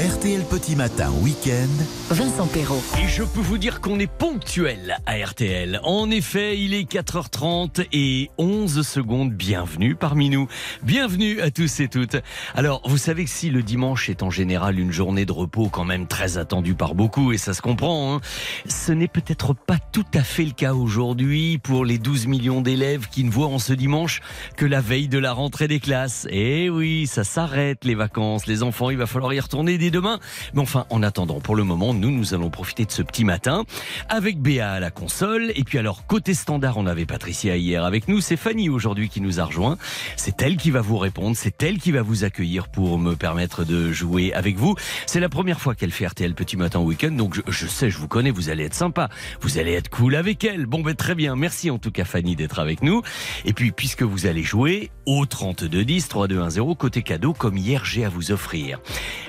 RTL 0.00 0.44
Petit 0.44 0.76
Matin 0.76 1.10
Week-end. 1.20 1.68
Vincent 2.08 2.46
Perrault. 2.46 2.82
Et 3.04 3.06
je 3.06 3.22
peux 3.22 3.40
vous 3.40 3.58
dire 3.58 3.82
qu'on 3.82 3.98
est 3.98 4.10
ponctuel 4.10 4.96
à 5.04 5.22
RTL. 5.22 5.78
En 5.84 6.10
effet, 6.10 6.58
il 6.58 6.72
est 6.72 6.90
4h30 6.90 7.86
et 7.92 8.30
11 8.38 8.80
secondes. 8.80 9.34
Bienvenue 9.34 9.94
parmi 9.94 10.30
nous. 10.30 10.48
Bienvenue 10.82 11.42
à 11.42 11.50
tous 11.50 11.80
et 11.80 11.88
toutes. 11.88 12.16
Alors, 12.54 12.80
vous 12.86 12.96
savez 12.96 13.24
que 13.24 13.30
si 13.30 13.50
le 13.50 13.62
dimanche 13.62 14.08
est 14.08 14.22
en 14.22 14.30
général 14.30 14.78
une 14.78 14.90
journée 14.90 15.26
de 15.26 15.32
repos 15.32 15.68
quand 15.68 15.84
même 15.84 16.06
très 16.06 16.38
attendue 16.38 16.74
par 16.74 16.94
beaucoup, 16.94 17.32
et 17.32 17.36
ça 17.36 17.52
se 17.52 17.60
comprend, 17.60 18.14
hein, 18.14 18.20
ce 18.66 18.92
n'est 18.92 19.06
peut-être 19.06 19.54
pas 19.54 19.76
tout 19.92 20.06
à 20.14 20.22
fait 20.22 20.46
le 20.46 20.52
cas 20.52 20.72
aujourd'hui 20.72 21.58
pour 21.58 21.84
les 21.84 21.98
12 21.98 22.26
millions 22.26 22.62
d'élèves 22.62 23.08
qui 23.10 23.22
ne 23.22 23.30
voient 23.30 23.48
en 23.48 23.58
ce 23.58 23.74
dimanche 23.74 24.22
que 24.56 24.64
la 24.64 24.80
veille 24.80 25.08
de 25.08 25.18
la 25.18 25.34
rentrée 25.34 25.68
des 25.68 25.78
classes. 25.78 26.26
Et 26.30 26.70
oui, 26.70 27.06
ça 27.06 27.22
s'arrête 27.22 27.84
les 27.84 27.94
vacances. 27.94 28.46
Les 28.46 28.62
enfants, 28.62 28.88
il 28.88 28.96
va 28.96 29.06
falloir 29.06 29.34
y 29.34 29.40
retourner 29.40 29.76
demain. 29.90 30.20
Mais 30.54 30.60
enfin, 30.60 30.86
en 30.90 31.02
attendant, 31.02 31.40
pour 31.40 31.56
le 31.56 31.64
moment, 31.64 31.94
nous, 31.94 32.10
nous 32.10 32.34
allons 32.34 32.50
profiter 32.50 32.84
de 32.84 32.92
ce 32.92 33.02
petit 33.02 33.24
matin 33.24 33.64
avec 34.08 34.40
Béa 34.40 34.72
à 34.72 34.80
la 34.80 34.90
console. 34.90 35.52
Et 35.54 35.64
puis 35.64 35.78
alors, 35.78 36.06
côté 36.06 36.34
standard, 36.34 36.76
on 36.76 36.86
avait 36.86 37.06
Patricia 37.06 37.56
hier 37.56 37.84
avec 37.84 38.08
nous. 38.08 38.20
C'est 38.20 38.36
Fanny 38.36 38.68
aujourd'hui 38.68 39.08
qui 39.08 39.20
nous 39.20 39.40
a 39.40 39.44
rejoint. 39.44 39.78
C'est 40.16 40.42
elle 40.42 40.56
qui 40.56 40.70
va 40.70 40.80
vous 40.80 40.98
répondre. 40.98 41.36
C'est 41.36 41.62
elle 41.62 41.78
qui 41.78 41.92
va 41.92 42.02
vous 42.02 42.24
accueillir 42.24 42.68
pour 42.68 42.98
me 42.98 43.14
permettre 43.14 43.64
de 43.64 43.92
jouer 43.92 44.32
avec 44.32 44.56
vous. 44.56 44.74
C'est 45.06 45.20
la 45.20 45.28
première 45.28 45.60
fois 45.60 45.74
qu'elle 45.74 45.90
fait 45.90 46.06
RTL 46.06 46.34
Petit 46.34 46.56
Matin 46.56 46.80
Week-end. 46.80 47.10
Donc, 47.10 47.34
je, 47.34 47.42
je, 47.48 47.66
sais, 47.66 47.90
je 47.90 47.98
vous 47.98 48.08
connais, 48.08 48.30
vous 48.30 48.48
allez 48.50 48.64
être 48.64 48.74
sympa. 48.74 49.08
Vous 49.40 49.58
allez 49.58 49.72
être 49.72 49.90
cool 49.90 50.14
avec 50.14 50.44
elle. 50.44 50.66
Bon, 50.66 50.80
ben, 50.80 50.94
très 50.94 51.14
bien. 51.14 51.36
Merci 51.36 51.70
en 51.70 51.78
tout 51.78 51.90
cas, 51.90 52.04
Fanny, 52.04 52.36
d'être 52.36 52.58
avec 52.58 52.82
nous. 52.82 53.02
Et 53.44 53.52
puis, 53.52 53.72
puisque 53.72 54.02
vous 54.02 54.26
allez 54.26 54.42
jouer 54.42 54.90
au 55.06 55.26
3210 55.26 56.08
3210 56.08 56.74
côté 56.76 57.02
cadeau, 57.02 57.32
comme 57.32 57.56
hier, 57.56 57.84
j'ai 57.84 58.04
à 58.04 58.08
vous 58.08 58.32
offrir 58.32 58.80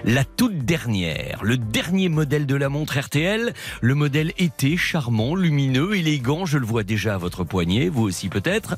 la 0.03 0.23
toute 0.23 0.50
dernière, 0.51 1.39
le 1.43 1.57
dernier 1.57 2.09
modèle 2.09 2.45
de 2.45 2.55
la 2.55 2.69
montre 2.69 2.99
RTL, 2.99 3.53
le 3.81 3.95
modèle 3.95 4.33
été, 4.37 4.77
charmant, 4.77 5.35
lumineux, 5.35 5.95
élégant, 5.95 6.45
je 6.45 6.57
le 6.57 6.65
vois 6.65 6.83
déjà 6.83 7.15
à 7.15 7.17
votre 7.17 7.43
poignet, 7.43 7.89
vous 7.89 8.03
aussi 8.03 8.29
peut-être, 8.29 8.75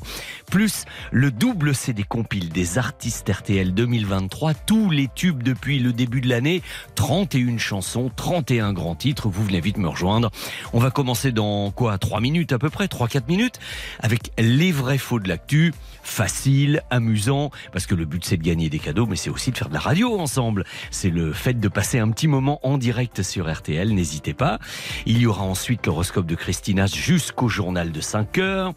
plus 0.50 0.84
le 1.12 1.30
double 1.30 1.74
CD 1.74 2.02
compile 2.02 2.48
des 2.48 2.78
artistes 2.78 3.28
RTL 3.28 3.74
2023, 3.74 4.54
tous 4.54 4.90
les 4.90 5.08
tubes 5.14 5.42
depuis 5.42 5.78
le 5.78 5.92
début 5.92 6.20
de 6.20 6.28
l'année, 6.28 6.62
31 6.94 7.58
chansons, 7.58 8.10
31 8.14 8.72
grands 8.72 8.94
titres, 8.94 9.28
vous 9.28 9.44
venez 9.44 9.60
vite 9.60 9.76
me 9.76 9.88
rejoindre. 9.88 10.30
On 10.72 10.78
va 10.78 10.90
commencer 10.90 11.32
dans 11.32 11.70
quoi? 11.70 11.98
3 11.98 12.20
minutes 12.20 12.52
à 12.52 12.58
peu 12.58 12.70
près, 12.70 12.86
3-4 12.86 13.28
minutes, 13.28 13.58
avec 14.00 14.30
les 14.38 14.72
vrais 14.72 14.98
faux 14.98 15.20
de 15.20 15.28
l'actu, 15.28 15.74
facile, 16.04 16.82
amusant, 16.90 17.50
parce 17.72 17.86
que 17.86 17.94
le 17.94 18.04
but 18.04 18.24
c'est 18.24 18.36
de 18.36 18.42
gagner 18.42 18.68
des 18.70 18.78
cadeaux, 18.78 19.06
mais 19.06 19.16
c'est 19.16 19.30
aussi 19.30 19.50
de 19.50 19.56
faire 19.56 19.68
de 19.68 19.74
la 19.74 19.80
radio 19.80 20.18
ensemble. 20.18 20.64
C'est 20.90 21.10
le 21.10 21.32
fait 21.32 21.58
de 21.58 21.68
passer 21.68 21.98
un 21.98 22.10
petit 22.10 22.28
moment 22.28 22.60
en 22.62 22.78
direct 22.78 23.22
sur 23.22 23.52
RTL, 23.52 23.92
n'hésitez 23.92 24.34
pas. 24.34 24.58
Il 25.06 25.18
y 25.18 25.26
aura 25.26 25.42
ensuite 25.42 25.86
l'horoscope 25.86 26.26
de 26.26 26.34
Christina 26.34 26.86
jusqu'au 26.86 27.48
journal 27.48 27.90
de 27.90 28.00
5 28.00 28.38
heures, 28.38 28.74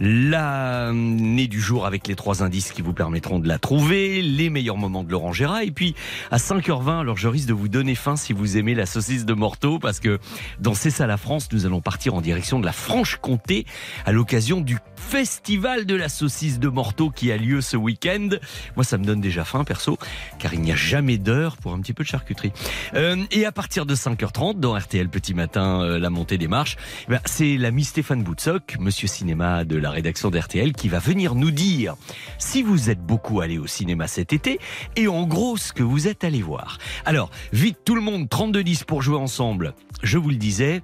l'année 0.00 1.46
du 1.46 1.60
jour 1.60 1.86
avec 1.86 2.08
les 2.08 2.16
trois 2.16 2.42
indices 2.42 2.72
qui 2.72 2.82
vous 2.82 2.94
permettront 2.94 3.38
de 3.38 3.46
la 3.46 3.58
trouver, 3.58 4.22
les 4.22 4.50
meilleurs 4.50 4.78
moments 4.78 5.04
de 5.04 5.10
Laurent 5.10 5.32
Gérard, 5.32 5.60
et 5.60 5.70
puis 5.70 5.94
à 6.30 6.38
5h20, 6.38 7.00
alors 7.00 7.16
je 7.16 7.28
risque 7.28 7.48
de 7.48 7.52
vous 7.52 7.68
donner 7.68 7.94
faim 7.94 8.16
si 8.16 8.32
vous 8.32 8.56
aimez 8.56 8.74
la 8.74 8.86
saucisse 8.86 9.24
de 9.24 9.34
Morteau, 9.34 9.78
parce 9.78 10.00
que 10.00 10.18
dans 10.58 10.74
C'est 10.74 10.90
ça 10.90 11.06
la 11.06 11.18
France, 11.18 11.48
nous 11.52 11.66
allons 11.66 11.82
partir 11.82 12.14
en 12.14 12.22
direction 12.22 12.58
de 12.58 12.64
la 12.64 12.72
Franche-Comté 12.72 13.66
à 14.06 14.12
l'occasion 14.12 14.62
du 14.62 14.78
Festival 14.96 15.84
de 15.84 15.94
la 15.94 16.08
saucisse 16.08 16.58
de 16.58 16.69
Morteau 16.70 17.10
qui 17.10 17.32
a 17.32 17.36
lieu 17.36 17.60
ce 17.60 17.76
week-end. 17.76 18.28
Moi, 18.76 18.84
ça 18.84 18.98
me 18.98 19.04
donne 19.04 19.20
déjà 19.20 19.44
faim, 19.44 19.64
perso, 19.64 19.98
car 20.38 20.54
il 20.54 20.60
n'y 20.60 20.72
a 20.72 20.76
jamais 20.76 21.18
d'heure 21.18 21.56
pour 21.56 21.72
un 21.72 21.80
petit 21.80 21.92
peu 21.92 22.04
de 22.04 22.08
charcuterie. 22.08 22.52
Euh, 22.94 23.24
et 23.30 23.44
à 23.46 23.52
partir 23.52 23.86
de 23.86 23.94
5h30, 23.94 24.58
dans 24.60 24.76
RTL 24.76 25.08
Petit 25.08 25.34
Matin, 25.34 25.82
euh, 25.82 25.98
la 25.98 26.10
montée 26.10 26.38
des 26.38 26.48
marches, 26.48 26.76
eh 27.08 27.12
ben, 27.12 27.20
c'est 27.24 27.56
l'ami 27.56 27.84
Stéphane 27.84 28.22
Boutsock, 28.22 28.76
monsieur 28.78 29.08
cinéma 29.08 29.64
de 29.64 29.76
la 29.76 29.90
rédaction 29.90 30.30
d'RTL, 30.30 30.72
qui 30.72 30.88
va 30.88 30.98
venir 30.98 31.34
nous 31.34 31.50
dire 31.50 31.94
si 32.38 32.62
vous 32.62 32.90
êtes 32.90 33.00
beaucoup 33.00 33.40
allé 33.40 33.58
au 33.58 33.66
cinéma 33.66 34.06
cet 34.06 34.32
été 34.32 34.58
et 34.96 35.08
en 35.08 35.26
gros 35.26 35.56
ce 35.56 35.72
que 35.72 35.82
vous 35.82 36.08
êtes 36.08 36.24
allé 36.24 36.42
voir. 36.42 36.78
Alors, 37.04 37.30
vite 37.52 37.78
tout 37.84 37.94
le 37.94 38.00
monde, 38.00 38.26
32-10 38.28 38.84
pour 38.84 39.02
jouer 39.02 39.18
ensemble. 39.18 39.74
Je 40.02 40.18
vous 40.18 40.30
le 40.30 40.36
disais, 40.36 40.82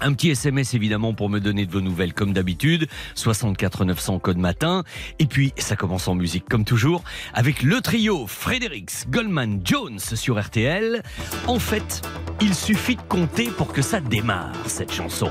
un 0.00 0.12
petit 0.12 0.30
SMS 0.30 0.74
évidemment 0.74 1.14
pour 1.14 1.28
me 1.30 1.40
donner 1.40 1.66
de 1.66 1.72
vos 1.72 1.80
nouvelles 1.80 2.14
comme 2.14 2.32
d'habitude, 2.32 2.88
64 3.14 3.84
900 3.84 4.18
code 4.18 4.38
matin. 4.38 4.84
Et 5.18 5.26
puis 5.26 5.52
ça 5.56 5.76
commence 5.76 6.08
en 6.08 6.14
musique 6.14 6.48
comme 6.48 6.64
toujours 6.64 7.04
avec 7.32 7.62
le 7.62 7.80
trio 7.80 8.26
Fredericks, 8.26 9.08
Goldman, 9.08 9.60
Jones 9.64 9.98
sur 9.98 10.40
RTL. 10.40 11.02
En 11.46 11.58
fait, 11.58 12.02
il 12.40 12.54
suffit 12.54 12.96
de 12.96 13.02
compter 13.02 13.46
pour 13.48 13.72
que 13.72 13.82
ça 13.82 14.00
démarre 14.00 14.52
cette 14.66 14.92
chanson. 14.92 15.30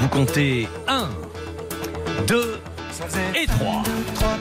Vous 0.00 0.08
comptez 0.08 0.68
1, 0.88 1.08
2 2.26 2.58
et 3.34 3.46
3. 3.46 3.82
3 4.14 4.38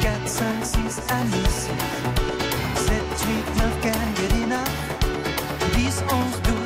4, 0.00 0.28
5, 0.28 0.44
6, 0.62 1.00
Alice 1.10 1.68
7, 2.76 2.94
8, 3.26 3.56
9, 3.56 3.80
can 3.82 4.14
get 4.14 4.32
enough 4.44 4.68
10, 5.74 6.02
11, 6.10 6.42
12 6.42 6.57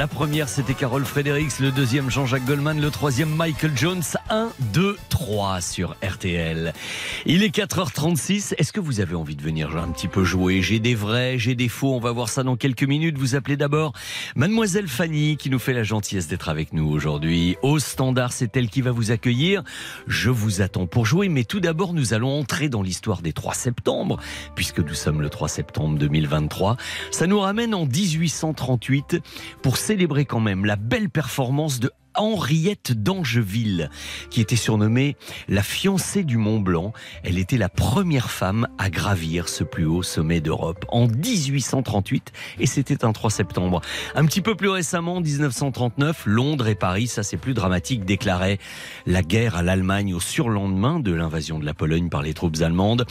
la 0.00 0.08
première 0.08 0.48
c'était 0.48 0.72
Carole 0.72 1.04
Fredericks, 1.04 1.58
le 1.58 1.70
deuxième 1.70 2.08
Jean-Jacques 2.08 2.46
Goldman, 2.46 2.80
le 2.80 2.90
troisième 2.90 3.28
Michael 3.28 3.72
Jones. 3.76 4.02
1, 4.30 4.48
2, 4.72 4.96
3 5.10 5.19
sur 5.60 5.94
RTL. 6.02 6.72
Il 7.24 7.44
est 7.44 7.54
4h36. 7.54 8.54
Est-ce 8.58 8.72
que 8.72 8.80
vous 8.80 9.00
avez 9.00 9.14
envie 9.14 9.36
de 9.36 9.42
venir 9.42 9.76
un 9.76 9.88
petit 9.92 10.08
peu 10.08 10.24
jouer? 10.24 10.60
J'ai 10.60 10.80
des 10.80 10.96
vrais, 10.96 11.38
j'ai 11.38 11.54
des 11.54 11.68
faux. 11.68 11.94
On 11.94 12.00
va 12.00 12.10
voir 12.10 12.28
ça 12.28 12.42
dans 12.42 12.56
quelques 12.56 12.82
minutes. 12.82 13.16
Vous 13.16 13.36
appelez 13.36 13.56
d'abord 13.56 13.92
Mademoiselle 14.34 14.88
Fanny 14.88 15.36
qui 15.36 15.48
nous 15.48 15.60
fait 15.60 15.72
la 15.72 15.84
gentillesse 15.84 16.26
d'être 16.26 16.48
avec 16.48 16.72
nous 16.72 16.88
aujourd'hui. 16.88 17.56
Au 17.62 17.78
standard, 17.78 18.32
c'est 18.32 18.56
elle 18.56 18.68
qui 18.68 18.80
va 18.80 18.90
vous 18.90 19.12
accueillir. 19.12 19.62
Je 20.08 20.30
vous 20.30 20.62
attends 20.62 20.86
pour 20.86 21.06
jouer, 21.06 21.28
mais 21.28 21.44
tout 21.44 21.60
d'abord, 21.60 21.92
nous 21.92 22.12
allons 22.12 22.40
entrer 22.40 22.68
dans 22.68 22.82
l'histoire 22.82 23.22
des 23.22 23.32
3 23.32 23.54
septembre, 23.54 24.18
puisque 24.56 24.80
nous 24.80 24.94
sommes 24.94 25.22
le 25.22 25.30
3 25.30 25.48
septembre 25.48 25.96
2023. 25.96 26.76
Ça 27.12 27.28
nous 27.28 27.38
ramène 27.38 27.72
en 27.74 27.86
1838 27.86 29.18
pour 29.62 29.76
célébrer 29.76 30.24
quand 30.24 30.40
même 30.40 30.64
la 30.64 30.76
belle 30.76 31.08
performance 31.08 31.78
de 31.78 31.92
Henriette 32.20 32.92
d'Angeville, 32.92 33.88
qui 34.28 34.42
était 34.42 34.54
surnommée 34.54 35.16
la 35.48 35.62
fiancée 35.62 36.22
du 36.22 36.36
Mont 36.36 36.60
Blanc. 36.60 36.92
Elle 37.24 37.38
était 37.38 37.56
la 37.56 37.70
première 37.70 38.30
femme 38.30 38.68
à 38.76 38.90
gravir 38.90 39.48
ce 39.48 39.64
plus 39.64 39.86
haut 39.86 40.02
sommet 40.02 40.42
d'Europe 40.42 40.84
en 40.88 41.06
1838 41.06 42.32
et 42.58 42.66
c'était 42.66 43.06
un 43.06 43.12
3 43.12 43.30
septembre. 43.30 43.80
Un 44.14 44.26
petit 44.26 44.42
peu 44.42 44.54
plus 44.54 44.68
récemment, 44.68 45.16
en 45.16 45.20
1939, 45.22 46.24
Londres 46.26 46.68
et 46.68 46.74
Paris, 46.74 47.06
ça 47.06 47.22
c'est 47.22 47.38
plus 47.38 47.54
dramatique, 47.54 48.04
déclaraient 48.04 48.58
la 49.06 49.22
guerre 49.22 49.56
à 49.56 49.62
l'Allemagne 49.62 50.12
au 50.12 50.20
surlendemain 50.20 51.00
de 51.00 51.12
l'invasion 51.12 51.58
de 51.58 51.64
la 51.64 51.72
Pologne 51.72 52.10
par 52.10 52.20
les 52.20 52.34
troupes 52.34 52.60
allemandes. 52.60 53.06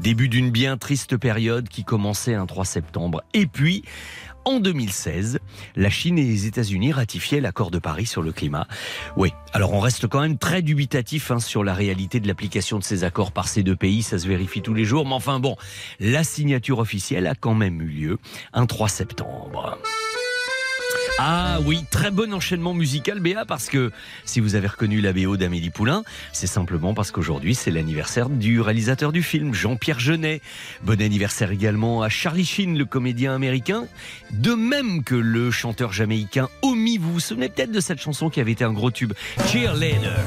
Début 0.00 0.30
d'une 0.30 0.50
bien 0.50 0.78
triste 0.78 1.18
période 1.18 1.68
qui 1.68 1.84
commençait 1.84 2.34
un 2.34 2.46
3 2.46 2.64
septembre. 2.64 3.22
Et 3.34 3.46
puis, 3.46 3.84
en 4.44 4.60
2016, 4.60 5.38
la 5.76 5.90
Chine 5.90 6.18
et 6.18 6.24
les 6.24 6.46
États-Unis 6.46 6.92
ratifiaient 6.92 7.40
l'accord 7.40 7.70
de 7.70 7.78
Paris 7.78 8.06
sur 8.06 8.22
le 8.22 8.32
climat. 8.32 8.66
Oui, 9.16 9.32
alors 9.52 9.72
on 9.72 9.80
reste 9.80 10.06
quand 10.06 10.20
même 10.20 10.38
très 10.38 10.62
dubitatif 10.62 11.30
hein, 11.30 11.40
sur 11.40 11.64
la 11.64 11.74
réalité 11.74 12.20
de 12.20 12.28
l'application 12.28 12.78
de 12.78 12.84
ces 12.84 13.04
accords 13.04 13.32
par 13.32 13.48
ces 13.48 13.62
deux 13.62 13.76
pays, 13.76 14.02
ça 14.02 14.18
se 14.18 14.26
vérifie 14.26 14.62
tous 14.62 14.74
les 14.74 14.84
jours, 14.84 15.06
mais 15.06 15.14
enfin 15.14 15.40
bon, 15.40 15.56
la 16.00 16.24
signature 16.24 16.78
officielle 16.78 17.26
a 17.26 17.34
quand 17.34 17.54
même 17.54 17.80
eu 17.80 17.88
lieu 17.88 18.18
un 18.52 18.66
3 18.66 18.88
septembre. 18.88 19.78
Ah 21.18 21.58
oui, 21.64 21.84
très 21.90 22.10
bon 22.10 22.34
enchaînement 22.34 22.74
musical, 22.74 23.20
Béa, 23.20 23.44
parce 23.44 23.68
que 23.68 23.92
si 24.24 24.40
vous 24.40 24.56
avez 24.56 24.66
reconnu 24.66 25.00
la 25.00 25.12
BO 25.12 25.36
d'Amélie 25.36 25.70
Poulain, 25.70 26.02
c'est 26.32 26.48
simplement 26.48 26.92
parce 26.92 27.12
qu'aujourd'hui 27.12 27.54
c'est 27.54 27.70
l'anniversaire 27.70 28.28
du 28.28 28.60
réalisateur 28.60 29.12
du 29.12 29.22
film, 29.22 29.54
Jean-Pierre 29.54 30.00
Jeunet. 30.00 30.40
Bon 30.82 31.00
anniversaire 31.00 31.52
également 31.52 32.02
à 32.02 32.08
Charlie 32.08 32.44
Sheen, 32.44 32.76
le 32.76 32.84
comédien 32.84 33.32
américain, 33.32 33.86
de 34.32 34.54
même 34.54 35.04
que 35.04 35.14
le 35.14 35.52
chanteur 35.52 35.92
jamaïcain 35.92 36.48
Omi. 36.62 36.98
Vous 36.98 37.12
vous 37.12 37.20
souvenez 37.20 37.48
peut-être 37.48 37.70
de 37.70 37.80
cette 37.80 38.00
chanson 38.00 38.28
qui 38.28 38.40
avait 38.40 38.52
été 38.52 38.64
un 38.64 38.72
gros 38.72 38.90
tube, 38.90 39.12
Cheerleader. 39.46 40.18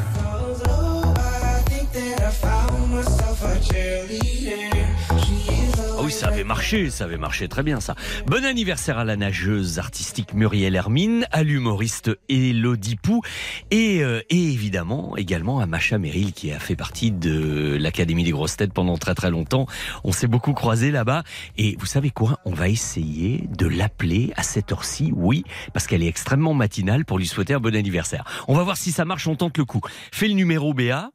Oui, 6.08 6.14
ça 6.14 6.30
avait 6.30 6.46
marché, 6.46 6.90
ça 6.90 7.04
avait 7.04 7.18
marché 7.18 7.50
très 7.50 7.64
bien 7.64 7.82
ça. 7.82 7.94
Bon 8.28 8.46
anniversaire 8.46 8.98
à 8.98 9.04
la 9.04 9.18
nageuse 9.18 9.78
artistique 9.78 10.34
Muriel 10.34 10.74
Hermine, 10.74 11.28
à 11.34 11.44
l'humoriste 11.44 12.18
Elodie 12.30 12.96
Pou 12.96 13.24
et, 13.72 14.02
euh, 14.06 14.22
et 14.30 14.42
évidemment 14.42 15.18
également 15.18 15.60
à 15.60 15.66
Macha 15.66 15.98
Merrill 15.98 16.32
qui 16.32 16.54
a 16.54 16.60
fait 16.60 16.78
partie 16.78 17.12
de 17.12 17.76
l'Académie 17.78 18.24
des 18.24 18.32
grosses 18.32 18.56
têtes 18.56 18.72
pendant 18.72 18.98
très 18.98 19.16
très 19.16 19.30
longtemps. 19.30 19.68
On 20.06 20.14
s'est 20.14 20.28
beaucoup 20.28 20.54
croisés 20.54 20.92
là-bas 20.92 21.24
et 21.58 21.76
vous 21.78 21.86
savez 21.86 22.10
quoi 22.10 22.40
On 22.46 22.54
va 22.54 22.70
essayer 22.70 23.44
de 23.58 23.68
l'appeler 23.68 24.32
à 24.38 24.44
cette 24.44 24.72
heure-ci, 24.72 25.12
oui, 25.14 25.44
parce 25.74 25.88
qu'elle 25.88 26.04
est 26.04 26.08
extrêmement 26.08 26.54
matinale 26.54 27.04
pour 27.04 27.18
lui 27.18 27.28
souhaiter 27.28 27.54
un 27.54 27.60
bon 27.60 27.76
anniversaire. 27.76 28.24
On 28.48 28.56
va 28.56 28.64
voir 28.64 28.78
si 28.78 28.94
ça 28.94 29.04
marche, 29.04 29.28
on 29.28 29.36
tente 29.36 29.58
le 29.58 29.66
coup. 29.66 29.82
Fais 30.14 30.30
le 30.30 30.36
numéro 30.36 30.74
BA 30.74 31.12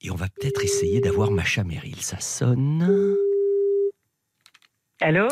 et 0.00 0.10
on 0.10 0.16
va 0.16 0.28
peut-être 0.28 0.64
essayer 0.64 1.02
d'avoir 1.02 1.30
Macha 1.30 1.62
Merrill. 1.62 2.00
Ça 2.00 2.20
sonne. 2.20 3.14
Allô 5.06 5.28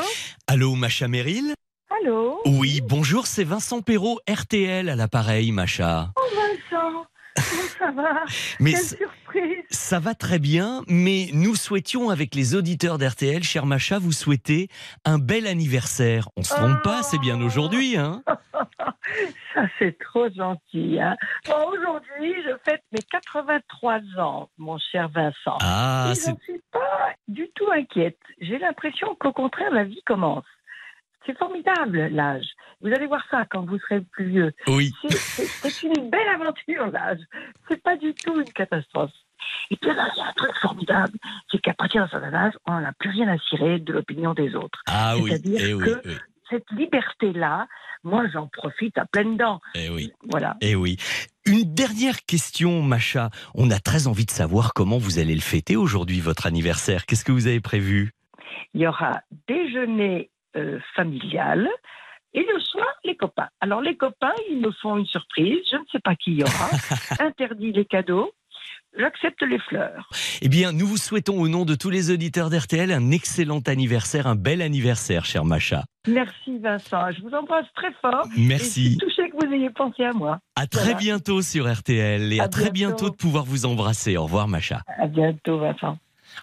Allô, 0.46 0.74
Macha 0.74 1.08
Merrill 1.08 1.54
Allô 1.88 2.42
Oui, 2.44 2.82
bonjour, 2.82 3.26
c'est 3.26 3.42
Vincent 3.42 3.80
Perrault, 3.80 4.20
RTL 4.28 4.90
à 4.90 4.96
l'appareil, 4.96 5.50
Macha. 5.50 6.12
Oh 6.14 6.20
Vincent 6.36 7.06
Comment 7.34 7.68
ça 7.78 7.90
va 7.90 8.24
Mais 8.60 8.72
Quelle 8.72 8.84
surprise 8.84 9.62
ça 9.70 9.98
va 9.98 10.14
très 10.14 10.38
bien, 10.38 10.82
mais 10.88 11.30
nous 11.32 11.54
souhaitions 11.54 12.10
avec 12.10 12.34
les 12.34 12.54
auditeurs 12.54 12.98
d'RTL, 12.98 13.42
cher 13.42 13.64
Macha, 13.64 13.98
vous 13.98 14.12
souhaiter 14.12 14.68
un 15.06 15.18
bel 15.18 15.46
anniversaire. 15.46 16.28
On 16.36 16.42
se 16.42 16.54
trompe 16.54 16.82
pas, 16.82 17.02
c'est 17.02 17.18
bien 17.18 17.40
aujourd'hui, 17.40 17.96
hein 17.96 18.22
Ça 19.54 19.66
c'est 19.78 19.98
trop 19.98 20.28
gentil. 20.30 20.98
Hein 21.00 21.16
Bon, 21.46 21.68
Aujourd'hui, 21.68 22.34
je 22.44 22.56
fête 22.64 22.82
mes 22.92 23.02
83 23.10 24.00
ans, 24.18 24.48
mon 24.58 24.78
cher 24.78 25.08
Vincent. 25.08 25.58
Ah, 25.62 26.10
Et 26.10 26.14
je 26.14 26.30
ne 26.30 26.36
suis 26.36 26.62
pas 26.72 27.12
du 27.28 27.48
tout 27.54 27.70
inquiète. 27.70 28.18
J'ai 28.40 28.58
l'impression 28.58 29.14
qu'au 29.16 29.32
contraire, 29.32 29.70
la 29.72 29.84
vie 29.84 30.02
commence. 30.06 30.44
C'est 31.26 31.38
formidable 31.38 32.08
l'âge. 32.08 32.46
Vous 32.80 32.88
allez 32.92 33.06
voir 33.06 33.24
ça 33.30 33.44
quand 33.48 33.64
vous 33.64 33.78
serez 33.78 34.00
plus 34.00 34.26
vieux. 34.26 34.52
Oui, 34.66 34.92
C'est- 35.08 35.82
une 35.84 36.10
belle 36.10 36.28
aventure, 36.34 36.86
l'âge. 36.88 37.20
C'est 37.68 37.80
pas 37.82 37.96
du 37.96 38.12
tout 38.14 38.40
une 38.40 38.52
catastrophe. 38.52 39.12
Et 39.70 39.76
puis 39.76 39.90
là, 39.92 40.08
il 40.16 40.18
y 40.18 40.22
a 40.22 40.26
un 40.28 40.32
truc 40.32 40.54
formidable, 40.60 41.16
c'est 41.50 41.60
qu'à 41.60 41.74
partir 41.74 42.02
d'un 42.02 42.08
certain 42.08 42.34
âge, 42.34 42.54
on 42.66 42.80
n'a 42.80 42.92
plus 42.92 43.10
rien 43.10 43.28
à 43.28 43.38
cirer 43.38 43.78
de 43.78 43.92
l'opinion 43.92 44.34
des 44.34 44.54
autres. 44.56 44.82
ah 44.86 45.14
oui, 45.16 45.30
C'est-à-dire 45.30 45.60
eh 45.64 45.74
oui, 45.74 45.84
que- 45.84 46.08
oui, 46.08 46.14
Cette 46.52 46.70
liberté-là, 46.70 47.66
moi, 48.04 48.24
j'en 48.30 48.46
profite 48.46 48.98
à 48.98 49.06
pleines 49.06 49.38
dents. 49.38 49.60
eh 49.74 49.88
oui. 49.88 50.12
Voilà. 50.30 50.56
Eh 50.60 50.74
oui. 50.74 50.98
Une 51.46 51.74
dernière 51.74 52.26
question, 52.26 52.82
Macha. 52.82 53.30
On 53.54 53.70
a 53.70 53.78
très 53.78 54.06
envie 54.06 54.26
de 54.26 54.30
savoir 54.30 54.74
comment 54.74 54.98
vous 54.98 55.18
allez 55.18 55.34
le 55.34 55.40
fêter 55.40 55.76
aujourd'hui, 55.76 56.20
votre 56.20 56.46
anniversaire. 56.46 57.06
Qu'est-ce 57.06 57.24
que 57.24 57.32
vous 57.32 57.46
avez 57.46 57.60
prévu? 57.60 58.12
Il 58.74 58.82
y 58.82 58.86
aura 58.86 59.22
déjeuner 59.48 60.30
euh, 60.56 60.78
familial 60.94 61.68
et 62.34 62.42
le 62.42 62.60
soir, 62.60 62.86
les 63.04 63.16
copains. 63.16 63.48
Alors, 63.60 63.80
les 63.80 63.96
copains, 63.96 64.34
ils 64.50 64.60
me 64.60 64.70
font 64.72 64.98
une 64.98 65.06
surprise. 65.06 65.58
Je 65.70 65.76
ne 65.76 65.84
sais 65.90 66.00
pas 66.00 66.14
qui 66.14 66.32
y 66.34 66.42
aura. 66.42 66.68
Interdit 67.18 67.72
les 67.72 67.86
cadeaux. 67.86 68.30
J'accepte 68.98 69.40
les 69.42 69.58
fleurs. 69.58 70.08
Eh 70.42 70.48
bien, 70.48 70.72
nous 70.72 70.86
vous 70.86 70.98
souhaitons 70.98 71.40
au 71.40 71.48
nom 71.48 71.64
de 71.64 71.74
tous 71.74 71.88
les 71.88 72.10
auditeurs 72.10 72.50
d'RTL 72.50 72.92
un 72.92 73.10
excellent 73.10 73.60
anniversaire, 73.60 74.26
un 74.26 74.34
bel 74.36 74.60
anniversaire, 74.60 75.24
cher 75.24 75.44
Macha. 75.46 75.84
Merci 76.06 76.58
Vincent. 76.58 77.10
Je 77.12 77.22
vous 77.22 77.34
embrasse 77.34 77.64
très 77.74 77.92
fort. 78.02 78.26
Et 78.36 78.42
je 78.42 78.48
Merci. 78.48 78.88
suis 78.90 78.96
touchée 78.98 79.30
que 79.30 79.46
vous 79.46 79.52
ayez 79.52 79.70
pensé 79.70 80.04
à 80.04 80.12
moi. 80.12 80.40
À 80.56 80.66
très 80.66 80.82
Voilà. 80.84 80.98
bientôt 80.98 81.40
sur 81.42 81.72
RTL 81.72 82.32
et 82.32 82.40
à, 82.40 82.44
À 82.44 82.48
très 82.48 82.70
bientôt 82.70 82.96
bientôt. 82.96 83.10
de 83.10 83.16
pouvoir 83.16 83.44
vous 83.44 83.64
embrasser. 83.64 84.16
Au 84.18 84.24
revoir, 84.24 84.46
Macha. 84.46 84.82
À 84.98 85.06
bientôt, 85.06 85.58
Vincent. 85.58 85.96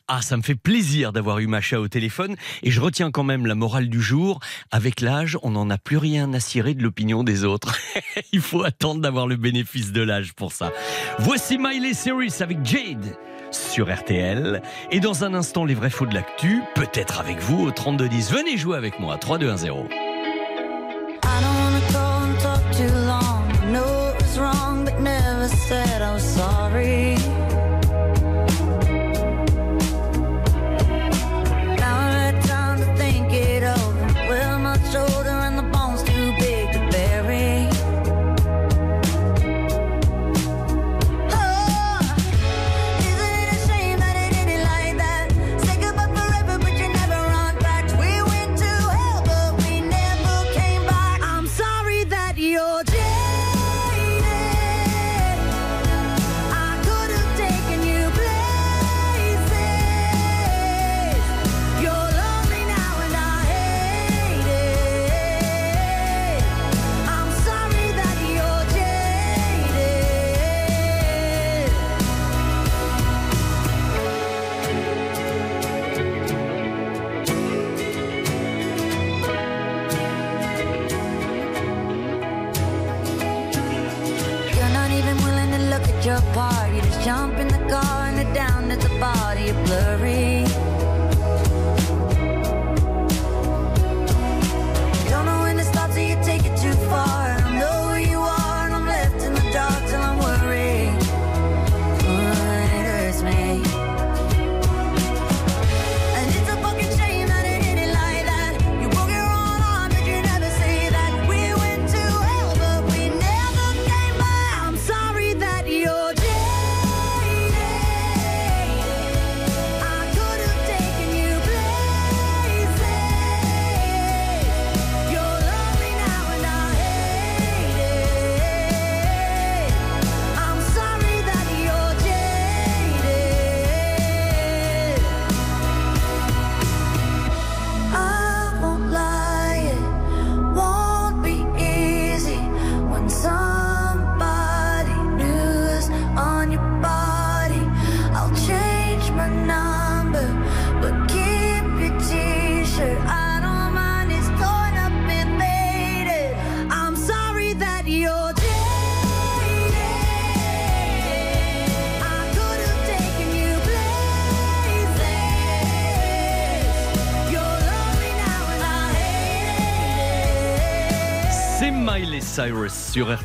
Ah, 0.08 0.22
ça 0.22 0.38
me 0.38 0.42
fait 0.42 0.56
plaisir 0.56 1.12
d'avoir 1.12 1.40
eu 1.40 1.48
Macha 1.48 1.80
au 1.80 1.88
téléphone 1.88 2.36
et 2.64 2.72
je 2.72 2.82
retiens 2.82 3.12
quand 3.12 3.24
même 3.24 3.46
la 3.46 3.56
morale 3.56 3.90
du 3.90 4.02
jour. 4.02 4.40
Avec 4.72 5.02
l'âge, 5.02 5.38
on 5.44 5.52
n'en 5.52 5.70
a 5.70 5.78
plus 5.78 5.98
rien 5.98 6.34
à 6.34 6.40
cirer 6.40 6.74
de 6.74 6.84
l'opinion 6.84 7.24
des 7.24 7.44
autres. 7.44 7.76
Il 8.32 8.42
faut 8.42 8.64
attendre 8.64 9.02
d'avoir 9.02 9.28
le 9.28 9.36
bénéfice 9.36 9.92
de 9.92 10.02
l'âge 10.02 10.34
pour 10.34 10.52
ça. 10.52 10.72
Voici 11.20 11.58
Miley 11.58 11.94
Cyrus 11.94 12.42
avec 12.42 12.66
Jade 12.66 13.18
sur 13.52 13.94
RTL. 13.94 14.62
Et 14.92 15.00
dans 15.00 15.24
un 15.24 15.34
instant, 15.34 15.66
les 15.66 15.74
vrais 15.74 15.90
faux 15.90 16.06
de 16.06 16.14
l'actu, 16.14 16.62
peut-être 16.76 17.20
avec 17.20 17.40
vous 17.40 17.66
au 17.66 17.72
3210. 17.72 18.32
Venez 18.32 18.58
jouer 18.58 18.78
avec 18.78 19.00
moi, 19.00 19.18
3, 19.18 19.40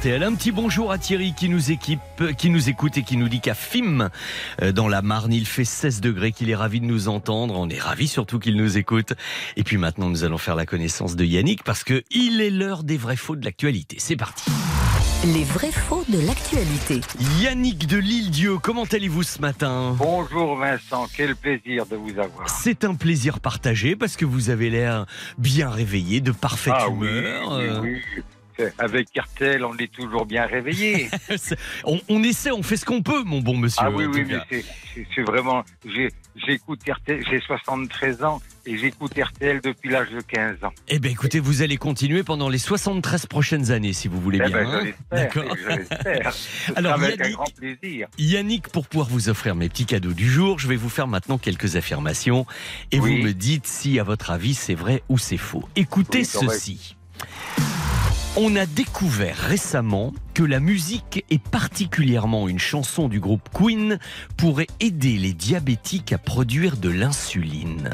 RTL. 0.04 0.22
Un 0.22 0.34
petit 0.34 0.52
bonjour 0.52 0.92
à 0.92 0.98
Thierry 0.98 1.32
qui 1.32 1.48
nous 1.48 1.70
équipe, 1.70 2.00
qui 2.36 2.50
nous 2.50 2.68
écoute 2.68 2.98
et 2.98 3.02
qui 3.02 3.16
nous 3.16 3.30
dit 3.30 3.40
qu'à 3.40 3.54
Fim, 3.54 4.10
euh, 4.60 4.70
dans 4.70 4.86
la 4.86 5.00
Marne, 5.00 5.32
il 5.32 5.46
fait 5.46 5.64
16 5.64 6.02
degrés, 6.02 6.32
qu'il 6.32 6.50
est 6.50 6.54
ravi 6.54 6.80
de 6.80 6.84
nous 6.84 7.08
entendre. 7.08 7.58
On 7.58 7.70
est 7.70 7.80
ravi 7.80 8.06
surtout 8.06 8.38
qu'il 8.38 8.58
nous 8.58 8.76
écoute. 8.76 9.14
Et 9.56 9.64
puis 9.64 9.78
maintenant, 9.78 10.10
nous 10.10 10.22
allons 10.22 10.36
faire 10.36 10.56
la 10.56 10.66
connaissance 10.66 11.16
de 11.16 11.24
Yannick 11.24 11.64
parce 11.64 11.84
que 11.84 12.02
il 12.10 12.42
est 12.42 12.50
l'heure 12.50 12.84
des 12.84 12.98
vrais 12.98 13.16
faux 13.16 13.34
de 13.34 13.46
l'actualité. 13.46 13.96
C'est 13.98 14.16
parti. 14.16 14.50
Les 15.24 15.44
vrais 15.44 15.72
faux 15.72 16.04
de 16.10 16.18
l'actualité. 16.26 17.00
Yannick 17.40 17.86
de 17.86 17.96
l'Île-Dieu, 17.96 18.58
comment 18.58 18.84
allez-vous 18.84 19.22
ce 19.22 19.40
matin? 19.40 19.96
Bonjour 19.96 20.56
Vincent, 20.56 21.06
quel 21.16 21.34
plaisir 21.34 21.86
de 21.86 21.96
vous 21.96 22.18
avoir. 22.18 22.50
C'est 22.50 22.84
un 22.84 22.94
plaisir 22.94 23.40
partagé 23.40 23.96
parce 23.96 24.16
que 24.16 24.26
vous 24.26 24.50
avez 24.50 24.68
l'air 24.68 25.06
bien 25.38 25.70
réveillé, 25.70 26.20
de 26.20 26.32
parfaite 26.32 26.74
ah 26.76 26.88
humeur. 26.88 27.56
oui, 27.56 27.64
Euh, 27.64 27.80
oui. 27.80 28.02
Avec 28.78 29.10
Cartel, 29.12 29.64
on 29.64 29.76
est 29.78 29.92
toujours 29.92 30.26
bien 30.26 30.46
réveillé. 30.46 31.08
on, 31.84 32.00
on 32.08 32.22
essaie, 32.22 32.52
on 32.52 32.62
fait 32.62 32.76
ce 32.76 32.84
qu'on 32.84 33.02
peut, 33.02 33.22
mon 33.24 33.40
bon 33.40 33.56
monsieur. 33.56 33.82
ah 33.84 33.90
oui, 33.90 34.04
oui, 34.06 34.24
mais 34.26 34.38
c'est- 35.14 35.22
vraiment. 35.22 35.64
J'écoute 36.46 36.80
RTL, 36.88 37.24
j'ai 37.30 37.40
73 37.40 38.22
ans 38.24 38.40
et 38.66 38.76
j'écoute 38.76 39.12
RTL 39.16 39.60
depuis 39.60 39.90
l'âge 39.90 40.10
de 40.10 40.20
15 40.20 40.64
ans. 40.64 40.72
Eh 40.88 40.98
bien, 40.98 41.10
écoutez, 41.12 41.38
vous 41.38 41.62
allez 41.62 41.76
continuer 41.76 42.22
pendant 42.24 42.48
les 42.48 42.58
73 42.58 43.26
prochaines 43.26 43.70
années, 43.70 43.92
si 43.92 44.08
vous 44.08 44.20
voulez 44.20 44.40
Eh 44.44 44.48
bien. 44.48 44.64
ben, 44.64 44.86
hein. 44.88 44.90
D'accord. 45.12 45.44
Alors, 46.76 46.94
avec 46.94 47.20
un 47.20 47.24
Yannick- 47.24 47.32
grand 47.34 47.54
plaisir. 47.56 48.08
Yannick, 48.18 48.68
pour 48.68 48.86
pouvoir 48.88 49.08
vous 49.08 49.28
offrir 49.28 49.54
mes 49.54 49.68
petits 49.68 49.86
cadeaux 49.86 50.12
du 50.12 50.28
jour, 50.28 50.58
je 50.58 50.66
vais 50.68 50.76
vous 50.76 50.88
faire 50.88 51.06
maintenant 51.06 51.38
quelques 51.38 51.76
affirmations 51.76 52.46
et 52.90 52.98
Oui. 52.98 53.18
vous 53.18 53.24
me 53.26 53.32
dites 53.32 53.66
si, 53.66 53.98
à 54.00 54.02
votre 54.04 54.30
avis, 54.30 54.54
c'est 54.54 54.74
vrai 54.74 55.02
ou 55.08 55.18
c'est 55.18 55.36
faux. 55.38 55.68
Écoutez 55.76 56.22
Oui, 56.40 56.46
vrai. 56.46 56.56
On 58.36 58.56
a 58.56 58.66
découvert 58.66 59.36
récemment 59.36 60.12
que 60.34 60.42
la 60.42 60.58
musique 60.60 61.24
et 61.30 61.38
particulièrement 61.38 62.48
une 62.48 62.58
chanson 62.58 63.08
du 63.08 63.20
groupe 63.20 63.48
Queen 63.54 63.98
pourrait 64.36 64.66
aider 64.80 65.16
les 65.16 65.32
diabétiques 65.32 66.12
à 66.12 66.18
produire 66.18 66.76
de 66.76 66.88
l'insuline. 66.90 67.90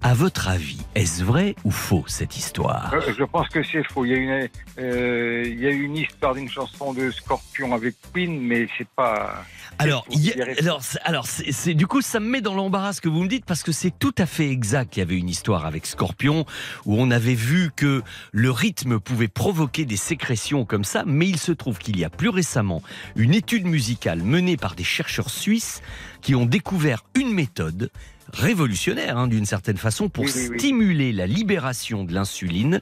À 0.00 0.14
votre 0.14 0.48
avis, 0.48 0.80
est-ce 0.94 1.22
vrai 1.22 1.54
ou 1.64 1.70
faux 1.70 2.04
cette 2.06 2.36
histoire? 2.36 2.92
Euh, 2.94 3.12
Je 3.16 3.24
pense 3.24 3.48
que 3.48 3.62
c'est 3.62 3.84
faux. 3.84 4.04
Il 4.06 4.12
y 4.12 4.14
a 4.14 4.16
une, 4.16 4.48
euh, 4.78 5.42
il 5.46 5.60
y 5.60 5.66
a 5.66 5.70
une 5.70 5.96
histoire 5.96 6.34
d'une 6.34 6.48
chanson 6.48 6.92
de 6.94 7.10
Scorpion 7.10 7.74
avec 7.74 7.94
Queen, 8.12 8.40
mais 8.40 8.66
c'est 8.78 8.88
pas. 8.88 9.44
Alors, 9.78 10.06
a- 10.10 10.60
alors, 10.60 10.82
alors 11.04 11.26
c'est- 11.26 11.74
du 11.74 11.86
coup, 11.86 12.00
ça 12.02 12.20
me 12.20 12.26
met 12.28 12.40
dans 12.40 12.54
l'embarras 12.54 12.94
ce 12.94 13.00
que 13.00 13.08
vous 13.08 13.22
me 13.22 13.28
dites 13.28 13.44
parce 13.44 13.62
que 13.62 13.72
c'est 13.72 13.92
tout 13.98 14.14
à 14.18 14.26
fait 14.26 14.48
exact. 14.50 14.96
Il 14.96 15.00
y 15.00 15.02
avait 15.02 15.16
une 15.18 15.28
histoire 15.28 15.66
avec 15.66 15.86
Scorpion 15.86 16.46
où 16.86 16.96
on 16.98 17.10
avait 17.10 17.34
vu 17.34 17.70
que 17.74 18.02
le 18.32 18.50
rythme 18.50 18.98
pouvait 18.98 19.28
provoquer 19.28 19.84
des 19.84 19.96
sécrétions 19.96 20.64
comme 20.64 20.84
ça, 20.84 21.04
mais 21.06 21.28
il 21.28 21.38
se 21.38 21.52
trouve 21.52 21.78
qu'il 21.82 21.98
y 21.98 22.04
a 22.04 22.10
plus 22.10 22.30
récemment 22.30 22.82
une 23.16 23.34
étude 23.34 23.66
musicale 23.66 24.22
menée 24.22 24.56
par 24.56 24.74
des 24.74 24.84
chercheurs 24.84 25.28
suisses 25.30 25.82
qui 26.22 26.34
ont 26.34 26.46
découvert 26.46 27.04
une 27.14 27.34
méthode 27.34 27.90
révolutionnaire 28.32 29.18
hein, 29.18 29.26
d'une 29.26 29.44
certaine 29.44 29.76
façon 29.76 30.08
pour 30.08 30.24
Oui, 30.24 30.32
oui, 30.34 30.48
oui. 30.52 30.58
stimuler 30.58 31.12
la 31.12 31.26
libération 31.26 32.04
de 32.04 32.14
l'insuline 32.14 32.80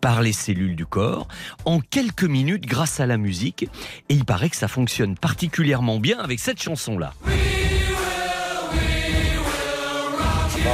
par 0.00 0.22
les 0.22 0.32
cellules 0.32 0.74
du 0.74 0.86
corps 0.86 1.28
en 1.66 1.78
quelques 1.78 2.24
minutes 2.24 2.66
grâce 2.66 2.98
à 2.98 3.06
la 3.06 3.16
musique 3.16 3.64
et 4.08 4.14
il 4.14 4.24
paraît 4.24 4.50
que 4.50 4.56
ça 4.56 4.66
fonctionne 4.66 5.16
particulièrement 5.16 6.00
bien 6.00 6.18
avec 6.18 6.40
cette 6.40 6.60
chanson-là. 6.60 7.14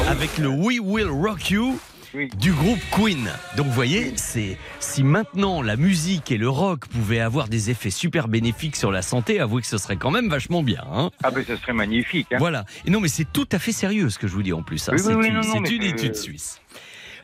Avec 0.09 0.38
le 0.38 0.49
We 0.49 0.81
Will 0.81 1.09
Rock 1.09 1.50
You 1.50 1.78
Oui. 2.14 2.28
du 2.38 2.52
groupe 2.52 2.78
Queen. 2.92 3.28
Donc 3.56 3.66
vous 3.66 3.73
voyez, 3.73 4.12
c'est 4.16 4.56
si 4.78 5.02
maintenant 5.02 5.62
la 5.62 5.76
musique 5.76 6.30
et 6.30 6.37
le 6.38 6.49
rock 6.49 6.87
pouvaient 6.88 7.18
avoir 7.21 7.49
des 7.49 7.71
effets 7.71 7.90
super 7.90 8.28
bénéfiques 8.28 8.76
sur 8.76 8.92
la 8.92 9.02
santé, 9.02 9.40
avouez 9.40 9.62
que 9.62 9.66
ce 9.68 9.78
serait 9.78 9.97
quand 9.97 10.11
même 10.12 10.28
vachement 10.28 10.62
bien. 10.62 10.85
hein. 10.92 11.11
Ah 11.23 11.30
ben, 11.30 11.44
ce 11.47 11.56
serait 11.56 11.73
magnifique. 11.73 12.28
Hein. 12.33 12.37
Voilà. 12.38 12.64
Et 12.87 12.90
non, 12.90 13.00
mais 13.00 13.09
c'est 13.09 13.26
tout 13.33 13.49
à 13.50 13.59
fait 13.59 13.73
sérieux 13.73 14.11
ce 14.11 14.18
que 14.18 14.28
je 14.28 14.33
vous 14.33 14.42
dis 14.44 14.52
en 14.52 14.62
plus. 14.62 14.88
hein. 14.88 14.92
Oui, 14.94 15.00
c'est 15.02 15.14
oui, 15.14 15.26
une, 15.28 15.35
non, 15.35 15.61
non, 15.61 15.64
étude 15.64 16.14
suisse. 16.14 16.61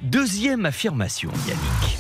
Deuxième 0.02 0.66
affirmation, 0.66 1.30
Yannick. 1.47 1.99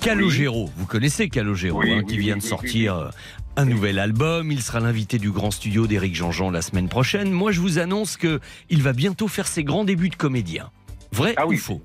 Calogero, 0.00 0.70
vous 0.76 0.86
connaissez 0.86 1.28
Calogero, 1.28 1.80
hein, 1.82 2.02
qui 2.06 2.18
vient 2.18 2.36
de 2.36 2.42
sortir 2.42 2.94
euh, 2.94 3.08
un 3.56 3.64
nouvel 3.64 3.98
album. 3.98 4.52
Il 4.52 4.62
sera 4.62 4.80
l'invité 4.80 5.18
du 5.18 5.30
grand 5.30 5.50
studio 5.50 5.86
d'Éric 5.86 6.14
Jean-Jean 6.14 6.50
la 6.50 6.62
semaine 6.62 6.88
prochaine. 6.88 7.30
Moi, 7.30 7.52
je 7.52 7.60
vous 7.60 7.78
annonce 7.78 8.16
que 8.16 8.40
il 8.70 8.82
va 8.82 8.92
bientôt 8.92 9.28
faire 9.28 9.46
ses 9.46 9.64
grands 9.64 9.84
débuts 9.84 10.08
de 10.08 10.16
comédien. 10.16 10.70
Vrai 11.12 11.34
Ah 11.36 11.46
ou 11.46 11.56
faux? 11.56 11.82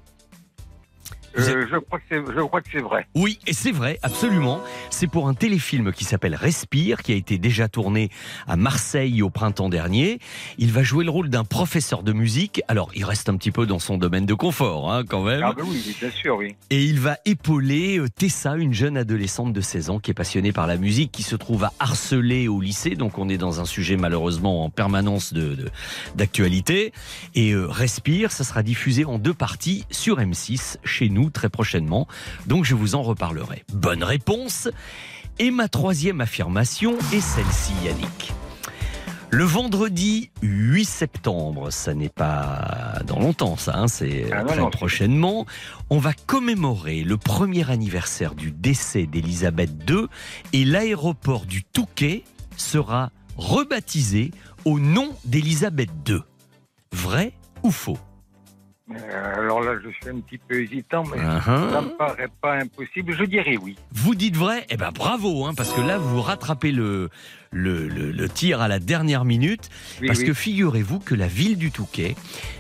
Euh, 1.38 1.66
je 1.72 1.78
crois 1.78 2.00
que 2.00 2.68
c'est, 2.72 2.80
vrai. 2.80 3.08
Oui, 3.16 3.40
et 3.48 3.54
c'est 3.54 3.72
vrai, 3.72 4.00
absolument. 4.04 4.62
C'est 4.90 5.08
pour 5.08 5.28
un 5.28 5.34
téléfilm 5.34 5.92
qui 5.92 6.04
s'appelle 6.04 6.36
Respire, 6.36 7.02
qui 7.02 7.12
a 7.12 7.16
été 7.16 7.38
déjà 7.38 7.68
tourné 7.68 8.10
à 8.48 8.56
Marseille 8.56 9.22
au 9.22 9.30
printemps 9.30 9.70
dernier. 9.70 10.20
Il 10.58 10.72
va 10.72 10.84
jouer 10.84 11.04
le 11.04 11.10
rôle 11.12 11.30
d'un 11.30 11.44
professeur 11.44 12.04
de 12.04 12.14
musique. 12.14 12.62
Alors, 12.68 12.92
il 12.96 13.04
reste 13.06 13.30
un 13.30 13.38
petit 13.38 13.52
peu 13.52 13.66
dans 13.66 13.80
son 13.80 13.98
domaine 13.98 14.26
de 14.26 14.34
confort, 14.34 14.92
hein, 14.92 15.04
quand 15.08 15.24
même. 15.24 15.42
Ah 15.44 15.54
ben 15.56 15.64
oui, 15.68 15.96
bien 16.00 16.12
sûr, 16.12 16.38
oui. 16.38 16.56
Et 16.70 16.84
il 16.84 17.00
va 17.00 17.18
épauler 17.26 17.98
euh, 18.00 18.08
Tessa, 18.10 18.56
une 18.56 18.74
jeune 18.74 18.98
adolescente 18.98 19.54
de 19.54 19.62
16 19.62 19.90
ans 19.90 20.00
qui 20.00 20.12
est 20.12 20.16
passionnée 20.16 20.52
par 20.52 20.68
la 20.68 20.78
musique, 20.78 21.12
qui 21.12 21.24
se 21.24 21.36
trouve 21.36 21.64
à 21.64 21.74
harceler 21.80 22.48
au 22.48 22.62
lycée. 22.62 22.92
Donc 22.96 23.18
on 23.18 23.30
est 23.30 23.38
dans 23.38 23.60
un 23.60 23.66
sujet 23.66 23.98
malheureusement 23.98 24.64
en 24.66 24.70
permanence 24.70 25.34
de 25.34 25.56
de- 25.56 25.70
d'actualité. 26.16 26.94
Et 27.36 27.52
euh, 27.52 27.68
Respire, 27.68 28.32
ça 28.32 28.44
sera 28.44 28.64
diffusé 28.64 29.04
en 29.06 29.18
deux 29.18 29.34
parties 29.34 29.86
sur 29.92 30.20
M6 30.20 30.78
chez 30.84 31.10
nous 31.10 31.23
très 31.30 31.50
prochainement. 31.50 32.08
Donc 32.48 32.66
je 32.66 32.76
vous 32.76 32.96
en 32.96 33.02
reparlerai. 33.04 33.64
Bonne 33.74 34.04
réponse. 34.04 34.70
Et 35.40 35.50
ma 35.52 35.68
troisième 35.68 36.22
affirmation 36.22 36.96
est 37.12 37.22
celle-ci, 37.22 37.74
Yannick. 37.84 38.34
Le 39.32 39.46
vendredi 39.46 40.30
8 40.44 40.86
septembre, 40.86 41.72
ça 41.72 41.96
n'est 41.96 42.08
pas 42.10 43.00
dans 43.08 43.18
longtemps, 43.20 43.58
ça, 43.58 43.76
hein, 43.76 43.88
c'est 43.88 44.32
Ah 44.32 44.44
très 44.44 44.58
non. 44.60 44.70
prochainement, 44.70 45.48
on 45.90 45.98
va 45.98 46.14
commémorer 46.14 47.02
le 47.02 47.18
premier 47.18 47.68
anniversaire 47.72 48.36
du 48.36 48.52
décès 48.52 49.08
d'Elisabeth 49.08 49.72
II 49.90 50.06
et 50.54 50.66
l'aéroport 50.66 51.48
du 51.48 51.64
Touquet 51.64 52.26
sera 52.58 53.10
rebaptisé 53.36 54.30
au 54.66 54.80
nom 54.80 55.10
d'Elisabeth 55.26 55.90
II. 56.08 56.20
Vrai 56.92 57.34
ou 57.64 57.72
faux? 57.72 57.98
Euh, 58.96 59.40
alors 59.40 59.62
là, 59.62 59.74
je 59.84 59.90
suis 59.90 60.10
un 60.10 60.20
petit 60.22 60.38
peu 60.38 60.62
hésitant, 60.62 61.04
mais 61.12 61.18
Uh-huh. 61.22 61.72
ça 61.72 61.82
me 61.82 61.98
paraît 61.98 62.30
pas 62.42 62.56
impossible. 62.56 63.14
Je 63.18 63.24
dirais 63.26 63.58
oui. 63.62 63.76
Vous 63.92 64.16
dites 64.16 64.36
vrai? 64.38 64.66
Eh 64.70 64.78
ben 64.78 64.92
bravo, 64.92 65.46
hein, 65.46 65.54
parce 65.56 65.72
que 65.74 65.82
là 65.82 65.98
vous 65.98 66.22
rattrapez 66.22 66.72
le, 66.72 67.10
le, 67.54 67.88
le- 67.88 68.12
le 68.12 68.30
tir 68.30 68.62
à 68.62 68.68
la 68.68 68.80
dernière 68.80 69.26
minute. 69.26 69.70
Oui, 70.02 70.08
parce 70.08 70.20
oui. 70.20 70.26
que 70.26 70.34
figurez-vous 70.34 71.00
que 71.00 71.16
la 71.16 71.28
ville 71.28 71.58
du 71.58 71.72
Touquet, 71.72 72.16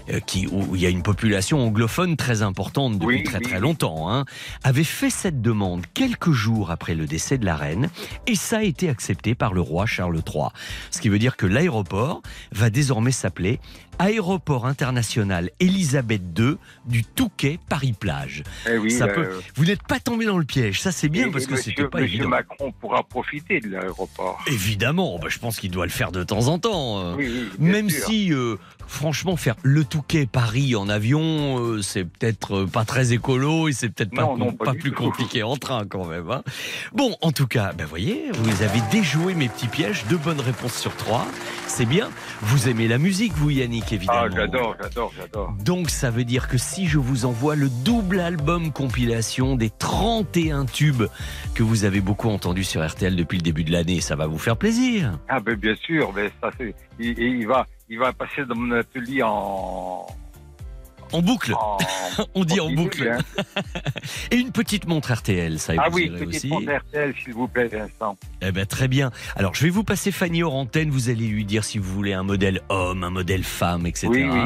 euh, 0.10 0.20
qui, 0.20 0.48
où 0.48 0.76
il 0.76 0.82
y 0.82 0.86
a 0.86 0.90
une 0.90 1.04
population 1.04 1.60
anglophone 1.66 2.16
très 2.16 2.42
importante 2.42 2.94
depuis 3.00 3.18
Oui, 3.18 3.24
très 3.24 3.40
très 3.40 3.60
longtemps, 3.60 4.12
hein, 4.12 4.26
avait 4.64 4.84
fait 4.84 5.10
cette 5.10 5.42
demande 5.42 5.86
quelques 5.94 6.32
jours 6.32 6.72
après 6.72 6.96
le 6.96 7.06
décès 7.06 7.38
de 7.38 7.46
la 7.46 7.56
reine, 7.56 7.90
et 8.28 8.36
ça 8.36 8.58
a 8.60 8.64
été 8.64 8.90
accepté 8.90 9.36
par 9.36 9.54
le 9.54 9.62
roi 9.62 9.86
Charles 9.86 10.22
III. 10.28 10.48
Ce 10.92 11.02
qui 11.02 11.10
veut 11.10 11.20
dire 11.20 11.36
que 11.38 11.46
l'aéroport 11.46 12.22
va 12.52 12.70
désormais 12.70 13.12
s'appeler 13.12 13.60
Aéroport 14.00 14.66
international 14.66 15.52
Elisabeth 15.60 16.24
II 16.38 16.56
du 16.88 17.04
Touquet 17.04 17.60
Paris-Plage. 17.70 18.42
Eh 18.68 18.78
oui, 18.80 18.90
ça 18.90 19.06
là, 19.06 19.14
peut- 19.14 19.22
euh, 19.22 19.40
Vous 19.56 19.66
n'êtes 19.66 19.84
pas 19.84 20.00
tombé 20.00 20.26
dans 20.26 20.40
le 20.40 20.46
piège, 20.46 20.82
ça 20.82 20.92
c'est 20.92 21.10
bien 21.10 21.28
et- 21.28 21.32
parce 21.32 21.44
et 21.44 21.48
que 21.48 21.56
c'était 21.56 21.88
pas 21.88 22.00
monsieur 22.02 22.16
évident. 22.16 22.30
Macron 22.30 22.72
pourra 22.82 23.04
profiter 23.04 23.60
de 23.60 23.70
l'aéroport. 23.70 24.44
Évidemment, 24.48 24.83
bah, 24.92 25.28
je 25.30 25.40
pense 25.40 25.60
qu'il 25.60 25.72
doit 25.72 25.86
le 25.86 25.92
faire 25.92 26.12
de 26.12 26.24
temps 26.24 26.48
en 26.48 26.60
temps. 26.60 27.00
euh. 27.00 27.16
Oui, 27.16 27.28
oui, 27.32 27.50
bien 27.60 27.72
Même 27.72 27.90
sûr. 27.90 28.06
si, 28.06 28.34
euh, 28.34 28.56
franchement, 28.88 29.36
faire 29.38 29.56
le 29.64 29.84
Touquet 29.86 30.26
Paris 30.26 30.76
en 30.76 30.90
avion, 30.90 31.60
euh, 31.60 31.82
c'est 31.82 32.04
peut-être 32.06 32.64
euh, 32.64 32.66
pas 32.68 32.86
très 32.86 33.14
écolo 33.14 33.68
et 33.68 33.74
c'est 33.74 33.90
peut-être 33.90 34.12
pas, 34.16 34.24
Non, 34.24 34.54
pas 34.54 34.74
plus 34.74 34.92
compliqué 34.92 35.44
en 35.44 35.56
train 35.58 35.86
quand 35.88 36.06
même. 36.06 36.30
hein. 36.32 36.44
Bon, 36.94 37.16
en 37.22 37.32
tout 37.32 37.48
cas, 37.48 37.74
ben 37.74 37.86
voyez, 37.86 38.26
vous 38.34 38.62
avez 38.64 38.80
déjoué 38.92 39.34
mes 39.36 39.50
petits 39.50 39.68
pièges, 39.68 40.06
deux 40.10 40.18
bonnes 40.18 40.40
réponses 40.42 40.76
sur 40.76 40.96
trois. 40.96 41.26
C'est 41.68 41.86
bien. 41.86 42.10
Vous 42.42 42.70
aimez 42.70 42.88
la 42.88 42.98
musique, 42.98 43.34
vous 43.34 43.50
Yannick, 43.50 43.92
évidemment. 43.94 44.20
Ah, 44.26 44.36
j'adore, 44.36 44.76
j'adore, 44.82 45.12
j'adore. 45.18 45.54
Donc 45.64 45.90
ça 45.90 46.12
veut 46.12 46.24
dire 46.26 46.48
que 46.48 46.58
si 46.58 46.88
je 46.88 47.00
vous 47.00 47.26
envoie 47.26 47.56
le 47.56 47.70
double 47.70 48.20
album 48.20 48.72
compilation 48.72 49.56
des 49.56 49.70
31 49.70 50.66
tubes 50.66 51.04
que 51.56 51.64
vous 51.64 51.86
avez 51.86 52.02
beaucoup 52.02 52.30
entendus 52.30 52.64
sur 52.64 52.86
RTL 52.88 53.16
depuis 53.16 53.38
le 53.38 53.44
début 53.44 53.64
de 53.64 53.72
l'année, 53.72 54.02
ça 54.02 54.16
va 54.16 54.28
vous 54.28 54.38
faire 54.38 54.58
plaisir. 54.58 55.18
Ah, 55.30 55.40
ben 55.40 55.56
bien 55.56 55.76
sûr, 55.84 56.12
mais 56.16 56.30
ça 56.42 56.52
c'est. 56.58 56.76
Il- 57.00 57.18
il 57.18 57.48
va, 57.48 57.66
il 57.90 58.00
va 58.00 58.14
passer 58.14 58.46
dans 58.46 58.56
mon 58.56 58.72
atelier 58.76 59.22
en. 59.24 60.06
En 61.12 61.22
boucle, 61.22 61.54
en 61.54 61.78
on 62.34 62.44
dit 62.44 62.60
en 62.60 62.72
boucle. 62.72 63.08
hein. 63.08 63.20
Et 64.32 64.38
une 64.38 64.52
petite 64.52 64.88
montre 64.88 65.14
RTL, 65.14 65.60
ça 65.60 65.74
Ah 65.78 65.90
oui, 65.92 66.10
petite 66.10 66.28
aussi. 66.28 66.48
montre 66.48 66.72
RTL, 66.76 67.14
s'il 67.24 67.34
vous 67.36 67.48
plaît, 67.48 67.68
Vincent. 67.68 68.18
Eh 68.42 68.52
ben 68.52 68.66
très 68.66 68.88
bien. 68.88 69.12
Alors 69.36 69.54
je 69.54 69.64
vais 69.64 69.70
vous 69.70 69.84
passer 69.84 70.12
Fanny 70.12 70.42
hors 70.42 70.56
antenne. 70.56 70.90
Vous 70.90 71.10
allez 71.10 71.28
lui 71.28 71.46
dire 71.46 71.66
si 71.66 71.78
vous 71.78 71.94
voulez 71.94 72.14
un 72.14 72.24
modèle 72.24 72.62
homme, 72.70 73.04
un 73.04 73.12
modèle 73.12 73.44
femme, 73.44 73.86
etc. 73.86 74.08
Oui, 74.10 74.24
oui. 74.24 74.40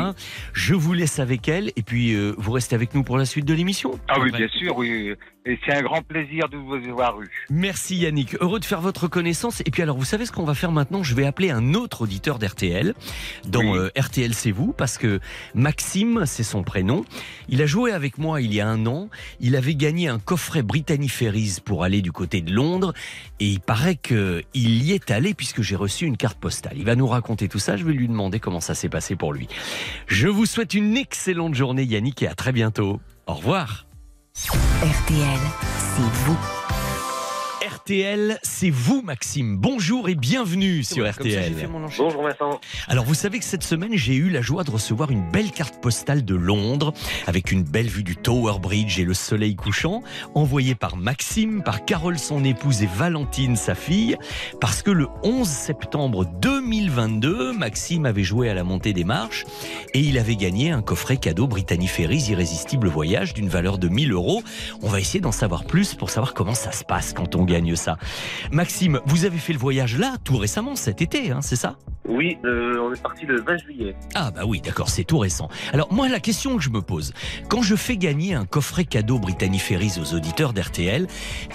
Je 0.51 0.73
vous 0.75 0.91
laisse 0.91 1.19
avec 1.19 1.47
elle 1.47 1.71
et 1.77 1.83
puis 1.83 2.13
euh, 2.15 2.33
vous 2.37 2.51
restez 2.51 2.75
avec 2.75 2.93
nous 2.93 3.03
pour 3.03 3.17
la 3.17 3.23
suite 3.25 3.45
de 3.45 3.53
l'émission. 3.53 3.97
Ah 4.09 4.19
oui, 4.19 4.29
bien 4.33 4.49
sûr, 4.49 4.75
oui. 4.75 5.13
Et 5.49 5.57
c'est 5.65 5.73
un 5.73 5.81
grand 5.81 6.01
plaisir 6.01 6.49
de 6.49 6.57
vous 6.57 6.73
avoir 6.91 7.21
eu. 7.21 7.29
Merci 7.49 7.95
Yannick, 7.95 8.35
heureux 8.41 8.59
de 8.59 8.65
faire 8.65 8.81
votre 8.81 9.07
connaissance. 9.07 9.61
Et 9.61 9.71
puis 9.71 9.81
alors, 9.81 9.97
vous 9.97 10.03
savez 10.03 10.25
ce 10.25 10.33
qu'on 10.33 10.43
va 10.43 10.53
faire 10.53 10.73
maintenant? 10.73 11.03
Je 11.03 11.15
vais 11.15 11.25
appeler 11.25 11.51
un 11.51 11.73
autre 11.73 12.01
auditeur 12.01 12.37
d'RTL, 12.37 12.93
dans 13.47 13.61
Oui. 13.61 13.77
euh, 13.77 13.89
RTL 13.97 14.33
C'est 14.33 14.51
vous, 14.51 14.73
parce 14.73 14.97
que 14.97 15.21
Maxime, 15.55 16.23
c'est 16.25 16.43
son 16.43 16.63
prénom. 16.63 17.05
Il 17.47 17.61
a 17.61 17.65
joué 17.65 17.93
avec 17.93 18.17
moi 18.17 18.41
il 18.41 18.53
y 18.53 18.59
a 18.59 18.67
un 18.67 18.85
an. 18.87 19.09
Il 19.39 19.55
avait 19.55 19.75
gagné 19.75 20.09
un 20.09 20.19
coffret 20.19 20.63
Brittany 20.63 21.07
Ferries 21.07 21.59
pour 21.63 21.85
aller 21.85 22.01
du 22.01 22.11
côté 22.11 22.41
de 22.41 22.51
Londres. 22.51 22.93
Et 23.39 23.45
il 23.47 23.61
paraît 23.61 23.95
qu'il 23.95 24.43
y 24.53 24.91
est 24.91 25.11
allé 25.11 25.33
puisque 25.33 25.61
j'ai 25.61 25.77
reçu 25.77 26.05
une 26.05 26.17
carte 26.17 26.37
postale. 26.39 26.73
Il 26.75 26.83
va 26.83 26.95
nous 26.95 27.07
raconter 27.07 27.47
tout 27.47 27.59
ça. 27.59 27.77
Je 27.77 27.85
vais 27.85 27.93
lui 27.93 28.09
demander 28.09 28.41
comment 28.41 28.59
ça 28.59 28.75
s'est 28.75 28.89
passé 28.89 29.15
pour 29.15 29.31
lui. 29.31 29.47
Je 30.07 30.27
vous 30.27 30.45
souhaite 30.45 30.73
une 30.73 30.97
excellente 30.97 31.55
journée 31.55 31.83
Yannick 31.85 32.21
et 32.21 32.27
à 32.27 32.35
très 32.35 32.51
bientôt. 32.51 32.99
Au 33.27 33.33
revoir. 33.35 33.86
RTL, 34.45 35.39
c'est 35.77 36.13
vous. 36.25 36.37
RTL, 37.87 38.37
c'est 38.43 38.69
vous 38.69 39.01
Maxime. 39.01 39.55
Bonjour 39.55 40.09
et 40.09 40.15
bienvenue 40.15 40.83
sur 40.83 41.09
RTL. 41.09 41.53
Bonjour 41.71 42.21
Vincent. 42.21 42.59
Alors 42.89 43.05
vous 43.05 43.13
savez 43.13 43.39
que 43.39 43.45
cette 43.45 43.63
semaine 43.63 43.93
j'ai 43.93 44.15
eu 44.15 44.29
la 44.29 44.41
joie 44.41 44.65
de 44.65 44.71
recevoir 44.71 45.09
une 45.09 45.31
belle 45.31 45.51
carte 45.51 45.79
postale 45.81 46.25
de 46.25 46.35
Londres 46.35 46.93
avec 47.27 47.49
une 47.49 47.63
belle 47.63 47.87
vue 47.87 48.03
du 48.03 48.17
Tower 48.17 48.59
Bridge 48.59 48.99
et 48.99 49.05
le 49.05 49.13
soleil 49.13 49.55
couchant 49.55 50.03
envoyée 50.35 50.75
par 50.75 50.97
Maxime, 50.97 51.63
par 51.63 51.85
Carole 51.85 52.19
son 52.19 52.43
épouse 52.43 52.83
et 52.83 52.89
Valentine 52.93 53.55
sa 53.55 53.73
fille 53.73 54.17
parce 54.59 54.81
que 54.81 54.91
le 54.91 55.07
11 55.23 55.47
septembre 55.47 56.25
2022 56.25 57.53
Maxime 57.53 58.05
avait 58.05 58.23
joué 58.23 58.49
à 58.49 58.53
la 58.53 58.65
montée 58.65 58.91
des 58.91 59.05
marches 59.05 59.45
et 59.93 60.01
il 60.01 60.17
avait 60.17 60.35
gagné 60.35 60.71
un 60.71 60.81
coffret 60.81 61.15
cadeau 61.15 61.47
Brittany 61.47 61.87
Ferries 61.87 62.25
Irrésistible 62.31 62.89
Voyage 62.89 63.33
d'une 63.33 63.47
valeur 63.47 63.77
de 63.77 63.87
1000 63.87 64.11
euros. 64.11 64.43
On 64.81 64.89
va 64.89 64.99
essayer 64.99 65.21
d'en 65.21 65.31
savoir 65.31 65.63
plus 65.63 65.95
pour 65.95 66.09
savoir 66.09 66.33
comment 66.33 66.53
ça 66.53 66.73
se 66.73 66.83
passe 66.83 67.13
quand 67.13 67.37
on 67.37 67.45
gagne 67.45 67.76
ça. 67.77 67.97
Maxime, 68.51 68.99
vous 69.05 69.25
avez 69.25 69.37
fait 69.37 69.53
le 69.53 69.59
voyage 69.59 69.97
là 69.97 70.15
tout 70.23 70.37
récemment 70.37 70.75
cet 70.75 71.01
été, 71.01 71.31
hein, 71.31 71.41
c'est 71.41 71.55
ça? 71.55 71.77
Oui, 72.09 72.37
euh, 72.45 72.77
on 72.79 72.93
est 72.93 73.01
parti 73.01 73.25
le 73.25 73.41
20 73.41 73.57
juillet. 73.57 73.95
ah 74.15 74.31
bah 74.31 74.43
oui, 74.45 74.61
d'accord, 74.61 74.87
c'est 74.87 75.03
tout 75.03 75.17
récent. 75.17 75.49
Alors 75.73 75.91
moi, 75.91 76.07
la 76.07 76.21
question 76.21 76.55
que 76.55 76.63
je 76.63 76.69
me 76.69 76.81
pose, 76.81 77.13
quand 77.49 77.61
je 77.61 77.75
fais 77.75 77.97
gagner 77.97 78.33
un 78.33 78.45
coffret 78.45 78.85
cadeau 78.85 79.19
Brittany 79.19 79.59
Ferries 79.59 79.99
aux 80.01 80.13
auditeurs 80.15 80.53
d'RTL, 80.53 81.07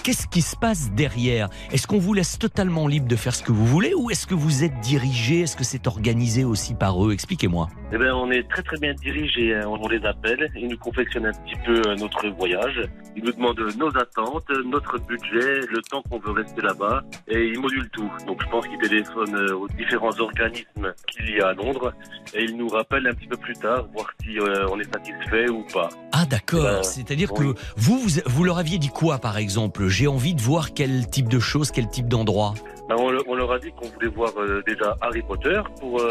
qu'est-ce 0.03 0.27
qui 0.27 0.43
se 0.43 0.55
passe 0.55 0.91
derrière? 0.91 1.49
Est-ce 1.71 1.87
qu'on 1.87 1.97
vous 1.97 2.13
laisse 2.13 2.37
totalement 2.37 2.87
libre 2.87 3.07
de 3.07 3.15
faire 3.15 3.33
ce 3.33 3.41
que 3.41 3.51
vous 3.51 3.65
voulez 3.65 3.95
ou 3.95 4.11
est-ce 4.11 4.27
que 4.27 4.35
vous 4.35 4.63
êtes 4.63 4.79
dirigé? 4.81 5.41
Est-ce 5.41 5.55
que 5.57 5.63
c'est 5.63 5.87
organisé 5.87 6.43
aussi 6.43 6.75
par 6.75 7.03
eux? 7.03 7.13
Expliquez-moi. 7.13 7.67
Eh 7.91 7.97
ben, 7.97 8.13
on 8.13 8.29
est 8.29 8.47
très 8.47 8.61
très 8.61 8.77
bien 8.77 8.93
dirigés. 8.93 9.55
hein. 9.55 9.63
On 9.67 9.87
les 9.87 10.03
appelle, 10.05 10.51
ils 10.55 10.67
nous 10.67 10.77
confectionnent 10.77 11.25
un 11.25 11.31
petit 11.31 11.55
peu 11.65 11.81
euh, 11.89 11.95
notre 11.95 12.27
voyage. 12.29 12.79
Ils 13.15 13.23
nous 13.23 13.31
demandent 13.31 13.59
nos 13.77 13.89
attentes, 13.97 14.45
notre 14.65 14.99
budget, 14.99 15.61
le 15.71 15.81
temps 15.89 16.03
qu'on 16.09 16.12
veut 16.19 16.31
rester 16.31 16.61
là-bas, 16.61 17.03
et 17.27 17.45
ils 17.47 17.59
modulent 17.59 17.89
tout. 17.89 18.09
Donc 18.27 18.41
je 18.43 18.49
pense 18.49 18.67
qu'ils 18.67 18.77
téléphonent 18.79 19.35
euh, 19.35 19.55
aux 19.55 19.67
différents 19.69 20.17
organismes 20.19 20.93
qu'il 21.07 21.29
y 21.35 21.41
a 21.41 21.47
à 21.49 21.53
Londres, 21.53 21.93
et 22.33 22.43
ils 22.43 22.55
nous 22.57 22.67
rappellent 22.67 23.07
un 23.07 23.13
petit 23.13 23.27
peu 23.27 23.37
plus 23.37 23.53
tard, 23.55 23.85
voir 23.93 24.07
si 24.23 24.39
euh, 24.39 24.67
on 24.71 24.79
est 24.79 24.91
satisfait 24.93 25.49
ou 25.49 25.63
pas. 25.73 25.89
Ah 26.11 26.25
d'accord, 26.25 26.65
Euh, 26.65 26.81
c'est-à-dire 26.83 27.31
oui. 27.33 27.53
que 27.53 27.59
vous, 27.77 27.97
vous, 27.99 28.19
vous 28.25 28.43
leur 28.43 28.57
aviez 28.57 28.77
dit 28.77 28.89
quoi 28.89 29.17
par 29.19 29.37
exemple? 29.37 29.87
J'ai 29.87 30.07
envie 30.07 30.35
de 30.35 30.41
voir 30.41 30.73
quel 30.73 31.07
type 31.09 31.29
de 31.29 31.39
choses, 31.39 31.71
quel 31.71 31.89
type 31.89 32.07
d'endroit 32.07 32.53
Ben, 32.95 32.99
on, 33.01 33.09
le- 33.09 33.23
on 33.27 33.33
leur 33.35 33.51
a 33.51 33.57
dit 33.59 33.71
qu'on 33.71 33.87
voulait 33.87 34.07
voir 34.07 34.31
euh, 34.37 34.61
déjà 34.67 34.95
Harry 35.01 35.23
Potter 35.23 35.59
pour, 35.79 35.99
euh, 35.99 36.09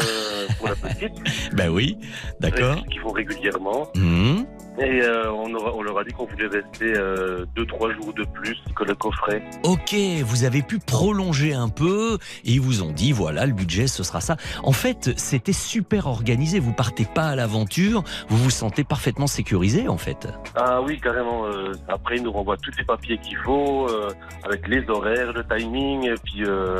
pour 0.57 0.67
la 0.67 0.75
petite, 0.75 1.13
Ben 1.53 1.69
oui, 1.69 1.97
d'accord. 2.41 2.75
qu'ils 2.91 2.99
font 2.99 3.11
régulièrement. 3.11 3.87
Mhm. 3.95 4.45
Et 4.79 5.03
euh, 5.03 5.31
on, 5.31 5.53
aura- 5.53 5.71
on 5.75 5.83
leur 5.83 5.99
a 5.99 6.03
dit 6.03 6.11
qu'on 6.13 6.25
voulait 6.25 6.47
rester 6.47 6.93
euh, 6.97 7.45
deux 7.55 7.65
trois 7.67 7.93
jours 7.93 8.11
de 8.13 8.25
plus 8.25 8.57
que 8.75 8.83
le 8.83 8.95
coffret. 8.95 9.43
Ok, 9.63 9.95
vous 10.25 10.45
avez 10.45 10.63
pu 10.63 10.79
prolonger 10.79 11.53
un 11.53 11.69
peu 11.69 12.17
et 12.43 12.53
ils 12.53 12.59
vous 12.59 12.81
ont 12.81 12.91
dit 12.91 13.11
voilà 13.11 13.45
le 13.45 13.53
budget 13.53 13.85
ce 13.85 14.01
sera 14.01 14.19
ça. 14.19 14.35
En 14.63 14.71
fait, 14.71 15.11
c'était 15.15 15.53
super 15.53 16.07
organisé. 16.07 16.59
Vous 16.59 16.73
partez 16.73 17.05
pas 17.05 17.25
à 17.27 17.35
l'aventure, 17.35 18.03
vous 18.29 18.37
vous 18.37 18.49
sentez 18.49 18.83
parfaitement 18.83 19.27
sécurisé 19.27 19.87
en 19.87 19.97
fait. 19.99 20.27
Ah 20.55 20.81
oui, 20.81 20.99
carrément. 20.99 21.45
euh, 21.45 21.73
après, 21.87 22.17
ils 22.17 22.23
nous 22.23 22.31
renvoient 22.31 22.57
tous 22.57 22.71
les 22.75 22.83
papiers 22.83 23.19
qu'il 23.19 23.37
faut, 23.37 23.87
euh, 23.89 24.09
avec 24.43 24.67
les 24.67 24.89
horaires, 24.89 25.33
le 25.33 25.43
timing, 25.55 26.07
et 26.07 26.15
puis 26.23 26.45
euh, 26.45 26.72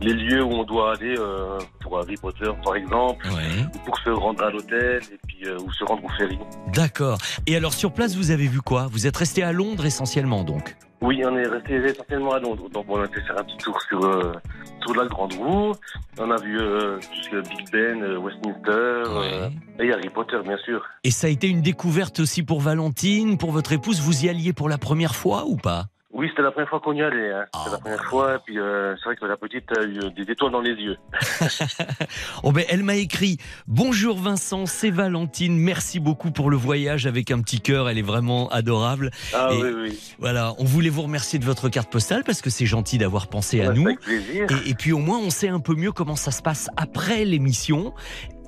les 0.00 0.12
lieux 0.14 0.42
où 0.42 0.52
on 0.52 0.64
doit 0.64 0.94
aller 0.94 1.14
euh, 1.18 1.58
pour 1.80 1.98
Harry 1.98 2.16
Potter, 2.16 2.50
par 2.64 2.76
exemple, 2.76 3.26
Ouais. 3.28 3.64
ou 3.74 3.78
pour 3.84 3.96
se 3.98 4.10
rendre 4.10 4.42
à 4.44 4.50
l'hôtel, 4.50 5.00
et 5.12 5.18
puis 5.26 5.46
euh, 5.46 5.58
ou 5.58 5.72
se 5.72 5.84
rendre 5.84 6.04
au 6.04 6.08
ferry. 6.10 6.38
D'accord. 6.72 7.18
Et 7.46 7.56
alors 7.56 7.72
sur 7.72 7.92
place, 7.92 8.16
vous 8.16 8.30
avez 8.30 8.46
vu 8.46 8.60
quoi? 8.60 8.86
Vous 8.90 9.06
êtes 9.06 9.16
resté 9.16 9.42
à 9.42 9.52
Londres 9.52 9.84
essentiellement 9.86 10.44
donc? 10.44 10.76
Oui, 11.02 11.22
on 11.24 11.34
est 11.34 11.46
resté 11.46 11.76
essentiellement 11.76 12.32
à 12.32 12.40
Londres. 12.40 12.68
Donc, 12.68 12.84
on 12.88 13.00
a 13.00 13.06
été 13.06 13.22
faire 13.22 13.38
un 13.38 13.44
petit 13.44 13.56
tour 13.56 13.80
sur, 13.88 14.04
euh, 14.04 14.32
sur 14.82 14.94
la 14.94 15.06
Grande 15.06 15.32
Roue. 15.32 15.72
On 16.18 16.30
a 16.30 16.36
vu 16.36 16.58
euh, 16.60 16.98
Big 17.32 17.70
Ben, 17.72 18.02
euh, 18.02 18.18
Westminster, 18.18 18.68
euh, 19.08 19.48
et 19.78 19.90
Harry 19.94 20.10
Potter, 20.10 20.36
bien 20.44 20.58
sûr. 20.58 20.82
Et 21.02 21.10
ça 21.10 21.28
a 21.28 21.30
été 21.30 21.48
une 21.48 21.62
découverte 21.62 22.20
aussi 22.20 22.42
pour 22.42 22.60
Valentine, 22.60 23.38
pour 23.38 23.50
votre 23.50 23.72
épouse. 23.72 23.98
Vous 24.02 24.26
y 24.26 24.28
alliez 24.28 24.52
pour 24.52 24.68
la 24.68 24.76
première 24.76 25.14
fois 25.14 25.44
ou 25.46 25.56
pas? 25.56 25.86
Oui, 26.12 26.26
c'était 26.28 26.42
la 26.42 26.50
première 26.50 26.68
fois 26.68 26.80
qu'on 26.80 26.92
y 26.92 27.02
allait. 27.02 27.30
Hein. 27.32 27.44
C'était 27.54 27.66
Ah, 27.66 27.70
la 27.72 27.78
première 27.78 28.04
fois. 28.06 28.34
Et 28.34 28.38
puis, 28.44 28.58
euh, 28.58 28.96
c'est 28.96 29.04
vrai 29.04 29.16
que 29.16 29.24
la 29.26 29.36
petite 29.36 29.64
a 29.78 29.82
eu 29.84 29.98
euh, 30.02 30.10
des 30.10 30.30
étoiles 30.30 30.50
dans 30.50 30.60
les 30.60 30.72
yeux. 30.72 30.96
Oh 32.42 32.52
ben, 32.52 32.64
elle 32.68 32.82
m'a 32.82 32.96
écrit 32.96 33.36
Bonjour 33.66 34.16
Vincent, 34.18 34.66
c'est 34.66 34.90
Valentine. 34.90 35.56
Merci 35.56 36.00
beaucoup 36.00 36.30
pour 36.30 36.50
le 36.50 36.56
voyage 36.56 37.06
avec 37.06 37.30
un 37.30 37.40
petit 37.40 37.60
cœur. 37.60 37.88
Elle 37.88 37.98
est 37.98 38.02
vraiment 38.02 38.48
adorable. 38.48 39.10
Ah 39.32 39.50
Et- 39.52 39.62
oui, 39.62 39.70
oui. 39.82 40.14
Voilà, 40.18 40.54
on 40.58 40.64
voulait 40.64 40.88
vous 40.88 41.02
remercier 41.02 41.38
de 41.38 41.44
votre 41.44 41.68
carte 41.68 41.90
postale 41.92 42.24
parce 42.24 42.40
que 42.42 42.50
c'est 42.50 42.66
gentil 42.66 42.98
d'avoir 42.98 43.28
pensé 43.28 43.60
à 43.60 43.72
nous. 43.72 43.86
Avec 43.86 44.00
plaisir. 44.00 44.46
Et, 44.66 44.70
et 44.70 44.74
puis 44.74 44.92
au 44.92 44.98
moins, 44.98 45.18
on 45.18 45.30
sait 45.30 45.48
un 45.48 45.60
peu 45.60 45.74
mieux 45.74 45.92
comment 45.92 46.16
ça 46.16 46.30
se 46.32 46.42
passe 46.42 46.68
après 46.76 47.24
l'émission. 47.24 47.94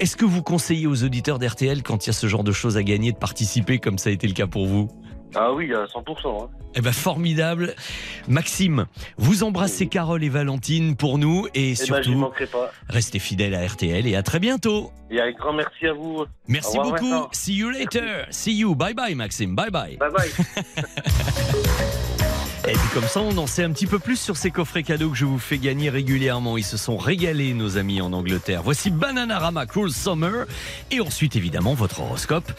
Est-ce 0.01 0.17
que 0.17 0.25
vous 0.25 0.43
conseillez 0.43 0.87
aux 0.89 1.05
auditeurs 1.05 1.39
d'RTL, 1.39 1.83
quand 1.83 2.07
il 2.07 2.09
y 2.09 2.11
a 2.11 2.15
ce 2.15 2.27
genre 2.27 2.43
de 2.45 2.53
choses 2.53 2.77
à 2.77 2.83
gagner, 2.83 3.13
de 3.13 3.19
participer 3.19 3.79
comme 3.79 3.99
ça 3.99 4.11
a 4.11 4.13
été 4.13 4.27
le 4.27 4.35
cas 4.35 4.47
pour 4.49 4.67
vous? 4.67 4.89
Ah 5.35 5.53
oui, 5.53 5.73
à 5.75 5.85
100%. 5.87 6.45
hein. 6.45 6.49
Eh 6.75 6.81
ben 6.81 6.93
formidable. 6.93 7.75
Maxime, 8.29 8.87
vous 9.19 9.43
embrassez 9.45 9.87
Carole 9.89 10.25
et 10.25 10.29
Valentine 10.29 10.97
pour 10.97 11.19
nous 11.19 11.47
et 11.55 11.73
Eh 11.73 11.91
ben, 11.91 12.03
surtout 12.03 12.31
pas. 12.51 12.71
restez 12.89 13.19
fidèles 13.19 13.55
à 13.55 13.67
RTL 13.67 14.07
et 14.07 14.17
à 14.17 14.23
très 14.23 14.39
bientôt. 14.39 14.91
Et 15.11 15.21
un 15.21 15.31
grand 15.33 15.53
merci 15.53 15.87
à 15.87 15.93
vous. 15.93 16.25
Merci 16.49 16.79
revoir, 16.79 16.95
beaucoup. 16.95 17.11
Vincent. 17.11 17.29
See 17.33 17.55
you 17.55 17.71
later. 17.71 18.25
See 18.31 18.55
you. 18.55 18.75
Bye 18.75 18.95
bye 18.95 19.15
Maxime. 19.15 19.55
Bye 19.55 19.71
bye. 19.71 19.97
Bye 19.99 20.11
bye. 20.11 20.31
Et 22.69 22.75
puis 22.75 22.89
comme 22.95 23.09
ça, 23.09 23.21
on 23.21 23.37
en 23.39 23.49
sait 23.49 23.65
un 23.65 23.73
petit 23.73 23.89
peu 23.89 23.99
plus 23.99 24.17
sur 24.17 24.37
ces 24.37 24.53
coffrets 24.53 24.85
cadeaux 24.85 25.11
que 25.11 25.17
je 25.17 25.25
vous 25.25 25.41
fais 25.41 25.59
gagner 25.59 25.91
régulièrement. 25.91 26.57
Ils 26.57 26.65
se 26.65 26.77
sont 26.77 26.97
régalés, 26.97 27.55
nos 27.55 27.77
amis 27.77 28.01
en 28.01 28.13
Angleterre. 28.13 28.63
Voici 28.63 28.91
Bananarama 28.91 29.67
Cruel 29.67 29.91
Summer. 29.91 30.47
Et 30.93 31.01
ensuite, 31.01 31.35
évidemment, 31.35 31.75
votre 31.75 32.01
horoscope 32.01 32.53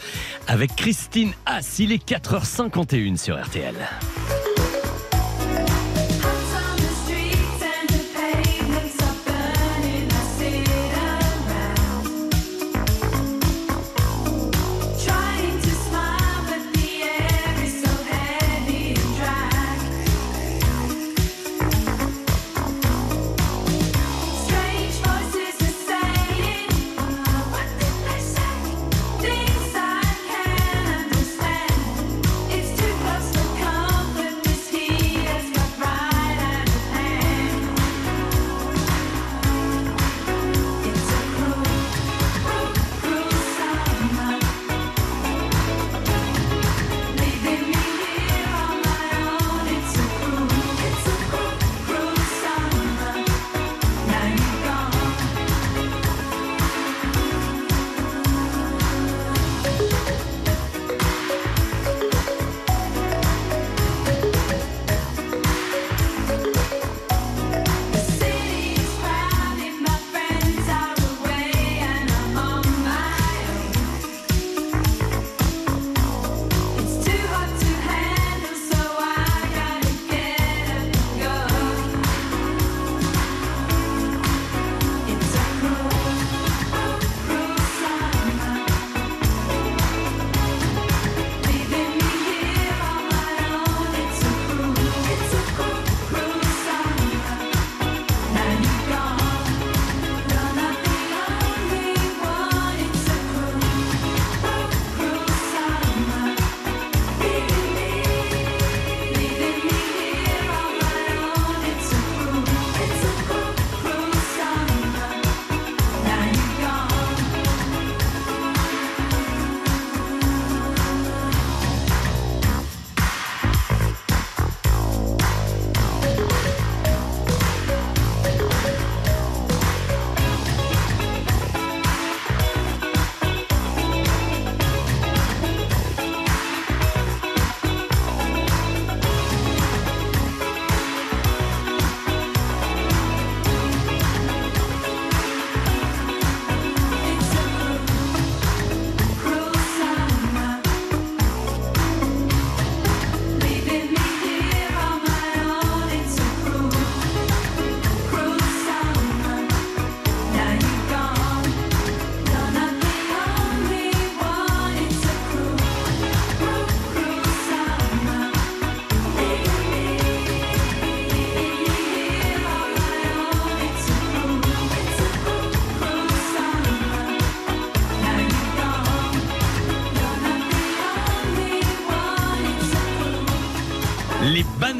avec 0.46 0.76
Christine 0.76 1.32
Haas. 1.46 1.76
Il 1.78 1.90
est 1.90 2.06
4h51 2.06 3.16
sur 3.16 3.42
RTL. 3.42 3.74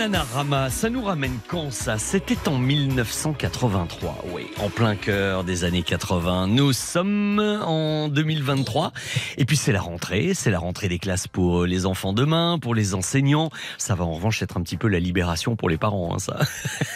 Bananarama, 0.04 0.68
ça 0.68 0.90
nous 0.90 1.02
ramène 1.02 1.38
quand 1.48 1.72
ça? 1.72 1.96
C'était 1.96 2.46
en 2.46 2.58
1983, 2.58 4.26
oui, 4.34 4.48
en 4.60 4.68
plein 4.68 4.96
cœur 4.96 5.44
des 5.44 5.64
années 5.64 5.82
80. 5.82 6.48
Nous 6.48 6.74
sommes 6.74 7.38
en 7.38 8.08
2023 8.08 8.92
et 9.38 9.46
puis 9.46 9.56
c'est 9.56 9.72
la 9.72 9.80
rentrée, 9.80 10.34
c'est 10.34 10.50
la 10.50 10.58
rentrée 10.58 10.88
des 10.88 10.98
classes 10.98 11.26
pour 11.26 11.64
les 11.64 11.86
enfants 11.86 12.12
demain, 12.12 12.58
pour 12.60 12.74
les 12.74 12.92
enseignants. 12.92 13.48
Ça 13.78 13.94
va 13.94 14.04
en 14.04 14.12
revanche 14.12 14.42
être 14.42 14.58
un 14.58 14.62
petit 14.62 14.76
peu 14.76 14.88
la 14.88 15.00
libération 15.00 15.56
pour 15.56 15.70
les 15.70 15.78
parents, 15.78 16.14
hein, 16.14 16.18
ça. 16.18 16.38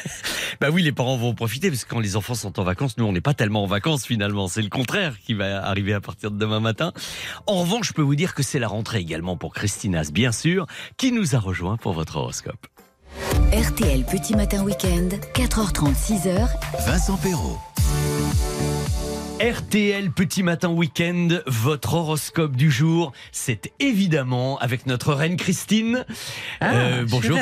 bah 0.60 0.68
oui, 0.70 0.82
les 0.82 0.92
parents 0.92 1.16
vont 1.16 1.30
en 1.30 1.34
profiter 1.34 1.70
parce 1.70 1.86
que 1.86 1.88
quand 1.88 2.00
les 2.00 2.14
enfants 2.14 2.34
sont 2.34 2.60
en 2.60 2.62
vacances, 2.62 2.98
nous 2.98 3.06
on 3.06 3.12
n'est 3.12 3.22
pas 3.22 3.32
tellement 3.32 3.62
en 3.62 3.66
vacances 3.66 4.04
finalement. 4.04 4.48
C'est 4.48 4.60
le 4.60 4.68
contraire 4.68 5.14
qui 5.18 5.32
va 5.32 5.64
arriver 5.64 5.94
à 5.94 6.02
partir 6.02 6.30
de 6.30 6.36
demain 6.36 6.60
matin. 6.60 6.92
En 7.46 7.62
revanche, 7.62 7.88
je 7.88 7.92
peux 7.94 8.02
vous 8.02 8.16
dire 8.16 8.34
que 8.34 8.42
c'est 8.42 8.58
la 8.58 8.68
rentrée 8.68 8.98
également 8.98 9.38
pour 9.38 9.54
Christinas, 9.54 10.10
bien 10.12 10.30
sûr, 10.30 10.66
qui 10.98 11.10
nous 11.10 11.34
a 11.34 11.38
rejoint 11.38 11.78
pour 11.78 11.94
votre 11.94 12.16
horoscope. 12.16 12.66
RTL 13.52 14.04
Petit 14.04 14.34
Matin 14.34 14.62
Week-end, 14.62 15.10
4h30, 15.34 15.94
6h, 15.94 16.48
Vincent 16.86 17.16
Perrault. 17.16 17.58
RTL 19.40 20.10
Petit 20.10 20.42
Matin 20.42 20.70
Week-end, 20.70 21.28
votre 21.46 21.94
horoscope 21.94 22.56
du 22.56 22.72
jour, 22.72 23.12
c'est 23.30 23.70
évidemment 23.78 24.58
avec 24.58 24.84
notre 24.86 25.14
reine 25.14 25.36
Christine. 25.36 26.04
Ah, 26.60 26.74
Euh, 26.74 27.06
bonjour 27.08 27.38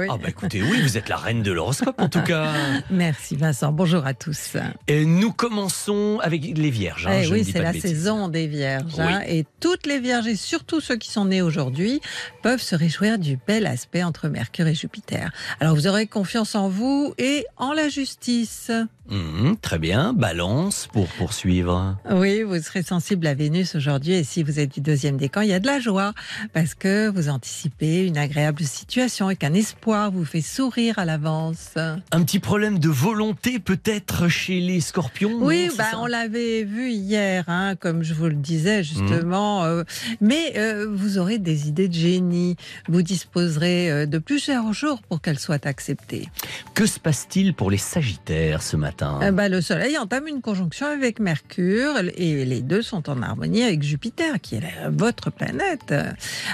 oui. 0.00 0.06
Ah 0.10 0.16
bah 0.20 0.28
écoutez, 0.28 0.60
oui, 0.60 0.80
vous 0.82 0.96
êtes 0.98 1.08
la 1.08 1.16
reine 1.16 1.44
de 1.44 1.52
l'horoscope 1.52 2.00
en 2.00 2.08
tout 2.08 2.22
cas. 2.22 2.48
Merci 2.90 3.36
Vincent, 3.36 3.70
bonjour 3.70 4.04
à 4.04 4.12
tous. 4.14 4.56
Et 4.88 5.04
nous 5.04 5.32
commençons 5.32 6.18
avec 6.20 6.42
les 6.58 6.70
vierges. 6.70 7.06
hein, 7.06 7.20
Eh 7.22 7.28
oui, 7.30 7.44
c'est 7.44 7.62
la 7.62 7.72
de 7.72 7.78
saison 7.78 8.26
des 8.26 8.48
vierges. 8.48 8.98
hein, 8.98 9.20
et 9.28 9.44
toutes 9.60 9.86
les 9.86 10.00
vierges, 10.00 10.26
et 10.26 10.34
surtout 10.36 10.80
ceux 10.80 10.96
qui 10.96 11.12
sont 11.12 11.26
nés 11.26 11.42
aujourd'hui, 11.42 12.00
peuvent 12.42 12.60
se 12.62 12.74
réjouir 12.74 13.20
du 13.20 13.38
bel 13.46 13.66
aspect 13.66 14.02
entre 14.02 14.26
Mercure 14.28 14.66
et 14.66 14.74
Jupiter. 14.74 15.30
Alors 15.60 15.76
vous 15.76 15.86
aurez 15.86 16.08
confiance 16.08 16.56
en 16.56 16.68
vous 16.68 17.14
et 17.18 17.46
en 17.56 17.72
la 17.72 17.88
justice. 17.88 18.72
Mhm, 19.10 19.58
très 19.58 19.78
bien. 19.78 20.14
Balance 20.14 20.88
pour 20.92 21.06
poursuivre. 21.08 21.96
Oui, 22.10 22.42
vous 22.42 22.58
serez 22.62 22.82
sensible 22.82 23.26
à 23.26 23.34
Vénus 23.34 23.74
aujourd'hui 23.74 24.14
et 24.14 24.24
si 24.24 24.42
vous 24.42 24.58
êtes 24.58 24.72
du 24.72 24.80
deuxième 24.80 25.18
décan, 25.18 25.42
il 25.42 25.48
y 25.50 25.52
a 25.52 25.60
de 25.60 25.66
la 25.66 25.78
joie 25.78 26.14
parce 26.54 26.74
que 26.74 27.08
vous 27.10 27.28
anticipez 27.28 28.06
une 28.06 28.16
agréable 28.16 28.64
situation 28.64 29.28
et 29.28 29.36
qu'un 29.36 29.52
espoir 29.52 30.10
vous 30.10 30.24
fait 30.24 30.40
sourire 30.40 30.98
à 30.98 31.04
l'avance. 31.04 31.72
Un 31.76 32.22
petit 32.22 32.38
problème 32.38 32.78
de 32.78 32.88
volonté 32.88 33.58
peut-être 33.58 34.28
chez 34.28 34.60
les 34.60 34.80
scorpions 34.80 35.36
Oui, 35.38 35.66
non, 35.68 35.74
bah, 35.76 35.84
on 35.98 36.06
l'avait 36.06 36.64
vu 36.64 36.90
hier, 36.90 37.44
hein, 37.48 37.76
comme 37.76 38.02
je 38.02 38.14
vous 38.14 38.26
le 38.28 38.34
disais 38.34 38.82
justement. 38.82 39.64
euh, 39.64 39.82
mais 40.22 40.54
euh, 40.56 40.86
vous 40.90 41.18
aurez 41.18 41.38
des 41.38 41.68
idées 41.68 41.88
de 41.88 41.94
génie. 41.94 42.56
Vous 42.88 43.02
disposerez 43.02 43.90
euh, 43.90 44.06
de 44.06 44.16
plusieurs 44.16 44.72
jours 44.72 45.02
pour 45.02 45.20
qu'elles 45.20 45.38
soient 45.38 45.66
acceptées. 45.66 46.28
Que 46.72 46.86
se 46.86 46.98
passe-t-il 46.98 47.52
pour 47.52 47.70
les 47.70 47.76
sagittaires 47.76 48.62
ce 48.62 48.76
matin? 48.78 48.93
Euh, 49.02 49.30
bah, 49.32 49.48
le 49.48 49.60
Soleil 49.60 49.96
entame 49.98 50.26
une 50.28 50.40
conjonction 50.40 50.86
avec 50.86 51.18
Mercure 51.20 51.94
et 52.16 52.44
les 52.44 52.60
deux 52.62 52.82
sont 52.82 53.08
en 53.10 53.22
harmonie 53.22 53.62
avec 53.62 53.82
Jupiter, 53.82 54.40
qui 54.40 54.56
est 54.56 54.60
la- 54.60 54.90
votre 54.90 55.30
planète. 55.30 55.94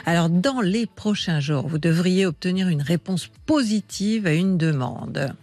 Alors, 0.07 0.29
dans 0.29 0.61
les 0.61 0.87
prochains 0.87 1.41
jours, 1.41 1.69
vous 1.69 1.79
devriez 1.79 2.27
obtenir 2.27 2.69
une 2.69 2.83
réponse 2.83 3.29
positive 3.47 4.27
à 4.27 4.33
une 4.33 4.57
demande. 4.59 5.35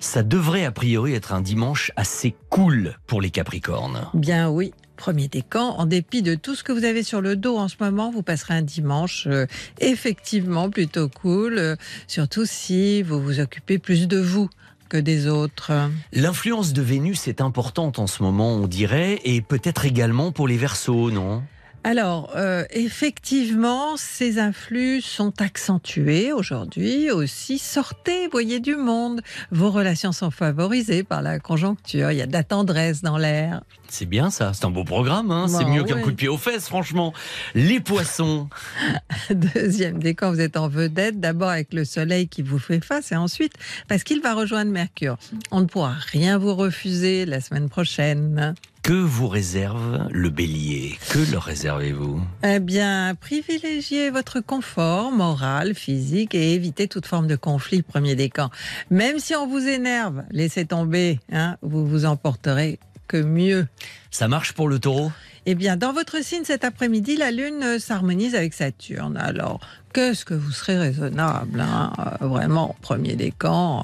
Ça 0.00 0.22
devrait 0.22 0.64
a 0.64 0.70
priori 0.72 1.14
être 1.14 1.32
un 1.32 1.40
dimanche 1.40 1.90
assez 1.96 2.34
cool 2.50 2.94
pour 3.06 3.20
les 3.20 3.30
capricornes. 3.30 4.06
Bien 4.14 4.50
oui. 4.50 4.72
Premier 4.96 5.26
décan, 5.26 5.70
en 5.76 5.86
dépit 5.86 6.22
de 6.22 6.36
tout 6.36 6.54
ce 6.54 6.62
que 6.62 6.70
vous 6.70 6.84
avez 6.84 7.02
sur 7.02 7.20
le 7.20 7.34
dos 7.34 7.56
en 7.58 7.66
ce 7.66 7.74
moment, 7.80 8.12
vous 8.12 8.22
passerez 8.22 8.54
un 8.54 8.62
dimanche 8.62 9.26
euh, 9.26 9.44
effectivement 9.80 10.70
plutôt 10.70 11.08
cool, 11.08 11.58
euh, 11.58 11.74
surtout 12.06 12.44
si 12.46 13.02
vous 13.02 13.20
vous 13.20 13.40
occupez 13.40 13.78
plus 13.78 14.06
de 14.06 14.18
vous 14.18 14.48
des 14.96 15.26
autres. 15.26 15.72
L'influence 16.12 16.72
de 16.72 16.82
Vénus 16.82 17.28
est 17.28 17.40
importante 17.40 17.98
en 17.98 18.06
ce 18.06 18.22
moment, 18.22 18.54
on 18.54 18.66
dirait, 18.66 19.20
et 19.24 19.40
peut-être 19.40 19.84
également 19.84 20.32
pour 20.32 20.48
les 20.48 20.56
Verseaux, 20.56 21.10
non? 21.10 21.42
Alors, 21.86 22.32
euh, 22.34 22.64
effectivement, 22.70 23.98
ces 23.98 24.38
influx 24.38 25.02
sont 25.02 25.42
accentués 25.42 26.32
aujourd'hui 26.32 27.10
aussi. 27.10 27.58
Sortez, 27.58 28.26
voyez 28.28 28.58
du 28.58 28.74
monde. 28.74 29.20
Vos 29.50 29.70
relations 29.70 30.12
sont 30.12 30.30
favorisées 30.30 31.02
par 31.02 31.20
la 31.20 31.38
conjoncture. 31.38 32.10
Il 32.10 32.16
y 32.16 32.22
a 32.22 32.26
de 32.26 32.32
la 32.32 32.42
tendresse 32.42 33.02
dans 33.02 33.18
l'air. 33.18 33.60
C'est 33.88 34.06
bien 34.06 34.30
ça, 34.30 34.52
c'est 34.54 34.64
un 34.64 34.70
beau 34.70 34.84
programme, 34.84 35.30
hein 35.30 35.46
c'est 35.46 35.66
mieux 35.66 35.84
qu'un 35.84 36.00
coup 36.00 36.10
de 36.10 36.16
pied 36.16 36.28
aux 36.28 36.38
fesses, 36.38 36.68
franchement. 36.68 37.12
Les 37.54 37.80
poissons, 37.80 38.48
Deuxième 39.30 39.98
décan, 39.98 40.32
vous 40.32 40.40
êtes 40.40 40.56
en 40.56 40.68
vedette, 40.68 41.20
d'abord 41.20 41.50
avec 41.50 41.74
le 41.74 41.84
soleil 41.84 42.28
qui 42.28 42.40
vous 42.40 42.58
fait 42.58 42.82
face 42.82 43.12
et 43.12 43.16
ensuite 43.16 43.52
parce 43.86 44.04
qu'il 44.04 44.22
va 44.22 44.32
rejoindre 44.32 44.70
Mercure. 44.70 45.18
On 45.50 45.60
ne 45.60 45.66
pourra 45.66 45.94
rien 46.12 46.38
vous 46.38 46.54
refuser 46.54 47.26
la 47.26 47.42
semaine 47.42 47.68
prochaine. 47.68 48.54
Que 48.84 48.92
vous 48.92 49.28
réserve 49.28 50.08
le 50.12 50.28
bélier? 50.28 50.98
Que 51.10 51.32
leur 51.32 51.44
réservez-vous? 51.44 52.20
Eh 52.42 52.60
bien, 52.60 53.14
privilégiez 53.18 54.10
votre 54.10 54.40
confort 54.40 55.10
moral, 55.10 55.74
physique 55.74 56.34
et 56.34 56.52
évitez 56.52 56.86
toute 56.86 57.06
forme 57.06 57.26
de 57.26 57.34
conflit, 57.34 57.80
premier 57.80 58.14
décan. 58.14 58.50
Même 58.90 59.18
si 59.18 59.34
on 59.34 59.46
vous 59.46 59.66
énerve, 59.66 60.22
laissez 60.30 60.66
tomber, 60.66 61.18
hein, 61.32 61.56
vous 61.62 61.86
vous 61.86 62.04
emporterez 62.04 62.78
que 63.08 63.16
mieux. 63.16 63.66
Ça 64.10 64.28
marche 64.28 64.52
pour 64.52 64.68
le 64.68 64.78
taureau? 64.78 65.10
Eh 65.46 65.54
bien, 65.54 65.78
dans 65.78 65.94
votre 65.94 66.22
signe 66.22 66.44
cet 66.44 66.62
après-midi, 66.62 67.16
la 67.16 67.30
Lune 67.30 67.62
euh, 67.62 67.78
s'harmonise 67.78 68.34
avec 68.34 68.52
Saturne. 68.52 69.16
Alors, 69.16 69.60
qu'est-ce 69.94 70.26
que 70.26 70.34
vous 70.34 70.52
serez 70.52 70.76
raisonnable, 70.76 71.60
hein, 71.60 71.90
euh, 72.20 72.26
vraiment, 72.26 72.76
premier 72.82 73.16
décan. 73.16 73.82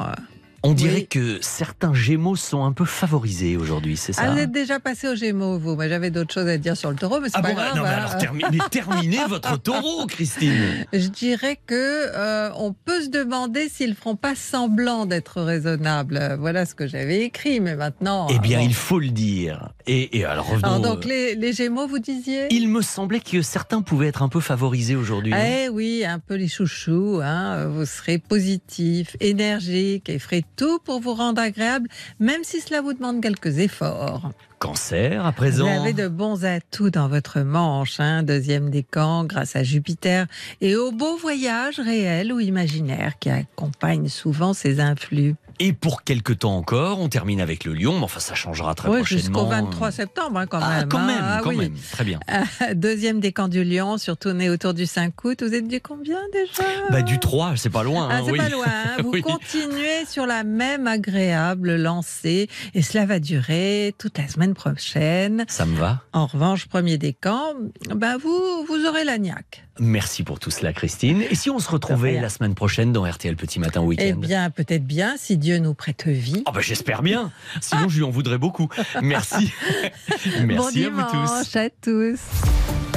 On 0.62 0.74
dirait 0.74 0.94
Oui. 0.94 1.06
que 1.08 1.38
certains 1.40 1.94
gémeaux 1.94 2.36
sont 2.36 2.64
un 2.64 2.72
peu 2.72 2.84
favorisés 2.84 3.56
aujourd'hui, 3.56 3.96
c'est 3.96 4.12
ça 4.12 4.22
Ah, 4.26 4.30
vous 4.32 4.38
êtes 4.38 4.52
déjà 4.52 4.78
passé 4.78 5.08
au 5.08 5.14
Gémeaux, 5.14 5.58
vous. 5.58 5.74
Moi, 5.74 5.88
j'avais 5.88 6.10
d'autres 6.10 6.34
choses 6.34 6.48
à 6.48 6.58
dire 6.58 6.76
sur 6.76 6.90
le 6.90 6.96
Taureau, 6.96 7.18
mais 7.20 7.28
c'est 7.28 7.36
Ah 7.38 7.42
pas 7.42 7.48
bon, 7.48 7.54
grave. 7.54 7.76
non, 7.76 7.82
mais 7.82 7.88
hein. 7.88 7.92
alors 7.92 8.68
terminez 8.70 9.18
votre 9.28 9.58
taureau, 9.60 10.06
Christine 10.06 10.86
Je 10.92 11.08
dirais 11.08 11.58
que 11.66 11.74
euh, 12.14 12.50
on 12.56 12.72
peut 12.72 13.02
se 13.02 13.08
demander 13.08 13.68
s'ils 13.68 13.94
feront 13.94 14.16
pas 14.16 14.34
semblant 14.34 15.06
d'être 15.06 15.40
raisonnables. 15.40 16.36
Voilà 16.38 16.66
ce 16.66 16.74
que 16.74 16.86
j'avais 16.86 17.22
écrit, 17.22 17.60
mais 17.60 17.74
maintenant. 17.76 18.26
Eh 18.30 18.38
bien, 18.38 18.58
euh, 18.58 18.62
bon. 18.62 18.68
il 18.68 18.74
faut 18.74 18.98
le 18.98 19.08
dire. 19.08 19.70
Et, 19.86 20.18
et 20.18 20.24
alors, 20.24 20.46
revenons... 20.48 20.68
Alors 20.68 20.80
donc 20.80 21.06
euh, 21.06 21.08
les, 21.08 21.34
les 21.36 21.52
Gémeaux, 21.52 21.86
vous 21.86 21.98
disiez? 21.98 22.46
Il 22.50 22.68
me 22.68 22.82
semblait 22.82 23.20
que 23.20 23.42
certains 23.42 23.82
pouvaient 23.82 24.08
être 24.08 24.22
un 24.22 24.28
peu 24.28 24.40
favorisés 24.40 24.94
aujourd'hui. 24.96 25.32
Eh 25.34 25.68
oui, 25.70 26.04
un 26.06 26.18
peu 26.18 26.34
les 26.34 26.48
chouchous. 26.48 27.20
Hein. 27.22 27.66
Vous 27.68 27.86
serez 27.86 28.18
positif, 28.18 29.16
énergique 29.20 30.10
ferez 30.20 30.44
tout 30.60 30.78
pour 30.78 31.00
vous 31.00 31.14
rendre 31.14 31.40
agréable, 31.40 31.88
même 32.18 32.44
si 32.44 32.60
cela 32.60 32.82
vous 32.82 32.92
demande 32.92 33.22
quelques 33.22 33.58
efforts. 33.60 34.30
Cancer, 34.60 35.24
à 35.24 35.32
présent. 35.32 35.64
Vous 35.64 35.80
avez 35.80 35.94
de 35.94 36.06
bons 36.06 36.44
atouts 36.44 36.90
dans 36.90 37.08
votre 37.08 37.40
manche, 37.40 37.98
hein, 37.98 38.22
deuxième 38.22 38.68
décan, 38.68 39.24
grâce 39.24 39.56
à 39.56 39.62
Jupiter, 39.62 40.26
et 40.60 40.76
au 40.76 40.92
beau 40.92 41.16
voyage 41.16 41.80
réel 41.80 42.30
ou 42.30 42.40
imaginaire 42.40 43.14
qui 43.18 43.30
accompagne 43.30 44.08
souvent 44.08 44.52
ces 44.52 44.78
influx. 44.80 45.34
Et 45.62 45.72
pour 45.74 46.04
quelques 46.04 46.38
temps 46.40 46.56
encore, 46.56 47.00
on 47.00 47.08
termine 47.08 47.40
avec 47.40 47.64
le 47.64 47.74
lion, 47.74 47.98
mais 47.98 48.04
enfin 48.04 48.20
ça 48.20 48.34
changera 48.34 48.74
très 48.74 48.88
Oui, 48.88 48.98
prochainement. 48.98 49.20
jusqu'au 49.22 49.46
23 49.46 49.90
septembre, 49.90 50.38
hein, 50.38 50.46
quand 50.46 50.60
Ah, 50.62 50.80
même. 50.80 50.88
quand 50.88 50.98
hein. 50.98 51.06
même, 51.06 51.18
Ah 51.22 51.40
quand 51.42 51.50
oui. 51.50 51.56
même. 51.56 51.74
Très 51.92 52.04
bien. 52.04 52.18
Deuxième 52.74 53.20
décan 53.20 53.48
du 53.48 53.62
lion, 53.64 53.98
surtout 53.98 54.32
né 54.32 54.48
autour 54.48 54.72
du 54.72 54.86
5 54.86 55.12
août. 55.24 55.42
Vous 55.42 55.52
êtes 55.54 55.68
du 55.68 55.80
combien 55.82 56.18
déjà? 56.32 56.62
Bah, 56.90 57.02
du 57.02 57.18
3, 57.18 57.54
c'est 57.56 57.68
pas 57.68 57.82
loin. 57.82 58.08
Ah, 58.10 58.16
hein, 58.16 58.22
c'est 58.24 58.30
oui. 58.32 58.38
pas 58.38 58.48
loin. 58.48 58.64
hein. 58.66 59.02
Vous 59.02 59.20
continuez 59.20 60.06
sur 60.08 60.24
la 60.26 60.44
même 60.44 60.86
agréable 60.86 61.76
lancée 61.76 62.48
et 62.74 62.80
cela 62.82 63.04
va 63.04 63.18
durer 63.20 63.94
toute 63.98 64.16
la 64.16 64.28
semaine 64.28 64.49
prochaine. 64.54 65.44
Ça 65.48 65.66
me 65.66 65.76
va. 65.76 66.02
En 66.12 66.26
revanche, 66.26 66.66
premier 66.66 66.98
décan, 66.98 67.54
ben 67.94 68.16
vous, 68.16 68.64
vous 68.66 68.86
aurez 68.86 69.04
l'agnac. 69.04 69.64
Merci 69.78 70.22
pour 70.22 70.38
tout 70.38 70.50
cela, 70.50 70.72
Christine. 70.72 71.22
Et 71.30 71.34
si 71.34 71.50
on 71.50 71.58
se 71.58 71.70
retrouvait 71.70 72.20
la 72.20 72.28
semaine 72.28 72.54
prochaine 72.54 72.92
dans 72.92 73.04
RTL 73.04 73.36
Petit 73.36 73.58
Matin 73.58 73.80
Eh 73.82 73.86
Week-end 73.86 74.18
bien, 74.18 74.50
peut-être 74.50 74.84
bien, 74.86 75.14
si 75.16 75.38
Dieu 75.38 75.58
nous 75.58 75.74
prête 75.74 76.06
vie. 76.06 76.42
Oh 76.46 76.52
bah 76.52 76.60
j'espère 76.60 77.02
bien. 77.02 77.32
Sinon, 77.60 77.88
je 77.88 77.98
lui 77.98 78.04
en 78.04 78.10
voudrais 78.10 78.38
beaucoup. 78.38 78.68
Merci. 79.02 79.52
bon 80.38 80.46
Merci 80.46 80.84
à 80.84 80.90
vous 80.90 81.02
tous. 81.02 81.56
à 81.56 81.70
tous. 81.70 82.89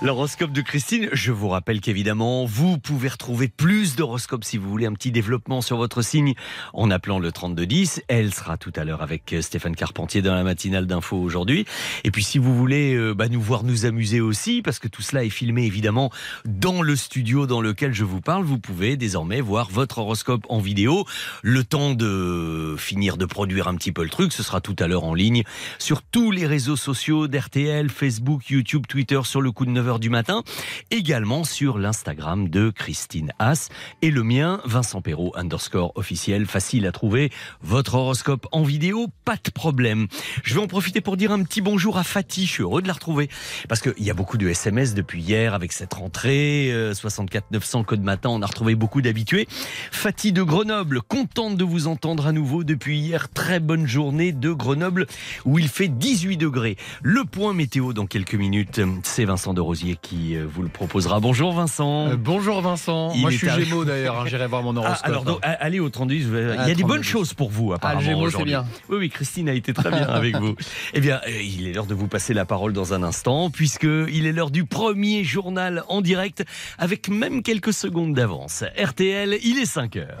L'horoscope 0.00 0.52
de 0.52 0.60
Christine, 0.60 1.08
je 1.12 1.32
vous 1.32 1.48
rappelle 1.48 1.80
qu'évidemment, 1.80 2.44
vous 2.44 2.78
pouvez 2.78 3.08
retrouver 3.08 3.48
plus 3.48 3.96
d'horoscopes 3.96 4.44
si 4.44 4.56
vous 4.56 4.70
voulez 4.70 4.86
un 4.86 4.92
petit 4.92 5.10
développement 5.10 5.60
sur 5.60 5.76
votre 5.76 6.02
signe 6.02 6.34
en 6.72 6.92
appelant 6.92 7.18
le 7.18 7.32
3210. 7.32 8.02
Elle 8.06 8.32
sera 8.32 8.56
tout 8.56 8.72
à 8.76 8.84
l'heure 8.84 9.02
avec 9.02 9.32
euh, 9.32 9.42
Stéphane 9.42 9.74
Carpentier 9.74 10.22
dans 10.22 10.36
la 10.36 10.44
matinale 10.44 10.86
d'info 10.86 11.16
aujourd'hui. 11.16 11.64
Et 12.04 12.12
puis 12.12 12.22
si 12.22 12.38
vous 12.38 12.56
voulez 12.56 12.94
euh, 12.94 13.12
bah, 13.12 13.28
nous 13.28 13.40
voir 13.40 13.64
nous 13.64 13.86
amuser 13.86 14.20
aussi, 14.20 14.62
parce 14.62 14.78
que 14.78 14.86
tout 14.86 15.02
cela 15.02 15.24
est 15.24 15.30
filmé 15.30 15.64
évidemment 15.64 16.12
dans 16.44 16.80
le 16.80 16.94
studio 16.94 17.48
dans 17.48 17.60
lequel 17.60 17.92
je 17.92 18.04
vous 18.04 18.20
parle, 18.20 18.44
vous 18.44 18.60
pouvez 18.60 18.96
désormais 18.96 19.40
voir 19.40 19.68
votre 19.68 19.98
horoscope 19.98 20.46
en 20.48 20.60
vidéo. 20.60 21.06
Le 21.42 21.64
temps 21.64 21.94
de 21.94 22.76
finir 22.78 23.16
de 23.16 23.26
produire 23.26 23.66
un 23.66 23.74
petit 23.74 23.90
peu 23.90 24.04
le 24.04 24.10
truc, 24.10 24.32
ce 24.32 24.44
sera 24.44 24.60
tout 24.60 24.76
à 24.78 24.86
l'heure 24.86 25.02
en 25.02 25.14
ligne 25.14 25.42
sur 25.80 26.02
tous 26.02 26.30
les 26.30 26.46
réseaux 26.46 26.76
sociaux 26.76 27.26
d'RTL, 27.26 27.90
Facebook, 27.90 28.48
YouTube, 28.48 28.86
Twitter 28.86 29.18
sur 29.24 29.40
le 29.40 29.50
coup 29.50 29.66
de 29.66 29.72
9h 29.88 29.98
du 29.98 30.10
matin, 30.10 30.42
également 30.90 31.44
sur 31.44 31.78
l'Instagram 31.78 32.48
de 32.48 32.70
Christine 32.70 33.32
Haas 33.38 33.70
et 34.02 34.10
le 34.10 34.22
mien, 34.22 34.60
Vincent 34.64 35.00
Perrault, 35.00 35.32
underscore 35.34 35.92
officiel, 35.94 36.46
facile 36.46 36.86
à 36.86 36.92
trouver. 36.92 37.30
Votre 37.62 37.94
horoscope 37.94 38.46
en 38.52 38.62
vidéo, 38.62 39.06
pas 39.24 39.36
de 39.42 39.50
problème. 39.50 40.06
Je 40.42 40.54
vais 40.54 40.60
en 40.60 40.66
profiter 40.66 41.00
pour 41.00 41.16
dire 41.16 41.32
un 41.32 41.42
petit 41.42 41.62
bonjour 41.62 41.96
à 41.96 42.02
Fatih, 42.04 42.44
je 42.44 42.50
suis 42.50 42.62
heureux 42.62 42.82
de 42.82 42.86
la 42.86 42.92
retrouver 42.92 43.30
parce 43.68 43.80
qu'il 43.80 44.04
y 44.04 44.10
a 44.10 44.14
beaucoup 44.14 44.36
de 44.36 44.48
SMS 44.48 44.92
depuis 44.94 45.22
hier 45.22 45.54
avec 45.54 45.72
cette 45.72 45.94
rentrée, 45.94 46.70
euh, 46.70 46.92
64 46.92 47.46
900 47.50 47.84
code 47.84 48.02
matin, 48.02 48.28
on 48.28 48.42
a 48.42 48.46
retrouvé 48.46 48.74
beaucoup 48.74 49.00
d'habitués. 49.00 49.48
Fatih 49.90 50.32
de 50.32 50.42
Grenoble, 50.42 51.00
contente 51.00 51.56
de 51.56 51.64
vous 51.64 51.86
entendre 51.86 52.26
à 52.26 52.32
nouveau 52.32 52.62
depuis 52.62 52.98
hier. 52.98 53.30
Très 53.30 53.58
bonne 53.60 53.86
journée 53.86 54.32
de 54.32 54.52
Grenoble 54.52 55.06
où 55.46 55.58
il 55.58 55.68
fait 55.68 55.88
18 55.88 56.36
degrés. 56.36 56.76
Le 57.02 57.24
point 57.24 57.54
météo 57.54 57.94
dans 57.94 58.06
quelques 58.06 58.34
minutes, 58.34 58.82
c'est 59.02 59.24
Vincent 59.24 59.54
de 59.54 59.60
Rosier 59.62 59.77
qui 60.00 60.36
euh, 60.36 60.46
vous 60.48 60.62
le 60.62 60.68
proposera. 60.68 61.20
Bonjour 61.20 61.52
Vincent. 61.52 62.08
Euh, 62.08 62.16
bonjour 62.16 62.60
Vincent. 62.60 63.12
Il 63.14 63.20
Moi 63.20 63.30
je 63.30 63.36
suis 63.36 63.48
arrivé. 63.48 63.68
Gémeaux 63.68 63.84
d'ailleurs, 63.86 64.20
hein, 64.20 64.24
j'irai 64.26 64.46
voir 64.46 64.62
mon 64.62 64.76
Ah, 64.76 64.80
horoscope. 64.80 65.06
alors 65.06 65.24
donc, 65.24 65.38
allez 65.42 65.80
au 65.80 65.88
32, 65.88 66.18
je 66.18 66.28
vais- 66.28 66.42
il 66.42 66.46
y 66.48 66.50
a 66.58 66.62
Ah, 66.62 66.66
des 66.66 66.72
32. 66.74 66.86
bonnes 66.86 67.02
choses 67.04 67.34
pour 67.34 67.50
vous 67.50 67.72
apparemment 67.72 68.00
Ah, 68.02 68.04
Gémeaux, 68.04 68.30
c'est 68.30 68.44
bien. 68.44 68.64
Oui, 68.88 68.96
oui, 68.98 69.08
Christine 69.10 69.48
a 69.48 69.52
été 69.54 69.72
très 69.72 69.90
bien 69.90 70.08
avec 70.08 70.36
vous. 70.36 70.54
Eh 70.94 71.00
bien, 71.00 71.20
euh, 71.26 71.42
il 71.42 71.66
est 71.68 71.72
l'heure 71.72 71.86
de 71.86 71.94
vous 71.94 72.08
passer 72.08 72.34
la 72.34 72.44
parole 72.44 72.72
dans 72.72 72.92
un 72.94 73.02
instant, 73.02 73.50
puisque 73.50 73.84
il 73.84 74.26
est 74.26 74.32
l'heure 74.32 74.50
du 74.50 74.64
premier 74.64 75.22
journal 75.24 75.84
en 75.88 76.00
direct, 76.00 76.44
avec 76.78 77.08
même 77.08 77.42
quelques 77.42 77.72
secondes 77.72 78.14
d'avance. 78.14 78.64
RTL, 78.76 79.38
il 79.42 79.58
est 79.58 79.66
5 79.66 79.96
heures. 79.96 80.18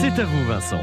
C'est 0.00 0.20
à 0.20 0.24
vous, 0.24 0.44
Vincent. 0.46 0.80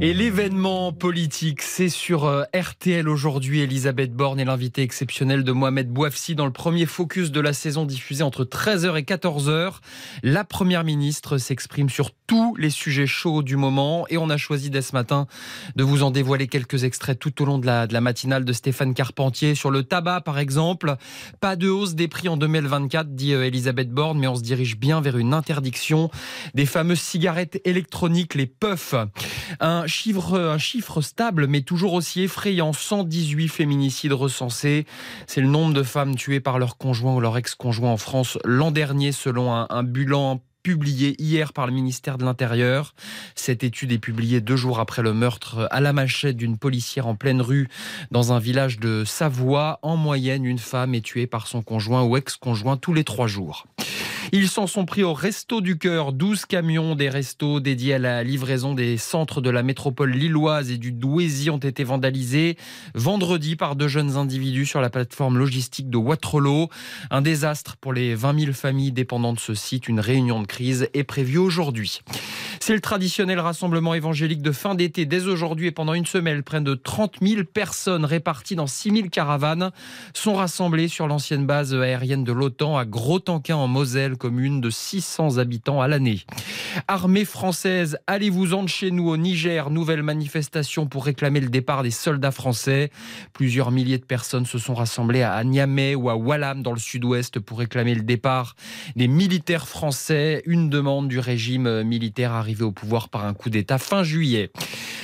Et 0.00 0.14
l'événement 0.14 0.92
politique, 0.92 1.60
c'est 1.60 1.88
sur 1.88 2.24
euh, 2.24 2.44
RTL 2.54 3.08
aujourd'hui. 3.08 3.62
Elisabeth 3.62 4.12
Borne 4.12 4.38
est 4.38 4.44
l'invité 4.44 4.82
exceptionnel 4.82 5.42
de 5.42 5.50
Mohamed 5.50 5.88
Bouafsi 5.88 6.36
dans 6.36 6.46
le 6.46 6.52
premier 6.52 6.86
focus 6.86 7.32
de 7.32 7.40
la 7.40 7.52
saison 7.52 7.84
diffusé 7.84 8.22
entre 8.22 8.44
13h 8.44 8.96
et 8.96 9.02
14h. 9.02 9.78
La 10.22 10.44
première 10.44 10.84
ministre 10.84 11.38
s'exprime 11.38 11.90
sur 11.90 12.12
tous 12.28 12.54
les 12.54 12.70
sujets 12.70 13.08
chauds 13.08 13.42
du 13.42 13.56
moment 13.56 14.06
et 14.08 14.18
on 14.18 14.30
a 14.30 14.36
choisi 14.36 14.70
dès 14.70 14.82
ce 14.82 14.92
matin 14.92 15.26
de 15.74 15.82
vous 15.82 16.04
en 16.04 16.12
dévoiler 16.12 16.46
quelques 16.46 16.84
extraits 16.84 17.18
tout 17.18 17.42
au 17.42 17.44
long 17.44 17.58
de 17.58 17.66
la, 17.66 18.00
matinale 18.00 18.44
de 18.44 18.52
Stéphane 18.52 18.94
Carpentier 18.94 19.56
sur 19.56 19.72
le 19.72 19.82
tabac 19.82 20.20
par 20.20 20.38
exemple. 20.38 20.94
Pas 21.40 21.56
de 21.56 21.68
hausse 21.68 21.96
des 21.96 22.06
prix 22.06 22.28
en 22.28 22.36
2024, 22.36 23.16
dit 23.16 23.34
euh, 23.34 23.46
Elisabeth 23.46 23.90
Borne, 23.90 24.20
mais 24.20 24.28
on 24.28 24.36
se 24.36 24.42
dirige 24.42 24.76
bien 24.76 25.00
vers 25.00 25.18
une 25.18 25.34
interdiction 25.34 26.08
des 26.54 26.66
fameuses 26.66 27.00
cigarettes 27.00 27.60
électroniques, 27.64 28.36
les 28.36 28.46
puffs. 28.46 28.94
Chiffre, 29.88 30.38
un 30.38 30.58
chiffre 30.58 31.00
stable, 31.00 31.46
mais 31.46 31.62
toujours 31.62 31.94
aussi 31.94 32.22
effrayant. 32.22 32.72
118 32.72 33.48
féminicides 33.48 34.12
recensés. 34.12 34.86
C'est 35.26 35.40
le 35.40 35.48
nombre 35.48 35.74
de 35.74 35.82
femmes 35.82 36.14
tuées 36.14 36.40
par 36.40 36.58
leur 36.58 36.76
conjoint 36.76 37.14
ou 37.14 37.20
leur 37.20 37.36
ex-conjoint 37.36 37.90
en 37.90 37.96
France 37.96 38.38
l'an 38.44 38.70
dernier, 38.70 39.12
selon 39.12 39.52
un, 39.52 39.66
un 39.70 39.82
bilan 39.82 40.40
publié 40.68 41.16
hier 41.18 41.54
par 41.54 41.66
le 41.66 41.72
ministère 41.72 42.18
de 42.18 42.26
l'Intérieur. 42.26 42.94
Cette 43.34 43.64
étude 43.64 43.90
est 43.90 43.98
publiée 43.98 44.42
deux 44.42 44.56
jours 44.56 44.80
après 44.80 45.00
le 45.00 45.14
meurtre 45.14 45.66
à 45.70 45.80
la 45.80 45.94
machette 45.94 46.36
d'une 46.36 46.58
policière 46.58 47.06
en 47.06 47.14
pleine 47.14 47.40
rue 47.40 47.68
dans 48.10 48.34
un 48.34 48.38
village 48.38 48.78
de 48.78 49.02
Savoie. 49.06 49.78
En 49.80 49.96
moyenne, 49.96 50.44
une 50.44 50.58
femme 50.58 50.94
est 50.94 51.00
tuée 51.00 51.26
par 51.26 51.46
son 51.46 51.62
conjoint 51.62 52.02
ou 52.02 52.18
ex-conjoint 52.18 52.76
tous 52.76 52.92
les 52.92 53.04
trois 53.04 53.28
jours. 53.28 53.64
Ils 54.30 54.48
s'en 54.48 54.66
sont 54.66 54.84
pris 54.84 55.04
au 55.04 55.14
Resto 55.14 55.62
du 55.62 55.78
Cœur. 55.78 56.12
12 56.12 56.44
camions 56.44 56.94
des 56.94 57.08
restos 57.08 57.60
dédiés 57.60 57.94
à 57.94 57.98
la 57.98 58.22
livraison 58.22 58.74
des 58.74 58.98
centres 58.98 59.40
de 59.40 59.48
la 59.48 59.62
métropole 59.62 60.10
lilloise 60.10 60.70
et 60.70 60.76
du 60.76 60.92
Douaisis 60.92 61.48
ont 61.48 61.56
été 61.56 61.82
vandalisés 61.82 62.58
vendredi 62.94 63.56
par 63.56 63.74
deux 63.74 63.88
jeunes 63.88 64.16
individus 64.16 64.66
sur 64.66 64.82
la 64.82 64.90
plateforme 64.90 65.38
logistique 65.38 65.88
de 65.88 65.96
Waterloo. 65.96 66.68
Un 67.10 67.22
désastre 67.22 67.76
pour 67.78 67.94
les 67.94 68.14
20 68.14 68.38
000 68.38 68.52
familles 68.52 68.92
dépendant 68.92 69.32
de 69.32 69.40
ce 69.40 69.54
site. 69.54 69.88
Une 69.88 70.00
réunion 70.00 70.42
de 70.42 70.46
crise 70.58 70.88
est 70.92 71.04
prévue 71.04 71.38
aujourd'hui. 71.38 72.00
C'est 72.58 72.74
le 72.74 72.80
traditionnel 72.80 73.38
rassemblement 73.38 73.94
évangélique 73.94 74.42
de 74.42 74.50
fin 74.50 74.74
d'été. 74.74 75.06
Dès 75.06 75.26
aujourd'hui 75.26 75.68
et 75.68 75.70
pendant 75.70 75.94
une 75.94 76.04
semaine, 76.04 76.42
près 76.42 76.60
de 76.60 76.74
30 76.74 77.18
000 77.22 77.44
personnes 77.44 78.04
réparties 78.04 78.56
dans 78.56 78.66
6 78.66 78.90
000 78.90 79.08
caravanes 79.08 79.70
sont 80.14 80.34
rassemblées 80.34 80.88
sur 80.88 81.06
l'ancienne 81.06 81.46
base 81.46 81.72
aérienne 81.72 82.24
de 82.24 82.32
l'OTAN 82.32 82.76
à 82.76 82.84
Gros-Tanquin 82.84 83.54
en 83.54 83.68
Moselle, 83.68 84.16
commune 84.16 84.60
de 84.60 84.68
600 84.68 85.38
habitants 85.38 85.80
à 85.80 85.86
l'année. 85.86 86.24
Armée 86.88 87.24
française, 87.24 87.96
allez-vous-en 88.08 88.64
de 88.64 88.68
chez 88.68 88.90
nous 88.90 89.08
au 89.08 89.16
Niger? 89.16 89.70
Nouvelle 89.70 90.02
manifestation 90.02 90.86
pour 90.86 91.04
réclamer 91.04 91.38
le 91.40 91.50
départ 91.50 91.84
des 91.84 91.92
soldats 91.92 92.32
français. 92.32 92.90
Plusieurs 93.32 93.70
milliers 93.70 93.98
de 93.98 94.04
personnes 94.04 94.44
se 94.44 94.58
sont 94.58 94.74
rassemblées 94.74 95.22
à 95.22 95.42
Niamey 95.44 95.94
ou 95.94 96.10
à 96.10 96.16
Wallam 96.16 96.62
dans 96.62 96.72
le 96.72 96.80
sud-ouest 96.80 97.38
pour 97.38 97.60
réclamer 97.60 97.94
le 97.94 98.02
départ 98.02 98.56
des 98.96 99.06
militaires 99.06 99.68
français. 99.68 100.42
Une 100.50 100.70
demande 100.70 101.08
du 101.08 101.18
régime 101.18 101.82
militaire 101.82 102.32
arrivé 102.32 102.64
au 102.64 102.72
pouvoir 102.72 103.10
par 103.10 103.26
un 103.26 103.34
coup 103.34 103.50
d'État 103.50 103.76
fin 103.76 104.02
juillet. 104.02 104.50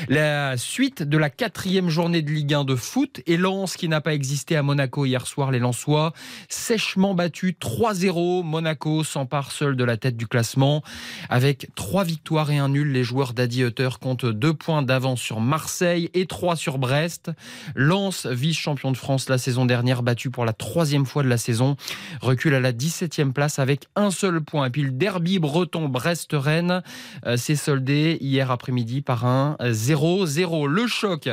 La 0.09 0.57
suite 0.57 1.03
de 1.03 1.19
la 1.19 1.29
quatrième 1.29 1.91
journée 1.91 2.23
de 2.23 2.31
Ligue 2.31 2.55
1 2.55 2.65
de 2.65 2.75
foot 2.75 3.21
et 3.27 3.37
Lens 3.37 3.77
qui 3.77 3.89
n'a 3.89 4.01
pas 4.01 4.15
existé 4.15 4.57
à 4.57 4.63
Monaco 4.63 5.05
hier 5.05 5.27
soir. 5.27 5.51
Les 5.51 5.59
Lensois 5.59 6.15
sèchement 6.49 7.15
battus 7.15 7.55
3-0. 7.61 8.43
Monaco 8.43 9.05
s'empare 9.05 9.53
seul 9.53 9.77
de 9.77 9.85
la 9.85 9.99
tête 9.99 10.17
du 10.17 10.27
classement. 10.27 10.83
Avec 11.29 11.69
trois 11.75 12.05
victoires 12.05 12.51
et 12.51 12.57
un 12.57 12.71
nul, 12.71 12.91
les 12.93 13.05
joueurs 13.05 13.35
d'Adi 13.35 13.65
Hutter 13.65 13.91
comptent 14.01 14.25
deux 14.25 14.55
points 14.55 14.83
d'avance 14.83 15.21
sur 15.21 15.41
Marseille 15.41 16.09
et 16.15 16.25
trois 16.25 16.57
sur 16.57 16.79
Brest. 16.79 17.31
Lens, 17.75 18.25
vice-champion 18.27 18.93
de 18.93 18.97
France 18.97 19.29
la 19.29 19.37
saison 19.37 19.67
dernière, 19.67 20.03
battu 20.03 20.31
pour 20.31 20.47
la 20.47 20.55
troisième 20.55 21.05
fois 21.05 21.23
de 21.23 21.29
la 21.29 21.39
saison, 21.39 21.77
recule 22.23 22.55
à 22.55 22.61
la 22.61 22.73
17e 22.73 23.33
place 23.33 23.59
avec 23.59 23.89
un 23.95 24.11
seul 24.11 24.41
point. 24.41 24.67
Et 24.67 24.71
puis 24.71 24.83
le 24.83 24.91
derby 24.91 25.24
breton 25.39 25.89
Brest-Rennes 25.89 26.83
euh, 27.27 27.37
s'est 27.37 27.57
soldé 27.57 28.19
hier 28.21 28.51
après-midi 28.51 29.01
par 29.01 29.27
un 29.27 29.57
0-0. 29.61 30.67
Le 30.69 30.87
choc, 30.87 31.29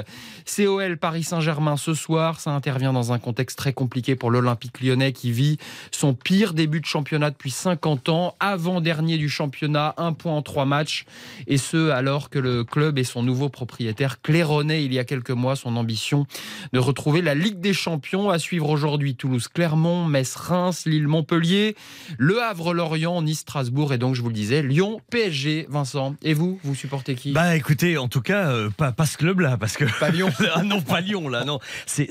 COL 0.45 0.97
Paris 0.97 1.23
Saint-Germain 1.23 1.77
ce 1.77 1.93
soir, 1.93 2.39
ça 2.39 2.51
intervient 2.51 2.93
dans 2.93 3.13
un 3.13 3.19
contexte 3.19 3.57
très 3.57 3.73
compliqué 3.73 4.15
pour 4.15 4.31
l'Olympique 4.31 4.81
lyonnais 4.81 5.11
qui 5.11 5.31
vit 5.31 5.57
son 5.91 6.13
pire 6.13 6.53
début 6.53 6.79
de 6.79 6.85
championnat 6.85 7.29
depuis 7.29 7.51
50 7.51 8.09
ans, 8.09 8.35
avant-dernier 8.39 9.17
du 9.17 9.29
championnat, 9.29 9.93
un 9.97 10.13
point 10.13 10.33
en 10.33 10.41
trois 10.41 10.65
matchs, 10.65 11.05
et 11.47 11.57
ce 11.57 11.89
alors 11.89 12.29
que 12.29 12.39
le 12.39 12.63
club 12.63 12.97
et 12.97 13.03
son 13.03 13.23
nouveau 13.23 13.49
propriétaire 13.49 14.21
claironnaient 14.21 14.83
il 14.83 14.93
y 14.93 14.99
a 14.99 15.03
quelques 15.03 15.31
mois 15.31 15.55
son 15.55 15.75
ambition 15.75 16.25
de 16.73 16.79
retrouver 16.79 17.21
la 17.21 17.35
Ligue 17.35 17.59
des 17.59 17.73
Champions. 17.73 18.29
À 18.29 18.39
suivre 18.39 18.69
aujourd'hui 18.69 19.15
Toulouse-Clermont, 19.15 20.05
Metz-Reims, 20.05 20.85
Lille-Montpellier, 20.85 21.75
Le 22.17 22.41
Havre-Lorient, 22.41 23.21
Nice-Strasbourg 23.21 23.80
et 23.89 23.97
donc 23.97 24.15
je 24.15 24.21
vous 24.21 24.27
le 24.27 24.33
disais, 24.33 24.61
Lyon-PSG, 24.61 25.67
Vincent. 25.69 26.15
Et 26.21 26.33
vous, 26.33 26.59
vous 26.63 26.75
supportez 26.75 27.15
qui? 27.15 27.31
Bah 27.31 27.55
écoutez, 27.55 27.97
en 27.97 28.07
tout 28.07 28.21
cas, 28.21 28.49
euh, 28.51 28.69
pas, 28.69 28.91
pas 28.91 29.05
ce 29.05 29.17
club-là, 29.17 29.57
parce 29.57 29.77
que... 29.77 29.85
Pas 29.99 30.09
Lyon. 30.09 30.29
ah 30.53 30.63
non, 30.63 30.81
pas 30.81 31.01
Lyon, 31.01 31.27
là, 31.27 31.43
non. 31.43 31.59
C'est 31.85 32.07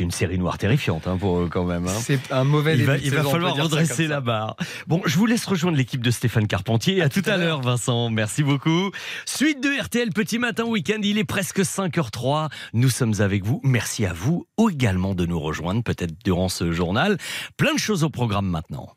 une 0.00 0.10
série 0.10 0.38
noire 0.38 0.58
terrifiante 0.58 1.06
hein, 1.06 1.16
pour 1.18 1.40
eux 1.40 1.48
quand 1.50 1.64
même. 1.64 1.86
hein. 1.86 2.00
C'est 2.00 2.32
un 2.32 2.44
mauvais 2.44 2.76
Il 2.76 2.84
va, 2.84 2.96
il 2.96 3.10
va 3.10 3.22
falloir 3.24 3.54
redresser 3.54 4.06
la 4.06 4.20
barre. 4.20 4.56
Bon, 4.86 5.02
je 5.04 5.16
vous 5.18 5.26
laisse 5.26 5.44
rejoindre 5.44 5.76
l'équipe 5.76 6.02
de 6.02 6.10
Stéphane 6.10 6.46
Carpentier. 6.46 7.02
À, 7.02 7.08
tout, 7.08 7.22
à 7.26 7.36
l'heure, 7.36 7.60
Vincent. 7.60 8.08
Merci 8.10 8.42
beaucoup. 8.42 8.90
Suite 9.26 9.62
de 9.62 9.82
RTL 9.82 10.10
Petit 10.10 10.38
Matin 10.38 10.64
Week-end. 10.64 11.00
Il 11.02 11.18
est 11.18 11.24
presque 11.24 11.60
5h03. 11.60 12.48
Nous 12.72 12.88
sommes 12.88 13.14
avec 13.20 13.44
vous. 13.44 13.60
Merci 13.62 14.06
à 14.06 14.12
vous 14.12 14.46
également 14.72 15.14
de 15.14 15.26
nous 15.26 15.40
rejoindre, 15.40 15.82
peut-être 15.82 16.14
durant 16.24 16.48
ce 16.48 16.72
journal. 16.72 17.18
Plein 17.56 17.74
de 17.74 17.78
choses 17.78 18.04
au 18.04 18.10
programme 18.10 18.46
maintenant. 18.46 18.94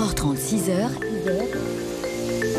4h30, 0.00 0.36
6h, 0.38 1.69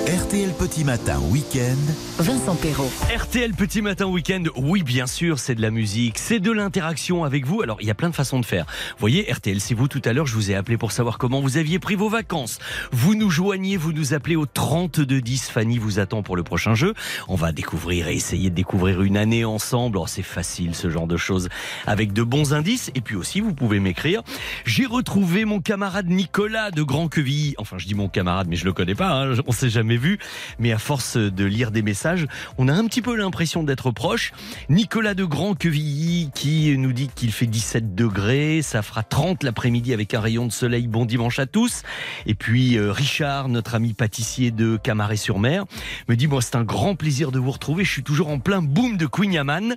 RTL 0.08 0.50
Petit 0.58 0.84
Matin 0.84 1.20
Week-end. 1.30 1.78
Vincent 2.18 2.56
Perrault. 2.56 2.90
RTL 3.16 3.54
Petit 3.54 3.84
Matin 3.84 4.08
Week-end, 4.08 4.44
oui 4.56 4.82
bien 4.82 5.06
sûr, 5.06 5.38
c'est 5.38 5.54
de 5.54 5.62
la 5.62 5.70
musique, 5.70 6.18
c'est 6.18 6.40
de 6.40 6.52
l'interaction 6.52 7.24
avec 7.24 7.46
vous. 7.46 7.62
Alors 7.62 7.78
il 7.82 7.88
y 7.88 7.92
a 7.92 7.94
plein 7.94 8.10
de 8.10 8.16
façons 8.16 8.40
de 8.40 8.46
faire. 8.46 8.66
Vous 8.66 9.00
voyez, 9.00 9.32
RTL, 9.32 9.62
c'est 9.62 9.76
vous 9.76 9.88
tout 9.88 10.02
à 10.04 10.14
l'heure, 10.14 10.26
je 10.26 10.34
vous 10.34 10.50
ai 10.50 10.56
appelé 10.56 10.76
pour 10.76 10.92
savoir 10.92 11.20
comment 11.20 11.40
vous 11.40 11.58
aviez 11.58 11.78
pris 11.78 11.94
vos 11.94 12.10
vacances. 12.10 12.58
Vous 12.92 13.14
nous 13.14 13.30
joignez, 13.30 13.78
vous 13.78 13.94
nous 13.94 14.16
appelez 14.16 14.36
au 14.36 14.48
3210. 14.48 15.52
Fanny 15.52 15.78
vous 15.78 16.00
attend 16.00 16.24
pour 16.24 16.36
le 16.36 16.42
prochain 16.42 16.74
jeu. 16.74 16.96
On 17.28 17.36
va 17.36 17.52
découvrir 17.52 18.08
et 18.08 18.16
essayer 18.16 18.50
de 18.50 18.56
découvrir 18.56 19.04
une 19.04 19.18
année 19.18 19.46
ensemble. 19.46 20.00
Oh, 20.00 20.08
c'est 20.08 20.24
facile 20.24 20.74
ce 20.74 20.90
genre 20.90 21.08
de 21.08 21.18
choses 21.18 21.48
avec 21.86 22.12
de 22.12 22.24
bons 22.24 22.54
indices. 22.54 22.90
Et 22.96 23.02
puis 23.02 23.16
aussi, 23.16 23.40
vous 23.40 23.54
pouvez 23.54 23.80
m'écrire. 23.80 24.24
J'ai 24.66 24.88
retrouvé 24.88 25.46
mon 25.46 25.62
camarade 25.62 26.10
Nicolas 26.10 26.72
de 26.72 26.82
Grand 26.82 27.08
Quevilly. 27.08 27.54
Enfin, 27.60 27.78
je 27.78 27.86
dis 27.86 27.96
mon 27.96 28.10
camarade, 28.10 28.48
mais 28.50 28.56
je 28.56 28.66
le 28.66 28.74
connais 28.74 28.96
pas. 28.96 29.12
Hein. 29.12 29.36
On 29.46 29.52
s'est 29.52 29.70
jamais 29.70 29.91
vu. 29.98 30.20
Mais 30.60 30.72
à 30.72 30.78
force 30.78 31.18
de 31.18 31.46
lire 31.46 31.72
des 31.72 31.82
messages, 31.82 32.28
on 32.58 32.68
a 32.68 32.74
un 32.74 32.86
petit 32.86 33.02
peu 33.02 33.16
l'impression 33.16 33.64
d'être 33.64 33.92
proche. 33.92 34.34
Nicolas 34.70 35.14
de 35.14 35.24
Grand 35.24 35.56
Quevilly 35.56 36.30
qui 36.34 36.78
nous 36.78 36.94
dit 36.94 37.10
qu'il 37.14 37.32
fait 37.32 37.46
17 37.46 37.96
degrés. 37.96 38.62
Ça 38.62 38.82
fera 38.82 39.04
30 39.04 39.44
l'après-midi 39.44 39.94
avec 39.94 40.14
un 40.14 40.20
rayon 40.20 40.46
de 40.46 40.52
soleil. 40.52 40.88
Bon 40.88 41.06
dimanche 41.06 41.40
à 41.40 41.46
tous. 41.46 41.84
Et 42.26 42.36
puis 42.36 42.78
euh, 42.78 42.92
Richard, 42.92 43.50
notre 43.50 43.76
ami 43.76 43.94
pâtissier 43.94 44.52
de 44.52 44.78
Camaret-sur-Mer, 44.78 45.66
me 46.08 46.16
dit 46.16 46.28
moi 46.28 46.42
c'est 46.42 46.56
un 46.56 46.64
grand 46.64 46.96
plaisir 46.96 47.32
de 47.32 47.40
vous 47.40 47.52
retrouver. 47.52 47.84
Je 47.84 47.92
suis 47.92 48.04
toujours 48.04 48.30
en 48.30 48.40
plein 48.40 48.62
boom 48.62 48.98
de 48.98 49.06
Queen 49.06 49.34
Yaman 49.34 49.76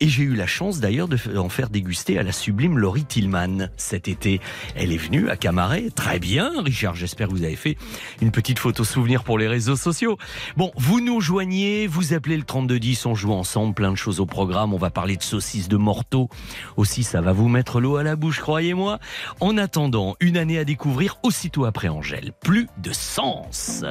et 0.00 0.08
j'ai 0.08 0.22
eu 0.22 0.34
la 0.34 0.46
chance 0.46 0.80
d'ailleurs 0.80 1.08
de 1.08 1.18
en 1.36 1.48
faire 1.48 1.68
déguster 1.68 2.18
à 2.18 2.22
la 2.22 2.32
sublime 2.32 2.78
Laurie 2.78 3.04
Tillman 3.04 3.68
cet 3.76 4.08
été. 4.08 4.40
Elle 4.74 4.92
est 4.92 4.98
venue 4.98 5.30
à 5.30 5.36
Camaret. 5.36 5.90
Très 5.94 6.18
bien, 6.18 6.62
Richard. 6.62 6.94
J'espère 6.94 7.28
que 7.28 7.32
vous 7.32 7.44
avez 7.44 7.56
fait 7.56 7.76
une 8.20 8.30
petite 8.30 8.58
photo 8.58 8.84
souvenir 8.84 9.24
pour 9.24 9.38
les 9.38 9.48
réseaux 9.54 9.76
sociaux. 9.76 10.18
Bon, 10.56 10.72
vous 10.76 11.00
nous 11.00 11.20
joignez, 11.20 11.86
vous 11.86 12.12
appelez 12.12 12.36
le 12.36 12.42
3210, 12.42 13.06
on 13.06 13.14
joue 13.14 13.32
ensemble, 13.32 13.72
plein 13.72 13.92
de 13.92 13.96
choses 13.96 14.18
au 14.18 14.26
programme. 14.26 14.74
On 14.74 14.78
va 14.78 14.90
parler 14.90 15.16
de 15.16 15.22
saucisses 15.22 15.68
de 15.68 15.76
morteau. 15.76 16.28
Aussi, 16.76 17.04
ça 17.04 17.20
va 17.20 17.32
vous 17.32 17.48
mettre 17.48 17.80
l'eau 17.80 17.96
à 17.96 18.02
la 18.02 18.16
bouche, 18.16 18.40
croyez-moi. 18.40 18.98
En 19.38 19.56
attendant, 19.56 20.16
une 20.18 20.36
année 20.36 20.58
à 20.58 20.64
découvrir 20.64 21.18
aussitôt 21.22 21.66
après 21.66 21.88
Angèle. 21.88 22.32
Plus 22.42 22.66
de 22.78 22.92
sens. 22.92 23.84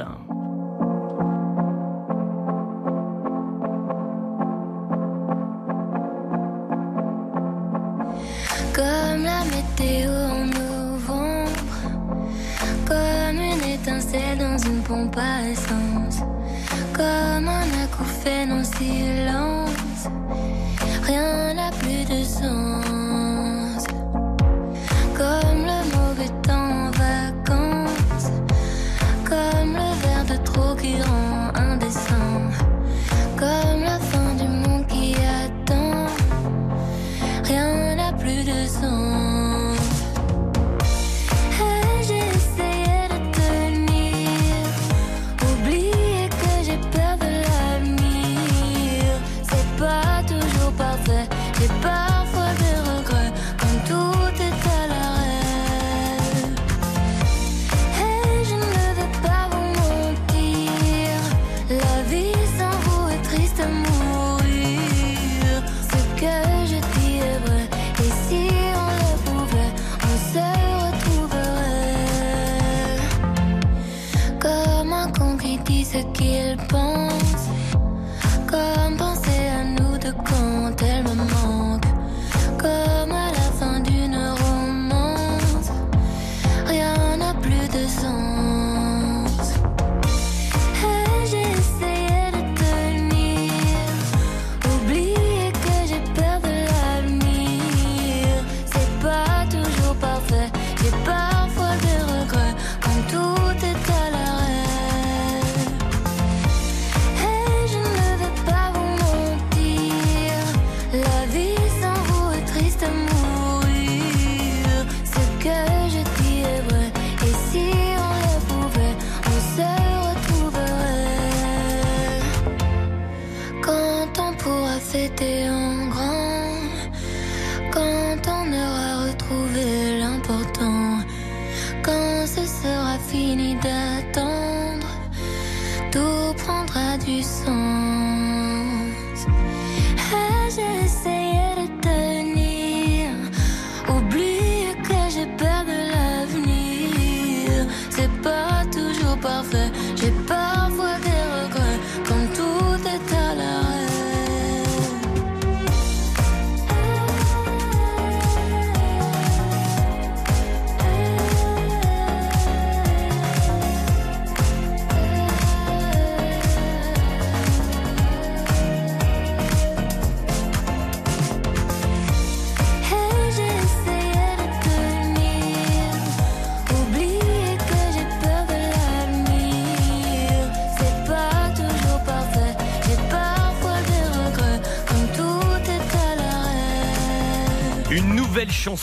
Comme 8.74 9.22
la 9.22 9.44
météo 9.44 10.23
pompe 14.84 15.16
à 15.16 15.48
essence, 15.48 16.20
comme 16.92 17.48
un 17.48 17.84
acouphène 17.84 18.52
en 18.52 18.64
silence, 18.64 20.08
rien 21.02 21.54
n'a 21.54 21.70
plus 21.70 22.04
de 22.04 22.22
sens. 22.22 23.84
Comme 25.16 25.60
le 25.70 25.80
mauvais 25.96 26.32
temps 26.42 26.86
en 26.86 26.90
vacances, 26.90 28.30
comme 29.24 29.72
le 29.72 29.90
verre 30.02 30.26
de 30.28 30.36
trop 30.44 30.74
qui 30.74 31.00
rend 31.00 31.33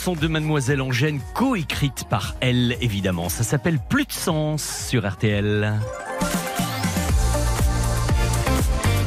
chanson 0.01 0.19
de 0.19 0.27
Mademoiselle 0.27 0.81
Angène, 0.81 1.19
coécrite 1.35 2.05
par 2.09 2.35
elle, 2.39 2.75
évidemment. 2.81 3.29
Ça 3.29 3.43
s'appelle 3.43 3.77
Plus 3.87 4.05
de 4.05 4.11
sens 4.11 4.87
sur 4.89 5.07
RTL. 5.07 5.79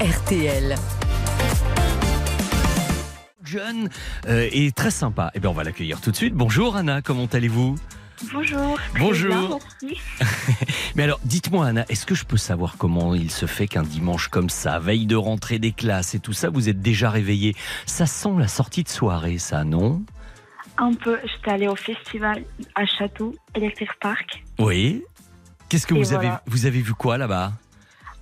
RTL. 0.01 0.77
Jeune 3.45 3.89
euh, 4.29 4.49
et 4.53 4.71
très 4.71 4.93
sympa. 4.93 5.33
Eh 5.35 5.41
bien, 5.41 5.51
on 5.51 5.53
va 5.53 5.65
l'accueillir 5.65 6.01
tout 6.01 6.13
de 6.13 6.17
suite. 6.17 6.35
Bonjour 6.35 6.77
Anna, 6.77 7.03
comment 7.03 7.27
allez-vous? 7.27 7.75
Bonjour. 8.33 8.79
Bonjour. 8.97 9.35
bien, 9.35 9.59
merci. 9.83 10.01
Mais 10.95 11.03
alors, 11.03 11.19
dites-moi 11.25 11.67
Anna, 11.67 11.85
est-ce 11.89 12.07
que 12.07 12.15
je 12.15 12.25
peux 12.25 12.37
savoir 12.37 12.77
comment 12.79 13.17
il 13.17 13.33
se 13.33 13.47
fait 13.47 13.67
qu'un 13.67 13.83
dimanche 13.83 14.29
comme 14.29 14.49
ça, 14.49 14.79
veille 14.79 15.07
de 15.07 15.17
rentrée 15.17 15.59
des 15.59 15.73
classes 15.73 16.15
et 16.15 16.21
tout 16.21 16.35
ça, 16.35 16.51
vous 16.51 16.69
êtes 16.69 16.81
déjà 16.81 17.11
réveillé 17.11 17.57
Ça 17.85 18.07
sent 18.07 18.35
la 18.39 18.49
sortie 18.49 18.85
de 18.85 18.89
soirée, 18.89 19.39
ça, 19.39 19.65
non? 19.65 20.05
Un 20.79 20.93
peu, 20.95 21.19
j'étais 21.25 21.51
allée 21.53 21.69
au 21.69 21.77
festival 21.77 22.43
à 22.75 22.85
Château, 22.85 23.35
Electric 23.55 23.91
Park. 24.01 24.43
Oui. 24.59 25.03
Qu'est-ce 25.69 25.87
que 25.87 25.95
Et 25.95 25.99
vous 25.99 26.13
avez 26.13 26.31
vous 26.47 26.67
avez 26.67 26.81
vu 26.81 26.95
quoi 26.95 27.17
là-bas? 27.17 27.53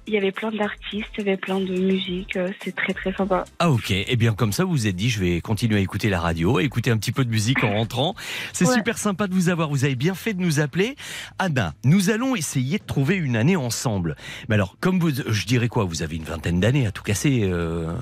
Il 0.09 0.15
y 0.15 0.17
avait 0.17 0.33
plein 0.33 0.51
d'artistes, 0.51 1.07
il 1.17 1.25
y 1.25 1.29
avait 1.29 1.37
plein 1.37 1.61
de 1.61 1.79
musique, 1.79 2.37
euh, 2.37 2.51
c'est 2.65 2.75
très 2.75 2.93
très 2.93 3.13
sympa. 3.13 3.45
Ah 3.61 3.71
ok, 3.71 3.91
eh 3.93 4.17
bien 4.17 4.35
comme 4.35 4.53
ça 4.53 4.65
vous 4.65 4.73
vous 4.73 4.87
êtes 4.89 4.97
dit 4.97 5.09
je 5.09 5.21
vais 5.21 5.41
continuer 5.41 5.77
à 5.77 5.81
écouter 5.81 6.09
la 6.11 6.19
radio, 6.21 6.59
à 6.59 6.63
écouter 6.65 6.91
un 6.91 6.97
petit 6.99 7.13
peu 7.13 7.25
de 7.25 7.31
musique 7.31 7.63
en 7.63 7.73
rentrant. 7.73 8.15
C'est 8.53 8.67
Ouais. 8.67 8.75
super 8.75 8.99
sympa 8.99 9.29
de 9.29 9.35
vous 9.35 9.49
avoir, 9.49 9.69
vous 9.71 9.85
avez 9.85 9.95
bien 9.95 10.15
fait 10.15 10.35
de 10.35 10.41
nous 10.41 10.59
appeler. 10.59 10.97
Anna, 11.39 11.73
nous 11.85 12.11
allons 12.11 12.35
essayer 12.35 12.79
de 12.79 12.85
trouver 12.85 13.15
une 13.17 13.37
année 13.37 13.55
ensemble. 13.57 14.17
Mais 14.49 14.57
alors, 14.57 14.77
comme 14.81 14.99
vous, 14.99 15.11
je 15.11 15.47
dirais 15.47 15.69
quoi, 15.69 15.85
vous 15.85 16.03
avez 16.03 16.17
une 16.17 16.25
vingtaine 16.25 16.59
d'années 16.59 16.87
à 16.87 16.91
tout 16.91 17.05
casser 17.05 17.43
euh, 17.45 17.95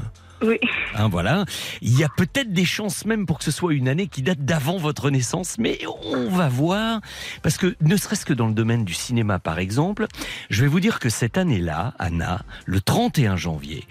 Oui. 0.43 0.59
hein, 0.95 1.09
voilà. 1.09 1.45
Il 1.83 1.99
y 1.99 2.05
a 2.05 2.09
peut-être 2.09 2.53
des 2.53 2.65
chances 2.65 3.05
même 3.05 3.27
pour 3.27 3.39
que 3.39 3.45
ce 3.45 3.51
soit 3.51 3.75
une 3.75 3.89
année 3.89 4.07
qui 4.07 4.23
date 4.23 4.41
d'avant 4.45 4.79
votre 4.79 5.11
naissance, 5.11 5.57
mais 5.59 5.79
on 6.05 6.29
va 6.31 6.49
voir. 6.49 7.01
Parce 7.43 7.59
que 7.59 7.77
ne 7.81 7.97
serait-ce 7.97 8.25
que 8.25 8.33
dans 8.33 8.47
le 8.47 8.55
domaine 8.55 8.85
du 8.85 8.95
cinéma, 8.95 9.39
par 9.39 9.59
exemple, 9.59 10.07
je 10.49 10.63
vais 10.63 10.69
vous 10.69 10.81
dire 10.81 10.99
que 10.99 11.09
cette 11.09 11.37
année-là, 11.39 11.95
Anna, 11.99 12.43
le 12.67 12.81
31 12.81 13.37
janvier, 13.37 13.85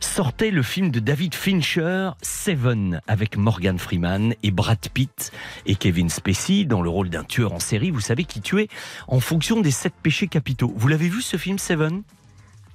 sortait 0.00 0.50
le 0.50 0.62
film 0.62 0.90
de 0.90 1.00
David 1.00 1.34
Fincher, 1.34 2.10
Seven, 2.22 3.00
avec 3.06 3.36
Morgan 3.36 3.78
Freeman 3.78 4.34
et 4.42 4.50
Brad 4.50 4.78
Pitt 4.92 5.32
et 5.66 5.76
Kevin 5.76 6.08
Spacey 6.08 6.64
dans 6.64 6.82
le 6.82 6.90
rôle 6.90 7.10
d'un 7.10 7.24
tueur 7.24 7.52
en 7.52 7.60
série, 7.60 7.90
vous 7.90 8.00
savez, 8.00 8.24
qui 8.24 8.40
tuait 8.40 8.68
en 9.08 9.20
fonction 9.20 9.60
des 9.60 9.70
sept 9.70 9.94
péchés 10.02 10.28
capitaux. 10.28 10.72
Vous 10.76 10.88
l'avez 10.88 11.08
vu 11.08 11.22
ce 11.22 11.36
film, 11.36 11.58
Seven? 11.58 12.02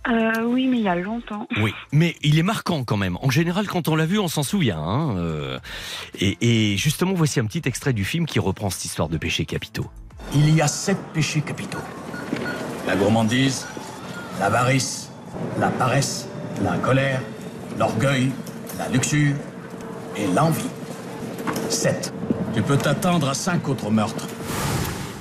Euh, 0.10 0.44
oui, 0.46 0.68
mais 0.68 0.78
il 0.78 0.84
y 0.84 0.88
a 0.88 0.96
longtemps. 0.96 1.48
oui, 1.62 1.74
mais 1.92 2.16
il 2.22 2.40
est 2.40 2.44
marquant 2.44 2.84
quand 2.84 2.98
même. 2.98 3.18
En 3.22 3.30
général, 3.30 3.68
quand 3.68 3.88
on 3.90 3.96
l'a 3.96 4.06
vu, 4.06 4.20
on 4.20 4.28
s'en 4.28 4.44
souvient. 4.44 4.80
hein, 4.80 5.18
euh, 5.18 5.60
et, 6.20 6.38
et 6.74 6.78
justement, 6.78 7.14
voici 7.14 7.40
un 7.40 7.46
petit 7.46 7.62
extrait 7.66 7.94
du 7.94 8.06
film 8.06 8.26
qui 8.26 8.40
reprend 8.40 8.70
cette 8.70 8.86
histoire 8.86 9.10
de 9.10 9.18
péchés 9.18 9.46
capitaux. 9.46 9.86
Il 10.34 10.50
y 10.56 10.62
a 10.62 10.68
sept 10.68 10.98
péchés 11.14 11.42
capitaux. 11.42 11.78
La 12.88 12.96
gourmandise, 12.96 13.68
l'avarice, 14.40 15.12
la 15.60 15.68
paresse, 15.70 16.28
la 16.64 16.78
colère, 16.78 17.22
l'orgueil, 17.78 18.32
la 18.80 18.88
luxure 18.90 19.36
et 20.16 20.28
l'envie. 20.28 20.70
Sept. 21.70 22.14
Tu 22.54 22.62
peux 22.62 22.78
t'attendre 22.78 23.30
à 23.30 23.34
cinq 23.34 23.68
autres 23.68 23.92
meurtres. 23.92 24.28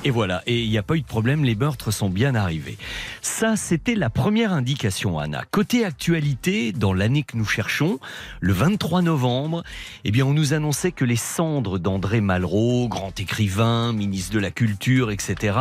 Et 0.06 0.10
voilà, 0.10 0.44
et 0.46 0.62
il 0.62 0.70
n'y 0.70 0.78
a 0.78 0.84
pas 0.84 0.94
eu 0.94 1.00
de 1.00 1.06
problème, 1.06 1.42
les 1.42 1.56
meurtres 1.56 1.90
sont 1.90 2.08
bien 2.08 2.36
arrivés. 2.36 2.78
Ça, 3.22 3.56
c'était 3.56 3.96
la 3.96 4.08
première 4.08 4.52
indication, 4.52 5.18
Anna. 5.18 5.42
Côté 5.50 5.84
actualité, 5.84 6.70
dans 6.70 6.94
l'année 6.94 7.24
que 7.24 7.36
nous 7.36 7.44
cherchons, 7.44 7.98
le 8.38 8.52
23 8.52 9.02
novembre, 9.02 9.64
eh 10.04 10.12
bien, 10.12 10.24
on 10.24 10.32
nous 10.32 10.54
annonçait 10.54 10.92
que 10.92 11.04
les 11.04 11.16
cendres 11.16 11.80
d'André 11.80 12.20
Malraux, 12.20 12.86
grand 12.86 13.18
écrivain, 13.18 13.92
ministre 13.92 14.32
de 14.32 14.38
la 14.38 14.52
Culture, 14.52 15.10
etc., 15.10 15.58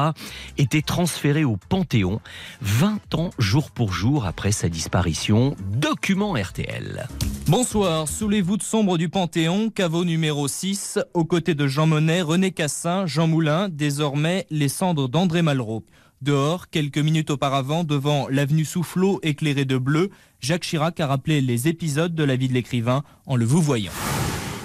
étaient 0.59 0.83
transférées 0.83 1.43
au 1.43 1.57
Panthéon, 1.57 2.21
20 2.61 3.15
ans 3.15 3.31
jour 3.39 3.71
pour 3.71 3.93
jour 3.93 4.27
après 4.27 4.51
sa 4.51 4.69
disparition. 4.69 5.55
Document 5.71 6.33
RTL. 6.33 7.07
Bonsoir, 7.47 8.07
sous 8.07 8.29
les 8.29 8.41
voûtes 8.43 8.61
sombres 8.61 8.99
du 8.99 9.09
Panthéon, 9.09 9.71
caveau 9.71 10.05
numéro 10.05 10.47
6, 10.47 10.99
aux 11.15 11.25
côtés 11.25 11.55
de 11.55 11.65
Jean 11.65 11.87
Monnet, 11.87 12.21
René 12.21 12.51
Cassin, 12.51 13.07
Jean 13.07 13.25
Moulin, 13.25 13.69
désormais 13.69 14.34
les 14.49 14.69
cendres 14.69 15.07
d'André 15.07 15.41
Malraux. 15.41 15.85
Dehors, 16.21 16.69
quelques 16.69 16.97
minutes 16.97 17.29
auparavant, 17.29 17.83
devant 17.83 18.27
l'avenue 18.29 18.65
Soufflot 18.65 19.19
éclairée 19.21 19.65
de 19.65 19.77
bleu, 19.77 20.09
Jacques 20.39 20.63
Chirac 20.63 20.99
a 20.99 21.07
rappelé 21.07 21.41
les 21.41 21.67
épisodes 21.67 22.15
de 22.15 22.23
la 22.23 22.35
vie 22.35 22.47
de 22.47 22.53
l'écrivain 22.53 23.03
en 23.25 23.35
le 23.35 23.45
vous 23.45 23.61
voyant. 23.61 23.91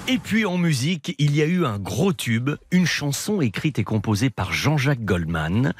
Et 0.08 0.18
puis 0.18 0.44
en 0.44 0.58
musique, 0.58 1.14
il 1.18 1.36
y 1.36 1.42
a 1.42 1.44
eu 1.44 1.64
un 1.64 1.78
gros 1.78 2.12
tube, 2.12 2.50
une 2.70 2.86
chanson 2.86 3.40
écrite 3.40 3.78
et 3.78 3.84
composée 3.84 4.30
par 4.30 4.52
Jean-Jacques 4.52 5.04
Goldman 5.04 5.72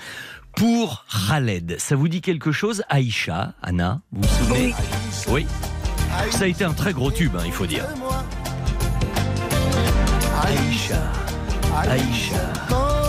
pour 0.55 1.05
Khaled. 1.29 1.77
Ça 1.79 1.97
vous 1.97 2.09
dit 2.09 2.21
quelque 2.21 2.53
chose 2.53 2.83
Aïcha, 2.89 3.55
Anna, 3.63 4.03
vous 4.13 4.23
vous 4.23 4.29
souvenez? 4.29 4.75
Oui. 5.29 5.47
Ça 6.31 6.45
a 6.45 6.47
été 6.47 6.65
un 6.65 6.73
très 6.75 6.93
gros 6.93 7.11
tube, 7.11 7.35
hein, 7.37 7.43
il 7.47 7.53
faut 7.53 7.67
dire. 7.67 7.87
Aïcha, 10.43 11.03
Aïcha. 11.75 13.00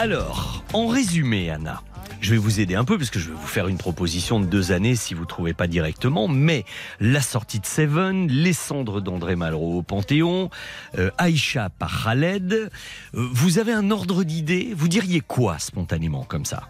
Alors, 0.00 0.62
en 0.74 0.86
résumé, 0.86 1.50
Anna, 1.50 1.82
je 2.20 2.30
vais 2.30 2.36
vous 2.36 2.60
aider 2.60 2.76
un 2.76 2.84
peu 2.84 2.96
parce 2.98 3.10
que 3.10 3.18
je 3.18 3.30
vais 3.30 3.34
vous 3.34 3.46
faire 3.48 3.66
une 3.66 3.78
proposition 3.78 4.38
de 4.38 4.46
deux 4.46 4.70
années 4.70 4.94
si 4.94 5.12
vous 5.12 5.22
ne 5.22 5.26
trouvez 5.26 5.54
pas 5.54 5.66
directement. 5.66 6.28
Mais 6.28 6.64
la 7.00 7.20
sortie 7.20 7.58
de 7.58 7.66
Seven, 7.66 8.28
les 8.28 8.52
cendres 8.52 9.00
d'André 9.00 9.34
Malraux 9.34 9.78
au 9.78 9.82
Panthéon, 9.82 10.50
euh, 10.98 11.10
Aïcha 11.18 11.68
par 11.68 12.04
Khaled. 12.04 12.52
euh, 12.52 12.68
vous 13.12 13.58
avez 13.58 13.72
un 13.72 13.90
ordre 13.90 14.22
d'idée? 14.22 14.72
Vous 14.72 14.86
diriez 14.86 15.20
quoi 15.20 15.58
spontanément 15.58 16.22
comme 16.22 16.44
ça? 16.44 16.68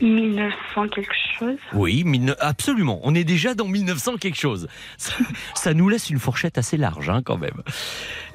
1900 0.00 0.88
quelque 0.88 1.12
chose. 1.38 1.58
Oui, 1.74 2.02
absolument. 2.40 2.98
On 3.02 3.14
est 3.14 3.24
déjà 3.24 3.54
dans 3.54 3.68
1900 3.68 4.16
quelque 4.16 4.38
chose. 4.38 4.68
Ça, 4.96 5.12
ça 5.54 5.74
nous 5.74 5.90
laisse 5.90 6.08
une 6.08 6.18
fourchette 6.18 6.56
assez 6.56 6.78
large 6.78 7.10
hein, 7.10 7.20
quand 7.22 7.36
même. 7.36 7.62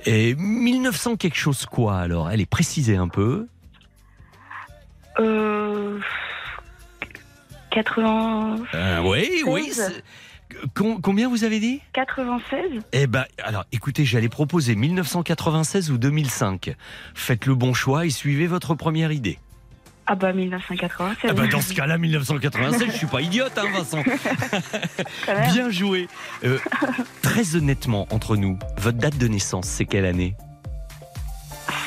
Et 0.06 0.36
1900 0.36 1.16
quelque 1.16 1.36
chose 1.36 1.66
quoi 1.66 1.98
alors? 1.98 2.30
Elle 2.30 2.42
est 2.42 2.46
précisée 2.46 2.96
un 2.96 3.08
peu. 3.08 3.48
Euh, 5.20 6.00
80... 7.72 8.58
Euh, 8.74 9.02
oui, 9.04 9.44
oui. 9.46 9.66
16. 9.72 9.94
c'est- 9.96 10.04
Com- 10.74 11.02
combien 11.02 11.28
vous 11.28 11.44
avez 11.44 11.60
dit? 11.60 11.82
96 11.94 12.62
Eh 12.94 13.06
ben, 13.06 13.26
alors, 13.44 13.66
écoutez, 13.74 14.06
j'allais 14.06 14.30
proposer 14.30 14.76
1996 14.76 15.92
ou 15.92 15.98
2005. 15.98 16.74
Faites 17.14 17.46
le 17.46 17.54
bon 17.56 17.74
choix 17.74 18.06
et 18.06 18.10
suivez 18.10 18.48
votre 18.48 18.74
première 18.74 19.12
idée. 19.12 19.40
Ah 20.10 20.16
bah 20.16 20.32
1996. 20.32 21.30
Ah 21.30 21.34
bah, 21.34 21.48
dans 21.48 21.60
ce 21.60 21.74
cas-là, 21.74 21.98
1996, 21.98 22.86
je 22.88 22.92
suis 22.98 23.08
pas 23.08 23.20
idiote, 23.22 23.52
hein, 23.58 23.66
Vincent. 23.74 24.02
Bien 25.52 25.70
joué. 25.70 26.08
Euh, 26.46 26.58
très 27.22 27.58
honnêtement, 27.58 28.08
entre 28.12 28.38
nous, 28.38 28.58
votre 28.78 28.98
date 28.98 29.18
de 29.18 29.28
naissance, 29.28 29.68
c'est 29.68 29.84
quelle 29.86 30.06
année? 30.06 30.36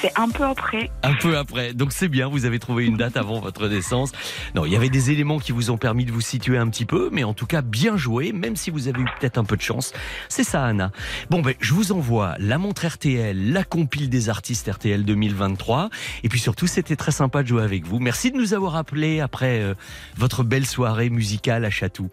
C'est 0.00 0.18
un 0.18 0.30
peu 0.30 0.44
après. 0.44 0.90
Un 1.02 1.12
peu 1.14 1.36
après. 1.36 1.74
Donc 1.74 1.92
c'est 1.92 2.08
bien, 2.08 2.28
vous 2.28 2.46
avez 2.46 2.58
trouvé 2.58 2.86
une 2.86 2.96
date 2.96 3.18
avant 3.18 3.38
votre 3.38 3.68
naissance. 3.68 4.12
Non, 4.54 4.64
il 4.64 4.72
y 4.72 4.76
avait 4.76 4.88
des 4.88 5.10
éléments 5.10 5.38
qui 5.38 5.52
vous 5.52 5.70
ont 5.70 5.76
permis 5.76 6.06
de 6.06 6.12
vous 6.12 6.22
situer 6.22 6.56
un 6.56 6.68
petit 6.68 6.86
peu, 6.86 7.10
mais 7.12 7.22
en 7.22 7.34
tout 7.34 7.44
cas 7.44 7.60
bien 7.60 7.98
joué, 7.98 8.32
même 8.32 8.56
si 8.56 8.70
vous 8.70 8.88
avez 8.88 9.02
eu 9.02 9.04
peut-être 9.18 9.36
un 9.36 9.44
peu 9.44 9.56
de 9.56 9.62
chance. 9.62 9.92
C'est 10.30 10.44
ça, 10.44 10.64
Anna. 10.64 10.90
Bon, 11.28 11.42
ben, 11.42 11.54
je 11.60 11.74
vous 11.74 11.92
envoie 11.92 12.34
la 12.38 12.56
montre 12.56 12.86
RTL, 12.86 13.52
la 13.52 13.62
compile 13.62 14.08
des 14.08 14.30
artistes 14.30 14.70
RTL 14.72 15.04
2023. 15.04 15.90
Et 16.24 16.28
puis 16.30 16.40
surtout, 16.40 16.66
c'était 16.66 16.96
très 16.96 17.12
sympa 17.12 17.42
de 17.42 17.48
jouer 17.48 17.62
avec 17.62 17.84
vous. 17.84 17.98
Merci 17.98 18.30
de 18.30 18.38
nous 18.38 18.54
avoir 18.54 18.76
appelés 18.76 19.20
après 19.20 19.60
euh, 19.60 19.74
votre 20.16 20.44
belle 20.44 20.66
soirée 20.66 21.10
musicale 21.10 21.64
à 21.66 21.70
Chatou. 21.70 22.08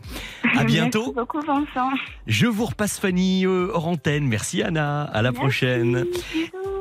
À 0.55 0.65
bientôt. 0.65 0.99
Merci 0.99 1.15
beaucoup, 1.15 1.39
Vincent. 1.39 1.89
Je 2.27 2.47
vous 2.47 2.65
repasse 2.65 2.99
Fanny 2.99 3.45
euh, 3.45 3.71
hors 3.73 3.87
antenne. 3.87 4.27
Merci 4.27 4.61
Anna. 4.61 5.03
À 5.03 5.21
la 5.21 5.31
prochaine. 5.31 6.05
Bisous. 6.33 6.76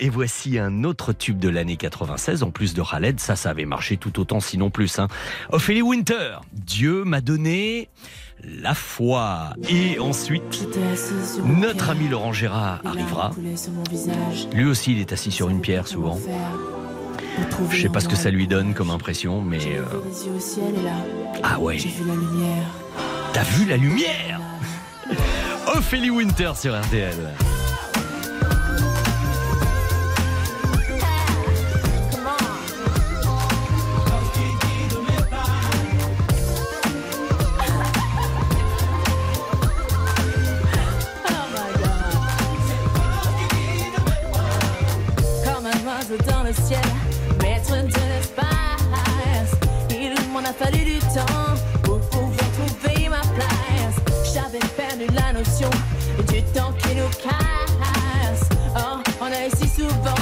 Et 0.00 0.08
voici 0.10 0.58
un 0.58 0.84
autre 0.84 1.12
tube 1.12 1.38
de 1.38 1.48
l'année 1.48 1.76
96, 1.76 2.42
en 2.42 2.50
plus 2.50 2.74
de 2.74 2.82
Khaled. 2.82 3.18
Ça, 3.18 3.34
ça 3.36 3.50
avait 3.50 3.64
marché 3.64 3.96
tout 3.96 4.20
autant, 4.20 4.40
sinon 4.40 4.70
plus. 4.70 4.98
Hein. 4.98 5.08
Ophélie 5.50 5.82
Winter. 5.82 6.36
Dieu 6.52 7.04
m'a 7.04 7.20
donné 7.20 7.88
la 8.44 8.74
foi. 8.74 9.54
Et 9.68 9.98
ensuite, 9.98 10.66
notre 11.44 11.90
ami 11.90 12.08
Laurent 12.08 12.32
Gérard 12.32 12.80
arrivera. 12.84 13.30
Lui 14.54 14.64
aussi, 14.64 14.92
il 14.92 15.00
est 15.00 15.12
assis 15.12 15.30
sur 15.30 15.48
une 15.48 15.60
pierre 15.60 15.86
souvent. 15.88 16.18
Je 17.70 17.80
sais 17.82 17.88
pas 17.88 18.00
ce 18.00 18.08
que 18.08 18.16
ça 18.16 18.30
lui 18.30 18.46
donne 18.46 18.74
comme 18.74 18.90
impression, 18.90 19.40
mais... 19.40 19.60
euh, 19.78 19.84
Ah 21.42 21.58
ouais. 21.58 21.78
T'as 23.32 23.44
vu 23.44 23.64
la 23.66 23.76
lumière? 23.78 24.40
Ophélie 25.74 26.10
Winter 26.10 26.52
sur 26.54 26.78
RTL. 26.78 27.16
Dans 46.18 46.42
le 46.42 46.52
ciel, 46.52 46.80
maître 47.40 47.70
de 47.70 48.00
l'espace. 48.12 49.52
Il 49.90 50.14
m'en 50.32 50.40
a 50.40 50.52
fallu 50.52 50.84
du 50.84 50.98
temps 50.98 51.54
pour 51.82 52.00
pouvoir 52.00 52.48
trouver 52.52 53.08
ma 53.08 53.20
place. 53.20 53.96
J'avais 54.32 54.58
perdu 54.76 55.06
la 55.14 55.32
notion 55.32 55.70
du 56.28 56.42
temps 56.42 56.72
qui 56.78 56.96
nous 56.96 57.08
casse. 57.22 58.48
Oh, 58.76 58.98
on 59.20 59.26
a 59.26 59.56
si 59.56 59.68
souvent 59.68 60.21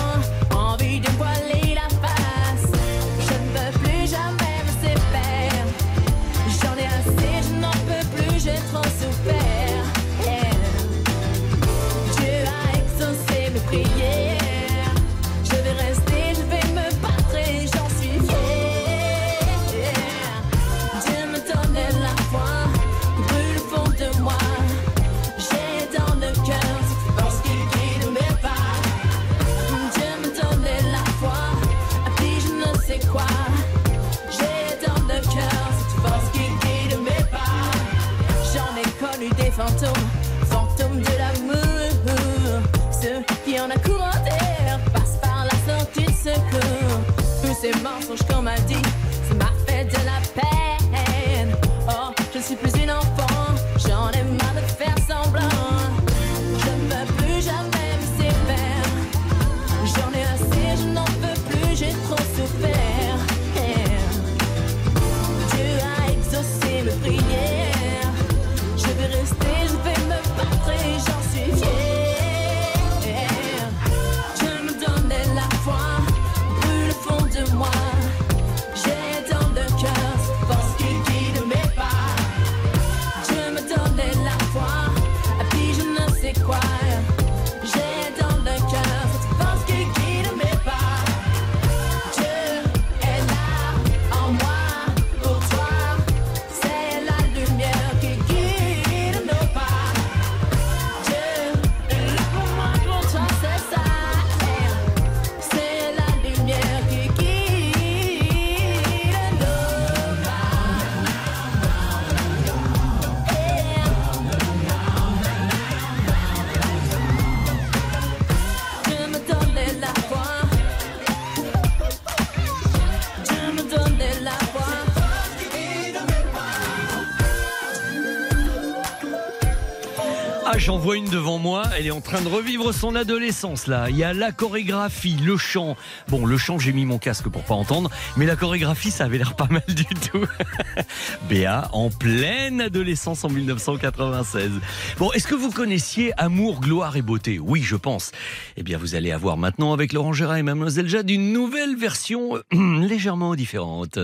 j'en 130.60 130.78
vois 130.78 130.96
une 130.96 131.08
devant 131.08 131.38
moi. 131.38 131.62
Elle 131.78 131.86
est 131.86 131.90
en 131.90 132.02
train 132.02 132.20
de 132.20 132.28
revivre 132.28 132.72
son 132.74 132.94
adolescence 132.94 133.66
là. 133.66 133.88
Il 133.88 133.96
y 133.96 134.04
a 134.04 134.12
la 134.12 134.30
chorégraphie, 134.30 135.16
le 135.24 135.36
chant. 135.38 135.76
Bon, 136.08 136.26
le 136.26 136.36
chant, 136.36 136.58
j'ai 136.58 136.72
mis 136.72 136.84
mon 136.84 136.98
casque 136.98 137.28
pour 137.28 137.42
pas 137.42 137.54
entendre, 137.54 137.90
mais 138.16 138.26
la 138.26 138.36
chorégraphie, 138.36 138.90
ça 138.90 139.04
avait 139.04 139.16
l'air 139.18 139.34
pas 139.34 139.48
mal 139.50 139.62
du 139.68 139.84
tout. 139.84 140.26
Béa, 141.28 141.70
en 141.72 141.88
pleine 141.88 142.60
adolescence 142.60 143.24
en 143.24 143.30
1996. 143.30 144.50
Bon, 144.98 145.10
est-ce 145.12 145.26
que 145.26 145.34
vous 145.34 145.50
connaissiez 145.50 146.12
Amour, 146.18 146.60
gloire 146.60 146.96
et 146.96 147.02
beauté? 147.02 147.38
Oui, 147.38 147.62
je 147.62 147.76
pense. 147.76 148.12
Eh 148.56 148.62
bien, 148.62 148.76
vous 148.76 148.94
allez 148.94 149.12
avoir 149.12 149.38
maintenant 149.38 149.72
avec 149.72 149.94
Laurent 149.94 150.12
Gérard 150.12 150.36
et 150.36 150.42
Mademoiselle 150.42 150.88
Jade 150.88 151.10
une 151.10 151.32
nouvelle 151.32 151.76
version 151.76 152.34
légèrement 152.52 153.34
différente. 153.34 153.98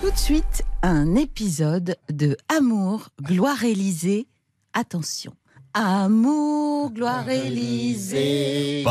Tout 0.00 0.10
de 0.10 0.18
suite, 0.18 0.61
un 0.82 1.14
épisode 1.14 1.96
de 2.10 2.36
Amour, 2.48 3.08
gloire 3.22 3.62
Élysée. 3.64 4.26
Attention. 4.72 5.32
Amour, 5.74 6.90
gloire 6.92 7.28
Élysée. 7.28 8.82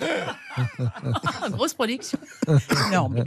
Grosse 1.50 1.74
production. 1.74 2.18
Énorme. 2.88 3.22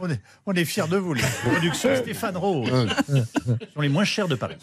On 0.00 0.10
est, 0.10 0.20
on 0.46 0.52
est 0.54 0.64
fiers 0.64 0.88
de 0.88 0.96
vous, 0.96 1.14
les 1.14 1.22
productions 1.44 1.96
Stéphane 1.96 2.36
Rose. 2.36 2.88
Ce 3.06 3.72
sont 3.74 3.80
les 3.80 3.88
moins 3.88 4.04
chers 4.04 4.28
de 4.28 4.34
Paris. 4.34 4.56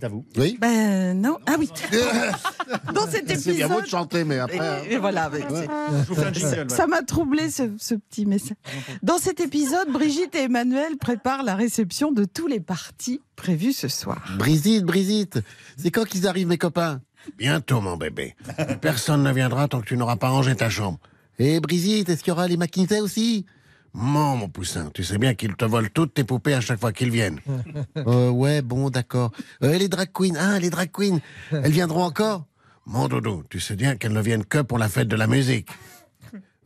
C'est 0.00 0.06
à 0.06 0.08
vous. 0.08 0.24
Oui. 0.38 0.56
Ben 0.60 1.20
non. 1.20 1.36
Ah 1.46 1.56
oui. 1.58 1.68
Dans 2.94 3.06
cet 3.06 3.28
C'est 3.38 3.52
bien 3.54 3.68
beau 3.68 3.74
de 3.74 3.80
épisode. 3.80 3.86
chanter, 3.86 4.24
mais 4.24 4.38
après. 4.38 4.58
hein. 4.58 4.78
Et, 4.88 4.94
et 4.94 4.98
voilà. 4.98 5.28
mais 5.30 5.44
Ouais. 5.44 5.66
c'est- 6.04 6.64
vous 6.64 6.74
Ça 6.74 6.86
m'a 6.86 7.02
troublé 7.02 7.50
ce, 7.50 7.64
ce 7.78 7.94
petit 7.94 8.24
message. 8.24 8.56
Dans 9.02 9.18
cet 9.18 9.40
épisode, 9.40 9.90
Brigitte 9.92 10.34
et 10.34 10.44
Emmanuel 10.44 10.96
préparent 10.98 11.42
la 11.42 11.54
réception 11.54 12.12
de 12.12 12.24
tous 12.24 12.46
les 12.46 12.60
partis 12.60 13.20
prévus 13.36 13.72
ce 13.74 13.88
soir. 13.88 14.22
Brigitte, 14.38 14.84
Brigitte, 14.84 15.40
c'est 15.76 15.90
quand 15.90 16.04
qu'ils 16.04 16.26
arrivent, 16.26 16.46
mes 16.48 16.58
copains? 16.58 17.00
Bientôt, 17.36 17.80
mon 17.82 17.96
bébé. 17.98 18.34
Personne 18.80 19.22
ne 19.22 19.32
viendra 19.32 19.68
tant 19.68 19.80
que 19.80 19.86
tu 19.86 19.96
n'auras 19.98 20.16
pas 20.16 20.30
rangé 20.30 20.54
ta 20.56 20.70
chambre. 20.70 20.98
Et 21.38 21.60
Brigitte, 21.60 22.08
est-ce 22.08 22.22
qu'il 22.22 22.30
y 22.30 22.32
aura 22.32 22.48
les 22.48 22.56
McKinsey 22.56 23.00
aussi? 23.00 23.44
Mon, 23.92 24.36
mon 24.36 24.48
poussin, 24.48 24.90
tu 24.94 25.02
sais 25.02 25.18
bien 25.18 25.34
qu'ils 25.34 25.56
te 25.56 25.64
volent 25.64 25.88
toutes 25.92 26.14
tes 26.14 26.24
poupées 26.24 26.54
à 26.54 26.60
chaque 26.60 26.80
fois 26.80 26.92
qu'ils 26.92 27.10
viennent. 27.10 27.40
Euh, 27.96 28.30
ouais, 28.30 28.62
bon, 28.62 28.88
d'accord. 28.88 29.30
Euh, 29.62 29.76
les 29.76 29.88
drag 29.88 30.10
queens, 30.12 30.34
ah, 30.38 30.58
les 30.58 30.70
drag 30.70 30.90
queens, 30.90 31.18
elles 31.50 31.70
viendront 31.70 32.04
encore? 32.04 32.46
Mon 32.86 33.08
doudou, 33.08 33.42
tu 33.50 33.60
sais 33.60 33.76
bien 33.76 33.96
qu'elles 33.96 34.12
ne 34.12 34.20
viennent 34.22 34.44
que 34.44 34.58
pour 34.58 34.78
la 34.78 34.88
fête 34.88 35.08
de 35.08 35.16
la 35.16 35.26
musique. 35.26 35.68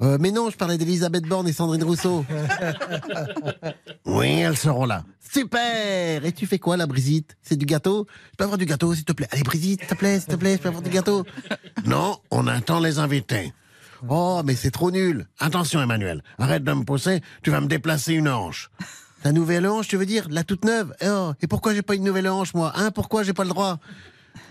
Euh, 0.03 0.16
mais 0.20 0.31
non, 0.31 0.51
je 0.51 0.57
parlais 0.57 0.79
d'Elisabeth 0.79 1.25
Borne 1.25 1.49
et 1.49 1.53
Sandrine 1.53 1.83
Rousseau. 1.83 2.25
Oui, 4.07 4.29
elles 4.41 4.57
seront 4.57 4.85
là. 4.85 5.05
Super 5.33 6.25
Et 6.25 6.33
tu 6.33 6.47
fais 6.47 6.59
quoi, 6.59 6.77
là, 6.77 6.87
Brigitte 6.87 7.37
C'est 7.43 7.57
du 7.57 7.66
gâteau? 7.66 8.07
Je 8.33 8.37
peux 8.37 8.45
avoir 8.45 8.59
du 8.59 8.66
gâteau, 8.66 8.95
s'il 8.95 9.05
te 9.05 9.12
plaît? 9.12 9.29
Allez, 9.31 9.43
Brigitte, 9.43 9.81
s'il 9.81 9.89
te 9.89 9.95
plaît, 9.95 10.20
s'il 10.20 10.29
te 10.29 10.37
plaît, 10.37 10.53
je 10.57 10.59
peux 10.62 10.68
avoir 10.68 10.83
du 10.83 10.91
gâteau? 10.91 11.25
Non, 11.85 12.18
on 12.31 12.47
attend 12.47 12.81
les 12.81 12.99
invités. 12.99 13.53
Oh, 14.09 14.43
mais 14.45 14.55
c'est 14.55 14.71
trop 14.71 14.91
nul. 14.91 15.27
Attention, 15.39 15.81
Emmanuel. 15.81 16.23
Arrête 16.39 16.65
de 16.65 16.73
me 16.73 16.85
pousser, 16.85 17.23
tu 17.43 17.51
vas 17.51 17.61
me 17.61 17.67
déplacer 17.67 18.15
une 18.15 18.29
hanche. 18.29 18.71
La 19.25 19.33
nouvelle 19.33 19.67
hanche, 19.67 19.89
tu 19.89 19.97
veux 19.97 20.07
dire? 20.07 20.27
La 20.31 20.45
toute 20.45 20.65
neuve? 20.65 20.95
Oh, 21.05 21.33
Et 21.41 21.47
pourquoi 21.47 21.75
j'ai 21.75 21.83
pas 21.83 21.95
une 21.95 22.05
nouvelle 22.05 22.29
hanche, 22.29 22.53
moi? 22.55 22.73
Hein? 22.75 22.91
Pourquoi 22.91 23.23
j'ai 23.23 23.33
pas 23.33 23.45
le 23.45 23.51
droit? 23.51 23.79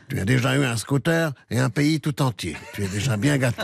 Tu 0.10 0.20
as 0.20 0.26
déjà 0.26 0.56
eu 0.58 0.66
un 0.66 0.78
scooter 0.78 1.32
et 1.50 1.60
un 1.60 1.70
pays 1.70 2.00
tout 2.00 2.22
entier. 2.22 2.58
Tu 2.74 2.84
es 2.84 2.88
déjà 2.88 3.16
bien 3.16 3.38
gâté. 3.38 3.64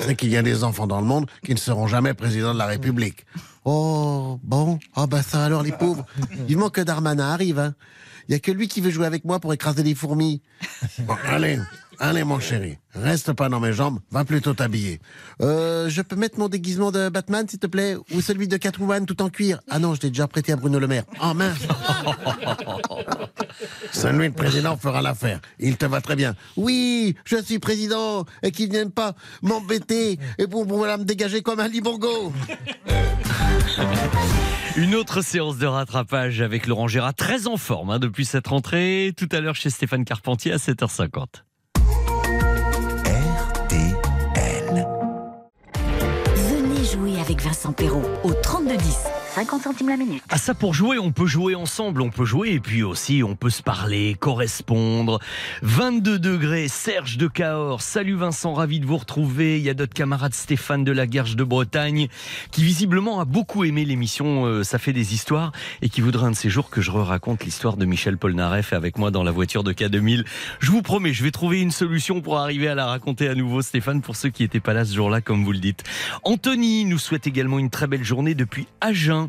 Sais 0.00 0.14
qu'il 0.14 0.30
y 0.30 0.36
a 0.36 0.42
des 0.42 0.64
enfants 0.64 0.86
dans 0.86 1.00
le 1.00 1.06
monde 1.06 1.30
qui 1.44 1.52
ne 1.52 1.58
seront 1.58 1.86
jamais 1.86 2.14
présidents 2.14 2.52
de 2.52 2.58
la 2.58 2.66
République. 2.66 3.26
Oh, 3.64 4.38
bon? 4.42 4.78
Ah 4.94 5.06
bah 5.06 5.22
ça 5.22 5.44
alors, 5.44 5.62
les 5.62 5.72
pauvres. 5.72 6.06
Vivement 6.46 6.70
que 6.70 6.80
Darmanin 6.80 7.30
arrive, 7.30 7.58
hein. 7.58 7.74
Il 8.28 8.32
y 8.32 8.34
a 8.34 8.40
que 8.40 8.50
lui 8.50 8.66
qui 8.66 8.80
veut 8.80 8.90
jouer 8.90 9.06
avec 9.06 9.24
moi 9.24 9.38
pour 9.38 9.52
écraser 9.54 9.82
les 9.84 9.94
fourmis. 9.94 10.42
Bon, 11.00 11.16
allez, 11.28 11.60
allez, 11.98 12.24
mon 12.24 12.40
chéri. 12.40 12.78
Reste 12.94 13.32
pas 13.32 13.48
dans 13.48 13.60
mes 13.60 13.72
jambes, 13.72 14.00
va 14.10 14.24
plutôt 14.24 14.54
t'habiller. 14.54 15.00
Euh, 15.42 15.88
je 15.88 16.02
peux 16.02 16.16
mettre 16.16 16.38
mon 16.38 16.48
déguisement 16.48 16.90
de 16.90 17.08
Batman, 17.08 17.46
s'il 17.48 17.58
te 17.58 17.66
plaît 17.66 17.96
Ou 18.14 18.20
celui 18.20 18.48
de 18.48 18.56
Catwoman 18.56 19.04
tout 19.04 19.20
en 19.22 19.28
cuir? 19.28 19.60
Ah 19.68 19.78
non, 19.78 19.94
je 19.94 20.00
l'ai 20.02 20.08
déjà 20.08 20.26
prêté 20.26 20.52
à 20.52 20.56
Bruno 20.56 20.78
Le 20.78 20.86
Maire. 20.86 21.04
Oh 21.22 21.34
mince 21.34 21.58
Celui 23.92 24.30
de 24.30 24.34
président 24.34 24.76
fera 24.76 25.02
l'affaire. 25.02 25.40
Il 25.58 25.76
te 25.76 25.86
va 25.86 26.00
très 26.00 26.16
bien. 26.16 26.34
Oui, 26.56 27.16
je 27.24 27.36
suis 27.42 27.58
président 27.58 28.24
et 28.42 28.50
qu'ils 28.50 28.70
viennent 28.70 28.90
pas 28.90 29.14
m'embêter 29.42 30.18
et 30.38 30.46
pour, 30.46 30.66
pour 30.66 30.78
me 30.78 31.04
dégager 31.04 31.42
comme 31.42 31.60
un 31.60 31.68
libourgo. 31.68 32.32
Une 34.76 34.94
autre 34.94 35.22
séance 35.22 35.56
de 35.56 35.66
rattrapage 35.66 36.42
avec 36.42 36.66
Laurent 36.66 36.86
Gérard, 36.86 37.14
très 37.14 37.46
en 37.46 37.56
forme 37.56 37.88
hein, 37.90 37.98
depuis 37.98 38.26
cette 38.26 38.46
rentrée. 38.46 39.14
Tout 39.16 39.28
à 39.32 39.40
l'heure 39.40 39.54
chez 39.54 39.70
Stéphane 39.70 40.04
Carpentier 40.04 40.52
à 40.52 40.56
7h50. 40.56 41.45
Vincent 47.56 47.72
Perrault 47.72 48.02
au 48.22 48.34
3210. 48.34 49.15
50 49.36 49.64
centimes 49.64 49.90
la 49.90 49.98
minute. 49.98 50.22
Ah 50.30 50.38
ça 50.38 50.54
pour 50.54 50.72
jouer, 50.72 50.98
on 50.98 51.12
peut 51.12 51.26
jouer 51.26 51.54
ensemble, 51.54 52.00
on 52.00 52.08
peut 52.08 52.24
jouer 52.24 52.52
et 52.52 52.58
puis 52.58 52.82
aussi 52.82 53.22
on 53.22 53.36
peut 53.36 53.50
se 53.50 53.62
parler, 53.62 54.16
correspondre. 54.18 55.20
22 55.60 56.18
degrés, 56.18 56.68
Serge 56.68 57.18
de 57.18 57.28
Cahors. 57.28 57.82
Salut 57.82 58.14
Vincent, 58.14 58.54
ravi 58.54 58.80
de 58.80 58.86
vous 58.86 58.96
retrouver. 58.96 59.58
Il 59.58 59.62
y 59.62 59.68
a 59.68 59.74
notre 59.74 59.92
camarade 59.92 60.32
Stéphane 60.32 60.84
de 60.84 60.92
la 60.92 61.06
Guerche 61.06 61.36
de 61.36 61.44
Bretagne 61.44 62.08
qui 62.50 62.64
visiblement 62.64 63.20
a 63.20 63.26
beaucoup 63.26 63.64
aimé 63.64 63.84
l'émission 63.84 64.46
euh, 64.46 64.64
Ça 64.64 64.78
fait 64.78 64.94
des 64.94 65.12
histoires 65.12 65.52
et 65.82 65.90
qui 65.90 66.00
voudrait 66.00 66.28
un 66.28 66.30
de 66.30 66.36
ces 66.36 66.48
jours 66.48 66.70
que 66.70 66.80
je 66.80 66.90
raconte 66.90 67.44
l'histoire 67.44 67.76
de 67.76 67.84
Michel 67.84 68.16
Polnareff 68.16 68.72
avec 68.72 68.96
moi 68.96 69.10
dans 69.10 69.22
la 69.22 69.32
voiture 69.32 69.64
de 69.64 69.74
K2000. 69.74 70.24
Je 70.60 70.70
vous 70.70 70.80
promets, 70.80 71.12
je 71.12 71.22
vais 71.22 71.30
trouver 71.30 71.60
une 71.60 71.72
solution 71.72 72.22
pour 72.22 72.38
arriver 72.38 72.68
à 72.68 72.74
la 72.74 72.86
raconter 72.86 73.28
à 73.28 73.34
nouveau 73.34 73.60
Stéphane 73.60 74.00
pour 74.00 74.16
ceux 74.16 74.30
qui 74.30 74.44
n'étaient 74.44 74.60
pas 74.60 74.72
là 74.72 74.86
ce 74.86 74.94
jour-là 74.94 75.20
comme 75.20 75.44
vous 75.44 75.52
le 75.52 75.58
dites. 75.58 75.84
Anthony 76.22 76.86
nous 76.86 76.98
souhaite 76.98 77.26
également 77.26 77.58
une 77.58 77.68
très 77.68 77.86
belle 77.86 78.02
journée 78.02 78.34
depuis 78.34 78.66
Agen. 78.80 79.25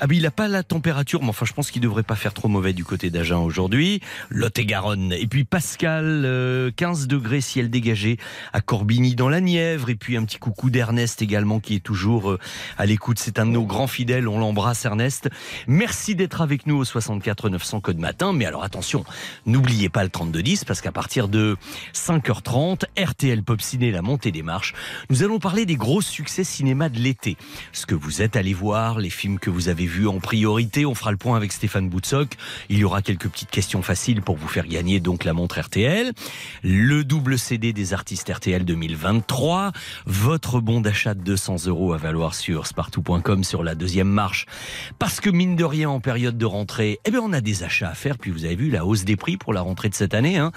Ah 0.00 0.06
ben 0.06 0.16
il 0.16 0.22
n'a 0.22 0.30
pas 0.30 0.48
la 0.48 0.62
température, 0.62 1.22
mais 1.22 1.28
enfin 1.30 1.46
je 1.46 1.52
pense 1.52 1.70
qu'il 1.70 1.82
devrait 1.82 2.02
pas 2.02 2.16
faire 2.16 2.34
trop 2.34 2.48
mauvais 2.48 2.72
du 2.72 2.84
côté 2.84 3.10
d'Agen 3.10 3.38
aujourd'hui. 3.38 4.00
Lot-et-Garonne. 4.30 5.12
Et 5.12 5.26
puis 5.26 5.44
Pascal, 5.44 6.22
euh, 6.24 6.70
15 6.74 7.06
degrés 7.06 7.40
ciel 7.40 7.70
dégagé 7.70 8.18
à 8.52 8.60
Corbigny 8.60 9.14
dans 9.14 9.28
la 9.28 9.40
Nièvre. 9.40 9.90
Et 9.90 9.94
puis 9.94 10.16
un 10.16 10.24
petit 10.24 10.38
coucou 10.38 10.70
d'Ernest 10.70 11.22
également 11.22 11.60
qui 11.60 11.74
est 11.74 11.80
toujours 11.80 12.30
euh, 12.32 12.38
à 12.78 12.86
l'écoute. 12.86 13.18
C'est 13.18 13.38
un 13.38 13.46
de 13.46 13.50
nos 13.50 13.64
grands 13.64 13.86
fidèles. 13.86 14.28
On 14.28 14.38
l'embrasse 14.38 14.84
Ernest. 14.84 15.28
Merci 15.66 16.14
d'être 16.14 16.40
avec 16.40 16.66
nous 16.66 16.76
au 16.76 16.84
64 16.84 17.48
900 17.48 17.80
code 17.80 17.98
matin. 17.98 18.32
Mais 18.32 18.46
alors 18.46 18.64
attention, 18.64 19.04
n'oubliez 19.46 19.88
pas 19.88 20.04
le 20.04 20.10
3210 20.10 20.64
parce 20.64 20.80
qu'à 20.80 20.92
partir 20.92 21.28
de 21.28 21.56
5h30, 21.94 22.84
RTL 22.98 23.42
Pop 23.42 23.60
Ciné, 23.60 23.90
la 23.90 24.02
montée 24.02 24.30
des 24.30 24.42
marches, 24.42 24.74
nous 25.08 25.22
allons 25.22 25.38
parler 25.38 25.66
des 25.66 25.76
gros 25.76 26.00
succès 26.00 26.44
cinéma 26.44 26.88
de 26.88 26.98
l'été. 26.98 27.36
Ce 27.72 27.86
que 27.86 27.94
vous 27.94 28.22
êtes 28.22 28.36
allé 28.36 28.54
voir, 28.54 28.98
les 28.98 29.10
films 29.10 29.38
que 29.40 29.50
vous 29.50 29.68
avez 29.68 29.86
vus 29.86 30.06
en 30.06 30.20
priorité. 30.20 30.86
On 30.86 30.94
fera 30.94 31.10
le 31.10 31.16
point 31.16 31.36
avec 31.36 31.52
Stéphane 31.52 31.88
Boutsock. 31.88 32.36
Il 32.68 32.78
y 32.78 32.84
aura 32.84 33.02
quelques 33.02 33.28
petites 33.28 33.50
questions 33.50 33.82
faciles 33.82 34.22
pour 34.22 34.36
vous 34.36 34.46
faire 34.46 34.66
gagner 34.66 35.00
donc 35.00 35.24
la 35.24 35.32
montre 35.32 35.58
RTL. 35.60 36.12
Le 36.62 37.04
double 37.04 37.38
CD 37.38 37.72
des 37.72 37.92
artistes 37.92 38.30
RTL 38.30 38.64
2023. 38.64 39.72
Votre 40.06 40.60
bon 40.60 40.80
d'achat 40.80 41.14
de 41.14 41.22
200 41.22 41.66
euros 41.66 41.92
à 41.92 41.96
valoir 41.96 42.34
sur 42.34 42.66
spartou.com 42.66 43.42
sur 43.42 43.64
la 43.64 43.74
deuxième 43.74 44.08
marche. 44.08 44.46
Parce 44.98 45.20
que 45.20 45.30
mine 45.30 45.56
de 45.56 45.64
rien, 45.64 45.90
en 45.90 46.00
période 46.00 46.36
de 46.36 46.46
rentrée, 46.46 47.00
eh 47.04 47.10
bien, 47.10 47.20
on 47.20 47.32
a 47.32 47.40
des 47.40 47.62
achats 47.62 47.88
à 47.88 47.94
faire. 47.94 48.18
Puis 48.18 48.30
vous 48.30 48.44
avez 48.44 48.56
vu 48.56 48.70
la 48.70 48.84
hausse 48.84 49.04
des 49.04 49.16
prix 49.16 49.36
pour 49.36 49.52
la 49.52 49.62
rentrée 49.62 49.88
de 49.88 49.94
cette 49.94 50.14
année. 50.14 50.36
Hein. 50.36 50.52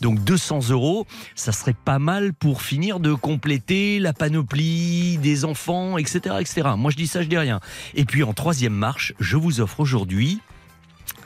Donc 0.00 0.22
200 0.22 0.70
euros, 0.70 1.06
ça 1.34 1.52
serait 1.52 1.74
pas 1.84 1.98
mal 1.98 2.34
pour 2.34 2.62
finir 2.62 3.00
de 3.00 3.14
compléter 3.14 3.98
la 3.98 4.12
panoplie 4.12 5.18
des 5.18 5.44
enfants, 5.44 5.98
etc., 5.98 6.36
etc. 6.40 6.68
Moi, 6.76 6.90
je 6.90 6.96
dis 6.96 7.06
ça, 7.06 7.22
je 7.22 7.28
dis 7.28 7.38
rien. 7.38 7.60
Et 7.94 8.04
puis 8.04 8.22
en 8.26 8.34
troisième 8.34 8.74
marche, 8.74 9.14
je 9.20 9.36
vous 9.36 9.60
offre 9.60 9.80
aujourd'hui 9.80 10.40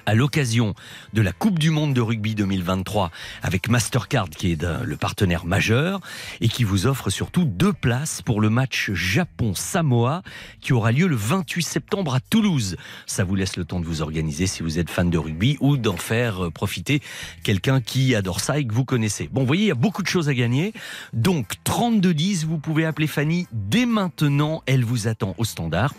à 0.06 0.14
l'occasion 0.14 0.74
de 1.12 1.22
la 1.22 1.32
Coupe 1.32 1.58
du 1.58 1.70
Monde 1.70 1.94
de 1.94 2.00
rugby 2.00 2.34
2023 2.34 3.10
avec 3.42 3.68
Mastercard 3.68 4.30
qui 4.30 4.52
est 4.52 4.62
le 4.62 4.96
partenaire 4.96 5.44
majeur 5.44 6.00
et 6.40 6.48
qui 6.48 6.64
vous 6.64 6.86
offre 6.86 7.10
surtout 7.10 7.44
deux 7.44 7.72
places 7.72 8.22
pour 8.22 8.40
le 8.40 8.50
match 8.50 8.90
Japon-Samoa 8.92 10.22
qui 10.60 10.72
aura 10.72 10.92
lieu 10.92 11.06
le 11.06 11.16
28 11.16 11.62
septembre 11.62 12.14
à 12.14 12.20
Toulouse. 12.20 12.76
Ça 13.06 13.24
vous 13.24 13.34
laisse 13.34 13.56
le 13.56 13.64
temps 13.64 13.80
de 13.80 13.86
vous 13.86 14.02
organiser 14.02 14.46
si 14.46 14.62
vous 14.62 14.78
êtes 14.78 14.90
fan 14.90 15.10
de 15.10 15.18
rugby 15.18 15.56
ou 15.60 15.76
d'en 15.76 15.96
faire 15.96 16.46
euh, 16.46 16.50
profiter 16.50 17.00
quelqu'un 17.42 17.80
qui 17.80 18.14
adore 18.14 18.40
ça 18.40 18.58
et 18.58 18.66
que 18.66 18.72
vous 18.72 18.84
connaissez. 18.84 19.28
Bon, 19.32 19.40
vous 19.40 19.46
voyez, 19.46 19.64
il 19.64 19.68
y 19.68 19.72
a 19.72 19.74
beaucoup 19.74 20.02
de 20.02 20.08
choses 20.08 20.28
à 20.28 20.34
gagner. 20.34 20.72
Donc 21.12 21.54
3210, 21.64 22.46
vous 22.46 22.58
pouvez 22.58 22.84
appeler 22.84 23.06
Fanny 23.06 23.46
dès 23.52 23.86
maintenant. 23.86 24.62
Elle 24.66 24.84
vous 24.84 25.08
attend 25.08 25.34
au 25.38 25.44
standard. 25.44 25.94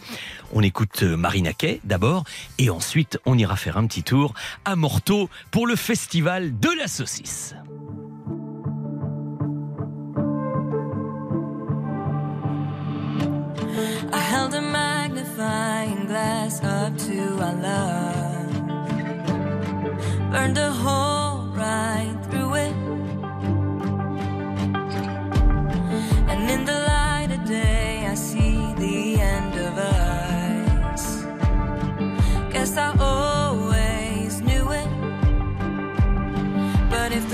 On 0.53 0.61
écoute 0.61 1.03
euh, 1.03 1.17
Marina 1.17 1.53
Kay 1.53 1.79
d'abord 1.83 2.23
et 2.57 2.69
ensuite 2.69 3.19
on 3.25 3.37
ira 3.37 3.55
faire 3.55 3.77
un 3.77 3.87
petit 3.87 3.90
tour 3.99 4.33
à 4.63 4.75
Morteau 4.75 5.29
pour 5.51 5.67
le 5.67 5.75
festival 5.75 6.57
de 6.59 6.69
la 6.77 6.87
saucisse. 6.87 7.55
I 14.13 14.19
held 14.19 14.53
a 14.53 14.61
magnifying 14.61 16.05
glass 16.07 16.61
up 16.63 16.97
to 16.97 17.39
our 17.39 17.55
love. 17.69 18.51
Burned 20.31 20.57
a 20.57 20.71
hole 20.71 21.47
right 21.55 22.15
through 22.29 22.55
it. 22.55 22.73
And 26.29 26.49
in 26.49 26.65
the 26.65 26.79
light 26.91 27.31
of 27.31 27.45
day, 27.45 28.05
I 28.07 28.15
see 28.15 28.73
the 28.77 29.21
end 29.21 29.55
of 29.67 29.77
us. 29.77 31.23
Guess 32.51 32.77
I 32.77 32.91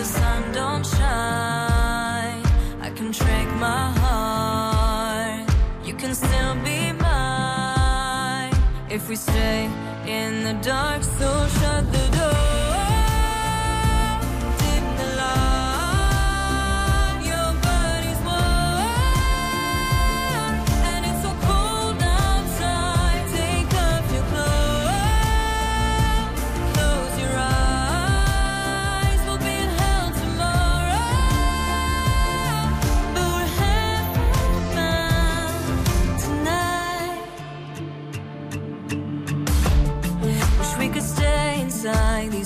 sun 0.07 0.51
don't 0.53 0.85
shine, 0.85 2.43
I 2.81 2.89
can 2.95 3.11
trick 3.11 3.47
my 3.67 3.91
heart. 4.01 5.49
You 5.85 5.93
can 5.93 6.15
still 6.15 6.55
be 6.63 6.93
mine 6.93 8.53
if 8.89 9.09
we 9.09 9.15
stay 9.15 9.69
in 10.07 10.43
the 10.43 10.53
dark. 10.61 11.03
So 11.03 11.47
shut 11.59 11.91
the 11.91 12.06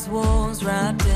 these 0.01 0.09
walls, 0.09 0.63
wrapped 0.63 1.10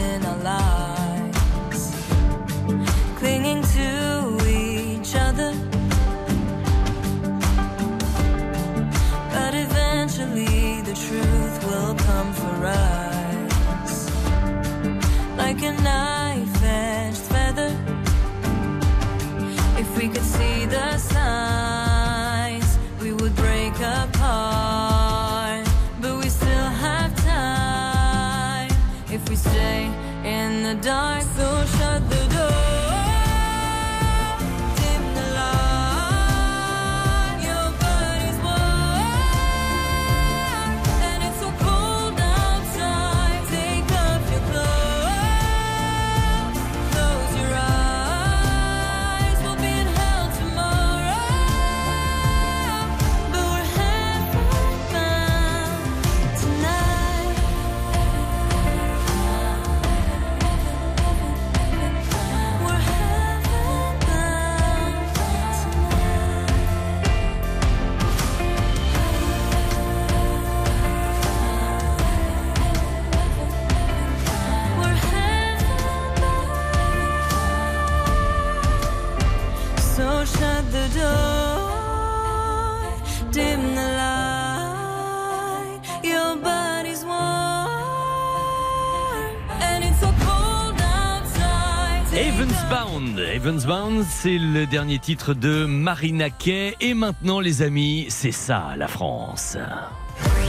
c'est 94.26 94.39
le 94.39 94.65
dernier 94.65 94.97
titre 94.97 95.36
de 95.36 95.65
Marina 95.65 96.32
Kay. 96.32 96.76
Et 96.82 96.95
maintenant, 96.95 97.39
les 97.39 97.61
amis, 97.61 98.07
c'est 98.09 98.32
ça, 98.32 98.73
la 98.76 98.88
France. 98.88 99.55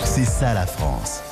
C'est 0.03 0.24
ça 0.24 0.55
la 0.55 0.66
France. 0.66 1.26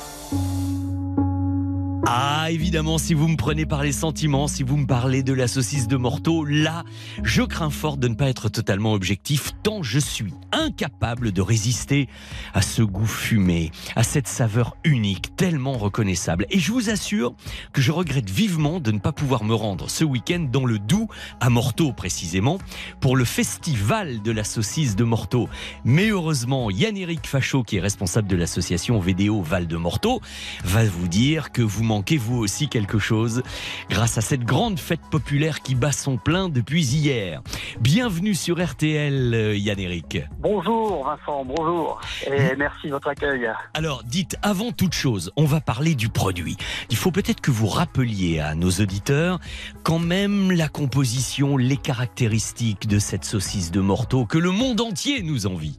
Ah, 2.47 2.51
évidemment, 2.51 2.99
si 2.99 3.15
vous 3.15 3.27
me 3.27 3.37
prenez 3.37 3.65
par 3.65 3.81
les 3.81 3.91
sentiments, 3.91 4.47
si 4.47 4.61
vous 4.61 4.77
me 4.77 4.85
parlez 4.85 5.23
de 5.23 5.33
la 5.33 5.47
saucisse 5.47 5.87
de 5.87 5.97
Morteau, 5.97 6.45
là, 6.45 6.83
je 7.23 7.41
crains 7.41 7.71
fort 7.71 7.97
de 7.97 8.07
ne 8.07 8.13
pas 8.13 8.29
être 8.29 8.49
totalement 8.49 8.93
objectif, 8.93 9.53
tant 9.63 9.81
je 9.81 9.97
suis 9.97 10.31
incapable 10.51 11.31
de 11.31 11.41
résister 11.41 12.07
à 12.53 12.61
ce 12.61 12.83
goût 12.83 13.07
fumé, 13.07 13.71
à 13.95 14.03
cette 14.03 14.27
saveur 14.27 14.77
unique, 14.83 15.35
tellement 15.35 15.73
reconnaissable. 15.73 16.45
Et 16.51 16.59
je 16.59 16.71
vous 16.71 16.91
assure 16.91 17.33
que 17.73 17.81
je 17.81 17.91
regrette 17.91 18.29
vivement 18.29 18.79
de 18.79 18.91
ne 18.91 18.99
pas 18.99 19.11
pouvoir 19.11 19.43
me 19.43 19.55
rendre 19.55 19.89
ce 19.89 20.03
week-end 20.03 20.45
dans 20.47 20.65
le 20.65 20.77
Doubs, 20.77 21.09
à 21.39 21.49
Morteau 21.49 21.93
précisément, 21.93 22.59
pour 22.99 23.15
le 23.15 23.25
festival 23.25 24.21
de 24.21 24.31
la 24.31 24.43
saucisse 24.43 24.95
de 24.95 25.03
Morteau. 25.03 25.49
Mais 25.83 26.09
heureusement, 26.09 26.69
Yann-Éric 26.69 27.25
Fachot, 27.25 27.63
qui 27.63 27.77
est 27.77 27.81
responsable 27.81 28.27
de 28.27 28.35
l'association 28.35 28.99
VDO 28.99 29.41
Val 29.41 29.65
de 29.65 29.77
Morteau, 29.77 30.21
va 30.63 30.85
vous 30.85 31.07
dire 31.07 31.51
que 31.51 31.63
vous 31.63 31.83
manquez 31.83 32.17
vous 32.17 32.34
aussi 32.37 32.67
quelque 32.69 32.99
chose 32.99 33.43
grâce 33.89 34.17
à 34.17 34.21
cette 34.21 34.43
grande 34.43 34.79
fête 34.79 35.01
populaire 35.11 35.61
qui 35.61 35.75
bat 35.75 35.91
son 35.91 36.17
plein 36.17 36.49
depuis 36.49 36.83
hier. 36.85 37.41
Bienvenue 37.79 38.35
sur 38.35 38.63
RTL, 38.63 39.33
euh, 39.33 39.57
Yann-Éric. 39.57 40.19
Bonjour 40.39 41.05
Vincent, 41.05 41.45
bonjour 41.45 42.01
et 42.27 42.55
merci 42.55 42.87
de 42.87 42.91
votre 42.93 43.07
accueil. 43.07 43.49
Alors, 43.73 44.03
dites, 44.03 44.37
avant 44.41 44.71
toute 44.71 44.93
chose, 44.93 45.31
on 45.35 45.45
va 45.45 45.61
parler 45.61 45.95
du 45.95 46.09
produit. 46.09 46.57
Il 46.89 46.97
faut 46.97 47.11
peut-être 47.11 47.41
que 47.41 47.51
vous 47.51 47.67
rappeliez 47.67 48.39
à 48.39 48.55
nos 48.55 48.71
auditeurs 48.71 49.39
quand 49.83 49.99
même 49.99 50.51
la 50.51 50.67
composition, 50.67 51.57
les 51.57 51.77
caractéristiques 51.77 52.87
de 52.87 52.99
cette 52.99 53.25
saucisse 53.25 53.71
de 53.71 53.79
Morteau 53.79 54.25
que 54.25 54.37
le 54.37 54.51
monde 54.51 54.81
entier 54.81 55.21
nous 55.21 55.47
envie. 55.47 55.77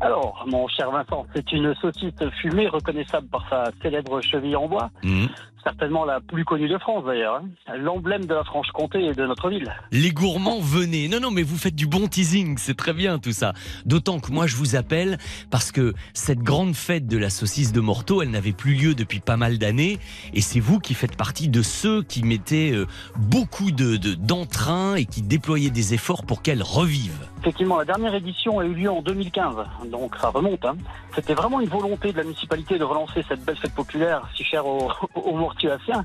Alors, 0.00 0.44
mon 0.46 0.68
cher 0.68 0.90
Vincent, 0.90 1.26
c'est 1.34 1.50
une 1.52 1.74
saucisse 1.76 2.12
fumée 2.40 2.68
reconnaissable 2.68 3.26
par 3.28 3.48
sa 3.50 3.64
célèbre 3.82 4.20
cheville 4.20 4.56
en 4.56 4.68
bois, 4.68 4.90
Mmh. 5.02 5.26
Certainement 5.64 6.04
la 6.04 6.20
plus 6.20 6.44
connue 6.44 6.68
de 6.68 6.78
France 6.78 7.04
d'ailleurs, 7.04 7.36
hein. 7.36 7.76
l'emblème 7.76 8.24
de 8.26 8.34
la 8.34 8.44
Franche-Comté 8.44 9.04
et 9.04 9.14
de 9.14 9.26
notre 9.26 9.48
ville. 9.50 9.72
Les 9.92 10.10
gourmands, 10.10 10.60
venez. 10.60 11.08
Non, 11.08 11.20
non, 11.20 11.30
mais 11.30 11.42
vous 11.42 11.56
faites 11.56 11.74
du 11.74 11.86
bon 11.86 12.06
teasing, 12.06 12.56
c'est 12.58 12.76
très 12.76 12.92
bien 12.92 13.18
tout 13.18 13.32
ça. 13.32 13.52
D'autant 13.86 14.18
que 14.20 14.30
moi, 14.32 14.46
je 14.46 14.56
vous 14.56 14.76
appelle 14.76 15.18
parce 15.50 15.72
que 15.72 15.94
cette 16.14 16.40
grande 16.40 16.74
fête 16.74 17.06
de 17.06 17.18
la 17.18 17.30
saucisse 17.30 17.72
de 17.72 17.80
Morteau, 17.80 18.22
elle 18.22 18.30
n'avait 18.30 18.52
plus 18.52 18.74
lieu 18.74 18.94
depuis 18.94 19.20
pas 19.20 19.36
mal 19.36 19.58
d'années. 19.58 19.98
Et 20.34 20.40
c'est 20.40 20.60
vous 20.60 20.78
qui 20.80 20.94
faites 20.94 21.16
partie 21.16 21.48
de 21.48 21.62
ceux 21.62 22.02
qui 22.02 22.22
mettaient 22.22 22.72
euh, 22.72 22.86
beaucoup 23.16 23.70
de 23.70 23.96
de- 23.96 24.14
d'entrain 24.14 24.94
et 24.94 25.04
qui 25.06 25.22
déployaient 25.22 25.70
des 25.70 25.94
efforts 25.94 26.24
pour 26.24 26.42
qu'elle 26.42 26.62
revive. 26.62 27.14
Effectivement, 27.40 27.78
la 27.78 27.84
dernière 27.84 28.14
édition 28.14 28.58
a 28.58 28.64
eu 28.64 28.74
lieu 28.74 28.90
en 28.90 29.00
2015, 29.02 29.54
donc 29.90 30.16
ça 30.20 30.28
remonte. 30.28 30.64
hein. 30.64 30.76
C'était 31.14 31.34
vraiment 31.34 31.60
une 31.60 31.68
volonté 31.68 32.12
de 32.12 32.16
la 32.18 32.24
municipalité 32.24 32.78
de 32.78 32.84
relancer 32.84 33.24
cette 33.28 33.44
belle 33.44 33.56
fête 33.56 33.74
populaire 33.74 34.28
si 34.36 34.44
chère 34.44 34.64
aux, 35.48 35.48
aux 35.48 36.04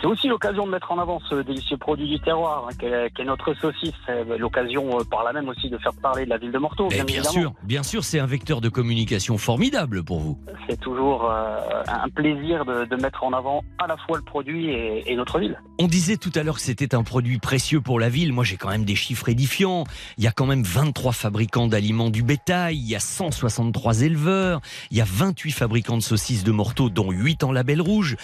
C'est 0.00 0.06
aussi 0.06 0.28
l'occasion 0.28 0.66
de 0.66 0.70
mettre 0.70 0.90
en 0.90 0.98
avant 0.98 1.20
ce 1.28 1.36
délicieux 1.36 1.76
produit 1.76 2.08
du 2.08 2.20
terroir 2.20 2.66
hein, 2.68 2.74
qu'est 2.78 3.12
qu'est 3.14 3.24
notre 3.24 3.54
saucisse. 3.54 3.92
C'est 4.06 4.24
l'occasion 4.38 4.98
euh, 4.98 5.04
par 5.04 5.24
là 5.24 5.32
même 5.32 5.48
aussi 5.48 5.70
de 5.70 5.78
faire 5.78 5.92
parler 6.02 6.24
de 6.24 6.30
la 6.30 6.38
ville 6.38 6.52
de 6.52 6.58
Morteau, 6.58 6.88
bien, 6.88 7.22
sûr, 7.24 7.52
bien 7.62 7.82
sûr, 7.82 8.04
c'est 8.04 8.18
un 8.18 8.26
vecteur 8.26 8.60
de 8.60 8.68
communication 8.68 9.38
formidable 9.38 10.04
pour 10.04 10.20
vous. 10.20 10.38
C'est 10.68 10.80
toujours 10.80 11.30
euh, 11.30 11.82
un 11.86 12.08
plaisir 12.08 12.64
de, 12.64 12.84
de 12.84 12.96
mettre 12.96 13.24
en 13.24 13.32
avant 13.32 13.62
à 13.78 13.86
la 13.86 13.96
fois 13.96 14.16
le 14.16 14.24
produit 14.24 14.70
et, 14.70 15.12
et 15.12 15.16
notre 15.16 15.38
ville. 15.38 15.60
On 15.78 15.86
disait 15.86 16.16
tout 16.16 16.32
à 16.34 16.42
l'heure 16.42 16.56
que 16.56 16.62
c'était 16.62 16.94
un 16.94 17.02
produit 17.02 17.38
précieux 17.38 17.80
pour 17.80 17.98
la 17.98 18.08
ville. 18.08 18.32
Moi, 18.32 18.44
j'ai 18.44 18.56
quand 18.56 18.70
même 18.70 18.84
des 18.84 18.94
chiffres 18.94 19.28
édifiants. 19.28 19.84
Il 20.18 20.24
y 20.24 20.26
a 20.26 20.32
quand 20.32 20.46
même 20.46 20.62
23 20.62 21.12
fabricants 21.12 21.66
d'aliments 21.66 22.10
du 22.10 22.22
bétail, 22.22 22.76
il 22.76 22.88
y 22.88 22.94
a 22.94 23.00
163 23.00 24.02
éleveurs, 24.02 24.60
il 24.90 24.98
y 24.98 25.00
a 25.00 25.06
28 25.06 25.50
fabricants 25.50 25.96
de 25.96 26.02
saucisses 26.02 26.44
de 26.44 26.52
morteau, 26.52 26.88
dont 26.88 27.10
8 27.10 27.44
en 27.44 27.52
label 27.52 27.80
rouge, 27.80 28.16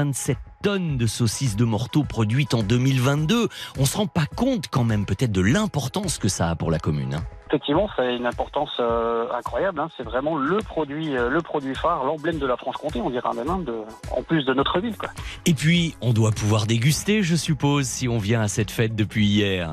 5127 0.00 0.38
tonnes 0.62 0.98
de 0.98 1.06
saucisses 1.06 1.56
de 1.56 1.64
morteau 1.64 2.04
produites 2.04 2.52
en 2.54 2.62
2022. 2.62 3.48
On 3.78 3.84
se 3.86 3.96
rend 3.96 4.06
pas 4.06 4.26
compte 4.36 4.66
quand 4.70 4.84
même 4.84 5.06
peut-être 5.06 5.32
de 5.32 5.40
l'importance 5.40 6.18
que 6.18 6.28
ça 6.28 6.50
a 6.50 6.54
pour 6.54 6.70
la 6.70 6.78
commune. 6.78 7.14
hein. 7.14 7.22
Effectivement, 7.48 7.88
ça 7.96 8.02
a 8.02 8.10
une 8.10 8.26
importance 8.26 8.70
euh, 8.78 9.26
incroyable. 9.36 9.80
hein. 9.80 9.88
C'est 9.96 10.02
vraiment 10.04 10.36
le 10.36 10.58
produit, 10.58 11.16
euh, 11.16 11.28
le 11.30 11.40
produit 11.40 11.74
phare, 11.74 12.04
l'emblème 12.04 12.38
de 12.38 12.46
la 12.46 12.56
Franche-Comté, 12.56 13.00
on 13.00 13.10
dirait 13.10 13.28
même, 13.34 13.64
de, 13.64 13.74
en 14.16 14.22
plus 14.22 14.44
de 14.44 14.52
notre 14.54 14.78
ville. 14.80 14.96
Quoi. 14.96 15.08
Et 15.46 15.54
puis, 15.54 15.96
on 16.00 16.12
doit 16.12 16.30
pouvoir 16.30 16.66
déguster, 16.66 17.22
je 17.22 17.34
suppose, 17.36 17.86
si 17.86 18.06
on 18.08 18.18
vient 18.18 18.40
à 18.42 18.48
cette 18.48 18.70
fête 18.70 18.94
depuis 18.94 19.26
hier. 19.26 19.72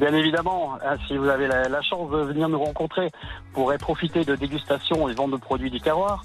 Bien 0.00 0.12
évidemment, 0.14 0.74
hein, 0.84 0.96
si 1.06 1.16
vous 1.16 1.28
avez 1.28 1.46
la, 1.48 1.68
la 1.68 1.82
chance 1.82 2.10
de 2.10 2.16
venir 2.18 2.48
nous 2.48 2.58
rencontrer, 2.62 3.10
vous 3.46 3.52
pourrez 3.52 3.78
profiter 3.78 4.24
de 4.24 4.34
dégustations 4.36 5.08
et 5.08 5.14
vente 5.14 5.32
de 5.32 5.36
produits 5.36 5.70
du 5.70 5.80
terroir. 5.80 6.22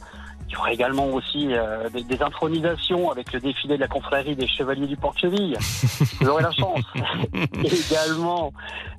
Il 0.47 0.53
y 0.53 0.57
aura 0.57 0.71
également 0.71 1.07
aussi 1.07 1.47
euh, 1.51 1.89
des, 1.89 2.03
des 2.03 2.21
intronisations 2.21 3.11
avec 3.11 3.33
le 3.33 3.39
défilé 3.39 3.75
de 3.75 3.81
la 3.81 3.87
confrérie 3.87 4.35
des 4.35 4.47
Chevaliers 4.47 4.87
du 4.87 4.97
Porte-Cheville. 4.97 5.57
Vous 6.21 6.27
aurez 6.27 6.43
la 6.43 6.51
chance 6.51 6.81
également 7.63 8.53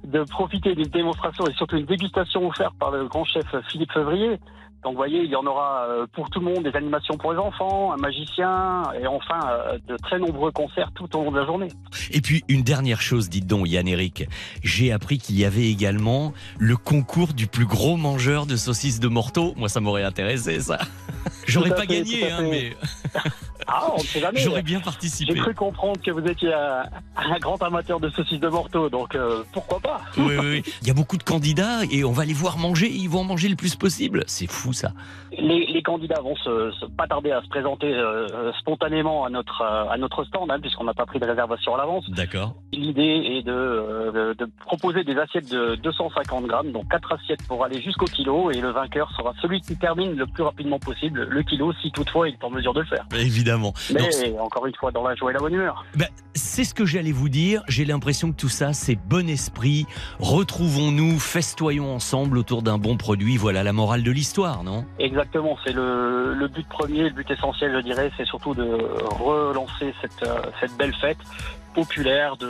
de 0.05 0.23
profiter 0.25 0.75
d'une 0.75 0.89
démonstration 0.89 1.47
et 1.47 1.53
surtout 1.55 1.77
une 1.77 1.87
dégustation 1.87 2.47
offerte 2.49 2.75
par 2.79 2.91
le 2.91 3.07
grand 3.07 3.25
chef 3.25 3.47
Philippe 3.69 3.93
Fevrier. 3.93 4.39
Donc 4.85 4.93
vous 4.93 4.99
voyez, 4.99 5.23
il 5.23 5.31
y 5.31 5.37
en 5.37 5.47
aura 5.47 5.87
euh, 5.89 6.07
pour 6.13 6.29
tout 6.29 6.41
le 6.41 6.45
monde, 6.45 6.63
des 6.63 6.77
animations 6.77 7.17
pour 7.17 7.33
les 7.33 7.39
enfants, 7.39 7.93
un 7.93 7.97
magicien 7.97 8.83
et 9.01 9.07
enfin 9.07 9.41
euh, 9.49 9.79
de 9.89 9.97
très 9.97 10.19
nombreux 10.19 10.53
concerts 10.53 10.93
tout 10.95 11.17
au 11.17 11.25
long 11.25 11.33
de 11.33 11.39
la 11.39 11.47
journée. 11.47 11.69
Et 12.11 12.21
puis, 12.21 12.45
une 12.49 12.63
dernière 12.63 13.01
chose, 13.01 13.31
dites 13.31 13.47
donc, 13.47 13.67
Yann-Éric. 13.67 14.29
J'ai 14.63 14.93
appris 14.93 15.17
qu'il 15.17 15.39
y 15.39 15.47
avait 15.47 15.71
également 15.71 16.35
le 16.59 16.77
concours 16.77 17.33
du 17.33 17.47
plus 17.47 17.65
gros 17.65 17.97
mangeur 17.97 18.45
de 18.45 18.57
saucisses 18.57 19.01
de 19.01 19.09
morteau. 19.09 19.55
Moi, 19.57 19.71
ça 19.71 19.81
m'aurait 19.81 20.05
intéressé, 20.05 20.61
ça. 20.61 20.79
J'aurais 21.47 21.71
pas 21.71 21.83
fait, 21.83 21.87
gagné, 21.87 22.31
hein, 22.31 22.43
mais 22.43 22.77
Ah, 23.67 23.87
on 23.93 23.99
ne 23.99 24.03
sait 24.03 24.21
jamais. 24.21 24.41
j'aurais 24.41 24.63
bien 24.63 24.81
participé. 24.81 25.33
J'ai 25.35 25.41
cru 25.41 25.55
comprendre 25.55 26.01
que 26.03 26.11
vous 26.11 26.25
étiez 26.27 26.53
un, 26.53 26.85
un 27.17 27.39
grand 27.39 27.63
amateur 27.63 28.01
de 28.01 28.11
saucisses 28.11 28.41
de 28.41 28.49
morteau, 28.49 28.89
donc 28.89 29.15
euh, 29.15 29.43
pourquoi 29.53 29.81
pas? 29.81 30.01
Oui, 30.17 30.37
oui, 30.39 30.47
oui. 30.67 30.73
Il 30.83 30.89
y 30.89 30.91
a 30.91 30.95
beaucoup 30.95 31.17
de 31.17 31.23
candidats 31.23 31.81
et 31.91 32.05
on 32.05 32.13
va 32.13 32.25
les 32.25 32.33
voir 32.35 32.59
manger. 32.59 32.91
Ils 32.91 33.09
vont 33.09 33.21
en 33.21 33.25
manger 33.25 33.49
le 33.49 33.57
plus 33.57 33.75
possible. 33.77 34.25
C'est 34.27 34.47
fou, 34.51 34.73
ça. 34.73 34.93
les, 35.33 35.67
les 35.67 35.83
candidats 35.83 36.21
vont 36.21 36.37
se, 36.37 36.73
se- 36.81 36.87
pas 36.87 37.07
tarder 37.07 37.31
à 37.33 37.43
se 37.43 37.49
présenter 37.49 37.93
euh, 37.93 38.53
spontanément 38.61 39.25
à 39.25 39.31
notre 39.31 39.63
euh, 39.63 39.89
à 39.91 39.97
notre 39.97 40.25
stand, 40.25 40.51
hein, 40.51 40.59
puisqu'on 40.61 40.85
n'a 40.85 40.95
pas 40.95 41.07
pris 41.07 41.19
de 41.21 41.27
réservation 41.27 41.75
à 41.75 41.79
l'avance. 41.79 42.09
D'accord. 42.11 42.55
L'idée 42.73 43.03
est 43.39 43.43
de, 43.43 43.53
euh, 43.53 44.13
de, 44.35 44.45
de 44.45 44.51
proposer 44.61 45.05
des 45.05 45.17
assiettes 45.17 45.51
de 45.51 45.77
250 45.77 46.47
grammes, 46.47 46.73
donc 46.73 46.89
quatre 46.91 47.13
assiettes 47.13 47.47
pour 47.49 47.65
aller 47.65 47.81
jusqu'au 47.81 48.07
kilo, 48.07 48.51
et 48.51 48.61
le 48.61 48.71
vainqueur 48.71 49.11
sera 49.17 49.33
celui 49.41 49.61
qui 49.61 49.77
termine 49.77 50.15
le 50.17 50.27
plus 50.27 50.43
rapidement 50.43 50.79
possible 50.79 51.27
le 51.31 51.43
kilo, 51.43 51.73
si 51.83 51.91
toutefois 51.91 52.29
il 52.29 52.35
est 52.35 52.45
en 52.45 52.51
mesure 52.51 52.75
de 52.75 52.81
le 52.81 52.87
faire. 52.87 53.07
Évidemment. 53.17 53.54
Évidemment. 53.55 53.73
Mais 53.91 54.39
encore 54.39 54.67
une 54.67 54.75
fois, 54.75 54.91
dans 54.91 55.07
la 55.07 55.15
joie 55.15 55.31
et 55.31 55.35
la 55.35 55.41
bonne 55.41 55.55
humeur. 55.55 55.85
Ben, 55.95 56.09
c'est 56.35 56.65
ce 56.65 56.75
que 56.75 56.85
j'allais 56.85 57.13
vous 57.13 57.29
dire. 57.29 57.63
J'ai 57.69 57.85
l'impression 57.85 58.33
que 58.33 58.37
tout 58.37 58.49
ça, 58.49 58.73
c'est 58.73 58.97
bon 58.97 59.29
esprit. 59.29 59.87
Retrouvons-nous, 60.19 61.19
festoyons 61.19 61.95
ensemble 61.95 62.39
autour 62.39 62.63
d'un 62.63 62.79
bon 62.79 62.97
produit. 62.97 63.37
Voilà 63.37 63.63
la 63.63 63.73
morale 63.73 64.03
de 64.03 64.11
l'histoire, 64.11 64.65
non? 64.65 64.85
Exactement, 64.99 65.57
c'est 65.65 65.73
le, 65.73 66.35
le 66.35 66.49
but 66.49 66.67
premier, 66.69 67.05
le 67.05 67.11
but 67.11 67.31
essentiel, 67.31 67.73
je 67.77 67.81
dirais, 67.81 68.11
c'est 68.17 68.27
surtout 68.27 68.55
de 68.55 68.65
relancer 68.65 69.95
cette, 70.01 70.23
euh, 70.27 70.41
cette 70.61 70.77
belle 70.77 70.95
fête 70.95 71.19
populaire, 71.75 72.37
de 72.37 72.47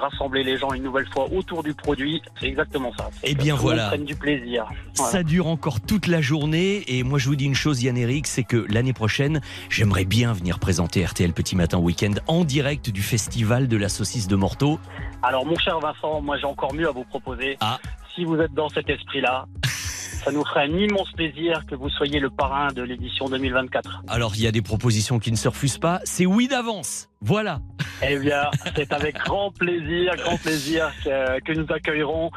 rassembler 0.00 0.44
les 0.44 0.56
gens 0.58 0.72
une 0.72 0.82
nouvelle 0.82 1.06
fois 1.12 1.26
autour 1.32 1.62
du 1.62 1.74
produit. 1.74 2.22
C'est 2.38 2.46
exactement 2.46 2.92
ça. 2.96 3.08
C'est 3.14 3.30
Eh 3.30 3.34
bien, 3.34 3.54
voilà. 3.56 3.88
prenne 3.88 4.04
du 4.04 4.14
plaisir. 4.14 4.66
Voilà. 4.96 5.10
Ça 5.12 5.22
dure 5.22 5.46
encore 5.48 5.80
toute 5.80 6.06
la 6.06 6.20
journée 6.20 6.84
et 6.86 7.02
moi 7.02 7.18
je 7.18 7.28
vous 7.28 7.36
dis 7.36 7.46
une 7.46 7.54
chose 7.54 7.82
Yann 7.82 7.96
Eric, 7.96 8.26
c'est 8.26 8.44
que 8.44 8.66
l'année 8.68 8.92
prochaine, 8.92 9.40
j'aimerais 9.70 10.04
bien 10.04 10.32
venir 10.32 10.58
présenter 10.58 11.04
RTL 11.04 11.32
Petit 11.32 11.56
Matin 11.56 11.78
Week-end 11.78 12.12
en 12.28 12.44
direct 12.44 12.90
du 12.90 13.02
festival 13.02 13.66
de 13.68 13.76
la 13.76 13.88
saucisse 13.88 14.28
de 14.28 14.36
Morteau. 14.36 14.78
Alors, 15.22 15.44
mon 15.46 15.58
cher 15.58 15.78
Vincent, 15.80 16.20
moi 16.20 16.36
j'ai 16.38 16.44
encore 16.46 16.74
mieux 16.74 16.88
à 16.88 16.92
vous 16.92 17.04
proposer. 17.04 17.56
Ah. 17.60 17.78
Si 18.14 18.24
vous 18.24 18.36
êtes 18.36 18.52
dans 18.54 18.68
cet 18.68 18.88
esprit-là, 18.88 19.46
ça 20.24 20.32
nous 20.32 20.44
ferait 20.44 20.64
un 20.64 20.76
immense 20.76 21.12
plaisir 21.12 21.64
que 21.66 21.74
vous 21.74 21.88
soyez 21.90 22.18
le 22.18 22.30
parrain 22.30 22.72
de 22.72 22.82
l'édition 22.82 23.26
2024. 23.26 24.02
Alors 24.08 24.32
il 24.36 24.42
y 24.42 24.46
a 24.46 24.52
des 24.52 24.62
propositions 24.62 25.18
qui 25.18 25.30
ne 25.30 25.36
se 25.36 25.48
refusent 25.48 25.78
pas, 25.78 26.00
c'est 26.04 26.26
oui 26.26 26.48
d'avance. 26.48 27.08
Voilà. 27.20 27.60
Eh 28.02 28.18
bien, 28.18 28.50
c'est 28.76 28.92
avec 28.92 29.16
grand 29.16 29.50
plaisir, 29.50 30.14
grand 30.16 30.36
plaisir 30.36 30.92
que, 31.02 31.40
que 31.40 31.52
nous 31.52 31.66
accueillerons 31.72 32.30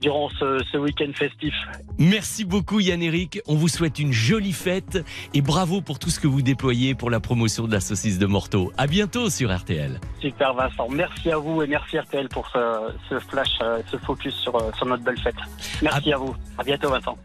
durant 0.00 0.28
ce, 0.30 0.62
ce 0.70 0.76
week-end 0.78 1.10
festif. 1.14 1.54
Merci 1.98 2.44
beaucoup 2.44 2.80
Yann 2.80 3.02
Eric, 3.02 3.40
on 3.46 3.54
vous 3.54 3.68
souhaite 3.68 3.98
une 3.98 4.12
jolie 4.12 4.52
fête 4.52 4.98
et 5.34 5.42
bravo 5.42 5.80
pour 5.80 5.98
tout 5.98 6.10
ce 6.10 6.20
que 6.20 6.26
vous 6.26 6.42
déployez 6.42 6.94
pour 6.94 7.10
la 7.10 7.20
promotion 7.20 7.66
de 7.66 7.72
la 7.72 7.80
saucisse 7.80 8.18
de 8.18 8.26
Morteau. 8.26 8.72
À 8.76 8.86
bientôt 8.86 9.30
sur 9.30 9.54
RTL. 9.54 10.00
Super 10.20 10.54
Vincent, 10.54 10.88
merci 10.88 11.30
à 11.30 11.38
vous 11.38 11.62
et 11.62 11.66
merci 11.66 11.98
RTL 11.98 12.28
pour 12.28 12.48
ce, 12.48 12.92
ce 13.08 13.18
flash, 13.18 13.58
euh, 13.62 13.82
ce 13.90 13.96
focus 13.98 14.34
sur, 14.34 14.56
euh, 14.56 14.70
sur 14.76 14.86
notre 14.86 15.02
belle 15.02 15.20
fête. 15.20 15.36
Merci 15.82 16.12
à 16.12 16.16
vous. 16.16 16.34
À 16.58 16.64
bientôt 16.64 16.90
Vincent. 16.90 17.16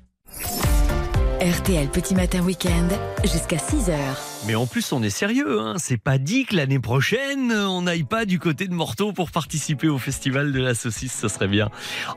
RTL 1.41 1.89
Petit 1.89 2.15
Matin 2.15 2.41
Week-end 2.41 2.88
jusqu'à 3.23 3.57
6h. 3.57 4.34
Mais 4.47 4.53
en 4.53 4.67
plus, 4.67 4.91
on 4.91 5.01
est 5.01 5.09
sérieux, 5.09 5.59
hein. 5.59 5.73
c'est 5.77 5.97
pas 5.97 6.19
dit 6.19 6.45
que 6.45 6.55
l'année 6.55 6.79
prochaine, 6.79 7.51
on 7.51 7.81
n'aille 7.81 8.03
pas 8.03 8.25
du 8.25 8.37
côté 8.37 8.67
de 8.67 8.75
Morteau 8.75 9.11
pour 9.11 9.31
participer 9.31 9.87
au 9.87 9.97
festival 9.97 10.51
de 10.51 10.61
la 10.61 10.75
saucisse, 10.75 11.17
ce 11.19 11.27
serait 11.27 11.47
bien. 11.47 11.71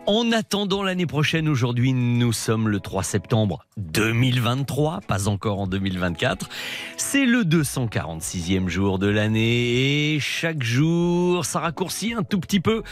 En 0.04 0.30
attendant 0.30 0.82
l'année 0.82 1.06
prochaine, 1.06 1.48
aujourd'hui, 1.48 1.94
nous 1.94 2.34
sommes 2.34 2.68
le 2.68 2.80
3 2.80 3.02
septembre 3.02 3.64
2023, 3.78 5.00
pas 5.08 5.26
encore 5.28 5.60
en 5.60 5.66
2024. 5.66 6.50
C'est 6.98 7.24
le 7.24 7.44
246e 7.44 8.68
jour 8.68 8.98
de 8.98 9.08
l'année 9.08 10.14
et 10.14 10.20
chaque 10.20 10.62
jour, 10.62 11.46
ça 11.46 11.60
raccourcit 11.60 12.12
un 12.12 12.24
tout 12.24 12.40
petit 12.40 12.60
peu. 12.60 12.82